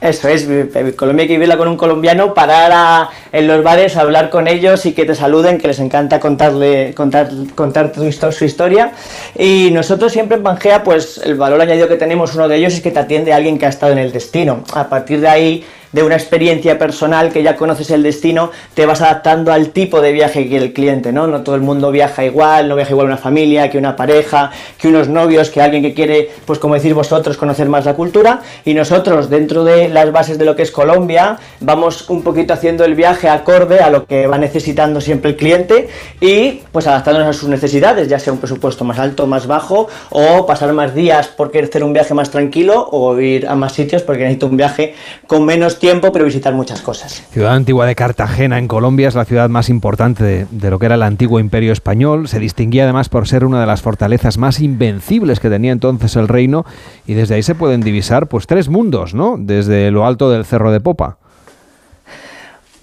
Eso 0.00 0.28
es, 0.28 0.46
Colombia 0.94 1.22
hay 1.22 1.28
que 1.28 1.34
vivirla 1.34 1.56
con 1.56 1.66
un 1.66 1.76
colombiano, 1.76 2.32
parar 2.32 3.08
en 3.32 3.48
los 3.48 3.64
bares, 3.64 3.96
a 3.96 4.02
hablar 4.02 4.30
con 4.30 4.46
ellos 4.46 4.86
y 4.86 4.92
que 4.92 5.04
te 5.04 5.14
saluden, 5.16 5.58
que 5.58 5.66
les 5.66 5.80
encanta 5.80 6.20
contarle, 6.20 6.94
contar, 6.94 7.28
contar 7.56 7.92
su 8.30 8.44
historia. 8.44 8.92
Y 9.36 9.70
nosotros 9.72 10.12
siempre 10.12 10.36
en 10.36 10.44
Pangea, 10.44 10.84
pues 10.84 11.20
el 11.24 11.34
valor 11.34 11.60
añadido 11.60 11.88
que 11.88 11.96
tenemos, 11.96 12.32
uno 12.36 12.46
de 12.46 12.56
ellos 12.56 12.74
es 12.74 12.80
que 12.80 12.92
te 12.92 13.00
atiende 13.00 13.32
alguien 13.32 13.58
que 13.58 13.66
ha 13.66 13.70
estado 13.70 13.90
en 13.90 13.98
el 13.98 14.12
destino. 14.12 14.62
A 14.72 14.88
partir 14.88 15.20
de 15.20 15.28
ahí 15.28 15.64
de 15.98 16.04
una 16.04 16.14
experiencia 16.14 16.78
personal 16.78 17.32
que 17.32 17.42
ya 17.42 17.56
conoces 17.56 17.90
el 17.90 18.04
destino, 18.04 18.52
te 18.74 18.86
vas 18.86 19.02
adaptando 19.02 19.52
al 19.52 19.70
tipo 19.70 20.00
de 20.00 20.12
viaje 20.12 20.48
que 20.48 20.56
el 20.56 20.72
cliente, 20.72 21.12
¿no? 21.12 21.26
No 21.26 21.42
todo 21.42 21.56
el 21.56 21.60
mundo 21.60 21.90
viaja 21.90 22.24
igual, 22.24 22.68
no 22.68 22.76
viaja 22.76 22.92
igual 22.92 23.08
una 23.08 23.16
familia, 23.16 23.68
que 23.68 23.78
una 23.78 23.96
pareja, 23.96 24.52
que 24.78 24.86
unos 24.86 25.08
novios, 25.08 25.50
que 25.50 25.60
alguien 25.60 25.82
que 25.82 25.94
quiere, 25.94 26.30
pues 26.46 26.60
como 26.60 26.74
decís 26.74 26.94
vosotros, 26.94 27.36
conocer 27.36 27.68
más 27.68 27.84
la 27.84 27.94
cultura. 27.94 28.42
Y 28.64 28.74
nosotros, 28.74 29.28
dentro 29.28 29.64
de 29.64 29.88
las 29.88 30.12
bases 30.12 30.38
de 30.38 30.44
lo 30.44 30.54
que 30.54 30.62
es 30.62 30.70
Colombia, 30.70 31.36
vamos 31.58 32.08
un 32.08 32.22
poquito 32.22 32.54
haciendo 32.54 32.84
el 32.84 32.94
viaje 32.94 33.28
acorde 33.28 33.80
a 33.80 33.90
lo 33.90 34.06
que 34.06 34.28
va 34.28 34.38
necesitando 34.38 35.00
siempre 35.00 35.32
el 35.32 35.36
cliente 35.36 35.88
y 36.20 36.60
pues 36.70 36.86
adaptándonos 36.86 37.34
a 37.34 37.38
sus 37.40 37.48
necesidades, 37.48 38.06
ya 38.06 38.20
sea 38.20 38.32
un 38.32 38.38
presupuesto 38.38 38.84
más 38.84 39.00
alto, 39.00 39.26
más 39.26 39.48
bajo, 39.48 39.88
o 40.10 40.46
pasar 40.46 40.72
más 40.74 40.94
días 40.94 41.26
porque 41.26 41.58
hacer 41.58 41.82
un 41.82 41.92
viaje 41.92 42.14
más 42.14 42.30
tranquilo, 42.30 42.88
o 42.92 43.18
ir 43.18 43.48
a 43.48 43.56
más 43.56 43.72
sitios 43.72 44.02
porque 44.02 44.22
necesito 44.22 44.46
un 44.46 44.56
viaje 44.56 44.94
con 45.26 45.44
menos 45.44 45.80
tiempo, 45.80 45.87
pero 46.12 46.24
visitar 46.24 46.54
muchas 46.54 46.80
cosas. 46.80 47.22
Ciudad 47.30 47.54
antigua 47.54 47.86
de 47.86 47.94
Cartagena, 47.94 48.58
en 48.58 48.68
Colombia, 48.68 49.08
es 49.08 49.14
la 49.14 49.24
ciudad 49.24 49.48
más 49.48 49.68
importante 49.68 50.22
de, 50.22 50.46
de 50.50 50.70
lo 50.70 50.78
que 50.78 50.86
era 50.86 50.94
el 50.94 51.02
antiguo 51.02 51.40
imperio 51.40 51.72
español. 51.72 52.28
Se 52.28 52.38
distinguía 52.38 52.84
además 52.84 53.08
por 53.08 53.26
ser 53.26 53.44
una 53.44 53.60
de 53.60 53.66
las 53.66 53.82
fortalezas 53.82 54.38
más 54.38 54.60
invencibles 54.60 55.40
que 55.40 55.50
tenía 55.50 55.72
entonces 55.72 56.16
el 56.16 56.28
reino 56.28 56.64
y 57.06 57.14
desde 57.14 57.34
ahí 57.34 57.42
se 57.42 57.54
pueden 57.54 57.80
divisar 57.80 58.26
pues 58.26 58.46
tres 58.46 58.68
mundos, 58.68 59.14
¿no? 59.14 59.36
Desde 59.38 59.90
lo 59.90 60.06
alto 60.06 60.30
del 60.30 60.44
Cerro 60.44 60.72
de 60.72 60.80
Popa. 60.80 61.16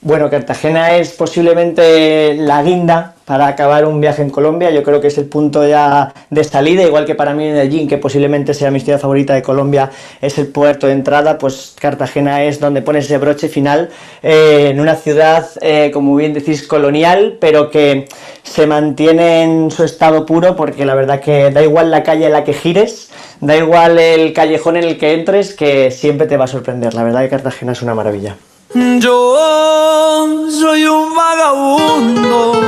Bueno, 0.02 0.30
Cartagena 0.30 0.96
es 0.98 1.14
posiblemente 1.14 2.36
la 2.36 2.62
guinda 2.62 3.15
para 3.26 3.48
acabar 3.48 3.86
un 3.86 4.00
viaje 4.00 4.22
en 4.22 4.30
Colombia. 4.30 4.70
Yo 4.70 4.84
creo 4.84 5.02
que 5.02 5.08
es 5.08 5.18
el 5.18 5.26
punto 5.26 5.68
ya 5.68 6.14
de 6.30 6.44
salida, 6.44 6.84
igual 6.84 7.06
que 7.06 7.16
para 7.16 7.34
mí 7.34 7.46
Medellín, 7.46 7.88
que 7.88 7.98
posiblemente 7.98 8.54
sea 8.54 8.72
mi 8.72 8.80
ciudad 8.80 9.00
favorita 9.00 9.34
de 9.34 9.42
Colombia, 9.42 9.90
es 10.22 10.38
el 10.38 10.48
puerto 10.48 10.88
de 10.88 10.94
entrada, 10.94 11.38
pues 11.38 11.76
Cartagena 11.80 12.44
es 12.44 12.60
donde 12.60 12.82
pones 12.82 13.06
ese 13.06 13.18
broche 13.18 13.50
final 13.50 13.90
eh, 14.22 14.70
en 14.70 14.80
una 14.80 14.96
ciudad, 14.96 15.48
eh, 15.62 15.90
como 15.92 16.16
bien 16.16 16.34
decís, 16.34 16.68
colonial, 16.68 17.38
pero 17.42 17.72
que 17.72 18.08
se 18.44 18.68
mantiene 18.68 19.44
en 19.44 19.72
su 19.72 19.84
estado 19.84 20.26
puro, 20.26 20.56
porque 20.56 20.86
la 20.86 20.96
verdad 20.96 21.20
que 21.20 21.50
da 21.50 21.64
igual 21.64 21.90
la 21.90 22.04
calle 22.04 22.28
en 22.28 22.32
la 22.32 22.44
que 22.44 22.54
gires, 22.54 23.10
da 23.42 23.58
igual 23.58 23.98
el 23.98 24.34
callejón 24.34 24.78
en 24.78 24.84
el 24.84 24.98
que 24.98 25.14
entres, 25.14 25.54
que 25.54 25.90
siempre 25.90 26.28
te 26.28 26.38
va 26.38 26.46
a 26.46 26.48
sorprender. 26.48 26.94
La 26.94 27.04
verdad 27.04 27.22
que 27.22 27.30
Cartagena 27.30 27.72
es 27.72 27.82
una 27.82 27.96
maravilla. 27.96 28.38
Yo 28.76 30.28
soy 30.50 30.86
un 30.86 31.16
vagabundo 31.16 32.62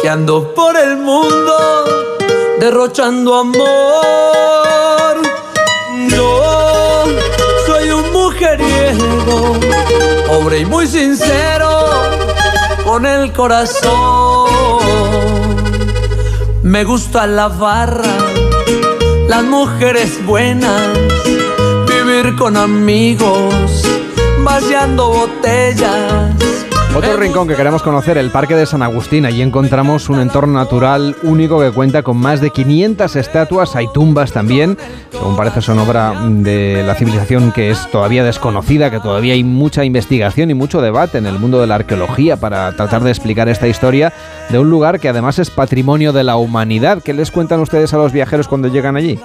que 0.00 0.08
ando 0.08 0.54
por 0.54 0.76
el 0.76 0.96
mundo 0.98 1.84
derrochando 2.60 3.34
amor. 3.34 5.16
Yo 6.10 7.04
soy 7.66 7.90
un 7.90 8.12
mujeriego, 8.12 9.58
pobre 10.28 10.60
y 10.60 10.64
muy 10.64 10.86
sincero, 10.86 11.88
con 12.84 13.04
el 13.04 13.32
corazón. 13.32 14.48
Me 16.62 16.84
gusta 16.84 17.26
la 17.26 17.48
barra, 17.48 18.16
las 19.26 19.42
mujeres 19.42 20.24
buenas, 20.24 20.80
vivir 21.88 22.36
con 22.36 22.56
amigos 22.56 23.97
vaciando 24.60 25.08
botellas. 25.10 26.34
Otro 26.92 27.16
rincón 27.16 27.46
que 27.46 27.54
queremos 27.54 27.80
conocer, 27.80 28.18
el 28.18 28.32
Parque 28.32 28.56
de 28.56 28.66
San 28.66 28.82
Agustín. 28.82 29.24
Allí 29.24 29.40
encontramos 29.40 30.08
un 30.08 30.18
entorno 30.18 30.54
natural 30.54 31.14
único 31.22 31.60
que 31.60 31.70
cuenta 31.70 32.02
con 32.02 32.16
más 32.16 32.40
de 32.40 32.50
500 32.50 33.14
estatuas, 33.14 33.76
hay 33.76 33.86
tumbas 33.94 34.32
también. 34.32 34.76
Según 35.12 35.36
parece 35.36 35.62
son 35.62 35.78
obra 35.78 36.12
de 36.28 36.82
la 36.84 36.96
civilización 36.96 37.52
que 37.52 37.70
es 37.70 37.88
todavía 37.92 38.24
desconocida, 38.24 38.90
que 38.90 38.98
todavía 38.98 39.34
hay 39.34 39.44
mucha 39.44 39.84
investigación 39.84 40.50
y 40.50 40.54
mucho 40.54 40.82
debate 40.82 41.18
en 41.18 41.26
el 41.26 41.38
mundo 41.38 41.60
de 41.60 41.68
la 41.68 41.76
arqueología 41.76 42.36
para 42.36 42.72
tratar 42.74 43.04
de 43.04 43.10
explicar 43.10 43.48
esta 43.48 43.68
historia 43.68 44.12
de 44.48 44.58
un 44.58 44.70
lugar 44.70 44.98
que 44.98 45.08
además 45.08 45.38
es 45.38 45.50
patrimonio 45.50 46.12
de 46.12 46.24
la 46.24 46.34
humanidad. 46.34 47.00
¿Qué 47.04 47.12
les 47.12 47.30
cuentan 47.30 47.60
ustedes 47.60 47.94
a 47.94 47.98
los 47.98 48.10
viajeros 48.10 48.48
cuando 48.48 48.66
llegan 48.66 48.96
allí? 48.96 49.20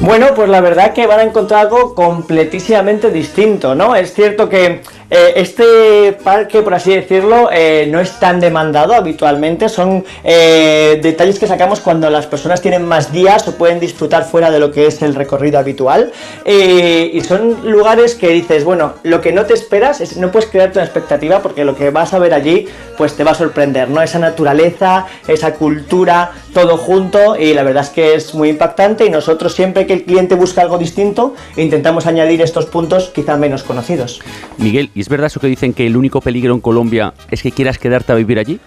Bueno, 0.00 0.28
pues 0.36 0.48
la 0.48 0.60
verdad 0.60 0.94
que 0.94 1.08
van 1.08 1.18
a 1.18 1.24
encontrar 1.24 1.66
algo 1.66 1.94
completísimamente 1.94 3.10
distinto, 3.10 3.74
¿no? 3.74 3.96
Es 3.96 4.14
cierto 4.14 4.48
que 4.48 4.82
eh, 5.10 5.32
este 5.36 6.12
parque, 6.22 6.60
por 6.60 6.74
así 6.74 6.94
decirlo, 6.94 7.48
eh, 7.50 7.88
no 7.90 7.98
es 7.98 8.20
tan 8.20 8.40
demandado 8.40 8.94
habitualmente, 8.94 9.70
son 9.70 10.04
eh, 10.22 11.00
detalles 11.02 11.38
que 11.38 11.46
sacamos 11.46 11.80
cuando 11.80 12.10
las 12.10 12.26
personas 12.26 12.60
tienen 12.60 12.84
más 12.84 13.10
días 13.10 13.48
o 13.48 13.56
pueden 13.56 13.80
disfrutar 13.80 14.24
fuera 14.24 14.50
de 14.50 14.58
lo 14.58 14.70
que 14.70 14.86
es 14.86 15.00
el 15.00 15.14
recorrido 15.14 15.58
habitual 15.58 16.12
y 16.44 17.20
son 17.22 17.70
lugares 17.70 18.14
que 18.14 18.28
dices, 18.28 18.64
bueno, 18.64 18.94
lo 19.02 19.20
que 19.20 19.32
no 19.32 19.46
te 19.46 19.54
esperas 19.54 20.00
es 20.00 20.16
no 20.16 20.30
puedes 20.30 20.48
crearte 20.48 20.78
una 20.78 20.84
expectativa 20.84 21.40
porque 21.40 21.64
lo 21.64 21.74
que 21.74 21.90
vas 21.90 22.12
a 22.12 22.18
ver 22.18 22.34
allí 22.34 22.66
pues 22.96 23.14
te 23.14 23.24
va 23.24 23.30
a 23.30 23.34
sorprender, 23.34 23.88
¿no? 23.88 24.02
Esa 24.02 24.18
naturaleza, 24.18 25.06
esa 25.26 25.54
cultura, 25.54 26.32
todo 26.52 26.76
junto 26.76 27.36
y 27.36 27.54
la 27.54 27.62
verdad 27.62 27.84
es 27.84 27.90
que 27.90 28.14
es 28.14 28.34
muy 28.34 28.48
impactante 28.48 29.06
y 29.06 29.10
nosotros 29.10 29.54
siempre 29.54 29.86
que 29.86 29.92
el 29.92 30.04
cliente 30.04 30.34
busca 30.34 30.62
algo 30.62 30.78
distinto 30.78 31.34
intentamos 31.56 32.06
añadir 32.06 32.42
estos 32.42 32.66
puntos 32.66 33.10
quizá 33.14 33.36
menos 33.36 33.62
conocidos. 33.62 34.20
Miguel, 34.56 34.90
¿y 34.98 35.00
es 35.00 35.08
verdad 35.08 35.28
eso 35.28 35.38
que 35.38 35.46
dicen 35.46 35.74
que 35.74 35.86
el 35.86 35.96
único 35.96 36.20
peligro 36.20 36.52
en 36.52 36.60
Colombia 36.60 37.14
es 37.30 37.40
que 37.40 37.52
quieras 37.52 37.78
quedarte 37.78 38.10
a 38.10 38.16
vivir 38.16 38.36
allí? 38.40 38.58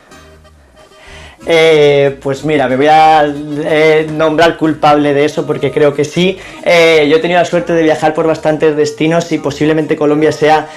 Eh, 1.45 2.17
pues 2.21 2.45
mira, 2.45 2.69
me 2.69 2.77
voy 2.77 2.87
a 2.87 3.25
eh, 3.25 4.07
nombrar 4.09 4.55
culpable 4.55 5.13
de 5.13 5.25
eso 5.25 5.45
porque 5.45 5.71
creo 5.71 5.93
que 5.93 6.05
sí. 6.05 6.37
Eh, 6.63 7.05
yo 7.09 7.17
he 7.17 7.19
tenido 7.19 7.37
la 7.37 7.43
suerte 7.43 7.73
de 7.73 7.83
viajar 7.83 8.13
por 8.13 8.27
bastantes 8.27 8.77
destinos 8.77 9.29
y 9.33 9.39
posiblemente 9.39 9.97
Colombia 9.97 10.31
sea 10.31 10.69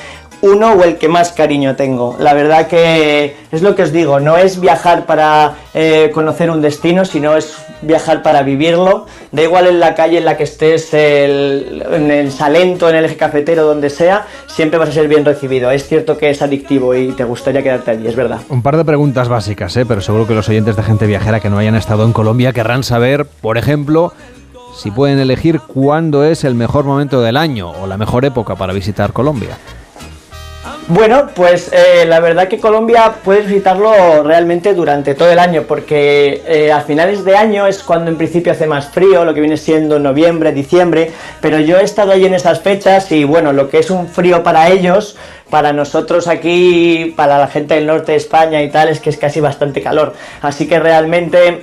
uno 0.44 0.72
o 0.72 0.84
el 0.84 0.96
que 0.98 1.08
más 1.08 1.32
cariño 1.32 1.74
tengo. 1.74 2.16
La 2.20 2.34
verdad 2.34 2.66
que 2.66 3.34
es 3.50 3.62
lo 3.62 3.74
que 3.74 3.82
os 3.82 3.92
digo, 3.92 4.20
no 4.20 4.36
es 4.36 4.60
viajar 4.60 5.06
para 5.06 5.54
eh, 5.72 6.10
conocer 6.12 6.50
un 6.50 6.60
destino, 6.60 7.06
sino 7.06 7.34
es 7.34 7.56
viajar 7.80 8.22
para 8.22 8.42
vivirlo. 8.42 9.06
Da 9.32 9.42
igual 9.42 9.66
en 9.66 9.80
la 9.80 9.94
calle 9.94 10.18
en 10.18 10.26
la 10.26 10.36
que 10.36 10.44
estés, 10.44 10.92
en 10.92 12.10
el 12.10 12.30
Salento, 12.30 12.90
en 12.90 12.96
el 12.96 13.06
eje 13.06 13.16
cafetero, 13.16 13.64
donde 13.64 13.88
sea, 13.88 14.26
siempre 14.46 14.78
vas 14.78 14.90
a 14.90 14.92
ser 14.92 15.08
bien 15.08 15.24
recibido. 15.24 15.70
Es 15.70 15.88
cierto 15.88 16.18
que 16.18 16.28
es 16.28 16.42
adictivo 16.42 16.94
y 16.94 17.12
te 17.12 17.24
gustaría 17.24 17.62
quedarte 17.62 17.92
allí, 17.92 18.06
es 18.06 18.14
verdad. 18.16 18.40
Un 18.50 18.62
par 18.62 18.76
de 18.76 18.84
preguntas 18.84 19.28
básicas, 19.28 19.74
¿eh? 19.78 19.86
pero 19.86 20.02
seguro 20.02 20.26
que 20.26 20.34
los 20.34 20.46
oyentes 20.50 20.76
de 20.76 20.82
gente 20.82 21.06
viajera 21.06 21.40
que 21.40 21.48
no 21.48 21.56
hayan 21.56 21.74
estado 21.74 22.04
en 22.04 22.12
Colombia 22.12 22.52
querrán 22.52 22.82
saber, 22.84 23.24
por 23.24 23.56
ejemplo, 23.56 24.12
si 24.76 24.90
pueden 24.90 25.18
elegir 25.18 25.60
cuándo 25.60 26.22
es 26.22 26.44
el 26.44 26.54
mejor 26.54 26.84
momento 26.84 27.22
del 27.22 27.38
año 27.38 27.70
o 27.70 27.86
la 27.86 27.96
mejor 27.96 28.26
época 28.26 28.56
para 28.56 28.74
visitar 28.74 29.14
Colombia. 29.14 29.56
Bueno, 30.86 31.30
pues 31.34 31.70
eh, 31.72 32.04
la 32.04 32.20
verdad 32.20 32.46
que 32.46 32.60
Colombia 32.60 33.14
puedes 33.24 33.46
visitarlo 33.46 34.22
realmente 34.22 34.74
durante 34.74 35.14
todo 35.14 35.30
el 35.30 35.38
año, 35.38 35.62
porque 35.62 36.42
eh, 36.46 36.72
a 36.72 36.82
finales 36.82 37.24
de 37.24 37.34
año 37.34 37.66
es 37.66 37.82
cuando 37.82 38.10
en 38.10 38.18
principio 38.18 38.52
hace 38.52 38.66
más 38.66 38.90
frío, 38.90 39.24
lo 39.24 39.32
que 39.32 39.40
viene 39.40 39.56
siendo 39.56 39.98
noviembre, 39.98 40.52
diciembre, 40.52 41.10
pero 41.40 41.58
yo 41.58 41.78
he 41.78 41.84
estado 41.84 42.12
ahí 42.12 42.26
en 42.26 42.34
esas 42.34 42.60
fechas 42.60 43.10
y 43.12 43.24
bueno, 43.24 43.54
lo 43.54 43.70
que 43.70 43.78
es 43.78 43.90
un 43.90 44.08
frío 44.08 44.42
para 44.42 44.68
ellos, 44.68 45.16
para 45.48 45.72
nosotros 45.72 46.28
aquí, 46.28 47.14
para 47.16 47.38
la 47.38 47.48
gente 47.48 47.76
del 47.76 47.86
norte 47.86 48.12
de 48.12 48.18
España 48.18 48.62
y 48.62 48.68
tal, 48.68 48.88
es 48.90 49.00
que 49.00 49.08
es 49.08 49.16
casi 49.16 49.40
bastante 49.40 49.80
calor. 49.80 50.12
Así 50.42 50.68
que 50.68 50.80
realmente 50.80 51.62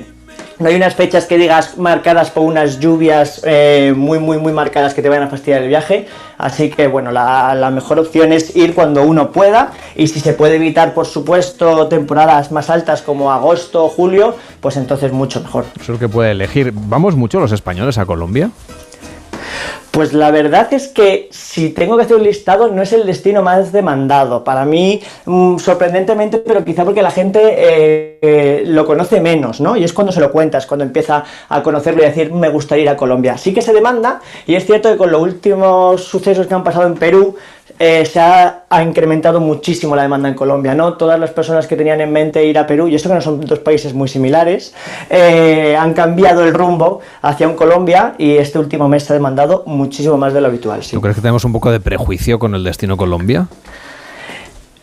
no 0.62 0.70
hay 0.70 0.76
unas 0.76 0.96
fechas 0.96 1.26
que 1.26 1.38
digas 1.38 1.78
marcadas 1.78 2.30
por 2.30 2.44
unas 2.44 2.80
lluvias 2.80 3.42
eh, 3.44 3.94
muy, 3.96 4.20
muy, 4.20 4.38
muy 4.38 4.54
marcadas 4.54 4.94
que 4.94 5.02
te 5.02 5.10
vayan 5.10 5.24
a 5.24 5.28
fastidiar 5.28 5.64
el 5.64 5.70
viaje. 5.70 6.08
Así 6.38 6.70
que, 6.70 6.88
bueno, 6.88 7.12
la, 7.12 7.72
mejor 7.74 8.00
opción 8.00 8.32
es 8.32 8.56
ir 8.56 8.74
cuando 8.74 9.04
uno 9.04 9.32
pueda. 9.32 9.72
Y 9.96 10.08
si 10.08 10.20
se 10.20 10.34
puede 10.34 10.56
evitar, 10.56 10.94
por 10.94 11.08
supuesto, 11.08 11.88
temporadas 11.88 12.52
más 12.52 12.70
altas 12.70 13.02
como 13.02 13.32
agosto 13.32 13.90
julio, 13.90 14.36
pues 14.60 14.78
entonces 14.78 15.12
mucho 15.12 15.42
mejor. 15.42 15.66
Eso 15.80 15.98
que 15.98 16.08
puede 16.08 16.32
elegir. 16.32 16.72
¿Vamos 16.74 17.16
mucho 17.16 17.40
los 17.40 17.52
españoles 17.52 17.98
a 17.98 18.06
Colombia? 18.06 18.52
Pues 19.92 20.14
la 20.14 20.32
verdad 20.32 20.74
es 20.74 20.88
que 20.88 21.28
si 21.32 21.70
tengo 21.70 21.98
que 21.98 22.04
hacer 22.04 22.16
un 22.16 22.24
listado 22.24 22.70
no 22.70 22.82
es 22.82 22.94
el 22.94 23.06
destino 23.06 23.44
más 23.44 23.74
demandado. 23.74 24.42
Para 24.42 24.64
mí, 24.64 25.02
mmm, 25.26 25.58
sorprendentemente, 25.58 26.38
pero 26.38 26.64
quizá 26.64 26.86
porque 26.86 27.02
la 27.02 27.12
gente 27.12 27.40
eh, 27.44 28.18
eh, 28.22 28.64
lo 28.68 28.86
conoce 28.86 29.20
menos, 29.20 29.60
¿no? 29.60 29.76
Y 29.76 29.84
es 29.84 29.92
cuando 29.92 30.14
se 30.14 30.22
lo 30.22 30.32
cuentas, 30.32 30.66
cuando 30.66 30.86
empieza 30.86 31.26
a 31.50 31.62
conocerlo 31.62 32.02
y 32.02 32.06
a 32.06 32.08
decir, 32.08 32.32
me 32.32 32.48
gustaría 32.48 32.84
ir 32.84 32.90
a 32.90 32.96
Colombia. 32.96 33.38
Sí 33.38 33.54
que 33.54 33.62
se 33.62 33.74
demanda, 33.74 34.22
y 34.48 34.56
es 34.56 34.66
cierto 34.66 34.90
que 34.90 34.96
con 34.96 35.12
los 35.12 35.22
últimos 35.22 36.06
sucesos 36.06 36.48
que 36.48 36.54
han 36.54 36.64
pasado 36.64 36.88
en 36.88 36.96
Perú, 36.96 37.36
eh, 37.80 38.06
se 38.06 38.20
ha, 38.20 38.64
incrementado 38.84 39.40
muchísimo 39.40 39.96
la 39.96 40.04
demanda 40.04 40.30
en 40.30 40.36
Colombia, 40.36 40.74
¿no? 40.74 40.94
Todas 40.94 41.20
las 41.20 41.32
personas 41.32 41.68
que 41.68 41.76
tenían 41.76 42.00
en 42.02 42.12
mente 42.12 42.46
ir 42.46 42.58
a 42.58 42.66
Perú, 42.66 42.88
y 42.88 42.96
esto 42.96 43.10
que 43.10 43.16
no 43.16 43.22
son 43.22 43.42
dos 43.42 43.60
países 43.60 43.94
muy 43.94 44.08
similares, 44.08 44.74
eh, 45.10 45.76
han 45.78 45.94
cambiado 45.94 46.44
el 46.44 46.54
rumbo 46.54 47.02
hacia 47.22 47.48
un 47.48 47.56
Colombia 47.56 48.16
y 48.18 48.38
este 48.38 48.60
último 48.60 48.88
mes 48.88 49.04
se 49.04 49.14
ha 49.14 49.16
demandado 49.16 49.64
muchísimo 49.66 50.18
más 50.18 50.34
de 50.34 50.42
lo 50.42 50.48
habitual. 50.48 50.84
¿sí? 50.84 50.92
¿Tú 50.92 51.02
crees 51.02 51.16
que 51.16 51.22
tenemos 51.22 51.44
un 51.44 51.52
poco 51.52 51.72
de 51.72 51.80
prejuicio 51.80 52.40
con 52.40 52.56
el 52.56 52.64
destino 52.64 52.96
Colombia? 52.98 53.48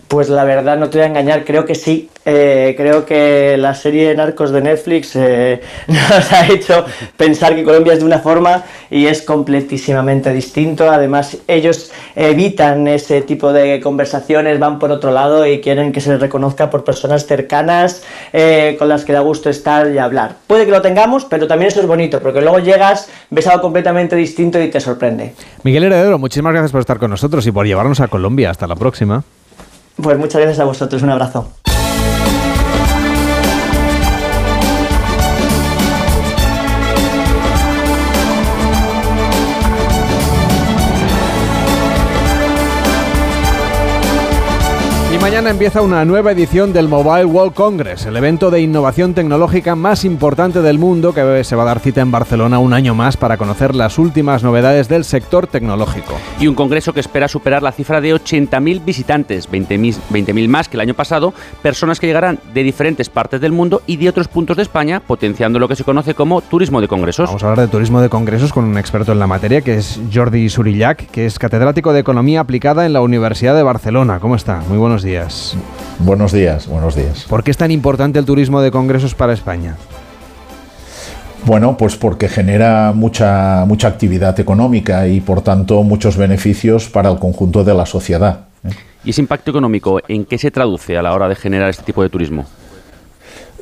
Pues 0.09 0.31
la 0.31 0.45
verdad, 0.45 0.79
no 0.79 0.89
te 0.89 0.97
voy 0.97 1.05
a 1.05 1.09
engañar, 1.09 1.45
creo 1.45 1.67
que 1.67 1.75
sí. 1.75 2.09
Eh, 2.25 2.75
creo 2.79 3.05
que 3.05 3.57
la 3.59 3.75
serie 3.75 4.09
de 4.09 4.15
Narcos 4.15 4.51
de 4.51 4.63
Netflix 4.63 5.15
eh, 5.17 5.61
nos 5.87 6.33
ha 6.33 6.47
hecho 6.47 6.85
pensar 7.17 7.55
que 7.55 7.63
Colombia 7.63 7.93
es 7.93 7.99
de 8.01 8.07
una 8.07 8.19
forma 8.19 8.65
y 8.91 9.07
es 9.07 9.21
completísimamente 9.21 10.33
distinto. 10.33 10.91
Además, 10.91 11.37
ellos 11.47 11.93
evitan 12.17 12.89
ese 12.89 13.21
tipo 13.21 13.53
de 13.53 13.81
conversaciones, 13.81 14.59
van 14.59 14.79
por 14.79 14.91
otro 14.91 15.11
lado 15.11 15.47
y 15.47 15.61
quieren 15.61 15.93
que 15.93 16.01
se 16.01 16.11
les 16.11 16.21
reconozca 16.21 16.71
por 16.71 16.85
personas 16.85 17.27
cercanas 17.27 18.03
eh, 18.33 18.77
con 18.79 18.89
las 18.89 19.05
que 19.05 19.13
da 19.13 19.21
gusto 19.21 19.51
estar 19.51 19.91
y 19.91 19.99
hablar. 19.99 20.37
Puede 20.47 20.65
que 20.65 20.71
lo 20.71 20.81
tengamos, 20.81 21.27
pero 21.27 21.47
también 21.47 21.69
eso 21.69 21.81
es 21.81 21.87
bonito, 21.87 22.21
porque 22.21 22.41
luego 22.41 22.61
llegas, 22.61 23.11
ves 23.29 23.47
algo 23.47 23.61
completamente 23.61 24.17
distinto 24.17 24.59
y 24.59 24.69
te 24.69 24.81
sorprende. 24.81 25.35
Miguel 25.65 25.85
Heredero, 25.85 26.19
muchísimas 26.19 26.53
gracias 26.53 26.73
por 26.73 26.81
estar 26.81 26.99
con 26.99 27.11
nosotros 27.11 27.47
y 27.47 27.53
por 27.53 27.67
llevarnos 27.67 28.01
a 28.01 28.09
Colombia. 28.09 28.51
Hasta 28.51 28.67
la 28.67 28.75
próxima. 28.75 29.23
Pues 30.03 30.17
muchas 30.17 30.41
gracias 30.41 30.61
a 30.61 30.65
vosotros, 30.65 31.03
un 31.03 31.11
abrazo. 31.11 31.58
Mañana 45.29 45.51
empieza 45.51 45.83
una 45.83 46.07
nueva 46.07 46.33
edición 46.33 46.73
del 46.73 46.89
Mobile 46.89 47.27
World 47.27 47.53
Congress, 47.53 48.07
el 48.07 48.17
evento 48.17 48.51
de 48.51 48.63
innovación 48.63 49.13
tecnológica 49.13 49.77
más 49.77 50.07
importante 50.07 50.63
del 50.63 50.79
mundo 50.79 51.13
que 51.13 51.45
se 51.45 51.55
va 51.55 51.65
a 51.65 51.67
dar 51.67 51.81
cita 51.81 52.01
en 52.01 52.11
Barcelona 52.11 52.59
un 52.59 52.73
año 52.73 52.95
más 52.95 53.19
para 53.19 53.37
conocer 53.37 53.75
las 53.75 53.99
últimas 53.99 54.43
novedades 54.43 54.89
del 54.89 55.05
sector 55.05 55.47
tecnológico. 55.47 56.15
Y 56.41 56.47
un 56.47 56.55
congreso 56.55 56.95
que 56.95 57.01
espera 57.01 57.29
superar 57.29 57.63
la 57.63 57.73
cifra 57.73 58.01
de 58.01 58.15
80.000 58.15 58.83
visitantes, 58.83 59.51
20.000 59.51 59.99
20 60.09 60.49
más 60.49 60.67
que 60.67 60.79
el 60.79 60.81
año 60.81 60.95
pasado, 60.95 61.35
personas 61.61 62.01
que 62.01 62.07
llegarán 62.07 62.39
de 62.55 62.63
diferentes 62.63 63.11
partes 63.11 63.43
del 63.43 63.53
mundo 63.53 63.83
y 63.87 63.99
de 63.99 64.09
otros 64.09 64.29
puntos 64.29 64.57
de 64.57 64.63
España, 64.63 65.01
potenciando 65.01 65.59
lo 65.59 65.69
que 65.69 65.77
se 65.77 65.85
conoce 65.85 66.15
como 66.15 66.41
turismo 66.41 66.81
de 66.81 66.89
congresos. 66.89 67.29
Vamos 67.29 67.45
a 67.45 67.51
hablar 67.51 67.67
de 67.67 67.71
turismo 67.71 68.01
de 68.01 68.09
congresos 68.09 68.51
con 68.51 68.65
un 68.65 68.79
experto 68.79 69.13
en 69.13 69.19
la 69.19 69.27
materia, 69.27 69.61
que 69.61 69.75
es 69.75 70.01
Jordi 70.11 70.49
Surillac, 70.49 71.11
que 71.11 71.27
es 71.27 71.39
catedrático 71.39 71.93
de 71.93 72.01
Economía 72.01 72.41
Aplicada 72.41 72.87
en 72.87 72.95
la 72.95 73.03
Universidad 73.03 73.55
de 73.55 73.63
Barcelona. 73.63 74.21
¿Cómo 74.21 74.35
está? 74.35 74.63
Muy 74.71 74.79
buenos 74.79 75.03
días. 75.03 75.18
Buenos 75.99 76.33
días, 76.33 76.67
buenos 76.67 76.95
días. 76.95 77.25
¿Por 77.29 77.43
qué 77.43 77.51
es 77.51 77.57
tan 77.57 77.71
importante 77.71 78.19
el 78.19 78.25
turismo 78.25 78.61
de 78.61 78.71
congresos 78.71 79.15
para 79.15 79.33
España? 79.33 79.77
Bueno, 81.45 81.77
pues 81.77 81.97
porque 81.97 82.29
genera 82.29 82.93
mucha, 82.95 83.65
mucha 83.67 83.89
actividad 83.89 84.39
económica 84.39 85.07
y 85.09 85.21
por 85.21 85.41
tanto 85.41 85.83
muchos 85.83 86.17
beneficios 86.17 86.89
para 86.89 87.11
el 87.11 87.19
conjunto 87.19 87.65
de 87.65 87.75
la 87.75 87.87
sociedad. 87.87 88.41
¿eh? 88.65 88.71
¿Y 89.05 89.11
ese 89.11 89.23
impacto 89.23 89.51
económico 89.51 90.01
en 90.09 90.25
qué 90.25 90.37
se 90.37 90.51
traduce 90.51 90.99
a 90.99 91.03
la 91.03 91.15
hora 91.15 91.29
de 91.29 91.37
generar 91.37 91.71
este 91.71 91.85
tipo 91.85 92.03
de 92.03 92.11
turismo? 92.11 92.47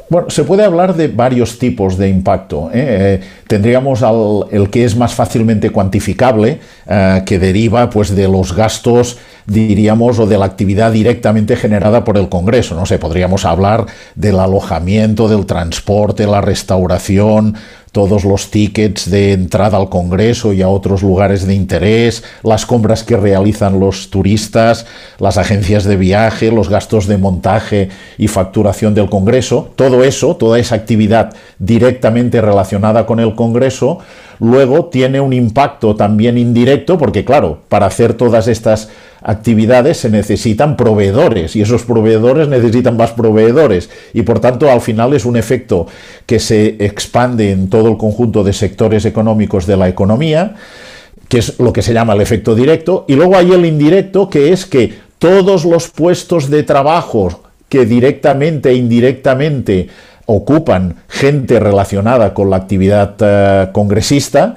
Bueno, 0.09 0.31
se 0.31 0.45
puede 0.45 0.63
hablar 0.63 0.95
de 0.95 1.09
varios 1.09 1.59
tipos 1.59 1.99
de 1.99 2.09
impacto. 2.09 2.71
¿eh? 2.73 3.21
Eh, 3.21 3.21
tendríamos 3.49 4.05
el 4.53 4.71
que 4.71 4.85
es 4.85 4.97
más 4.97 5.15
fácilmente 5.15 5.71
cuantificable, 5.71 6.61
eh, 6.87 7.23
que 7.27 7.41
deriva 7.41 7.91
pues, 7.91 8.15
de 8.15 8.29
los 8.29 8.55
gastos, 8.55 9.19
diríamos, 9.47 10.21
o 10.21 10.27
de 10.27 10.39
la 10.39 10.45
actividad 10.45 10.93
directamente 10.93 11.57
generada 11.57 12.05
por 12.05 12.19
el 12.19 12.29
Congreso. 12.29 12.77
No 12.77 12.87
sé, 12.87 13.01
podríamos 13.01 13.45
hablar 13.45 13.87
del 14.15 14.39
alojamiento, 14.39 15.29
del 15.29 15.45
transporte, 15.45 16.29
la 16.29 16.41
restauración, 16.41 17.57
todos 17.97 18.27
los 18.27 18.51
tickets 18.51 19.11
de 19.11 19.33
entrada 19.33 19.79
al 19.79 19.89
Congreso 19.89 20.53
y 20.53 20.61
a 20.61 20.69
otros 20.69 21.03
lugares 21.03 21.47
de 21.47 21.55
interés, 21.55 22.23
las 22.43 22.67
compras 22.67 23.03
que 23.03 23.17
realizan 23.17 23.81
los 23.81 24.11
turistas, 24.11 24.85
las 25.19 25.39
agencias 25.39 25.85
de 25.85 25.97
viaje, 25.97 26.53
los 26.53 26.69
gastos 26.69 27.07
de 27.07 27.17
montaje 27.17 27.89
y 28.19 28.29
facturación 28.29 28.93
del 28.95 29.09
Congreso, 29.09 29.71
todo 29.77 30.05
eso, 30.05 30.37
toda 30.37 30.59
esa 30.59 30.75
actividad 30.75 31.33
directamente 31.59 32.43
relacionada 32.43 33.07
con 33.07 33.19
el 33.19 33.35
Congreso, 33.35 34.01
luego 34.41 34.91
tiene 34.91 35.19
un 35.19 35.33
impacto 35.33 35.97
también 35.97 36.37
indirecto, 36.37 36.99
porque 36.99 37.25
claro, 37.25 37.61
para 37.71 37.87
hacer 37.87 38.13
todas 38.13 38.47
estas 38.47 38.91
actividades 39.29 39.97
se 39.97 40.09
necesitan 40.09 40.77
proveedores 40.77 41.57
y 41.57 41.61
esos 41.61 41.83
proveedores 41.83 42.47
necesitan 42.47 42.97
más 42.97 43.11
proveedores. 43.11 43.91
Y 44.15 44.23
por 44.23 44.39
tanto 44.39 44.71
al 44.71 44.81
final 44.81 45.15
es 45.15 45.25
un 45.25 45.37
efecto 45.37 45.89
que 46.27 46.39
se 46.39 46.77
expande 46.79 47.51
en 47.51 47.69
todo 47.69 47.89
el 47.89 47.97
conjunto 47.97 48.45
de 48.45 48.53
sectores 48.53 49.05
económicos 49.05 49.67
de 49.67 49.77
la 49.77 49.89
economía 49.89 50.55
que 51.29 51.39
es 51.39 51.59
lo 51.59 51.73
que 51.73 51.83
se 51.83 51.93
llama 51.93 52.13
el 52.13 52.21
efecto 52.21 52.55
directo. 52.55 53.05
Y 53.09 53.17
luego 53.17 53.37
hay 53.37 53.51
el 53.51 53.65
indirecto 53.65 54.31
que 54.31 54.53
es 54.53 54.65
que 54.65 54.95
todos 55.19 55.65
los 55.65 55.89
puestos 55.89 56.49
de 56.49 56.63
trabajo 56.63 57.43
que 57.69 57.85
directamente 57.85 58.71
e 58.71 58.75
indirectamente 58.75 59.89
ocupan 60.27 61.03
gente 61.09 61.59
relacionada 61.59 62.33
con 62.33 62.49
la 62.49 62.57
actividad 62.59 63.17
uh, 63.21 63.73
congresista, 63.73 64.55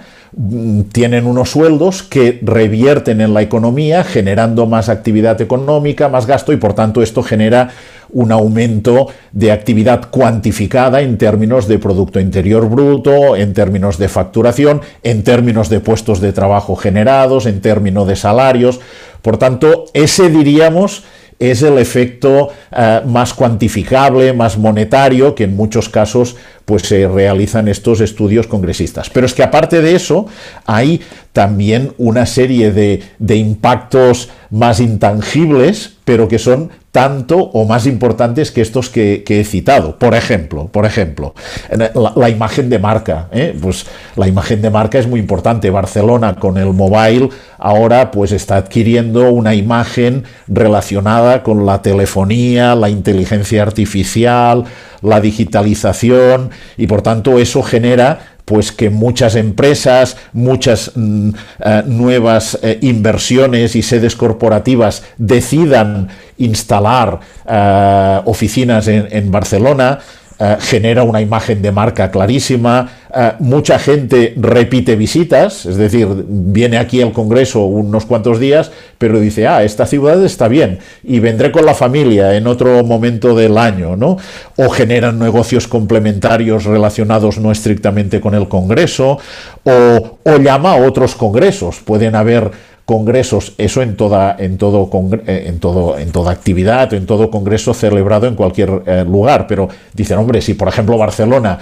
tienen 0.91 1.25
unos 1.25 1.49
sueldos 1.49 2.03
que 2.03 2.39
revierten 2.43 3.19
en 3.21 3.33
la 3.33 3.41
economía, 3.41 4.03
generando 4.03 4.67
más 4.67 4.87
actividad 4.87 5.41
económica, 5.41 6.07
más 6.07 6.27
gasto 6.27 6.53
y 6.53 6.57
por 6.57 6.73
tanto 6.73 7.01
esto 7.01 7.23
genera 7.23 7.69
un 8.11 8.31
aumento 8.31 9.07
de 9.31 9.51
actividad 9.51 10.09
cuantificada 10.09 11.01
en 11.01 11.17
términos 11.17 11.67
de 11.67 11.79
Producto 11.79 12.19
Interior 12.19 12.69
Bruto, 12.69 13.35
en 13.35 13.53
términos 13.53 13.97
de 13.97 14.07
facturación, 14.07 14.81
en 15.03 15.23
términos 15.23 15.69
de 15.69 15.79
puestos 15.79 16.19
de 16.19 16.33
trabajo 16.33 16.75
generados, 16.75 17.45
en 17.45 17.61
términos 17.61 18.07
de 18.07 18.15
salarios. 18.15 18.79
Por 19.21 19.37
tanto, 19.37 19.85
ese 19.93 20.29
diríamos 20.29 21.03
es 21.39 21.61
el 21.61 21.77
efecto 21.77 22.49
uh, 22.71 23.07
más 23.07 23.33
cuantificable, 23.33 24.33
más 24.33 24.57
monetario, 24.57 25.35
que 25.35 25.45
en 25.45 25.55
muchos 25.55 25.87
casos 25.87 26.35
pues 26.69 26.83
se 26.83 27.07
realizan 27.07 27.67
estos 27.67 27.99
estudios 27.99 28.45
congresistas. 28.45 29.09
Pero 29.09 29.25
es 29.25 29.33
que 29.33 29.41
aparte 29.41 29.81
de 29.81 29.95
eso, 29.95 30.27
hay 30.67 31.01
también 31.33 31.93
una 31.97 32.27
serie 32.27 32.71
de, 32.71 33.01
de 33.17 33.37
impactos 33.37 34.29
más 34.51 34.79
intangibles, 34.79 35.93
pero 36.05 36.27
que 36.27 36.37
son 36.37 36.69
tanto 36.91 37.37
o 37.37 37.65
más 37.65 37.85
importantes 37.85 38.51
que 38.51 38.61
estos 38.61 38.89
que, 38.89 39.23
he 39.27 39.43
citado. 39.43 39.97
Por 39.97 40.15
ejemplo, 40.15 40.67
por 40.67 40.85
ejemplo, 40.85 41.35
la, 41.71 42.13
la 42.15 42.29
imagen 42.29 42.69
de 42.69 42.79
marca. 42.79 43.27
¿eh? 43.31 43.55
Pues 43.59 43.85
la 44.15 44.27
imagen 44.27 44.61
de 44.61 44.69
marca 44.69 44.97
es 44.97 45.07
muy 45.07 45.19
importante. 45.19 45.69
Barcelona 45.69 46.35
con 46.35 46.57
el 46.57 46.73
mobile 46.73 47.29
ahora 47.59 48.11
pues 48.11 48.31
está 48.31 48.57
adquiriendo 48.57 49.31
una 49.31 49.53
imagen 49.53 50.23
relacionada 50.47 51.43
con 51.43 51.65
la 51.65 51.81
telefonía, 51.81 52.75
la 52.75 52.89
inteligencia 52.89 53.61
artificial, 53.61 54.65
la 55.01 55.21
digitalización 55.21 56.51
y 56.77 56.87
por 56.87 57.01
tanto 57.01 57.39
eso 57.39 57.63
genera 57.63 58.19
pues 58.49 58.71
que 58.71 58.89
muchas 58.89 59.35
empresas, 59.35 60.17
muchas 60.33 60.93
mm, 60.95 61.29
eh, 61.63 61.83
nuevas 61.85 62.57
eh, 62.63 62.79
inversiones 62.81 63.75
y 63.75 63.83
sedes 63.83 64.15
corporativas 64.15 65.03
decidan 65.19 66.07
instalar 66.39 67.19
eh, 67.47 68.21
oficinas 68.25 68.87
en, 68.87 69.07
en 69.11 69.29
Barcelona, 69.29 69.99
Uh, 70.41 70.55
genera 70.61 71.03
una 71.03 71.19
imagen 71.19 71.61
de 71.61 71.69
marca 71.69 72.11
clarísima, 72.11 72.89
uh, 73.09 73.43
mucha 73.43 73.77
gente 73.77 74.33
repite 74.37 74.95
visitas, 74.95 75.65
es 75.65 75.75
decir, 75.75 76.07
viene 76.29 76.77
aquí 76.77 77.01
al 77.01 77.11
Congreso 77.11 77.65
unos 77.65 78.05
cuantos 78.05 78.39
días, 78.39 78.71
pero 78.97 79.19
dice, 79.19 79.47
ah, 79.47 79.65
esta 79.65 79.85
ciudad 79.85 80.23
está 80.23 80.47
bien, 80.47 80.79
y 81.03 81.19
vendré 81.19 81.51
con 81.51 81.65
la 81.65 81.73
familia 81.73 82.37
en 82.37 82.47
otro 82.47 82.85
momento 82.85 83.35
del 83.35 83.57
año, 83.57 83.97
¿no? 83.97 84.15
O 84.55 84.69
generan 84.69 85.19
negocios 85.19 85.67
complementarios 85.67 86.63
relacionados 86.63 87.37
no 87.37 87.51
estrictamente 87.51 88.21
con 88.21 88.33
el 88.33 88.47
Congreso, 88.47 89.17
o 89.65 90.37
llama 90.37 90.71
a 90.71 90.87
otros 90.87 91.15
congresos, 91.15 91.81
pueden 91.83 92.15
haber 92.15 92.49
congresos, 92.89 93.53
eso 93.59 93.83
en 93.83 93.95
toda, 93.95 94.35
en 94.39 94.57
todo, 94.57 94.89
en 95.27 95.59
todo, 95.59 95.99
en 95.99 96.11
toda 96.11 96.31
actividad, 96.31 96.91
en 96.95 97.05
todo 97.05 97.29
congreso 97.29 97.75
celebrado 97.75 98.25
en 98.25 98.33
cualquier 98.33 98.81
eh, 98.87 99.05
lugar. 99.07 99.45
Pero 99.45 99.69
dicen, 99.93 100.17
hombre, 100.17 100.41
si 100.41 100.55
por 100.55 100.69
ejemplo 100.69 100.97
Barcelona 100.97 101.59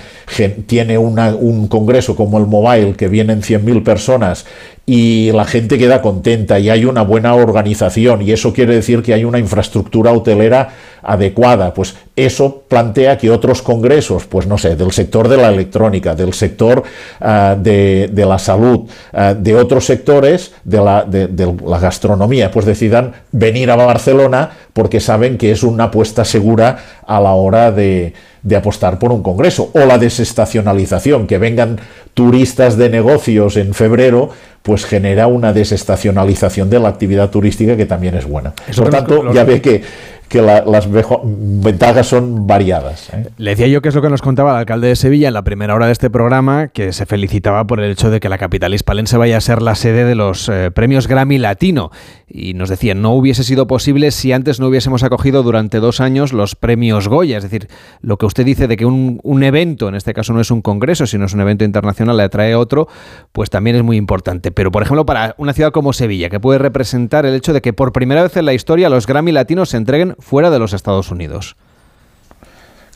tiene 0.68 0.98
un 0.98 1.68
congreso 1.68 2.16
como 2.16 2.38
el 2.38 2.48
Mobile, 2.48 2.96
que 2.96 3.10
vienen 3.10 3.42
100.000 3.42 3.84
personas 3.84 4.46
y 4.90 5.34
la 5.34 5.44
gente 5.44 5.78
queda 5.78 6.02
contenta 6.02 6.60
y 6.60 6.70
hay 6.70 6.86
una 6.86 7.02
buena 7.02 7.36
organización 7.36 8.22
y 8.22 8.32
eso 8.32 8.54
quiere 8.54 8.74
decir 8.74 9.04
que 9.04 9.14
hay 9.14 9.26
una 9.26 9.38
infraestructura 9.38 10.14
hotelera 10.14 10.70
adecuada, 11.04 11.74
pues 11.74 11.96
eso 12.16 12.64
plantea 12.68 13.18
que 13.18 13.30
otros 13.30 13.62
congresos, 13.62 14.26
pues 14.26 14.48
no 14.48 14.58
sé, 14.58 14.78
del 14.78 14.92
sector 14.94 15.28
de 15.28 15.38
la 15.38 15.50
electrónica, 15.50 16.16
del 16.16 16.34
sector 16.34 16.84
uh, 17.20 17.62
de, 17.62 18.10
de, 18.12 18.26
la 18.26 18.40
salud, 18.40 18.90
uh, 19.14 19.34
de 19.38 19.56
otros 19.56 19.86
sectores 19.86 20.54
de 20.64 20.78
la, 20.78 21.04
de, 21.04 21.17
de 21.26 21.56
la 21.66 21.80
gastronomía, 21.80 22.52
pues 22.52 22.68
decidan 22.68 23.14
venir 23.32 23.72
a 23.72 23.76
Barcelona 23.76 24.52
porque 24.78 25.00
saben 25.00 25.40
que 25.40 25.50
es 25.50 25.64
una 25.64 25.86
apuesta 25.86 26.24
segura 26.24 26.78
a 27.08 27.20
la 27.20 27.32
hora 27.32 27.72
de, 27.72 28.14
de 28.44 28.56
apostar 28.56 29.00
por 29.00 29.12
un 29.12 29.24
congreso 29.24 29.72
o 29.74 29.80
la 29.80 29.98
desestacionalización, 29.98 31.26
que 31.26 31.40
vengan 31.40 31.80
turistas 32.14 32.78
de 32.78 32.88
negocios 32.92 33.58
en 33.58 33.74
febrero, 33.74 34.30
pues 34.62 34.86
genera 34.86 35.26
una 35.26 35.52
desestacionalización 35.52 36.70
de 36.70 36.80
la 36.80 36.90
actividad 36.90 37.32
turística 37.32 37.76
que 37.76 37.88
también 37.88 38.14
es 38.14 38.26
buena. 38.26 38.54
Eso 38.68 38.84
por 38.84 38.92
tanto, 38.92 39.34
ya 39.34 39.46
ve 39.46 39.62
que, 39.62 39.82
que 40.28 40.42
las 40.42 40.90
ventajas 40.92 42.08
son 42.08 42.48
variadas. 42.48 43.10
¿eh? 43.14 43.28
Le 43.38 43.52
decía 43.52 43.68
yo 43.68 43.82
que 43.82 43.90
es 43.90 43.96
lo 43.96 44.02
que 44.02 44.10
nos 44.10 44.22
contaba 44.22 44.52
el 44.52 44.58
alcalde 44.58 44.90
de 44.90 44.96
Sevilla 44.96 45.30
en 45.30 45.34
la 45.34 45.44
primera 45.44 45.74
hora 45.74 45.86
de 45.86 45.94
este 45.94 46.10
programa, 46.10 46.68
que 46.68 46.92
se 46.92 47.06
felicitaba 47.06 47.66
por 47.66 47.80
el 47.80 47.92
hecho 47.92 48.10
de 48.10 48.20
que 48.20 48.28
la 48.28 48.38
capital 48.38 48.74
hispalense 48.74 49.16
vaya 49.18 49.38
a 49.38 49.42
ser 49.42 49.62
la 49.62 49.76
sede 49.76 50.04
de 50.04 50.16
los 50.16 50.50
eh, 50.50 50.70
premios 50.72 51.08
Grammy 51.08 51.38
Latino. 51.38 51.92
Y 52.28 52.54
nos 52.56 52.68
decía, 52.68 52.94
no 52.94 53.14
hubiese 53.14 53.46
sido 53.46 53.68
posible 53.68 54.12
si 54.12 54.34
antes 54.34 54.60
no 54.60 54.67
hubiésemos 54.68 55.04
acogido 55.04 55.44
durante 55.44 55.80
dos 55.80 56.00
años 56.02 56.34
los 56.34 56.56
premios 56.56 57.08
Goya. 57.08 57.38
Es 57.38 57.44
decir, 57.44 57.68
lo 58.02 58.18
que 58.18 58.26
usted 58.26 58.46
dice 58.46 58.68
de 58.68 58.78
que 58.78 58.86
un, 58.86 59.20
un 59.24 59.44
evento, 59.44 59.88
en 59.90 59.96
este 59.96 60.14
caso 60.14 60.34
no 60.34 60.42
es 60.42 60.52
un 60.52 60.62
congreso, 60.62 61.06
sino 61.08 61.26
es 61.26 61.34
un 61.34 61.42
evento 61.42 61.64
internacional, 61.64 62.18
le 62.18 62.24
atrae 62.24 62.56
otro, 62.56 62.88
pues 63.32 63.50
también 63.50 63.76
es 63.76 63.84
muy 63.84 63.98
importante. 63.98 64.52
Pero, 64.52 64.72
por 64.72 64.84
ejemplo, 64.84 65.06
para 65.06 65.36
una 65.38 65.54
ciudad 65.54 65.72
como 65.72 65.94
Sevilla, 65.94 66.30
que 66.30 66.40
puede 66.40 66.60
representar 66.60 67.26
el 67.26 67.36
hecho 67.36 67.54
de 67.54 67.62
que 67.62 67.74
por 67.74 67.92
primera 67.92 68.24
vez 68.24 68.36
en 68.38 68.46
la 68.46 68.54
historia 68.54 68.90
los 68.90 69.08
Grammy 69.08 69.32
Latinos 69.32 69.70
se 69.70 69.78
entreguen 69.78 70.16
fuera 70.20 70.50
de 70.50 70.60
los 70.60 70.74
Estados 70.74 71.12
Unidos. 71.12 71.56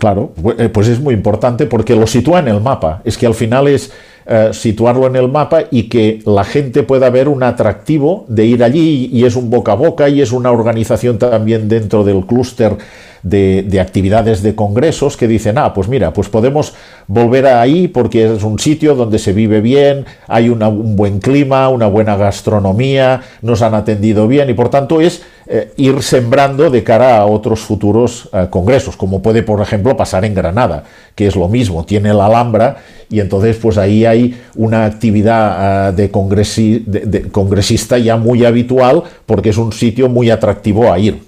Claro, 0.01 0.33
eh, 0.57 0.67
pues 0.69 0.87
es 0.87 0.99
muy 0.99 1.13
importante 1.13 1.67
porque 1.67 1.95
lo 1.95 2.07
sitúa 2.07 2.39
en 2.39 2.47
el 2.47 2.59
mapa. 2.59 3.01
Es 3.05 3.19
que 3.19 3.27
al 3.27 3.35
final 3.35 3.67
es 3.67 3.93
eh, 4.25 4.49
situarlo 4.53 5.07
en 5.07 5.15
el 5.15 5.29
mapa 5.29 5.63
y 5.71 5.83
que 5.83 6.21
la 6.25 6.43
gente 6.43 6.83
pueda 6.83 7.09
ver 7.09 7.27
un 7.27 7.41
atractivo 7.43 8.25
de 8.27 8.45
ir 8.45 8.63
allí 8.63 9.09
y 9.11 9.25
es 9.25 9.35
un 9.35 9.49
boca 9.49 9.71
a 9.71 9.75
boca 9.75 10.09
y 10.09 10.21
es 10.21 10.31
una 10.31 10.51
organización 10.51 11.17
también 11.17 11.67
dentro 11.67 12.03
del 12.03 12.25
clúster 12.25 12.77
de, 13.23 13.79
actividades 13.79 14.41
de 14.41 14.55
congresos 14.55 15.17
que 15.17 15.27
dicen, 15.27 15.57
ah, 15.57 15.73
pues 15.73 15.87
mira, 15.87 16.13
pues 16.13 16.29
podemos 16.29 16.73
volver 17.07 17.47
ahí 17.47 17.87
porque 17.87 18.33
es 18.33 18.43
un 18.43 18.59
sitio 18.59 18.95
donde 18.95 19.19
se 19.19 19.33
vive 19.33 19.61
bien, 19.61 20.05
hay 20.27 20.49
un 20.49 20.95
buen 20.95 21.19
clima, 21.19 21.69
una 21.69 21.87
buena 21.87 22.15
gastronomía, 22.15 23.21
nos 23.41 23.61
han 23.61 23.75
atendido 23.75 24.27
bien 24.27 24.49
y 24.49 24.53
por 24.53 24.69
tanto 24.69 25.01
es 25.01 25.23
eh, 25.47 25.73
ir 25.77 26.03
sembrando 26.03 26.69
de 26.69 26.83
cara 26.83 27.17
a 27.17 27.25
otros 27.25 27.61
futuros 27.61 28.29
eh, 28.31 28.47
congresos, 28.49 28.95
como 28.95 29.21
puede, 29.21 29.41
por 29.41 29.59
ejemplo, 29.59 29.97
pasar 29.97 30.23
en 30.23 30.35
Granada, 30.35 30.83
que 31.15 31.25
es 31.25 31.35
lo 31.35 31.47
mismo, 31.47 31.83
tiene 31.83 32.13
la 32.13 32.27
Alhambra 32.27 32.77
y 33.09 33.19
entonces 33.19 33.57
pues 33.57 33.77
ahí 33.77 34.05
hay 34.05 34.39
una 34.55 34.85
actividad 34.85 35.89
eh, 35.89 35.91
de, 35.93 36.99
de, 37.05 37.21
congresista 37.31 37.97
ya 37.97 38.17
muy 38.17 38.45
habitual 38.45 39.03
porque 39.25 39.49
es 39.49 39.57
un 39.57 39.73
sitio 39.73 40.09
muy 40.09 40.29
atractivo 40.29 40.91
a 40.91 40.99
ir. 40.99 41.23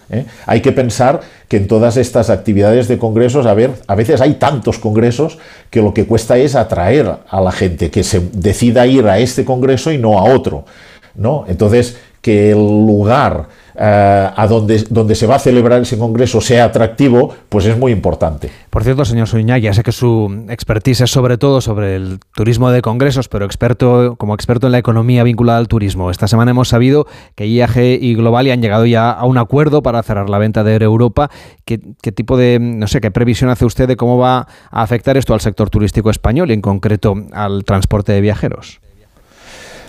Hay 0.46 0.62
que 0.62 0.72
pensar 0.72 1.22
que 1.48 1.58
en 1.58 1.68
todas 1.68 1.98
estas 1.98 2.30
actividades 2.30 2.88
de 2.88 3.00
congresos, 3.00 3.48
a 3.48 3.54
ver, 3.56 3.72
a 3.88 3.96
veces 3.96 4.22
hay 4.22 4.36
tantos 4.36 4.78
congresos 4.78 5.40
que 5.72 5.82
lo 5.82 5.94
que 5.94 6.06
cuesta 6.06 6.38
es 6.38 6.56
atraer 6.56 7.18
a 7.28 7.42
la 7.42 7.52
gente, 7.52 7.90
que 7.90 8.04
se 8.04 8.22
decida 8.32 8.86
ir 8.86 9.08
a 9.08 9.18
este 9.18 9.44
congreso 9.44 9.92
y 9.92 9.98
no 9.98 10.20
a 10.20 10.24
otro. 10.24 10.66
¿no? 11.16 11.46
Entonces, 11.48 11.98
que 12.24 12.52
el 12.52 12.58
lugar 12.58 13.50
eh, 13.76 14.30
a 14.36 14.48
donde, 14.48 14.86
donde 14.90 15.14
se 15.14 15.28
va 15.28 15.36
a 15.36 15.40
celebrar 15.40 15.82
ese 15.82 15.98
congreso 15.98 16.40
sea 16.40 16.66
atractivo, 16.66 17.36
pues 17.50 17.66
es 17.66 17.78
muy 17.78 17.92
importante. 17.92 18.50
Por 18.70 18.84
cierto, 18.84 19.04
señor 19.04 19.28
Suñá, 19.28 19.58
ya 19.58 19.74
sé 19.74 19.84
que 19.84 19.92
su 19.92 20.46
expertise 20.48 21.02
es 21.02 21.12
sobre 21.12 21.38
todo 21.38 21.60
sobre 21.60 21.98
el 21.98 22.20
turismo 22.34 22.72
de 22.72 22.82
congresos, 22.82 23.28
pero 23.28 23.46
experto 23.46 24.16
como 24.18 24.36
experto 24.36 24.68
en 24.68 24.72
la 24.72 24.78
economía 24.78 25.24
vinculada 25.24 25.60
al 25.60 25.68
turismo. 25.68 26.12
Esta 26.12 26.30
semana 26.30 26.52
hemos 26.52 26.70
sabido 26.70 27.08
que 27.36 27.46
IAG 27.46 27.78
y 27.78 28.16
Globalia 28.16 28.54
han 28.54 28.62
llegado 28.62 28.86
ya 28.86 29.12
a 29.12 29.26
un 29.26 29.38
acuerdo 29.38 29.84
para 29.84 30.02
cerrar 30.02 30.30
la 30.30 30.38
venta 30.38 30.64
de 30.64 30.76
Europa. 30.76 31.30
¿Qué, 31.66 31.82
¿Qué, 32.02 32.14
tipo 32.14 32.38
de, 32.38 32.60
no 32.62 32.88
sé, 32.88 33.02
qué 33.02 33.12
previsión 33.12 33.50
hace 33.50 33.66
usted 33.66 33.90
de 33.90 33.98
cómo 33.98 34.18
va 34.18 34.48
a 34.72 34.82
afectar 34.82 35.18
esto 35.18 35.34
al 35.34 35.42
sector 35.42 35.70
turístico 35.70 36.10
español 36.10 36.52
y 36.52 36.54
en 36.54 36.62
concreto 36.62 37.16
al 37.34 37.66
transporte 37.66 38.14
de 38.14 38.22
viajeros? 38.22 38.83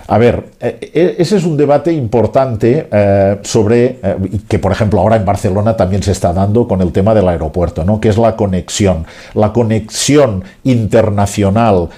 A 0.07 0.19
ver, 0.19 0.45
eh, 0.61 0.91
eh, 0.93 1.17
ese 1.19 1.37
es 1.37 1.45
un 1.45 1.57
debate 1.57 1.93
importante 1.93 2.89
eh, 2.91 3.39
sobre, 3.43 3.99
que 4.47 4.59
por 4.59 4.71
ejemplo 4.71 5.01
ahora 5.01 5.17
en 5.17 5.25
Barcelona 5.25 5.77
también 5.77 6.03
se 6.03 6.13
está 6.13 6.33
dando 6.33 6.69
con 6.69 6.83
el 6.83 6.93
tema 6.93 7.15
del 7.15 7.29
aeropuerto, 7.29 7.85
¿no? 7.85 8.01
que 8.01 8.11
es 8.11 8.19
la 8.19 8.37
conexión. 8.37 9.07
La 9.35 9.53
conexión 9.53 10.45
internacional 10.65 11.89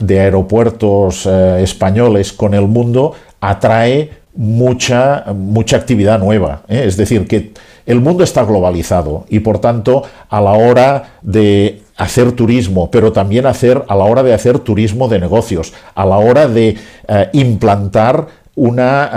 de 0.00 0.18
aeropuertos 0.18 1.26
españoles 1.26 2.32
con 2.32 2.54
el 2.54 2.66
mundo 2.66 3.12
atrae 3.38 4.10
mucha, 4.34 5.24
mucha 5.34 5.76
actividad 5.76 6.18
nueva. 6.18 6.62
Es 6.68 6.96
decir, 6.96 7.26
que 7.28 7.52
el 7.84 8.00
mundo 8.00 8.24
está 8.24 8.44
globalizado 8.44 9.26
y 9.28 9.40
por 9.40 9.58
tanto 9.58 10.04
a 10.30 10.40
la 10.40 10.52
hora 10.52 11.16
de 11.20 11.81
hacer 11.96 12.32
turismo, 12.32 12.90
pero 12.90 13.12
también 13.12 13.46
hacer 13.46 13.84
a 13.88 13.94
la 13.94 14.04
hora 14.04 14.22
de 14.22 14.34
hacer 14.34 14.58
turismo 14.58 15.08
de 15.08 15.20
negocios, 15.20 15.72
a 15.94 16.06
la 16.06 16.18
hora 16.18 16.48
de 16.48 16.76
eh, 17.08 17.28
implantar 17.32 18.26
una 18.54 19.10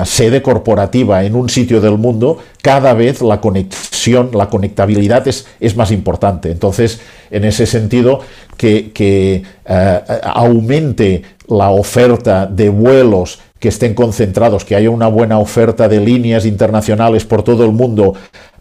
eh, 0.00 0.06
sede 0.06 0.42
corporativa 0.42 1.24
en 1.24 1.36
un 1.36 1.48
sitio 1.48 1.80
del 1.80 1.96
mundo, 1.96 2.38
cada 2.60 2.92
vez 2.92 3.22
la 3.22 3.40
conexión, 3.40 4.30
la 4.32 4.48
conectabilidad 4.48 5.26
es, 5.28 5.46
es 5.60 5.76
más 5.76 5.92
importante. 5.92 6.50
Entonces, 6.50 7.00
en 7.30 7.44
ese 7.44 7.66
sentido, 7.66 8.20
que, 8.56 8.90
que 8.92 9.42
eh, 9.64 10.00
aumente 10.22 11.22
la 11.48 11.70
oferta 11.70 12.46
de 12.46 12.68
vuelos 12.68 13.38
que 13.58 13.68
estén 13.68 13.94
concentrados, 13.94 14.64
que 14.64 14.76
haya 14.76 14.90
una 14.90 15.08
buena 15.08 15.38
oferta 15.38 15.88
de 15.88 16.00
líneas 16.00 16.44
internacionales 16.44 17.24
por 17.24 17.42
todo 17.42 17.64
el 17.64 17.72
mundo 17.72 18.14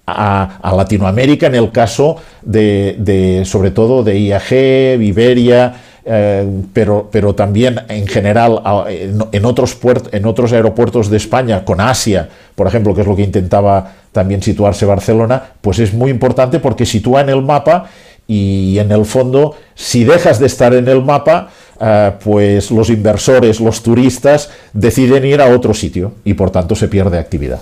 a, 0.07 0.73
Latinoamérica 0.75 1.47
en 1.47 1.55
el 1.55 1.71
caso 1.71 2.17
de, 2.41 3.43
sobre 3.45 3.71
todo 3.71 4.03
de 4.03 4.17
IAG, 4.17 5.01
Iberia, 5.01 5.75
eh, 6.05 6.47
pero, 6.71 7.09
pero 7.11 7.35
también 7.35 7.81
en 7.89 8.07
general 8.07 8.61
en, 8.87 9.45
otros 9.45 9.77
en 10.13 10.25
otros 10.25 10.53
aeropuertos 10.53 11.09
de 11.09 11.17
España, 11.17 11.65
con 11.65 11.81
Asia, 11.81 12.29
por 12.55 12.65
ejemplo, 12.67 12.95
que 12.95 13.01
es 13.01 13.07
lo 13.07 13.15
que 13.15 13.23
intentaba 13.23 13.91
también 14.13 14.41
situarse 14.41 14.85
Barcelona, 14.85 15.43
pues 15.59 15.79
es 15.79 15.93
muy 15.93 16.09
importante 16.09 16.59
porque 16.59 16.85
sitúa 16.85 17.21
en 17.21 17.29
el 17.29 17.41
mapa 17.41 17.89
y 18.25 18.79
en 18.79 18.91
el 18.91 19.05
fondo, 19.05 19.55
si 19.75 20.05
dejas 20.05 20.39
de 20.39 20.47
estar 20.47 20.73
en 20.73 20.87
el 20.87 21.03
mapa, 21.03 21.49
eh, 21.79 22.11
pues 22.23 22.71
los 22.71 22.89
inversores, 22.89 23.59
los 23.59 23.83
turistas 23.83 24.49
deciden 24.73 25.25
ir 25.25 25.41
a 25.41 25.53
otro 25.53 25.73
sitio 25.73 26.13
y 26.23 26.33
por 26.33 26.49
tanto 26.49 26.75
se 26.75 26.87
pierde 26.87 27.19
actividad. 27.19 27.59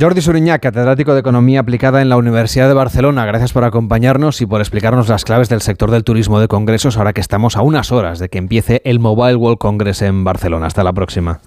Jordi 0.00 0.20
Suriñá, 0.20 0.60
catedrático 0.60 1.12
de 1.12 1.20
Economía 1.20 1.58
Aplicada 1.58 2.00
en 2.00 2.08
la 2.08 2.16
Universidad 2.16 2.68
de 2.68 2.74
Barcelona, 2.74 3.26
gracias 3.26 3.52
por 3.52 3.64
acompañarnos 3.64 4.40
y 4.40 4.46
por 4.46 4.60
explicarnos 4.60 5.08
las 5.08 5.24
claves 5.24 5.48
del 5.48 5.60
sector 5.60 5.90
del 5.90 6.04
turismo 6.04 6.38
de 6.38 6.46
congresos 6.46 6.96
ahora 6.96 7.12
que 7.12 7.20
estamos 7.20 7.56
a 7.56 7.62
unas 7.62 7.90
horas 7.90 8.20
de 8.20 8.28
que 8.28 8.38
empiece 8.38 8.80
el 8.84 9.00
Mobile 9.00 9.34
World 9.34 9.58
Congress 9.58 10.02
en 10.02 10.22
Barcelona. 10.22 10.66
Hasta 10.66 10.84
la 10.84 10.92
próxima. 10.92 11.40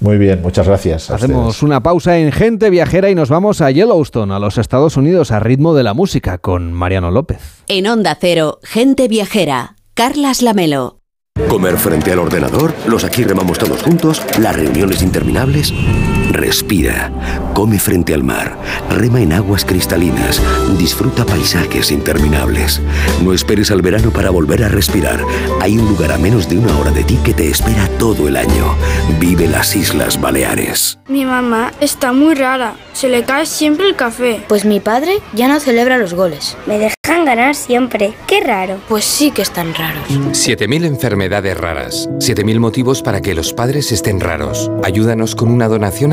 Muy 0.00 0.16
bien, 0.16 0.40
muchas 0.40 0.66
gracias. 0.66 1.10
Hacemos 1.10 1.62
una 1.62 1.82
pausa 1.82 2.16
en 2.16 2.32
Gente 2.32 2.70
Viajera 2.70 3.10
y 3.10 3.14
nos 3.14 3.28
vamos 3.28 3.60
a 3.60 3.70
Yellowstone, 3.70 4.32
a 4.32 4.38
los 4.38 4.56
Estados 4.56 4.96
Unidos, 4.96 5.30
a 5.30 5.40
ritmo 5.40 5.74
de 5.74 5.82
la 5.82 5.92
música, 5.92 6.38
con 6.38 6.72
Mariano 6.72 7.10
López. 7.10 7.64
En 7.68 7.86
Onda 7.86 8.16
Cero, 8.18 8.60
Gente 8.62 9.08
Viajera, 9.08 9.76
Carlas 9.92 10.40
Lamelo. 10.40 11.00
Comer 11.48 11.76
frente 11.76 12.12
al 12.12 12.20
ordenador, 12.20 12.72
los 12.86 13.04
aquí 13.04 13.24
remamos 13.24 13.58
todos 13.58 13.82
juntos, 13.82 14.22
las 14.38 14.56
reuniones 14.56 15.02
interminables. 15.02 15.72
Respira, 16.30 17.12
come 17.54 17.78
frente 17.78 18.14
al 18.14 18.24
mar, 18.24 18.56
rema 18.90 19.20
en 19.20 19.32
aguas 19.32 19.64
cristalinas, 19.64 20.40
disfruta 20.78 21.24
paisajes 21.24 21.90
interminables. 21.90 22.80
No 23.22 23.32
esperes 23.32 23.70
al 23.70 23.82
verano 23.82 24.10
para 24.10 24.30
volver 24.30 24.64
a 24.64 24.68
respirar. 24.68 25.20
Hay 25.60 25.78
un 25.78 25.86
lugar 25.88 26.12
a 26.12 26.18
menos 26.18 26.48
de 26.48 26.58
una 26.58 26.76
hora 26.78 26.90
de 26.90 27.04
ti 27.04 27.18
que 27.22 27.34
te 27.34 27.48
espera 27.48 27.88
todo 27.98 28.28
el 28.28 28.36
año. 28.36 28.74
Vive 29.20 29.46
las 29.48 29.76
Islas 29.76 30.20
Baleares. 30.20 30.98
Mi 31.08 31.24
mamá 31.24 31.72
está 31.80 32.12
muy 32.12 32.34
rara. 32.34 32.74
Se 32.94 33.08
le 33.08 33.24
cae 33.24 33.44
siempre 33.46 33.86
el 33.86 33.96
café. 33.96 34.42
Pues 34.48 34.64
mi 34.64 34.80
padre 34.80 35.18
ya 35.34 35.48
no 35.48 35.60
celebra 35.60 35.98
los 35.98 36.14
goles. 36.14 36.56
Me 36.66 36.78
dejan 36.78 37.24
ganar 37.24 37.54
siempre. 37.54 38.14
Qué 38.26 38.40
raro. 38.40 38.78
Pues 38.88 39.04
sí 39.04 39.30
que 39.30 39.42
están 39.42 39.74
raros. 39.74 40.02
7.000 40.08 40.84
enfermedades 40.86 41.56
raras. 41.56 42.08
7.000 42.18 42.58
motivos 42.58 43.02
para 43.02 43.20
que 43.20 43.34
los 43.34 43.52
padres 43.52 43.92
estén 43.92 44.20
raros. 44.20 44.70
Ayúdanos 44.82 45.34
con 45.34 45.50
una 45.50 45.68
donación 45.68 46.12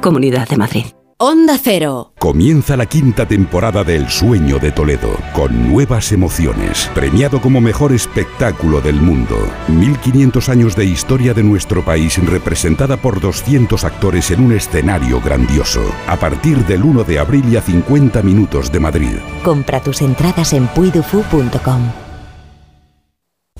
Comunidad 0.00 0.48
de 0.48 0.56
Madrid. 0.56 0.86
Onda 1.18 1.58
Cero. 1.62 2.14
Comienza 2.18 2.74
la 2.78 2.86
quinta 2.86 3.28
temporada 3.28 3.84
de 3.84 3.96
El 3.96 4.08
Sueño 4.08 4.58
de 4.58 4.72
Toledo, 4.72 5.10
con 5.34 5.70
nuevas 5.70 6.12
emociones, 6.12 6.90
premiado 6.94 7.42
como 7.42 7.60
mejor 7.60 7.92
espectáculo 7.92 8.80
del 8.80 8.94
mundo. 8.94 9.36
1500 9.68 10.48
años 10.48 10.74
de 10.76 10.86
historia 10.86 11.34
de 11.34 11.42
nuestro 11.42 11.84
país 11.84 12.16
representada 12.24 12.96
por 12.96 13.20
200 13.20 13.84
actores 13.84 14.30
en 14.30 14.42
un 14.42 14.52
escenario 14.52 15.20
grandioso. 15.20 15.84
A 16.06 16.16
partir 16.16 16.64
del 16.64 16.84
1 16.84 17.04
de 17.04 17.18
abril 17.18 17.44
y 17.52 17.56
a 17.56 17.60
50 17.60 18.22
minutos 18.22 18.72
de 18.72 18.80
Madrid. 18.80 19.18
Compra 19.44 19.82
tus 19.82 20.00
entradas 20.00 20.54
en 20.54 20.66
puidufu.com. 20.68 22.09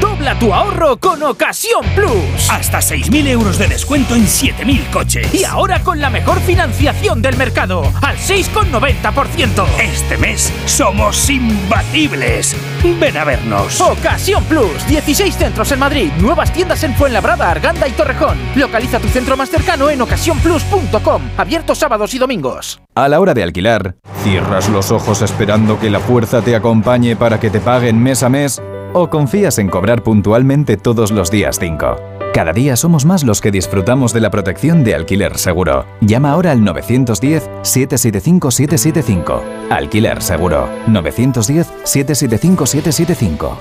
Dobla 0.00 0.38
tu 0.38 0.54
ahorro 0.54 0.96
con 0.98 1.22
Ocasión 1.22 1.84
Plus. 1.94 2.50
Hasta 2.50 2.78
6.000 2.78 3.28
euros 3.28 3.58
de 3.58 3.68
descuento 3.68 4.14
en 4.14 4.24
7.000 4.24 4.90
coches. 4.90 5.34
Y 5.34 5.44
ahora 5.44 5.82
con 5.82 6.00
la 6.00 6.08
mejor 6.08 6.40
financiación 6.40 7.20
del 7.20 7.36
mercado, 7.36 7.82
al 8.00 8.16
6,90%. 8.16 9.66
Este 9.78 10.16
mes 10.16 10.52
somos 10.66 11.28
imbatibles. 11.28 12.56
Ven 12.98 13.16
a 13.16 13.24
vernos. 13.24 13.80
Ocasión 13.80 14.42
Plus. 14.44 14.86
16 14.88 15.34
centros 15.34 15.70
en 15.72 15.78
Madrid. 15.78 16.10
Nuevas 16.18 16.52
tiendas 16.52 16.82
en 16.84 16.94
Fuenlabrada, 16.94 17.50
Arganda 17.50 17.86
y 17.86 17.92
Torrejón. 17.92 18.38
Localiza 18.56 19.00
tu 19.00 19.08
centro 19.08 19.36
más 19.36 19.50
cercano 19.50 19.90
en 19.90 20.00
ocasiónplus.com. 20.00 21.22
Abierto 21.36 21.74
sábados 21.74 22.14
y 22.14 22.18
domingos. 22.18 22.80
A 22.94 23.08
la 23.08 23.20
hora 23.20 23.34
de 23.34 23.42
alquilar, 23.42 23.96
¿cierras 24.22 24.68
los 24.68 24.90
ojos 24.92 25.20
esperando 25.20 25.78
que 25.78 25.90
la 25.90 26.00
fuerza 26.00 26.42
te 26.42 26.56
acompañe 26.56 27.16
para 27.16 27.38
que 27.38 27.50
te 27.50 27.60
paguen 27.60 28.02
mes 28.02 28.22
a 28.22 28.28
mes? 28.28 28.62
¿O 28.96 29.10
confías 29.10 29.58
en 29.58 29.68
cobrar 29.68 30.04
puntualmente 30.04 30.76
todos 30.76 31.10
los 31.10 31.28
días 31.28 31.58
5? 31.58 31.96
Cada 32.32 32.52
día 32.52 32.76
somos 32.76 33.04
más 33.04 33.24
los 33.24 33.40
que 33.40 33.50
disfrutamos 33.50 34.12
de 34.12 34.20
la 34.20 34.30
protección 34.30 34.84
de 34.84 34.94
alquiler 34.94 35.36
seguro. 35.36 35.84
Llama 36.00 36.30
ahora 36.30 36.52
al 36.52 36.60
910-775-775. 36.60 39.40
Alquiler 39.68 40.22
seguro. 40.22 40.68
910-775-775. 40.86 43.58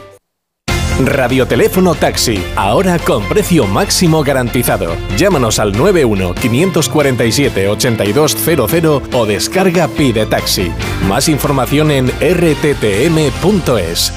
Radioteléfono 1.04 1.96
Taxi, 1.96 2.38
ahora 2.56 3.00
con 3.00 3.24
precio 3.24 3.66
máximo 3.66 4.24
garantizado. 4.24 4.96
Llámanos 5.18 5.58
al 5.58 5.72
91 5.72 6.36
547 6.36 7.70
8200 7.70 9.02
o 9.14 9.26
descarga 9.26 9.88
Pide 9.88 10.28
Taxi. 10.28 10.72
Más 11.08 11.28
información 11.28 11.90
en 11.90 12.10
rttm.es. 12.10 14.14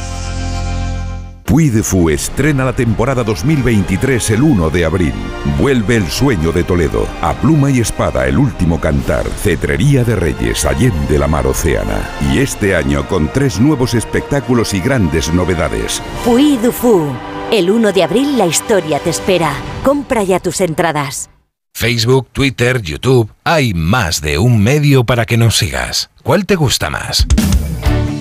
Puy 1.46 1.70
de 1.70 1.84
Fu 1.84 2.10
estrena 2.10 2.64
la 2.64 2.72
temporada 2.72 3.22
2023 3.22 4.30
el 4.30 4.42
1 4.42 4.68
de 4.68 4.84
abril. 4.84 5.14
Vuelve 5.60 5.94
el 5.94 6.08
sueño 6.08 6.50
de 6.50 6.64
Toledo. 6.64 7.06
A 7.22 7.34
pluma 7.34 7.70
y 7.70 7.78
espada, 7.78 8.26
el 8.26 8.36
último 8.36 8.80
cantar. 8.80 9.24
Cetrería 9.28 10.02
de 10.02 10.16
Reyes, 10.16 10.64
Allende 10.64 11.16
la 11.20 11.28
mar 11.28 11.46
Océana. 11.46 12.10
Y 12.32 12.38
este 12.38 12.74
año 12.74 13.06
con 13.06 13.32
tres 13.32 13.60
nuevos 13.60 13.94
espectáculos 13.94 14.74
y 14.74 14.80
grandes 14.80 15.32
novedades. 15.32 16.02
Puy 16.24 16.58
Fu. 16.72 17.12
El 17.52 17.70
1 17.70 17.92
de 17.92 18.02
abril 18.02 18.36
la 18.36 18.46
historia 18.46 18.98
te 18.98 19.10
espera. 19.10 19.52
Compra 19.84 20.24
ya 20.24 20.40
tus 20.40 20.60
entradas. 20.60 21.30
Facebook, 21.72 22.26
Twitter, 22.32 22.82
YouTube. 22.82 23.30
Hay 23.44 23.72
más 23.72 24.20
de 24.20 24.38
un 24.38 24.60
medio 24.60 25.04
para 25.04 25.24
que 25.26 25.36
nos 25.36 25.56
sigas. 25.56 26.10
¿Cuál 26.24 26.44
te 26.44 26.56
gusta 26.56 26.90
más? 26.90 27.24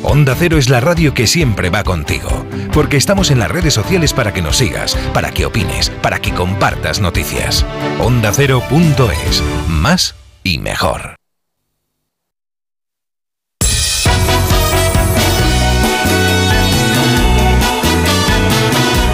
Onda 0.07 0.35
Cero 0.37 0.59
es 0.59 0.69
la 0.69 0.79
radio 0.79 1.15
que 1.15 1.25
siempre 1.25 1.71
va 1.71 1.83
contigo, 1.83 2.29
porque 2.71 2.95
estamos 2.95 3.31
en 3.31 3.39
las 3.39 3.49
redes 3.49 3.73
sociales 3.73 4.13
para 4.13 4.31
que 4.33 4.43
nos 4.43 4.57
sigas, 4.57 4.95
para 5.15 5.31
que 5.31 5.47
opines, 5.47 5.89
para 5.89 6.19
que 6.19 6.31
compartas 6.31 7.01
noticias. 7.01 7.65
OndaCero.es, 7.99 9.43
más 9.67 10.13
y 10.43 10.59
mejor. 10.59 11.15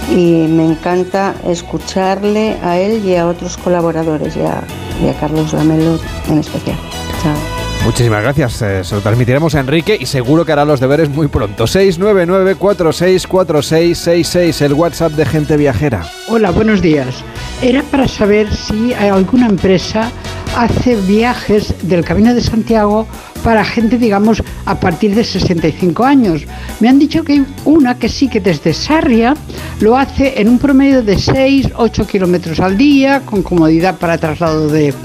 y 0.10 0.48
me 0.48 0.66
encanta 0.66 1.36
escucharle 1.46 2.58
a 2.64 2.78
él 2.78 3.06
y 3.06 3.16
a 3.16 3.28
otros 3.28 3.58
colaboradores 3.58 4.36
y 4.36 4.42
a, 4.42 4.64
y 5.04 5.10
a 5.10 5.20
Carlos 5.20 5.54
Lamelo 5.54 6.00
en 6.30 6.40
especial. 6.40 6.78
Chao. 7.22 7.58
Muchísimas 7.88 8.22
gracias, 8.22 8.62
eh, 8.64 8.84
se 8.84 8.96
lo 8.96 9.02
transmitiremos 9.02 9.56
a 9.56 9.62
Enrique 9.62 9.98
y 9.98 10.08
seguro 10.08 10.44
que 10.44 10.52
hará 10.52 10.66
los 10.66 10.82
deberes 10.82 11.10
muy 11.10 11.30
pronto. 11.30 11.64
699-464666, 11.64 14.62
el 14.62 14.74
WhatsApp 14.74 15.14
de 15.14 15.26
Gente 15.26 15.56
Viajera. 15.56 16.06
Hola, 16.28 16.52
buenos 16.52 16.82
días. 16.82 17.24
Era 17.62 17.84
para 17.84 18.10
saber 18.10 18.54
si 18.54 18.94
hay 18.94 19.08
alguna 19.08 19.48
empresa 19.48 20.12
hace 20.58 20.96
viajes 20.96 21.76
del 21.84 22.04
Camino 22.04 22.34
de 22.34 22.42
Santiago 22.42 23.08
para 23.44 23.64
gente, 23.64 24.00
digamos, 24.00 24.42
a 24.66 24.80
partir 24.80 25.14
de 25.14 25.24
65 25.24 26.04
años. 26.04 26.46
Me 26.80 26.90
han 26.90 26.98
dicho 26.98 27.24
que 27.24 27.34
hay 27.34 27.46
una 27.64 28.00
que 28.00 28.10
sí 28.10 28.28
que 28.28 28.40
desde 28.40 28.74
Sarria 28.74 29.36
lo 29.82 29.96
hace 29.96 30.42
en 30.42 30.50
un 30.50 30.58
promedio 30.58 31.04
de 31.04 31.16
6-8 31.16 32.08
kilómetros 32.08 32.60
al 32.60 32.76
día, 32.76 33.22
con 33.24 33.44
comodidad 33.44 34.00
para 34.00 34.18
traslado 34.18 34.68
de, 34.68 34.96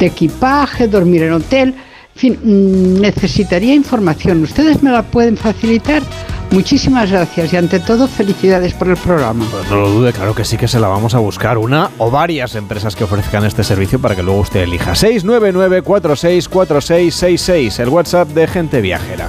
de 0.00 0.06
equipaje, 0.06 0.88
dormir 0.88 1.22
en 1.22 1.34
hotel. 1.34 1.74
En 2.16 2.20
fin, 2.20 2.38
mm, 2.42 3.00
necesitaría 3.02 3.74
información. 3.74 4.42
¿Ustedes 4.42 4.82
me 4.82 4.90
la 4.90 5.02
pueden 5.02 5.36
facilitar? 5.36 6.02
Muchísimas 6.50 7.10
gracias 7.10 7.52
y 7.52 7.58
ante 7.58 7.78
todo 7.78 8.08
felicidades 8.08 8.72
por 8.72 8.88
el 8.88 8.96
programa. 8.96 9.44
Pues 9.50 9.68
no 9.68 9.76
lo 9.76 9.90
dude, 9.90 10.14
claro 10.14 10.34
que 10.34 10.46
sí 10.46 10.56
que 10.56 10.66
se 10.66 10.80
la 10.80 10.88
vamos 10.88 11.14
a 11.14 11.18
buscar. 11.18 11.58
Una 11.58 11.90
o 11.98 12.10
varias 12.10 12.54
empresas 12.54 12.96
que 12.96 13.04
ofrezcan 13.04 13.44
este 13.44 13.62
servicio 13.64 13.98
para 13.98 14.16
que 14.16 14.22
luego 14.22 14.40
usted 14.40 14.60
elija. 14.60 14.92
699-464666, 14.92 17.80
el 17.80 17.90
WhatsApp 17.90 18.28
de 18.28 18.46
Gente 18.46 18.80
Viajera. 18.80 19.26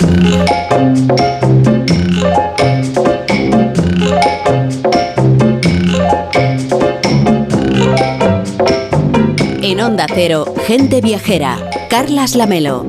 En 9.77 9.83
Onda 9.83 10.07
Cero, 10.11 10.55
Gente 10.65 11.01
Viajera. 11.01 11.69
Carlas 11.87 12.35
Lamelo. 12.35 12.83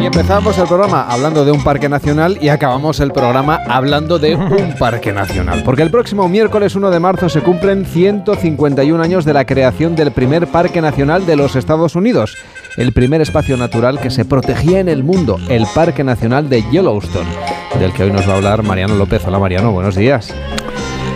Y 0.00 0.06
empezamos 0.06 0.56
el 0.56 0.68
programa 0.68 1.08
hablando 1.08 1.44
de 1.44 1.50
un 1.50 1.64
parque 1.64 1.88
nacional 1.88 2.38
y 2.40 2.48
acabamos 2.48 3.00
el 3.00 3.10
programa 3.10 3.58
hablando 3.68 4.20
de 4.20 4.36
un 4.36 4.76
parque 4.78 5.12
nacional. 5.12 5.64
Porque 5.64 5.82
el 5.82 5.90
próximo 5.90 6.28
miércoles 6.28 6.76
1 6.76 6.92
de 6.92 7.00
marzo 7.00 7.28
se 7.28 7.40
cumplen 7.40 7.86
151 7.86 9.02
años 9.02 9.24
de 9.24 9.32
la 9.32 9.46
creación 9.46 9.96
del 9.96 10.12
primer 10.12 10.46
parque 10.46 10.80
nacional 10.80 11.26
de 11.26 11.34
los 11.34 11.56
Estados 11.56 11.96
Unidos. 11.96 12.36
El 12.76 12.92
primer 12.92 13.20
espacio 13.20 13.56
natural 13.56 13.98
que 13.98 14.10
se 14.10 14.24
protegía 14.24 14.78
en 14.78 14.88
el 14.88 15.02
mundo, 15.02 15.40
el 15.48 15.66
Parque 15.74 16.04
Nacional 16.04 16.48
de 16.48 16.62
Yellowstone, 16.70 17.28
del 17.80 17.92
que 17.92 18.04
hoy 18.04 18.12
nos 18.12 18.28
va 18.28 18.34
a 18.34 18.36
hablar 18.36 18.62
Mariano 18.62 18.94
López. 18.94 19.22
Hola 19.26 19.40
Mariano, 19.40 19.72
buenos 19.72 19.96
días. 19.96 20.32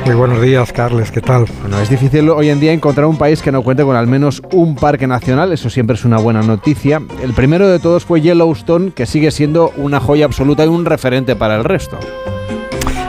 Muy 0.07 0.15
buenos 0.15 0.41
días, 0.41 0.73
Carles, 0.73 1.11
¿qué 1.11 1.21
tal? 1.21 1.47
Bueno, 1.63 1.81
es 1.81 1.91
difícil 1.91 2.31
hoy 2.31 2.49
en 2.49 2.61
día 2.61 2.73
encontrar 2.73 3.07
un 3.07 3.19
país 3.19 3.43
que 3.43 3.51
no 3.51 3.63
cuente 3.63 3.83
con 3.83 3.97
al 3.97 4.07
menos 4.07 4.41
un 4.53 4.77
parque 4.77 5.09
nacional, 5.09 5.51
eso 5.53 5.69
siempre 5.69 5.97
es 5.97 6.05
una 6.05 6.19
buena 6.19 6.43
noticia. 6.43 7.03
El 7.25 7.33
primero 7.33 7.67
de 7.69 7.81
todos 7.81 8.05
fue 8.05 8.21
Yellowstone, 8.21 8.93
que 8.93 9.05
sigue 9.05 9.33
siendo 9.33 9.73
una 9.77 9.99
joya 9.99 10.25
absoluta 10.25 10.65
y 10.65 10.69
un 10.69 10.85
referente 10.85 11.35
para 11.35 11.57
el 11.57 11.65
resto. 11.65 11.99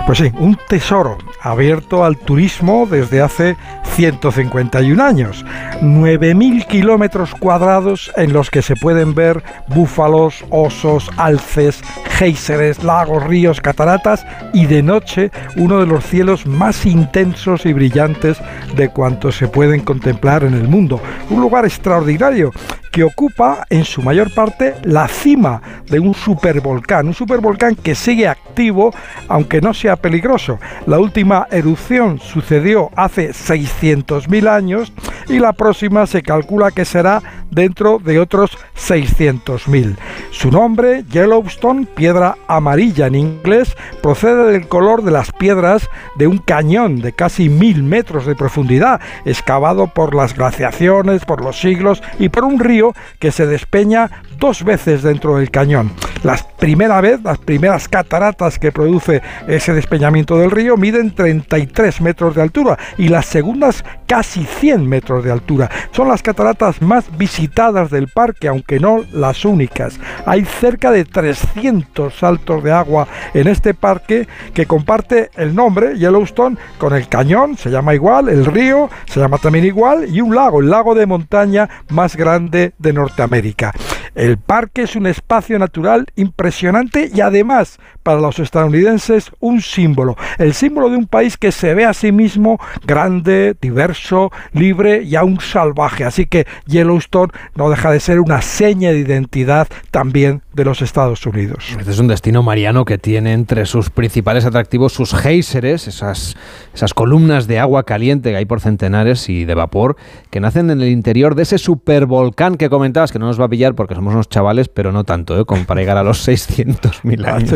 Pues 0.08 0.20
sí, 0.20 0.32
un 0.40 0.58
tesoro 0.70 1.18
abierto 1.42 2.06
al 2.06 2.16
turismo 2.16 2.88
desde 2.90 3.22
hace 3.22 3.58
151 3.96 5.04
años. 5.04 5.46
9.000 5.82 6.66
kilómetros 6.66 7.36
cuadrados 7.36 8.10
en 8.16 8.32
los 8.32 8.50
que 8.50 8.62
se 8.62 8.78
pueden 8.78 9.14
ver 9.14 9.44
búfalos, 9.68 10.46
osos, 10.50 11.10
alces, 11.18 11.82
géiseres, 12.12 12.86
lagos, 12.86 13.22
ríos, 13.26 13.60
cataratas 13.60 14.26
y 14.54 14.66
de 14.66 14.82
noche 14.82 15.30
uno 15.58 15.82
de 15.82 15.88
los 15.88 16.06
cielos 16.06 16.46
más 16.46 16.86
intensos 16.86 17.66
y 17.66 17.74
brillantes 17.74 18.38
de 18.78 18.88
cuantos 18.88 19.36
se 19.36 19.50
pueden 19.50 19.82
contemplar 19.82 20.46
en 20.46 20.54
el 20.54 20.70
mundo. 20.70 21.02
Un 21.30 21.42
lugar 21.42 21.66
extraordinario 21.66 22.54
que 22.98 23.04
ocupa 23.04 23.64
en 23.70 23.86
su 23.86 24.02
mayor 24.02 24.34
parte 24.34 24.74
la 24.84 25.08
cima 25.08 25.62
de 25.86 26.00
un 26.00 26.16
supervolcán, 26.16 27.06
un 27.06 27.14
supervolcán 27.14 27.76
que 27.76 27.94
sigue 27.94 28.28
activo 28.28 28.92
aunque 29.28 29.62
no 29.62 29.76
sea 29.76 29.98
peligroso. 29.98 30.58
La 30.88 30.98
última 30.98 31.46
erupción 31.52 32.20
sucedió 32.20 32.90
hace 32.96 33.30
600.000 33.34 34.48
años 34.48 34.92
y 35.30 35.38
la 35.38 35.54
próxima 35.54 36.08
se 36.08 36.24
calcula 36.24 36.72
que 36.72 36.86
será 36.86 37.22
dentro 37.52 38.00
de 38.00 38.20
otros 38.20 38.58
600.000. 38.76 39.98
Su 40.32 40.52
nombre, 40.52 41.04
Yellowstone, 41.10 41.86
piedra 41.86 42.38
amarilla 42.48 43.08
en 43.08 43.16
inglés, 43.16 43.76
procede 44.02 44.52
del 44.52 44.68
color 44.68 45.04
de 45.04 45.12
las 45.12 45.32
piedras 45.32 45.90
de 46.16 46.28
un 46.28 46.38
cañón 46.38 47.02
de 47.02 47.14
casi 47.14 47.50
mil 47.50 47.84
metros 47.84 48.26
de 48.26 48.36
profundidad, 48.36 49.02
excavado 49.26 49.88
por 49.88 50.16
las 50.16 50.36
glaciaciones, 50.36 51.26
por 51.26 51.44
los 51.44 51.60
siglos 51.60 52.02
y 52.20 52.30
por 52.30 52.44
un 52.44 52.60
río 52.60 52.94
que 53.20 53.32
se 53.32 53.48
despeña 53.48 54.24
dos 54.38 54.64
veces 54.64 55.04
dentro 55.04 55.38
del 55.38 55.52
cañón. 55.52 55.92
La 56.24 56.38
primera 56.58 57.00
vez, 57.02 57.22
las 57.24 57.38
primeras 57.38 57.88
cataratas 57.88 58.58
que 58.58 58.72
produce 58.72 59.22
ese 59.48 59.74
despeñamiento 59.74 60.38
del 60.38 60.52
río 60.52 60.76
miden 60.76 61.14
33 61.14 62.02
metros 62.02 62.36
de 62.36 62.42
altura 62.42 62.78
y 62.98 63.08
las 63.10 63.28
segundas 63.28 63.84
casi 64.08 64.44
100 64.44 64.88
metros 64.88 65.24
de 65.24 65.32
altura. 65.32 65.70
Son 65.92 66.08
las 66.08 66.24
cataratas 66.24 66.82
más 66.82 67.06
visitadas 67.18 67.92
del 67.92 68.08
parque, 68.08 68.48
aunque 68.48 68.80
no 68.80 69.04
las 69.14 69.46
únicas. 69.46 70.00
Hay 70.26 70.46
cerca 70.46 70.92
de 70.92 71.06
300 71.06 72.14
saltos 72.14 72.64
de 72.64 72.72
agua 72.72 73.08
en 73.34 73.48
este 73.48 73.74
parque 73.74 74.28
que 74.54 74.66
comparte 74.66 75.30
el 75.36 75.56
nombre 75.56 75.98
Yellowstone 75.98 76.58
con 76.78 76.94
el 76.94 77.08
cañón, 77.08 77.58
se 77.58 77.70
llama 77.70 77.94
igual, 77.94 78.30
el 78.30 78.46
río 78.46 78.90
se 79.06 79.20
llama 79.20 79.38
también 79.38 79.66
igual 79.66 80.08
y 80.10 80.22
un 80.22 80.34
lago, 80.34 80.62
el 80.62 80.70
lago 80.70 80.96
de 80.96 81.06
montaña 81.06 81.70
más 81.90 82.16
grande 82.16 82.74
de 82.78 82.94
Norteamérica. 82.94 83.74
El 84.16 84.38
parque 84.38 84.84
es 84.84 84.96
un 84.96 85.08
espacio 85.08 85.60
natural 85.60 86.08
impresionante 86.16 87.10
y 87.14 87.22
además 87.22 87.80
para 88.08 88.22
los 88.22 88.40
estadounidenses 88.40 89.32
un 89.42 89.60
símbolo, 89.60 90.16
el 90.38 90.54
símbolo 90.54 90.90
de 90.90 90.96
un 90.96 91.08
país 91.08 91.36
que 91.36 91.52
se 91.52 91.74
ve 91.74 91.84
a 91.84 91.94
sí 91.94 92.14
mismo 92.14 92.58
grande, 92.86 93.54
diverso, 93.60 94.32
libre 94.54 95.04
y 95.04 95.18
aún 95.18 95.42
salvaje. 95.42 96.06
Así 96.06 96.26
que 96.26 96.48
Yellowstone 96.68 97.34
no 97.56 97.70
deja 97.70 97.92
de 97.92 98.00
ser 98.00 98.22
una 98.22 98.42
seña 98.42 98.92
de 98.92 99.00
identidad 99.00 99.68
también 99.92 100.42
de 100.54 100.64
los 100.64 100.82
Estados 100.82 101.26
Unidos. 101.26 101.76
Este 101.78 101.92
es 101.92 102.00
un 102.00 102.08
destino 102.08 102.44
mariano 102.44 102.86
que 102.86 102.98
tiene 102.98 103.34
entre 103.34 103.66
sus 103.66 103.90
principales 103.90 104.46
atractivos 104.46 104.94
sus 104.94 105.14
géiseres, 105.14 105.90
esas, 105.90 106.38
esas 106.74 106.94
columnas 106.94 107.46
de 107.46 107.60
agua 107.60 107.84
caliente 107.84 108.32
que 108.32 108.38
hay 108.38 108.46
por 108.46 108.62
centenares 108.62 109.28
y 109.28 109.44
de 109.44 109.54
vapor 109.54 109.98
que 110.30 110.40
nacen 110.40 110.70
en 110.70 110.82
el 110.82 110.88
interior 110.88 111.36
de 111.36 111.44
ese 111.44 111.58
supervolcán 111.58 112.56
que 112.56 112.70
comentabas, 112.70 113.12
que 113.12 113.20
no 113.20 113.26
nos 113.26 113.40
va 113.40 113.46
a 113.46 113.50
pillar 113.50 113.76
porque 113.76 113.96
somos 113.96 114.14
unos 114.14 114.30
chavales, 114.30 114.70
pero 114.70 114.94
no 114.94 115.04
tanto, 115.04 115.38
¿eh? 115.38 115.44
como 115.44 115.66
para 115.66 115.82
llegar 115.82 115.98
a 115.98 116.04
los 116.04 116.26
600.000 116.28 117.28
años. 117.28 117.50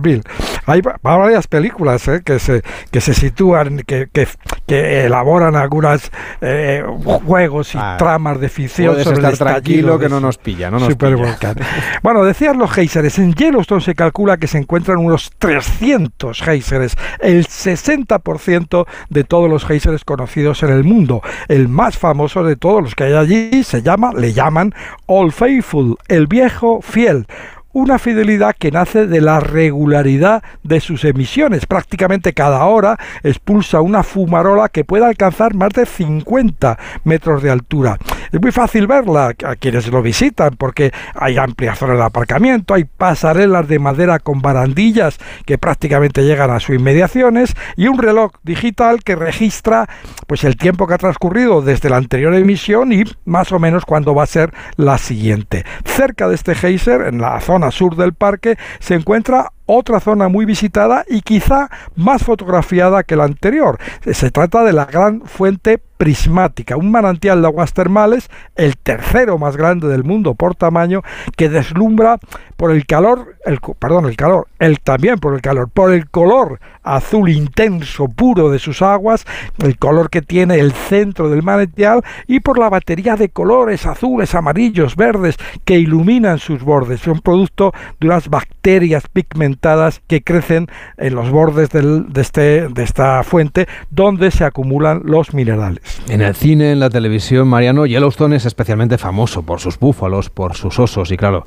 600.000. 0.00 0.22
Hay 0.66 0.82
varias 1.02 1.46
películas 1.46 2.06
¿eh? 2.08 2.22
que, 2.24 2.38
se, 2.38 2.62
que 2.90 3.00
se 3.00 3.14
sitúan, 3.14 3.82
que, 3.86 4.08
que, 4.12 4.28
que 4.66 5.06
elaboran 5.06 5.56
algunos 5.56 6.10
eh, 6.40 6.84
juegos 7.24 7.74
y 7.74 7.78
tramas 7.96 8.40
de 8.40 8.48
ficción 8.48 8.88
Puedes 8.88 9.04
sobre 9.04 9.16
estar 9.16 9.32
el 9.32 9.38
tranquilo 9.38 9.98
que 9.98 10.08
no 10.08 10.20
nos 10.20 10.38
pilla, 10.38 10.70
no 10.70 10.78
nos 10.78 10.88
supervolcán. 10.88 11.56
Bueno, 12.02 12.24
decías 12.24 12.56
los 12.56 12.70
géiseres. 12.70 13.18
En 13.18 13.34
Yellowstone 13.34 13.80
se 13.80 13.94
calcula 13.94 14.36
que 14.36 14.46
se 14.46 14.58
encuentran 14.58 14.98
unos 14.98 15.30
300 15.38 16.40
géiseres, 16.40 16.96
el 17.20 17.46
60% 17.46 18.86
de 19.08 19.24
todos 19.24 19.50
los 19.50 19.64
géiseres 19.64 20.04
conocidos 20.04 20.62
en 20.62 20.70
el 20.70 20.84
mundo. 20.84 21.22
El 21.48 21.68
más 21.68 21.98
famoso 21.98 22.42
de 22.44 22.56
todos 22.56 22.82
los 22.82 22.94
que 22.94 23.04
hay 23.04 23.14
allí 23.14 23.64
se 23.64 23.82
llama, 23.82 24.12
le 24.12 24.32
llaman 24.32 24.74
Old 25.06 25.32
Faithful, 25.32 25.96
el 26.08 26.26
viejo 26.26 26.80
fiel 26.82 27.26
una 27.72 27.98
fidelidad 27.98 28.56
que 28.58 28.70
nace 28.70 29.06
de 29.06 29.20
la 29.20 29.40
regularidad 29.40 30.42
de 30.62 30.80
sus 30.80 31.04
emisiones. 31.04 31.66
Prácticamente 31.66 32.32
cada 32.32 32.64
hora 32.64 32.98
expulsa 33.22 33.80
una 33.80 34.02
fumarola 34.02 34.68
que 34.68 34.84
puede 34.84 35.04
alcanzar 35.04 35.54
más 35.54 35.70
de 35.70 35.86
50 35.86 36.78
metros 37.04 37.42
de 37.42 37.50
altura. 37.50 37.98
Es 38.32 38.40
muy 38.40 38.52
fácil 38.52 38.86
verla 38.86 39.34
a 39.44 39.56
quienes 39.56 39.88
lo 39.88 40.02
visitan 40.02 40.56
porque 40.56 40.92
hay 41.14 41.38
amplias 41.38 41.78
zonas 41.78 41.98
de 41.98 42.04
aparcamiento, 42.04 42.74
hay 42.74 42.84
pasarelas 42.84 43.68
de 43.68 43.78
madera 43.78 44.18
con 44.18 44.40
barandillas 44.40 45.18
que 45.46 45.58
prácticamente 45.58 46.24
llegan 46.24 46.50
a 46.50 46.60
sus 46.60 46.76
inmediaciones 46.76 47.54
y 47.76 47.88
un 47.88 47.98
reloj 47.98 48.32
digital 48.42 49.02
que 49.02 49.16
registra 49.16 49.88
pues 50.26 50.44
el 50.44 50.56
tiempo 50.56 50.86
que 50.86 50.94
ha 50.94 50.98
transcurrido 50.98 51.62
desde 51.62 51.90
la 51.90 51.96
anterior 51.96 52.34
emisión 52.34 52.92
y 52.92 53.04
más 53.24 53.52
o 53.52 53.58
menos 53.58 53.84
cuándo 53.84 54.14
va 54.14 54.24
a 54.24 54.26
ser 54.26 54.52
la 54.76 54.98
siguiente. 54.98 55.64
Cerca 55.84 56.28
de 56.28 56.34
este 56.34 56.54
geyser, 56.54 57.02
en 57.02 57.20
la 57.20 57.40
zona 57.40 57.57
sur 57.70 57.96
del 57.96 58.14
parque, 58.14 58.56
se 58.80 58.94
encuentra 58.94 59.52
otra 59.68 60.00
zona 60.00 60.28
muy 60.28 60.46
visitada 60.46 61.04
y 61.06 61.20
quizá 61.20 61.68
más 61.94 62.24
fotografiada 62.24 63.02
que 63.04 63.16
la 63.16 63.24
anterior. 63.24 63.78
Se 64.10 64.30
trata 64.30 64.64
de 64.64 64.72
la 64.72 64.86
gran 64.86 65.20
fuente 65.26 65.78
prismática, 65.98 66.76
un 66.76 66.92
manantial 66.92 67.42
de 67.42 67.48
aguas 67.48 67.72
termales, 67.72 68.30
el 68.54 68.76
tercero 68.78 69.36
más 69.36 69.56
grande 69.56 69.88
del 69.88 70.04
mundo 70.04 70.34
por 70.34 70.54
tamaño, 70.54 71.02
que 71.36 71.48
deslumbra 71.48 72.18
por 72.56 72.70
el 72.70 72.86
calor, 72.86 73.36
el, 73.44 73.58
perdón, 73.78 74.06
el 74.06 74.16
calor, 74.16 74.46
el 74.60 74.78
también 74.78 75.18
por 75.18 75.34
el 75.34 75.42
calor, 75.42 75.68
por 75.68 75.92
el 75.92 76.08
color 76.08 76.60
azul 76.84 77.28
intenso, 77.28 78.08
puro 78.08 78.48
de 78.48 78.60
sus 78.60 78.80
aguas, 78.80 79.26
el 79.58 79.76
color 79.76 80.08
que 80.08 80.22
tiene 80.22 80.60
el 80.60 80.72
centro 80.72 81.28
del 81.28 81.42
manantial 81.42 82.02
y 82.28 82.40
por 82.40 82.58
la 82.58 82.70
batería 82.70 83.16
de 83.16 83.28
colores 83.28 83.84
azules, 83.84 84.34
amarillos, 84.36 84.94
verdes 84.94 85.36
que 85.64 85.78
iluminan 85.80 86.38
sus 86.38 86.62
bordes. 86.62 87.00
Son 87.00 87.20
producto 87.20 87.72
de 87.98 88.06
unas 88.06 88.28
bacterias 88.28 89.08
pigmentadas 89.12 89.57
que 90.06 90.22
crecen 90.22 90.66
en 90.96 91.14
los 91.14 91.30
bordes 91.30 91.70
del, 91.70 92.12
de, 92.12 92.20
este, 92.20 92.68
de 92.68 92.82
esta 92.82 93.22
fuente 93.22 93.66
donde 93.90 94.30
se 94.30 94.44
acumulan 94.44 95.02
los 95.04 95.34
minerales. 95.34 95.82
En 96.08 96.22
el 96.22 96.34
cine, 96.34 96.72
en 96.72 96.80
la 96.80 96.90
televisión, 96.90 97.48
Mariano, 97.48 97.86
Yellowstone 97.86 98.36
es 98.36 98.46
especialmente 98.46 98.98
famoso 98.98 99.42
por 99.42 99.60
sus 99.60 99.78
búfalos, 99.78 100.30
por 100.30 100.54
sus 100.54 100.78
osos 100.78 101.10
y 101.12 101.16
claro, 101.16 101.46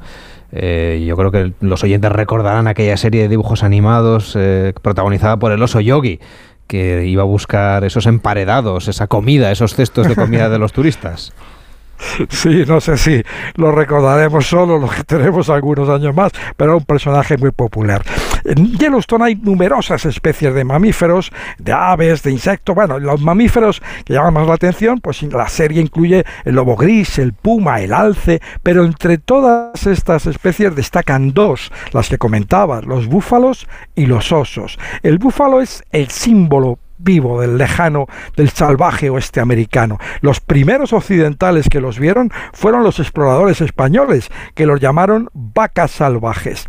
eh, 0.52 1.04
yo 1.08 1.16
creo 1.16 1.32
que 1.32 1.54
los 1.62 1.84
oyentes 1.84 2.12
recordarán 2.12 2.68
aquella 2.68 2.98
serie 2.98 3.24
de 3.24 3.30
dibujos 3.30 3.64
animados 3.64 4.36
eh, 4.38 4.74
protagonizada 4.82 5.38
por 5.38 5.52
el 5.52 5.62
oso 5.64 5.80
Yogi 5.80 6.20
que 6.68 7.06
iba 7.06 7.24
a 7.24 7.26
buscar 7.26 7.84
esos 7.84 8.06
emparedados, 8.06 8.88
esa 8.88 9.08
comida, 9.08 9.52
esos 9.52 9.76
cestos 9.76 10.08
de 10.08 10.16
comida 10.16 10.50
de 10.50 10.58
los 10.58 10.72
turistas. 10.74 11.34
Sí, 12.30 12.64
no 12.68 12.82
sé 12.82 12.98
si 12.98 13.24
lo 13.56 13.72
recordaremos 13.72 14.48
solo 14.48 14.78
los 14.78 14.94
que 14.94 15.04
tenemos 15.04 15.50
algunos 15.50 15.90
años 15.90 16.16
más, 16.16 16.32
pero 16.58 16.78
un 16.78 16.86
personaje 16.86 17.38
muy 17.38 17.52
popular. 17.52 18.02
En 18.44 18.74
Yellowstone 18.74 19.26
hay 19.26 19.36
numerosas 19.36 20.06
especies 20.06 20.54
de 20.54 20.64
mamíferos, 20.64 21.32
de 21.60 21.74
aves, 21.74 22.24
de 22.24 22.32
insectos. 22.32 22.76
Bueno, 22.76 23.00
los 23.00 23.22
mamíferos 23.22 23.82
que 24.04 24.14
llaman 24.14 24.34
más 24.34 24.48
la 24.48 24.56
atención, 24.56 25.00
pues 25.00 25.22
la 25.24 25.48
serie 25.48 25.82
incluye 25.82 26.26
el 26.46 26.56
lobo 26.56 26.76
gris, 26.76 27.20
el 27.20 27.34
puma, 27.34 27.82
el 27.82 27.94
alce, 27.94 28.42
pero 28.64 28.84
entre 28.84 29.18
todas 29.18 29.86
estas 29.86 30.26
especies 30.26 30.76
destacan 30.76 31.34
dos, 31.34 31.72
las 31.92 32.10
que 32.10 32.18
comentabas, 32.18 32.86
los 32.86 33.08
búfalos 33.08 33.68
y 33.96 34.08
los 34.08 34.32
osos. 34.32 34.80
El 35.04 35.18
búfalo 35.18 35.62
es 35.62 35.84
el 35.92 36.10
símbolo 36.10 36.80
vivo 37.02 37.42
del 37.42 37.58
lejano, 37.58 38.08
del 38.36 38.50
salvaje 38.50 39.10
oeste 39.10 39.40
americano. 39.40 39.98
Los 40.22 40.40
primeros 40.40 40.94
occidentales 40.94 41.68
que 41.70 41.82
los 41.82 42.00
vieron 42.00 42.32
fueron 42.54 42.84
los 42.84 43.00
exploradores 43.00 43.62
españoles, 43.62 44.30
que 44.56 44.66
los 44.66 44.80
llamaron 44.80 45.30
vacas 45.34 45.92
salvajes. 45.92 46.68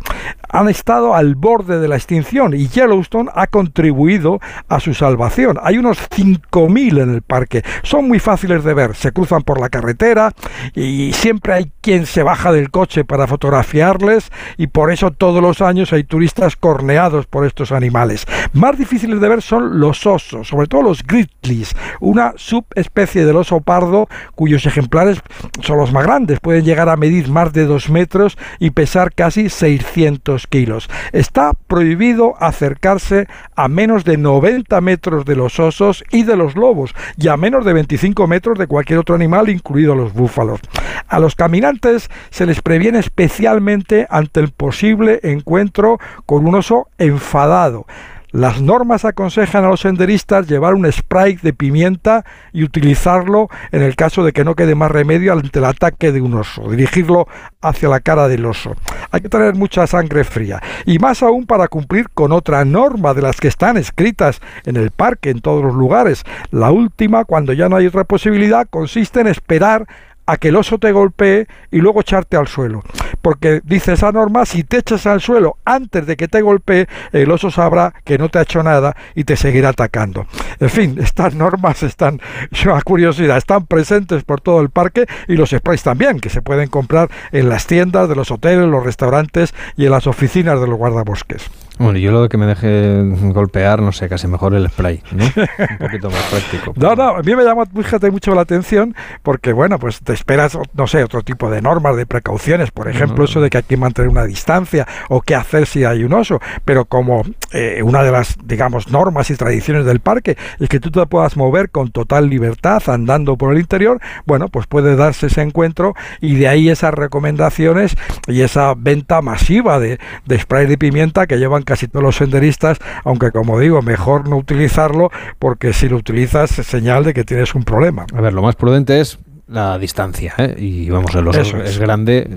Han 0.49 0.69
estado 0.69 1.15
al 1.15 1.35
borde 1.35 1.79
de 1.79 1.87
la 1.87 1.95
extinción 1.95 2.53
y 2.53 2.67
Yellowstone 2.67 3.29
ha 3.33 3.47
contribuido 3.47 4.39
a 4.67 4.79
su 4.79 4.93
salvación. 4.93 5.57
Hay 5.61 5.77
unos 5.77 5.97
5.000 6.09 7.01
en 7.01 7.09
el 7.09 7.21
parque, 7.21 7.63
son 7.81 8.07
muy 8.07 8.19
fáciles 8.19 8.63
de 8.63 8.73
ver, 8.73 8.95
se 8.95 9.11
cruzan 9.11 9.41
por 9.41 9.59
la 9.59 9.69
carretera 9.69 10.31
y 10.75 11.11
siempre 11.13 11.53
hay 11.53 11.71
quien 11.81 12.05
se 12.05 12.23
baja 12.23 12.51
del 12.51 12.71
coche 12.71 13.03
para 13.03 13.27
fotografiarles 13.27 14.31
y 14.57 14.67
por 14.67 14.91
eso 14.91 15.11
todos 15.11 15.41
los 15.41 15.61
años 15.61 15.91
hay 15.93 16.03
turistas 16.03 16.55
corneados 16.55 17.25
por 17.25 17.45
estos 17.45 17.71
animales. 17.71 18.25
Más 18.53 18.77
difíciles 18.77 19.19
de 19.19 19.29
ver 19.29 19.41
son 19.41 19.79
los 19.79 20.05
osos, 20.05 20.47
sobre 20.47 20.67
todo 20.67 20.83
los 20.83 21.03
grizzlies, 21.03 21.75
una 21.99 22.33
subespecie 22.35 23.25
del 23.25 23.37
oso 23.37 23.61
pardo 23.61 24.07
cuyos 24.35 24.65
ejemplares 24.65 25.21
son 25.61 25.77
los 25.77 25.91
más 25.91 26.03
grandes, 26.03 26.39
pueden 26.39 26.63
llegar 26.63 26.89
a 26.89 26.97
medir 26.97 27.29
más 27.29 27.53
de 27.53 27.65
2 27.65 27.89
metros 27.89 28.37
y 28.59 28.69
pesar 28.71 29.13
casi 29.13 29.49
600 29.49 30.12
kilos. 30.49 30.89
Está 31.11 31.53
prohibido 31.53 32.35
acercarse 32.39 33.27
a 33.55 33.67
menos 33.67 34.03
de 34.03 34.17
90 34.17 34.79
metros 34.81 35.25
de 35.25 35.35
los 35.35 35.59
osos 35.59 36.03
y 36.11 36.23
de 36.23 36.35
los 36.35 36.55
lobos 36.55 36.93
y 37.17 37.27
a 37.27 37.37
menos 37.37 37.65
de 37.65 37.73
25 37.73 38.27
metros 38.27 38.57
de 38.57 38.67
cualquier 38.67 38.99
otro 38.99 39.15
animal, 39.15 39.49
incluidos 39.49 39.97
los 39.97 40.13
búfalos. 40.13 40.59
A 41.07 41.19
los 41.19 41.35
caminantes 41.35 42.09
se 42.29 42.45
les 42.45 42.61
previene 42.61 42.99
especialmente 42.99 44.07
ante 44.09 44.39
el 44.39 44.51
posible 44.51 45.19
encuentro 45.23 45.99
con 46.25 46.45
un 46.47 46.55
oso 46.55 46.87
enfadado. 46.97 47.85
Las 48.33 48.59
normas 48.63 49.05
aconsejan 49.05 49.63
a 49.63 49.67
los 49.67 49.81
senderistas 49.81 50.47
llevar 50.47 50.73
un 50.73 50.91
spray 50.91 51.35
de 51.35 51.53
pimienta 51.53 52.25
y 52.51 52.63
utilizarlo 52.63 53.47
en 53.71 53.83
el 53.83 53.95
caso 53.95 54.23
de 54.23 54.31
que 54.31 54.43
no 54.43 54.55
quede 54.55 54.73
más 54.73 54.89
remedio 54.89 55.33
ante 55.33 55.59
el 55.59 55.65
ataque 55.65 56.11
de 56.11 56.19
un 56.19 56.33
oso, 56.33 56.67
dirigirlo 56.67 57.27
hacia 57.61 57.89
la 57.89 57.99
cara 57.99 58.27
del 58.27 58.47
oso. 58.47 58.75
Hay 59.11 59.21
que 59.21 59.29
tener 59.29 59.53
mucha 59.53 59.85
sangre 59.85 60.23
fría 60.23 60.59
y 60.83 60.97
más 60.97 61.21
aún 61.21 61.45
para 61.45 61.67
cumplir 61.67 62.09
con 62.09 62.31
otra 62.31 62.65
norma 62.65 63.13
de 63.13 63.21
las 63.21 63.39
que 63.39 63.49
están 63.49 63.77
escritas 63.77 64.41
en 64.65 64.77
el 64.77 64.89
parque 64.89 65.29
en 65.29 65.39
todos 65.39 65.63
los 65.63 65.75
lugares. 65.75 66.23
La 66.49 66.71
última, 66.71 67.25
cuando 67.25 67.53
ya 67.53 67.69
no 67.69 67.75
hay 67.75 67.85
otra 67.85 68.03
posibilidad, 68.03 68.67
consiste 68.67 69.19
en 69.19 69.27
esperar 69.27 69.85
a 70.25 70.37
que 70.37 70.47
el 70.47 70.55
oso 70.55 70.79
te 70.79 70.91
golpee 70.91 71.45
y 71.69 71.77
luego 71.77 72.01
echarte 72.01 72.35
al 72.35 72.47
suelo. 72.47 72.81
Porque 73.23 73.61
dice 73.63 73.93
esa 73.93 74.11
norma, 74.11 74.45
si 74.45 74.65
te 74.65 74.79
echas 74.79 75.07
al 75.07 75.21
suelo 75.21 75.57
antes 75.63 76.05
de 76.05 76.17
que 76.17 76.27
te 76.27 76.41
golpee, 76.41 76.89
el 77.13 77.31
oso 77.31 77.49
sabrá 77.49 77.93
que 78.03 78.17
no 78.17 78.27
te 78.27 78.37
ha 78.37 78.41
hecho 78.41 78.61
nada 78.63 78.97
y 79.15 79.23
te 79.23 79.37
seguirá 79.37 79.69
atacando. 79.69 80.27
En 80.59 80.69
fin, 80.69 80.97
estas 81.01 81.33
normas 81.33 81.83
están, 81.83 82.19
es 82.51 82.65
una 82.65 82.81
curiosidad, 82.81 83.37
están 83.37 83.65
presentes 83.65 84.25
por 84.25 84.41
todo 84.41 84.59
el 84.59 84.69
parque 84.69 85.07
y 85.29 85.37
los 85.37 85.51
sprays 85.51 85.83
también, 85.83 86.19
que 86.19 86.29
se 86.29 86.41
pueden 86.41 86.67
comprar 86.67 87.09
en 87.31 87.47
las 87.47 87.65
tiendas 87.65 88.09
de 88.09 88.15
los 88.15 88.29
hoteles, 88.29 88.67
los 88.67 88.83
restaurantes 88.83 89.53
y 89.77 89.85
en 89.85 89.91
las 89.91 90.05
oficinas 90.05 90.59
de 90.59 90.67
los 90.67 90.77
guardabosques. 90.77 91.49
Bueno, 91.79 91.97
yo 91.97 92.11
lo 92.11 92.21
de 92.23 92.29
que 92.29 92.37
me 92.37 92.45
deje 92.45 93.01
golpear, 93.31 93.81
no 93.81 93.91
sé, 93.91 94.07
casi 94.07 94.27
mejor 94.27 94.53
el 94.53 94.69
spray, 94.69 95.01
¿no? 95.11 95.25
Un 95.25 95.77
poquito 95.79 96.09
más 96.09 96.21
práctico. 96.29 96.73
No, 96.75 96.95
no, 96.95 97.15
a 97.15 97.21
mí 97.21 97.35
me 97.35 97.43
llama 97.43 97.65
fíjate, 97.65 98.11
mucho 98.11 98.35
la 98.35 98.41
atención 98.41 98.95
porque, 99.23 99.53
bueno, 99.53 99.79
pues 99.79 99.99
te 100.01 100.13
esperas, 100.13 100.57
no 100.73 100.87
sé, 100.87 101.03
otro 101.03 101.23
tipo 101.23 101.49
de 101.49 101.61
normas, 101.61 101.95
de 101.95 102.05
precauciones, 102.05 102.71
por 102.71 102.87
ejemplo, 102.87 103.25
eso 103.25 103.41
de 103.41 103.49
que 103.49 103.57
hay 103.57 103.63
que 103.63 103.77
mantener 103.77 104.09
una 104.09 104.25
distancia 104.25 104.87
o 105.09 105.21
qué 105.21 105.35
hacer 105.35 105.65
si 105.65 105.83
hay 105.83 106.03
un 106.03 106.13
oso, 106.13 106.39
pero 106.63 106.85
como 106.85 107.23
eh, 107.51 107.81
una 107.83 108.03
de 108.03 108.11
las, 108.11 108.37
digamos, 108.43 108.89
normas 108.89 109.29
y 109.31 109.35
tradiciones 109.35 109.85
del 109.85 109.99
parque 109.99 110.37
es 110.59 110.69
que 110.69 110.79
tú 110.79 110.91
te 110.91 111.05
puedas 111.07 111.35
mover 111.37 111.71
con 111.71 111.91
total 111.91 112.29
libertad 112.29 112.83
andando 112.87 113.35
por 113.35 113.53
el 113.53 113.59
interior, 113.59 113.99
bueno, 114.25 114.47
pues 114.49 114.67
puede 114.67 114.95
darse 114.95 115.27
ese 115.27 115.41
encuentro 115.41 115.95
y 116.21 116.35
de 116.35 116.47
ahí 116.47 116.69
esas 116.69 116.93
recomendaciones 116.93 117.95
y 118.27 118.41
esa 118.41 118.73
venta 118.75 119.21
masiva 119.21 119.79
de, 119.79 119.99
de 120.25 120.39
spray 120.39 120.67
de 120.67 120.77
pimienta 120.77 121.25
que 121.27 121.37
llevan 121.37 121.62
casi 121.63 121.87
todos 121.87 122.03
los 122.03 122.17
senderistas, 122.17 122.77
aunque 123.03 123.31
como 123.31 123.59
digo, 123.59 123.81
mejor 123.81 124.27
no 124.27 124.37
utilizarlo 124.37 125.11
porque 125.39 125.73
si 125.73 125.89
lo 125.89 125.97
utilizas 125.97 126.59
es 126.59 126.67
señal 126.67 127.03
de 127.03 127.13
que 127.13 127.23
tienes 127.23 127.55
un 127.55 127.63
problema. 127.63 128.05
A 128.13 128.21
ver, 128.21 128.33
lo 128.33 128.41
más 128.41 128.55
prudente 128.55 128.99
es 128.99 129.19
la 129.47 129.77
distancia. 129.77 130.33
¿eh? 130.37 130.55
Y 130.57 130.89
vamos, 130.89 131.13
el 131.15 131.27
oso 131.27 131.57
es. 131.57 131.77
grande. 131.77 132.27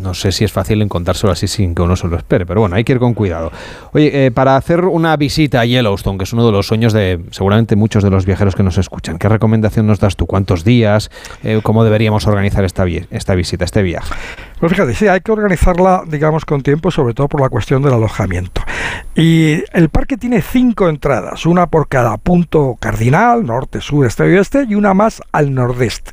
No 0.00 0.14
sé 0.14 0.32
si 0.32 0.44
es 0.44 0.52
fácil 0.52 0.82
encontrárselo 0.82 1.32
así 1.32 1.48
sin 1.48 1.74
que 1.74 1.82
uno 1.82 1.96
se 1.96 2.06
lo 2.08 2.16
espere, 2.16 2.46
pero 2.46 2.60
bueno, 2.60 2.76
hay 2.76 2.84
que 2.84 2.92
ir 2.92 2.98
con 2.98 3.14
cuidado. 3.14 3.50
Oye, 3.92 4.26
eh, 4.26 4.30
para 4.30 4.56
hacer 4.56 4.84
una 4.84 5.16
visita 5.16 5.60
a 5.60 5.64
Yellowstone, 5.64 6.18
que 6.18 6.24
es 6.24 6.32
uno 6.32 6.46
de 6.46 6.52
los 6.52 6.66
sueños 6.66 6.92
de 6.92 7.20
seguramente 7.30 7.76
muchos 7.76 8.02
de 8.02 8.10
los 8.10 8.24
viajeros 8.24 8.54
que 8.54 8.62
nos 8.62 8.78
escuchan, 8.78 9.18
¿qué 9.18 9.28
recomendación 9.28 9.86
nos 9.86 10.00
das 10.00 10.16
tú? 10.16 10.26
¿Cuántos 10.26 10.64
días? 10.64 11.10
Eh, 11.42 11.60
¿Cómo 11.62 11.84
deberíamos 11.84 12.26
organizar 12.26 12.64
esta, 12.64 12.84
esta 12.86 13.34
visita, 13.34 13.64
este 13.64 13.82
viaje? 13.82 14.14
Pues 14.58 14.72
fíjate, 14.72 14.94
sí, 14.94 15.06
hay 15.06 15.20
que 15.20 15.32
organizarla, 15.32 16.04
digamos, 16.06 16.46
con 16.46 16.62
tiempo, 16.62 16.90
sobre 16.90 17.12
todo 17.12 17.28
por 17.28 17.42
la 17.42 17.50
cuestión 17.50 17.82
del 17.82 17.92
alojamiento. 17.92 18.62
Y 19.14 19.62
el 19.72 19.88
parque 19.90 20.16
tiene 20.16 20.40
cinco 20.40 20.88
entradas, 20.88 21.46
una 21.46 21.66
por 21.66 21.88
cada 21.88 22.16
punto 22.16 22.76
cardinal, 22.80 23.44
norte, 23.44 23.80
sur, 23.80 24.06
este 24.06 24.30
y 24.30 24.36
oeste, 24.36 24.66
y 24.68 24.74
una 24.74 24.94
más 24.94 25.22
al 25.32 25.54
nordeste. 25.54 26.12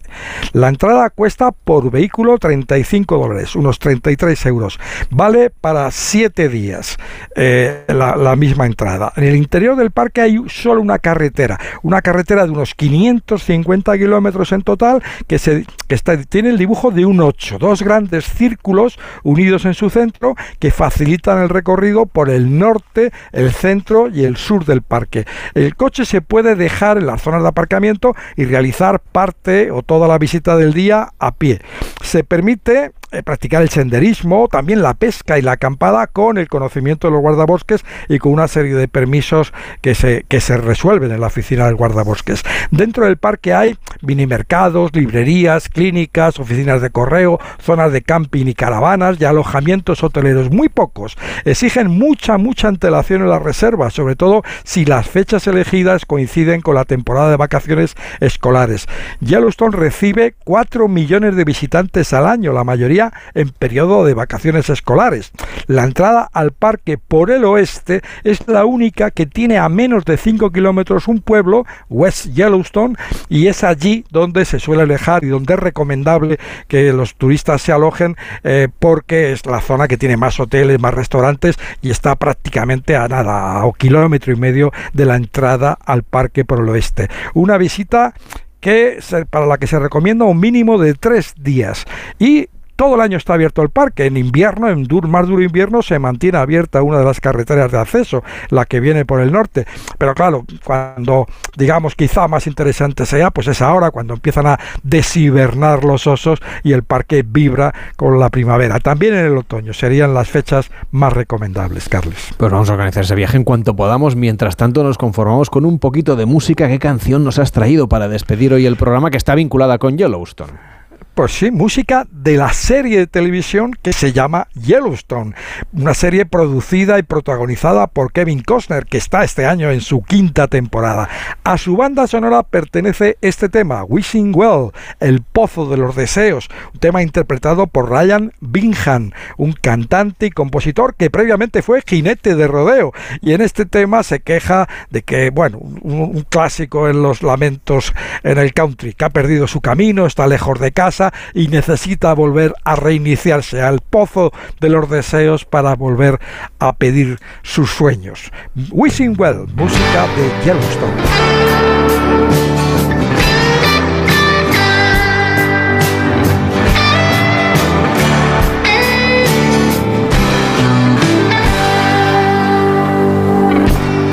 La 0.51 0.69
entrada 0.69 1.09
cuesta 1.09 1.51
por 1.51 1.89
vehículo 1.91 2.37
35 2.37 3.17
dólares, 3.17 3.55
unos 3.55 3.79
33 3.79 4.45
euros. 4.45 4.79
Vale 5.09 5.49
para 5.49 5.89
7 5.91 6.49
días 6.49 6.97
eh, 7.35 7.83
la, 7.87 8.35
misma 8.35 8.65
entrada. 8.65 9.13
En 9.15 9.23
el 9.25 9.35
interior 9.35 9.75
del 9.75 9.91
parque 9.91 10.21
hay 10.21 10.37
solo 10.47 10.81
una 10.81 10.99
carretera, 10.99 11.59
una 11.81 12.01
carretera 12.01 12.45
de 12.45 12.51
unos 12.51 12.73
550 12.73 13.97
kilómetros 13.97 14.51
en 14.51 14.61
total, 14.63 15.03
que, 15.27 15.39
se, 15.39 15.65
que 15.87 15.97
tiene 16.29 16.49
el 16.49 16.57
dibujo 16.57 16.91
de 16.91 17.05
un 17.05 17.21
8, 17.21 17.57
dos 17.59 17.83
grandes 17.83 18.32
círculos 18.33 18.99
unidos 19.23 19.65
en 19.65 19.73
su 19.73 19.89
centro 19.89 20.35
que 20.59 20.71
facilitan 20.71 21.41
el 21.41 21.49
recorrido 21.49 22.05
por 22.05 22.29
el 22.29 22.57
norte, 22.57 23.11
el 23.31 23.51
centro 23.51 24.09
y 24.09 24.25
el 24.25 24.37
sur 24.37 24.65
del 24.65 24.81
parque. 24.81 25.25
El 25.53 25.75
coche 25.75 26.05
se 26.05 26.21
puede 26.21 26.55
dejar 26.55 26.97
en 26.97 27.07
las 27.07 27.21
zonas 27.21 27.43
de 27.43 27.49
aparcamiento 27.49 28.15
y 28.35 28.45
realizar 28.45 28.99
parte 28.99 29.71
o 29.71 29.81
toda 29.83 30.07
la 30.07 30.17
visita 30.17 30.57
del 30.57 30.73
día 30.73 31.09
a 31.19 31.31
pie. 31.31 31.61
Se 32.01 32.23
permite 32.23 32.91
practicar 33.21 33.61
el 33.61 33.69
senderismo, 33.69 34.47
también 34.47 34.81
la 34.81 34.95
pesca 34.95 35.37
y 35.37 35.41
la 35.41 35.53
acampada 35.53 36.07
con 36.07 36.37
el 36.37 36.47
conocimiento 36.47 37.07
de 37.07 37.11
los 37.11 37.21
guardabosques 37.21 37.85
y 38.09 38.17
con 38.17 38.31
una 38.31 38.47
serie 38.47 38.73
de 38.73 38.87
permisos 38.87 39.53
que 39.81 39.93
se, 39.93 40.25
que 40.27 40.41
se 40.41 40.57
resuelven 40.57 41.11
en 41.11 41.21
la 41.21 41.27
oficina 41.27 41.65
del 41.67 41.75
guardabosques. 41.75 42.43
Dentro 42.71 43.05
del 43.05 43.17
parque 43.17 43.53
hay 43.53 43.77
minimercados, 44.01 44.91
librerías, 44.95 45.69
clínicas, 45.69 46.39
oficinas 46.39 46.81
de 46.81 46.89
correo, 46.89 47.39
zonas 47.59 47.91
de 47.91 48.01
camping 48.01 48.47
y 48.47 48.53
caravanas 48.53 49.17
y 49.19 49.25
alojamientos 49.25 50.03
hoteleros. 50.03 50.49
Muy 50.49 50.69
pocos. 50.69 51.17
Exigen 51.45 51.87
mucha, 51.87 52.37
mucha 52.37 52.67
antelación 52.67 53.21
en 53.21 53.29
las 53.29 53.43
reservas, 53.43 53.93
sobre 53.93 54.15
todo 54.15 54.43
si 54.63 54.85
las 54.85 55.09
fechas 55.09 55.45
elegidas 55.47 56.05
coinciden 56.05 56.61
con 56.61 56.75
la 56.75 56.85
temporada 56.85 57.29
de 57.29 57.37
vacaciones 57.37 57.95
escolares. 58.19 58.87
Yellowstone 59.19 59.75
recibe 59.75 60.35
4 60.45 60.87
millones 60.87 61.35
de 61.35 61.43
visitantes 61.43 62.13
al 62.13 62.27
año, 62.27 62.53
la 62.53 62.63
mayoría 62.63 63.02
en 63.33 63.49
periodo 63.49 64.05
de 64.05 64.13
vacaciones 64.13 64.69
escolares. 64.69 65.31
La 65.67 65.83
entrada 65.83 66.29
al 66.31 66.51
parque 66.51 66.97
por 66.97 67.31
el 67.31 67.43
oeste 67.45 68.01
es 68.23 68.47
la 68.47 68.65
única 68.65 69.11
que 69.11 69.25
tiene 69.25 69.57
a 69.57 69.67
menos 69.69 70.05
de 70.05 70.17
5 70.17 70.51
kilómetros 70.51 71.07
un 71.07 71.19
pueblo, 71.19 71.65
West 71.89 72.27
Yellowstone, 72.27 72.95
y 73.29 73.47
es 73.47 73.63
allí 73.63 74.05
donde 74.11 74.45
se 74.45 74.59
suele 74.59 74.83
alejar 74.83 75.23
y 75.23 75.27
donde 75.27 75.53
es 75.53 75.59
recomendable 75.59 76.37
que 76.67 76.93
los 76.93 77.15
turistas 77.15 77.61
se 77.61 77.71
alojen 77.71 78.15
eh, 78.43 78.67
porque 78.79 79.31
es 79.31 79.45
la 79.45 79.61
zona 79.61 79.87
que 79.87 79.97
tiene 79.97 80.17
más 80.17 80.39
hoteles, 80.39 80.79
más 80.79 80.93
restaurantes 80.93 81.57
y 81.81 81.89
está 81.89 82.15
prácticamente 82.15 82.95
a 82.95 83.07
nada, 83.07 83.53
a 83.53 83.65
un 83.65 83.73
kilómetro 83.73 84.33
y 84.33 84.35
medio 84.35 84.71
de 84.93 85.05
la 85.05 85.15
entrada 85.15 85.77
al 85.85 86.03
parque 86.03 86.45
por 86.45 86.59
el 86.59 86.69
oeste. 86.69 87.09
Una 87.33 87.57
visita 87.57 88.13
que 88.59 88.99
para 89.29 89.45
la 89.45 89.57
que 89.57 89.67
se 89.67 89.77
recomienda 89.77 90.25
un 90.25 90.39
mínimo 90.39 90.77
de 90.77 90.93
tres 90.93 91.33
días 91.37 91.85
y 92.17 92.47
todo 92.75 92.95
el 92.95 93.01
año 93.01 93.17
está 93.17 93.33
abierto 93.33 93.61
el 93.61 93.69
parque. 93.69 94.05
En 94.05 94.17
invierno, 94.17 94.69
en 94.69 94.83
dur, 94.83 95.07
más 95.07 95.27
duro 95.27 95.43
invierno, 95.43 95.81
se 95.81 95.99
mantiene 95.99 96.37
abierta 96.37 96.81
una 96.81 96.99
de 96.99 97.05
las 97.05 97.19
carreteras 97.19 97.71
de 97.71 97.77
acceso, 97.77 98.23
la 98.49 98.65
que 98.65 98.79
viene 98.79 99.05
por 99.05 99.21
el 99.21 99.31
norte. 99.31 99.65
Pero 99.97 100.13
claro, 100.13 100.45
cuando 100.63 101.27
digamos 101.57 101.95
quizá 101.95 102.27
más 102.27 102.47
interesante 102.47 103.05
sea, 103.05 103.31
pues 103.31 103.47
es 103.47 103.61
ahora 103.61 103.91
cuando 103.91 104.13
empiezan 104.13 104.47
a 104.47 104.59
deshibernar 104.83 105.83
los 105.83 106.07
osos 106.07 106.39
y 106.63 106.73
el 106.73 106.83
parque 106.83 107.23
vibra 107.25 107.73
con 107.95 108.19
la 108.19 108.29
primavera. 108.29 108.79
También 108.79 109.13
en 109.13 109.25
el 109.25 109.37
otoño 109.37 109.73
serían 109.73 110.13
las 110.13 110.29
fechas 110.29 110.71
más 110.91 111.13
recomendables, 111.13 111.89
Carles. 111.89 112.29
Pues 112.37 112.51
vamos 112.51 112.69
a 112.69 112.73
organizar 112.73 113.03
ese 113.03 113.15
viaje 113.15 113.37
en 113.37 113.43
cuanto 113.43 113.75
podamos. 113.75 114.15
Mientras 114.15 114.55
tanto, 114.55 114.83
nos 114.83 114.97
conformamos 114.97 115.49
con 115.49 115.65
un 115.65 115.79
poquito 115.79 116.15
de 116.15 116.25
música. 116.25 116.67
¿Qué 116.67 116.79
canción 116.79 117.23
nos 117.23 117.39
has 117.39 117.51
traído 117.51 117.87
para 117.87 118.07
despedir 118.07 118.53
hoy 118.53 118.65
el 118.65 118.75
programa 118.75 119.11
que 119.11 119.17
está 119.17 119.35
vinculada 119.35 119.77
con 119.77 119.97
Yellowstone? 119.97 120.72
Pues 121.13 121.31
sí, 121.33 121.51
música 121.51 122.07
de 122.09 122.37
la 122.37 122.51
serie 122.53 122.97
de 122.97 123.05
televisión 123.05 123.77
que 123.79 123.93
se 123.93 124.13
llama 124.13 124.47
Yellowstone, 124.55 125.35
una 125.71 125.93
serie 125.93 126.25
producida 126.25 126.97
y 126.97 127.03
protagonizada 127.03 127.85
por 127.85 128.11
Kevin 128.11 128.41
Costner, 128.41 128.87
que 128.87 128.97
está 128.97 129.23
este 129.23 129.45
año 129.45 129.69
en 129.69 129.81
su 129.81 130.01
quinta 130.01 130.47
temporada. 130.47 131.07
A 131.43 131.59
su 131.59 131.77
banda 131.77 132.07
sonora 132.07 132.41
pertenece 132.41 133.19
este 133.21 133.47
tema, 133.47 133.83
Wishing 133.83 134.33
Well, 134.35 134.71
El 134.99 135.21
Pozo 135.21 135.69
de 135.69 135.77
los 135.77 135.95
Deseos, 135.95 136.49
un 136.73 136.79
tema 136.79 137.03
interpretado 137.03 137.67
por 137.67 137.91
Ryan 137.91 138.33
Bingham, 138.39 139.11
un 139.37 139.53
cantante 139.53 140.25
y 140.25 140.31
compositor 140.31 140.95
que 140.95 141.11
previamente 141.11 141.61
fue 141.61 141.83
jinete 141.85 142.35
de 142.35 142.47
rodeo, 142.47 142.91
y 143.21 143.33
en 143.33 143.41
este 143.41 143.67
tema 143.67 144.01
se 144.01 144.21
queja 144.21 144.67
de 144.89 145.03
que, 145.03 145.29
bueno, 145.29 145.59
un, 145.59 145.99
un 146.01 146.25
clásico 146.27 146.89
en 146.89 147.03
los 147.03 147.21
lamentos 147.21 147.93
en 148.23 148.39
el 148.39 148.51
country, 148.55 148.93
que 148.95 149.05
ha 149.05 149.11
perdido 149.11 149.47
su 149.47 149.61
camino, 149.61 150.07
está 150.07 150.25
lejos 150.25 150.59
de 150.59 150.71
casa, 150.71 151.02
y 151.33 151.47
necesita 151.47 152.13
volver 152.13 152.53
a 152.63 152.75
reiniciarse 152.75 153.61
al 153.61 153.79
pozo 153.79 154.31
de 154.59 154.69
los 154.69 154.89
deseos 154.89 155.45
para 155.45 155.75
volver 155.75 156.19
a 156.59 156.75
pedir 156.75 157.19
sus 157.41 157.71
sueños. 157.71 158.31
Wishing 158.71 159.15
Well, 159.17 159.47
música 159.55 160.07
de 160.15 160.45
Yellowstone. 160.45 160.93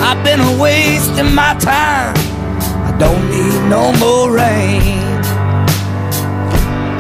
I've 0.03 0.25
been 0.25 0.59
wasting 0.59 1.35
my 1.35 1.55
time. 1.59 2.15
I 2.85 2.97
don't 2.99 3.31
need 3.31 3.69
no 3.69 3.93
more 3.99 4.33
rain. 4.33 5.10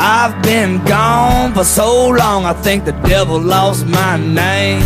I've 0.02 0.42
been 0.42 0.82
gone 0.86 1.52
for 1.52 1.62
so 1.62 2.08
long, 2.08 2.46
I 2.46 2.54
think 2.54 2.86
the 2.86 2.92
devil 3.06 3.38
lost 3.38 3.86
my 3.86 4.16
name. 4.16 4.80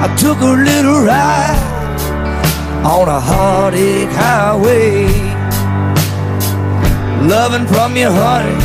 I 0.00 0.08
took 0.16 0.40
a 0.40 0.46
little 0.46 1.04
ride 1.04 2.00
on 2.82 3.08
a 3.08 3.20
heartache 3.20 4.08
highway. 4.08 5.04
Loving 7.28 7.66
from 7.66 7.94
you, 7.94 8.08
honey, 8.10 8.56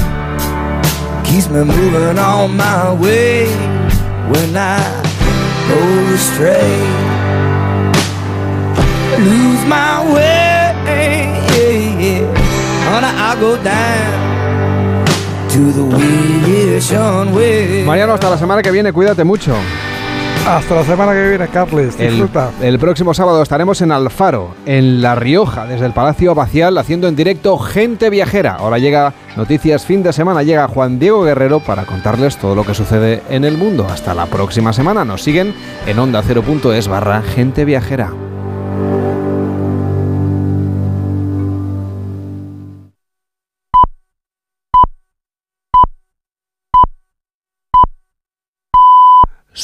keeps 1.30 1.50
me 1.50 1.66
moving 1.66 2.18
on 2.18 2.56
my 2.56 2.94
way. 2.94 3.48
When 4.32 4.56
I 4.56 4.80
go 5.68 5.80
astray, 6.16 6.80
lose 9.20 9.66
my 9.68 10.14
way, 10.16 10.72
honey, 12.88 13.08
I 13.20 13.38
go 13.38 13.62
down. 13.62 14.35
Mariano, 17.86 18.14
hasta 18.14 18.30
la 18.30 18.38
semana 18.38 18.62
que 18.62 18.72
viene, 18.72 18.92
cuídate 18.92 19.24
mucho. 19.24 19.56
Hasta 20.46 20.76
la 20.76 20.84
semana 20.84 21.14
que 21.14 21.30
viene, 21.30 21.48
Carles. 21.48 21.98
Disfruta. 21.98 22.52
El, 22.60 22.68
el, 22.68 22.80
próximo 22.80 23.14
sábado 23.14 23.42
estaremos 23.42 23.82
en 23.82 23.92
Alfaro, 23.92 24.54
en 24.66 25.02
La 25.02 25.16
Rioja, 25.16 25.66
desde 25.66 25.88
el 25.88 25.94
Palacio 25.94 26.32
Abacial, 26.32 26.78
haciendo 26.78 27.08
en 27.08 27.16
directo 27.16 27.58
Gente 27.58 28.10
Viajera. 28.10 28.58
Ahora 28.60 28.78
llega 28.78 29.14
Noticias 29.38 29.86
Fin 29.86 30.04
de 30.04 30.14
Semana, 30.14 30.44
llega 30.44 30.68
Juan 30.68 31.00
Diego 31.00 31.24
Guerrero 31.24 31.62
para 31.62 31.86
contarles 31.86 32.38
todo 32.38 32.54
lo 32.54 32.64
que 32.64 32.76
sucede 32.76 33.24
en 33.30 33.44
el 33.44 33.58
mundo. 33.58 33.88
Hasta 33.90 34.14
la 34.14 34.28
próxima 34.28 34.72
semana. 34.72 35.04
Nos 35.04 35.24
siguen 35.24 35.56
en 35.88 35.98
onda0.es 35.98 36.88
barra 36.88 37.22
Gente 37.22 37.66
Viajera. 37.66 38.25